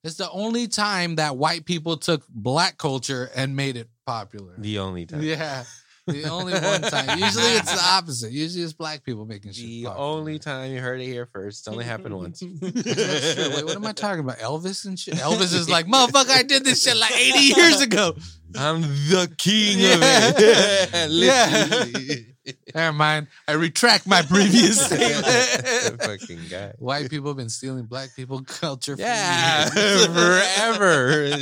It's 0.03 0.15
the 0.17 0.29
only 0.29 0.67
time 0.67 1.15
that 1.15 1.37
white 1.37 1.65
people 1.65 1.97
took 1.97 2.23
black 2.29 2.77
culture 2.77 3.29
and 3.35 3.55
made 3.55 3.77
it 3.77 3.87
popular. 4.05 4.53
The 4.57 4.79
only 4.79 5.05
time. 5.05 5.21
Yeah, 5.23 5.63
the 6.07 6.25
only 6.29 6.53
one 6.53 6.81
time. 6.81 7.17
Usually 7.19 7.45
it's 7.53 7.71
the 7.73 7.81
opposite. 7.81 8.31
Usually 8.31 8.63
it's 8.63 8.73
black 8.73 9.03
people 9.03 9.25
making 9.25 9.51
shit. 9.53 9.65
The 9.65 9.83
popular. 9.85 10.05
only 10.07 10.39
time 10.39 10.71
you 10.71 10.79
heard 10.81 10.99
it 11.01 11.05
here 11.05 11.25
first. 11.31 11.59
It's 11.61 11.67
only 11.67 11.85
happened 11.85 12.15
once. 12.17 12.41
Wait, 12.61 13.65
what 13.65 13.75
am 13.75 13.85
I 13.85 13.93
talking 13.93 14.19
about? 14.19 14.37
Elvis 14.39 14.85
and 14.85 14.99
shit. 14.99 15.15
Elvis 15.15 15.53
is 15.53 15.69
like, 15.69 15.85
motherfucker, 15.87 16.31
I 16.31 16.43
did 16.43 16.63
this 16.65 16.83
shit 16.83 16.97
like 16.97 17.15
80 17.15 17.39
years 17.59 17.81
ago. 17.81 18.15
I'm 18.55 18.81
the 18.81 19.33
king 19.37 19.79
Yeah. 19.79 19.93
of 19.95 20.01
it. 20.37 22.25
Yeah. 22.45 22.53
Never 22.75 22.91
mind. 22.91 23.27
I 23.47 23.53
retract 23.53 24.05
my 24.05 24.21
previous 24.21 24.85
statement. 24.85 26.01
fucking 26.03 26.39
guy. 26.49 26.73
White 26.77 27.09
people 27.09 27.29
have 27.29 27.37
been 27.37 27.47
stealing 27.47 27.85
black 27.85 28.13
people 28.17 28.41
culture 28.43 28.97
for 28.97 29.01
Yeah, 29.01 29.73
years. 29.73 30.05
forever. 30.07 31.37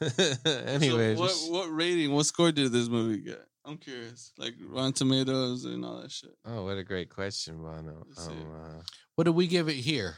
So 0.44 0.50
anyway, 0.66 1.14
what 1.16 1.28
just- 1.28 1.50
what 1.50 1.66
rating? 1.74 2.12
What 2.12 2.26
score 2.26 2.52
did 2.52 2.72
this 2.72 2.88
movie 2.88 3.18
get? 3.18 3.44
I'm 3.64 3.76
curious. 3.76 4.32
Like 4.38 4.54
Rotten 4.66 4.92
Tomatoes 4.94 5.64
and 5.64 5.84
all 5.84 6.00
that 6.00 6.10
shit. 6.10 6.30
oh, 6.46 6.64
what 6.64 6.78
a 6.78 6.84
great 6.84 7.10
question, 7.10 7.58
Banno. 7.58 8.06
Um, 8.18 8.52
uh, 8.54 8.82
What 9.14 9.24
do 9.24 9.32
we 9.32 9.46
give 9.46 9.68
it 9.68 9.74
here? 9.74 10.16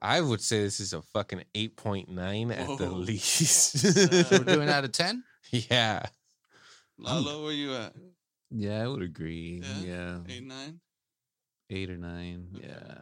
I 0.00 0.20
would 0.20 0.40
say 0.40 0.62
this 0.62 0.80
is 0.80 0.92
a 0.92 1.00
fucking 1.00 1.44
eight 1.54 1.76
point 1.76 2.08
nine 2.10 2.50
at 2.50 2.66
the 2.76 2.86
Whoa. 2.88 2.96
least. 2.96 3.82
We're 4.32 4.38
doing 4.40 4.68
out 4.68 4.84
of 4.84 4.92
10? 4.92 5.22
yeah, 5.52 6.04
Lalo, 6.98 7.44
where 7.44 7.52
you 7.52 7.74
at? 7.74 7.94
Yeah, 8.50 8.82
I 8.84 8.88
would 8.88 9.02
agree. 9.02 9.62
Yeah? 9.62 9.94
Yeah, 9.94 10.18
Eight 10.28 10.42
nine. 10.44 10.80
eight 11.70 11.88
or 11.88 11.96
nine. 11.96 12.48
Okay. 12.56 12.66
Yeah, 12.68 12.98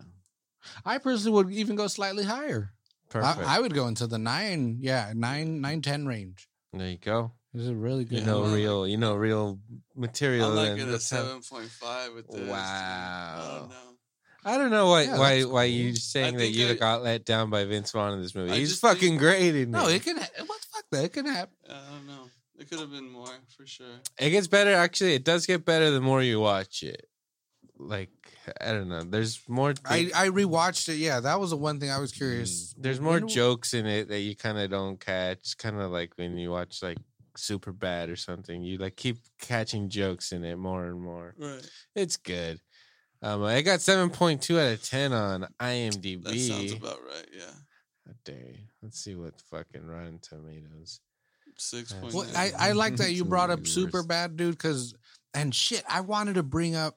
I 0.84 0.98
personally 0.98 1.34
would 1.34 1.50
even 1.52 1.74
go 1.74 1.86
slightly 1.88 2.22
higher. 2.24 2.72
I, 3.14 3.18
perfect. 3.20 3.46
I 3.48 3.60
would 3.60 3.74
go 3.74 3.86
into 3.86 4.06
the 4.06 4.18
nine, 4.18 4.78
yeah, 4.80 5.12
nine, 5.14 5.60
nine, 5.60 5.82
ten 5.82 6.06
range. 6.06 6.48
there 6.72 6.88
you 6.88 6.98
go. 6.98 7.32
This 7.52 7.64
is 7.66 7.72
really 7.72 8.04
good. 8.04 8.20
You 8.20 8.24
know, 8.24 8.44
I 8.44 8.54
real. 8.54 8.86
You 8.86 8.96
know, 8.96 9.14
real 9.16 9.58
material. 9.96 10.50
I'm 10.50 10.56
like 10.56 10.70
and 10.78 10.82
at 10.82 10.88
a 10.88 11.00
seven 11.00 11.40
point 11.42 11.68
five 11.68 12.14
with 12.14 12.28
this. 12.28 12.36
dude. 12.40 12.48
I 12.48 12.52
oh, 12.52 12.52
Wow. 12.52 13.58
don't 13.60 13.68
know. 13.70 13.76
I 14.42 14.56
don't 14.56 14.70
know 14.70 14.88
why 14.88 15.02
Yeah, 15.02 15.18
why 15.18 15.34
that's 15.38 15.46
why 15.46 15.66
cool. 15.66 15.74
you 15.76 15.94
saying 15.96 16.36
that 16.36 16.48
you 16.48 16.68
I- 16.68 16.74
got 16.74 17.02
let 17.02 17.24
down 17.24 17.50
by 17.50 17.64
Vince 17.64 17.90
Vaughn 17.90 18.14
in 18.14 18.22
this 18.22 18.34
movie. 18.34 18.52
I 18.52 18.56
He's 18.56 18.78
fucking 18.78 19.00
think- 19.00 19.20
great 19.20 19.54
in 19.56 19.70
No, 19.72 19.88
it. 19.88 19.96
it 19.96 20.02
can. 20.04 20.16
ha- 20.16 20.28
What 20.46 20.60
the 20.60 20.66
fuck? 20.72 20.84
That 20.92 21.04
it 21.04 21.12
can 21.12 21.26
happen. 21.26 21.54
I 21.68 21.72
don't 21.90 22.06
know. 22.06 22.30
It 22.58 22.70
could 22.70 22.78
have 22.78 22.90
been 22.90 23.10
more 23.10 23.26
for 23.56 23.66
sure. 23.66 23.86
It 24.18 24.30
gets 24.30 24.46
better. 24.46 24.72
Actually, 24.72 25.14
it 25.14 25.24
does 25.24 25.44
get 25.46 25.64
better 25.64 25.90
the 25.90 26.00
more 26.00 26.22
you 26.22 26.40
watch 26.40 26.82
it. 26.82 27.06
Like 27.78 28.10
I 28.60 28.72
don't 28.72 28.88
know. 28.88 29.02
There's 29.02 29.40
more. 29.48 29.74
I 29.84 30.04
thi- 30.06 30.14
I 30.14 30.28
rewatched 30.28 30.88
it. 30.88 30.96
Yeah, 30.96 31.20
that 31.20 31.38
was 31.40 31.50
the 31.50 31.56
one 31.56 31.78
thing 31.80 31.90
I 31.90 31.98
was 31.98 32.12
curious. 32.12 32.74
there's 32.78 33.00
more 33.00 33.14
When- 33.14 33.28
jokes 33.28 33.74
in 33.74 33.86
it 33.86 34.08
that 34.08 34.20
you 34.20 34.34
kind 34.36 34.58
of 34.58 34.70
don't 34.70 34.98
catch. 34.98 35.56
Kind 35.58 35.80
of 35.80 35.90
like 35.90 36.12
when 36.16 36.36
you 36.38 36.50
watch 36.50 36.82
like 36.82 36.98
Super 37.36 37.72
Bad 37.72 38.08
or 38.10 38.16
something. 38.16 38.62
You 38.62 38.78
like 38.78 38.96
keep 38.96 39.18
catching 39.40 39.88
jokes 39.88 40.32
in 40.32 40.44
it 40.44 40.56
more 40.56 40.86
and 40.86 41.00
more. 41.00 41.34
Right. 41.38 41.68
It's 41.94 42.16
good. 42.16 42.60
Um, 43.22 43.42
I 43.44 43.60
got 43.62 43.80
seven 43.82 44.10
point 44.10 44.42
two 44.42 44.58
out 44.58 44.72
of 44.72 44.82
ten 44.82 45.12
on 45.12 45.46
IMDb. 45.60 46.22
That 46.24 46.38
sounds 46.38 46.72
about 46.72 46.98
right. 47.06 47.28
Yeah. 47.32 47.52
How 48.06 48.12
dare? 48.24 48.54
Let's 48.82 48.98
see 48.98 49.14
what 49.14 49.34
fucking 49.50 49.86
Rotten 49.86 50.18
Tomatoes. 50.20 51.00
Six 51.58 51.92
point 51.92 52.14
Well. 52.14 52.26
I, 52.34 52.52
I 52.58 52.72
like 52.72 52.96
that 52.96 53.12
you 53.12 53.24
brought 53.26 53.50
up 53.50 53.66
super 53.66 54.02
bad, 54.02 54.36
dude. 54.36 54.56
Because 54.56 54.94
and 55.34 55.54
shit, 55.54 55.84
I 55.88 56.00
wanted 56.00 56.34
to 56.36 56.42
bring 56.42 56.74
up, 56.74 56.96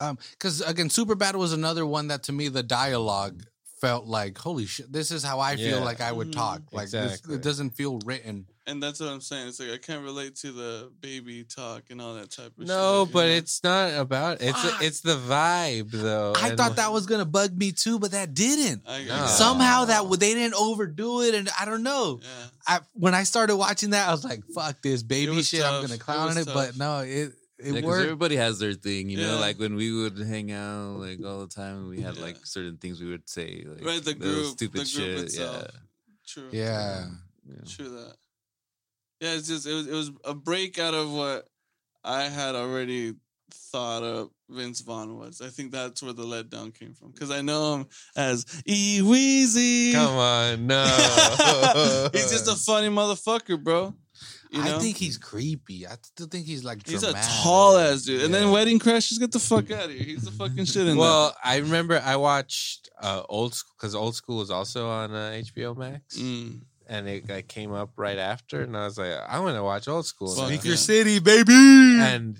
um, 0.00 0.18
because 0.32 0.60
again, 0.62 0.90
super 0.90 1.14
bad 1.14 1.36
was 1.36 1.52
another 1.52 1.84
one 1.86 2.08
that 2.08 2.24
to 2.24 2.32
me 2.32 2.48
the 2.48 2.62
dialogue 2.62 3.42
felt 3.80 4.06
like 4.06 4.36
holy 4.38 4.66
shit. 4.66 4.92
This 4.92 5.10
is 5.12 5.22
how 5.22 5.38
I 5.40 5.54
feel 5.56 5.78
Yeah. 5.78 5.84
like 5.84 6.00
I 6.00 6.10
would 6.10 6.28
Mhm. 6.28 6.32
talk. 6.34 6.62
Like 6.72 6.90
this, 6.90 7.20
it 7.30 7.42
doesn't 7.42 7.70
feel 7.70 7.98
written. 8.04 8.46
and 8.66 8.82
that's 8.82 9.00
what 9.00 9.08
I'm 9.08 9.22
saying. 9.22 9.48
It's 9.48 9.58
like 9.60 9.70
I 9.70 9.78
can't 9.78 10.02
relate 10.04 10.36
to 10.40 10.52
the 10.52 10.90
baby 11.00 11.42
talk 11.42 11.84
and 11.88 12.02
all 12.02 12.12
that 12.16 12.30
type 12.30 12.48
of 12.48 12.52
shit. 12.58 12.66
No, 12.66 13.04
you 13.06 13.12
but 13.12 13.26
know? 13.26 13.32
it's 13.32 13.64
not 13.64 13.94
about 13.94 14.42
it's 14.42 14.60
Fuck. 14.60 14.82
it's 14.82 15.00
the 15.00 15.16
vibe 15.16 15.90
though. 15.92 16.34
I 16.36 16.48
and 16.48 16.58
thought 16.58 16.70
what- 16.70 16.76
that 16.76 16.92
was 16.92 17.06
gonna 17.06 17.24
bug 17.24 17.56
me 17.56 17.72
too, 17.72 17.98
but 17.98 18.10
that 18.10 18.34
didn't. 18.34 18.82
I, 18.86 19.04
No. 19.04 19.26
Somehow 19.26 19.86
that 19.86 20.10
they 20.20 20.34
didn't 20.34 20.52
overdo 20.54 21.22
it, 21.22 21.34
and 21.34 21.48
I 21.58 21.64
don't 21.64 21.82
know. 21.82 22.20
Yeah. 22.20 22.28
I 22.66 22.80
when 22.92 23.14
I 23.14 23.22
started 23.22 23.56
watching 23.56 23.90
that, 23.90 24.06
I 24.06 24.12
was 24.12 24.22
like, 24.24 24.42
"Fuck 24.54 24.82
this 24.82 25.02
baby 25.02 25.42
shit." 25.42 25.62
tough. 25.62 25.72
I'm 25.76 25.82
gonna 25.82 25.94
It 25.94 26.00
clown 26.00 26.26
was 26.26 26.36
it, 26.36 26.46
but 26.52 26.76
no, 26.76 26.98
it 26.98 27.32
it 27.58 27.84
Yeah, 27.84 27.90
everybody 28.02 28.36
has 28.36 28.58
their 28.58 28.74
thing, 28.74 29.08
you 29.10 29.16
know. 29.18 29.34
Yeah. 29.34 29.40
Like 29.40 29.58
when 29.58 29.74
we 29.74 29.92
would 29.92 30.18
hang 30.18 30.52
out, 30.52 30.98
like 31.00 31.24
all 31.24 31.40
the 31.40 31.48
time, 31.48 31.88
we 31.88 32.00
had 32.00 32.16
Yeah. 32.16 32.22
like 32.22 32.36
certain 32.46 32.76
things 32.76 33.00
we 33.00 33.10
would 33.10 33.28
say, 33.28 33.64
like 33.66 33.84
Right, 33.84 34.04
the 34.04 34.14
group- 34.14 34.46
stupid 34.46 34.72
the 34.86 34.92
group 34.96 35.08
shit. 35.16 35.18
itself. 35.24 35.64
Yeah, 35.64 35.80
True. 36.26 36.48
Yeah. 36.52 37.06
yeah. 37.48 37.54
True 37.68 37.88
that. 37.90 38.16
Yeah, 39.20 39.34
it's 39.34 39.48
just 39.48 39.66
it 39.66 39.72
was 39.74 39.86
it 39.88 39.92
was 39.94 40.10
a 40.24 40.34
break 40.34 40.78
out 40.78 40.94
of 40.94 41.10
what 41.10 41.48
I 42.04 42.24
had 42.24 42.54
already 42.54 43.14
thought 43.50 44.02
of 44.04 44.30
Vince 44.48 44.80
Vaughn 44.82 45.16
was. 45.18 45.40
I 45.40 45.48
think 45.48 45.72
that's 45.72 46.02
where 46.02 46.12
the 46.12 46.22
letdown 46.24 46.72
came 46.72 46.94
from 46.94 47.10
because 47.10 47.30
I 47.30 47.40
know 47.42 47.74
him 47.76 47.86
as 48.14 48.46
E 48.66 49.00
Weezy. 49.02 49.92
Come 49.92 50.16
on, 50.16 50.66
no. 50.68 50.84
He's 52.12 52.30
just 52.30 52.46
a 52.48 52.54
funny 52.54 52.88
motherfucker, 52.88 53.62
bro. 53.62 53.94
You 54.50 54.64
know? 54.64 54.76
I 54.76 54.78
think 54.78 54.96
he's 54.96 55.18
creepy. 55.18 55.86
I 55.86 55.96
still 56.02 56.26
think 56.26 56.46
he's 56.46 56.64
like 56.64 56.86
he's 56.86 57.02
a 57.02 57.12
tall 57.12 57.76
ass 57.76 58.02
dude. 58.02 58.22
And 58.22 58.32
then 58.32 58.46
Yeah. 58.46 58.52
Wedding 58.52 58.78
Crashers, 58.78 59.18
get 59.18 59.32
the 59.32 59.38
fuck 59.38 59.70
out 59.70 59.84
of 59.84 59.90
here. 59.90 60.04
He's 60.04 60.24
the 60.24 60.30
fucking 60.30 60.64
shit 60.64 60.86
in 60.86 60.96
Well, 60.96 61.36
I 61.44 61.56
remember 61.58 62.00
I 62.02 62.16
watched 62.16 62.88
uh, 63.00 63.22
old 63.28 63.54
school 63.54 63.74
because 63.78 63.94
old 63.94 64.14
school 64.14 64.38
was 64.38 64.50
also 64.50 64.88
on 64.88 65.12
uh, 65.12 65.40
HBO 65.44 65.76
Max. 65.76 66.16
Mm. 66.16 66.62
and 66.88 67.08
it 67.08 67.28
like, 67.28 67.48
came 67.48 67.72
up 67.72 67.90
right 67.96 68.18
after, 68.18 68.62
and 68.62 68.76
I 68.76 68.86
was 68.86 68.96
like, 68.98 69.12
I 69.28 69.40
want 69.40 69.56
to 69.56 69.62
watch 69.62 69.86
old 69.88 70.06
school. 70.06 70.34
Fuck 70.34 70.50
now. 70.50 70.60
yeah. 70.62 70.76
City, 70.76 71.18
baby. 71.18 71.52
and 71.52 72.38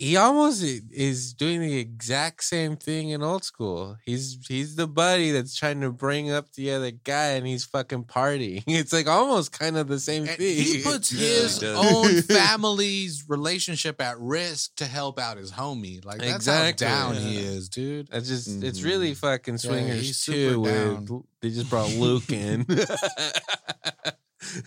he 0.00 0.16
almost 0.16 0.62
is 0.62 1.34
doing 1.34 1.60
the 1.60 1.76
exact 1.76 2.44
same 2.44 2.76
thing 2.76 3.08
in 3.10 3.20
old 3.20 3.42
school. 3.42 3.96
He's 4.04 4.38
he's 4.46 4.76
the 4.76 4.86
buddy 4.86 5.32
that's 5.32 5.56
trying 5.56 5.80
to 5.80 5.90
bring 5.90 6.30
up 6.30 6.52
the 6.52 6.70
other 6.70 6.92
guy, 6.92 7.30
and 7.32 7.44
he's 7.44 7.64
fucking 7.64 8.04
partying. 8.04 8.62
It's 8.68 8.92
like 8.92 9.08
almost 9.08 9.50
kind 9.50 9.76
of 9.76 9.88
the 9.88 9.98
same 9.98 10.22
And 10.28 10.38
thing. 10.38 10.56
he 10.56 10.82
puts 10.84 11.10
Yeah, 11.12 11.28
his 11.42 11.60
he 11.60 11.66
own 11.66 12.22
family's 12.22 13.24
relationship 13.28 14.00
at 14.00 14.18
risk 14.20 14.76
to 14.76 14.84
help 14.86 15.18
out 15.18 15.36
his 15.36 15.50
homie. 15.50 16.04
Like 16.04 16.20
that's 16.20 16.36
Exactly. 16.46 16.86
how 16.86 17.12
down 17.12 17.16
he 17.20 17.36
is, 17.38 17.68
dude. 17.68 18.08
It's 18.12 18.28
just 18.28 18.46
it's 18.62 18.78
Mhm. 18.80 18.84
really 18.84 19.14
fucking 19.14 19.54
Yeah, 19.54 19.58
swingers 19.58 20.00
he's 20.06 20.24
too. 20.24 20.32
super 20.50 20.58
With 20.60 20.74
down. 21.08 21.24
they 21.42 21.50
just 21.50 21.68
brought 21.68 21.90
Luke 21.94 22.30
in. 22.30 22.64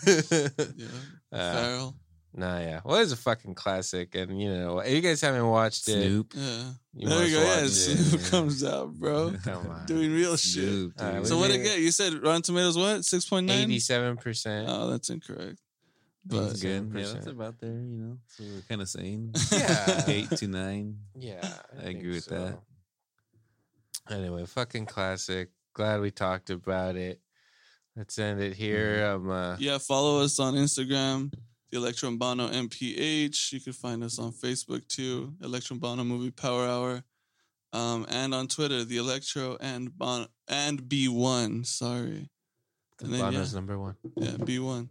Yeah. 0.05 0.87
Uh, 1.31 1.53
Ferrell. 1.53 1.95
Nah, 2.33 2.59
yeah. 2.59 2.81
Well, 2.83 2.99
it's 3.01 3.11
a 3.11 3.17
fucking 3.17 3.55
classic, 3.55 4.15
and 4.15 4.39
you 4.41 4.49
know, 4.53 4.79
if 4.79 4.91
you 4.93 5.01
guys 5.01 5.21
haven't 5.21 5.47
watched 5.47 5.87
it, 5.87 5.91
Snoop. 6.03 6.33
Yeah. 6.35 6.63
you 6.93 7.07
there 7.09 7.19
must 7.19 7.29
you 7.31 7.37
go. 7.37 7.43
watch 7.45 7.57
Yeah, 7.57 7.63
it. 7.63 7.69
Snoop 7.69 8.21
Yeah. 8.21 8.29
comes 8.29 8.63
out, 8.63 8.93
bro. 8.93 9.33
Come 9.43 9.67
on, 9.67 9.85
Doing 9.85 10.11
real 10.13 10.37
shit. 10.37 10.63
Snoop, 10.63 10.93
All 10.99 11.05
right, 11.07 11.15
dude. 11.17 11.27
So 11.27 11.37
what 11.37 11.47
did- 11.47 11.57
did 11.57 11.61
it 11.61 11.69
get? 11.69 11.79
You 11.79 11.91
said 11.91 12.13
Rotten 12.23 12.41
Tomatoes 12.41 12.77
what? 12.77 13.05
Six 13.05 13.25
point 13.25 13.47
nine. 13.47 13.59
eighty-seven 13.61 14.17
percent. 14.17 14.67
Oh, 14.69 14.89
that's 14.89 15.09
incorrect. 15.09 15.59
That's 16.25 16.61
good. 16.61 16.91
Yeah, 16.93 17.01
7%. 17.01 17.13
that's 17.13 17.25
about 17.27 17.59
there. 17.59 17.69
You 17.71 17.97
know, 17.97 18.17
so 18.27 18.43
we're 18.43 18.61
kind 18.69 18.81
of 18.81 18.89
saying 18.89 19.33
Yeah. 19.51 20.03
eight 20.07 20.29
to 20.29 20.47
nine. 20.47 20.97
Yeah, 21.17 21.41
I 21.79 21.89
agree 21.89 22.11
with 22.11 22.27
that. 22.27 22.59
Anyway, 24.09 24.45
fucking 24.45 24.85
classic. 24.85 25.49
Glad 25.73 26.01
we 26.01 26.11
talked 26.11 26.49
about 26.49 26.95
it. 26.95 27.19
Let's 27.95 28.17
end 28.19 28.41
it 28.41 28.53
here. 28.53 29.05
Um, 29.15 29.29
uh, 29.29 29.55
yeah, 29.59 29.77
follow 29.77 30.21
us 30.21 30.39
on 30.39 30.53
Instagram, 30.55 31.33
the 31.71 31.77
Electron 31.77 32.17
Banno 32.17 32.49
MPH. 32.49 33.53
You 33.53 33.61
can 33.61 33.73
find 33.73 34.03
us 34.03 34.19
on 34.19 34.31
Facebook 34.31 34.87
too, 34.87 35.33
Electron 35.41 35.79
Banno 35.79 36.03
Movie 36.03 36.31
Power 36.31 36.67
Hour, 36.67 37.03
um, 37.73 38.05
and 38.09 38.33
on 38.33 38.47
Twitter, 38.47 38.83
the 38.83 38.97
Electro 38.97 39.57
and 39.59 39.89
Banno 39.89 40.27
and 40.47 40.83
B1. 40.83 41.65
Sorry, 41.65 42.29
and 43.01 43.13
then, 43.13 43.21
Banno's 43.21 43.53
yeah. 43.53 43.57
number 43.57 43.79
one. 43.79 43.95
yeah, 44.17 44.31
B1. 44.31 44.89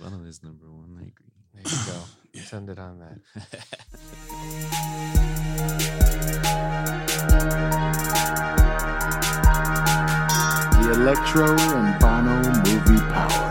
Banno 0.00 0.24
is 0.26 0.42
number 0.42 0.70
one. 0.70 0.96
I 0.98 1.02
agree. 1.02 1.32
There 1.54 1.62
you 1.64 1.92
go. 1.92 2.00
Let's 2.34 2.52
end 2.52 2.68
it 2.70 2.78
on 2.78 2.98
that. 3.00 3.18
The 10.88 10.94
Electro 10.94 11.50
and 11.50 12.00
Banno 12.00 12.40
Movie 12.64 13.02
Power 13.12 13.47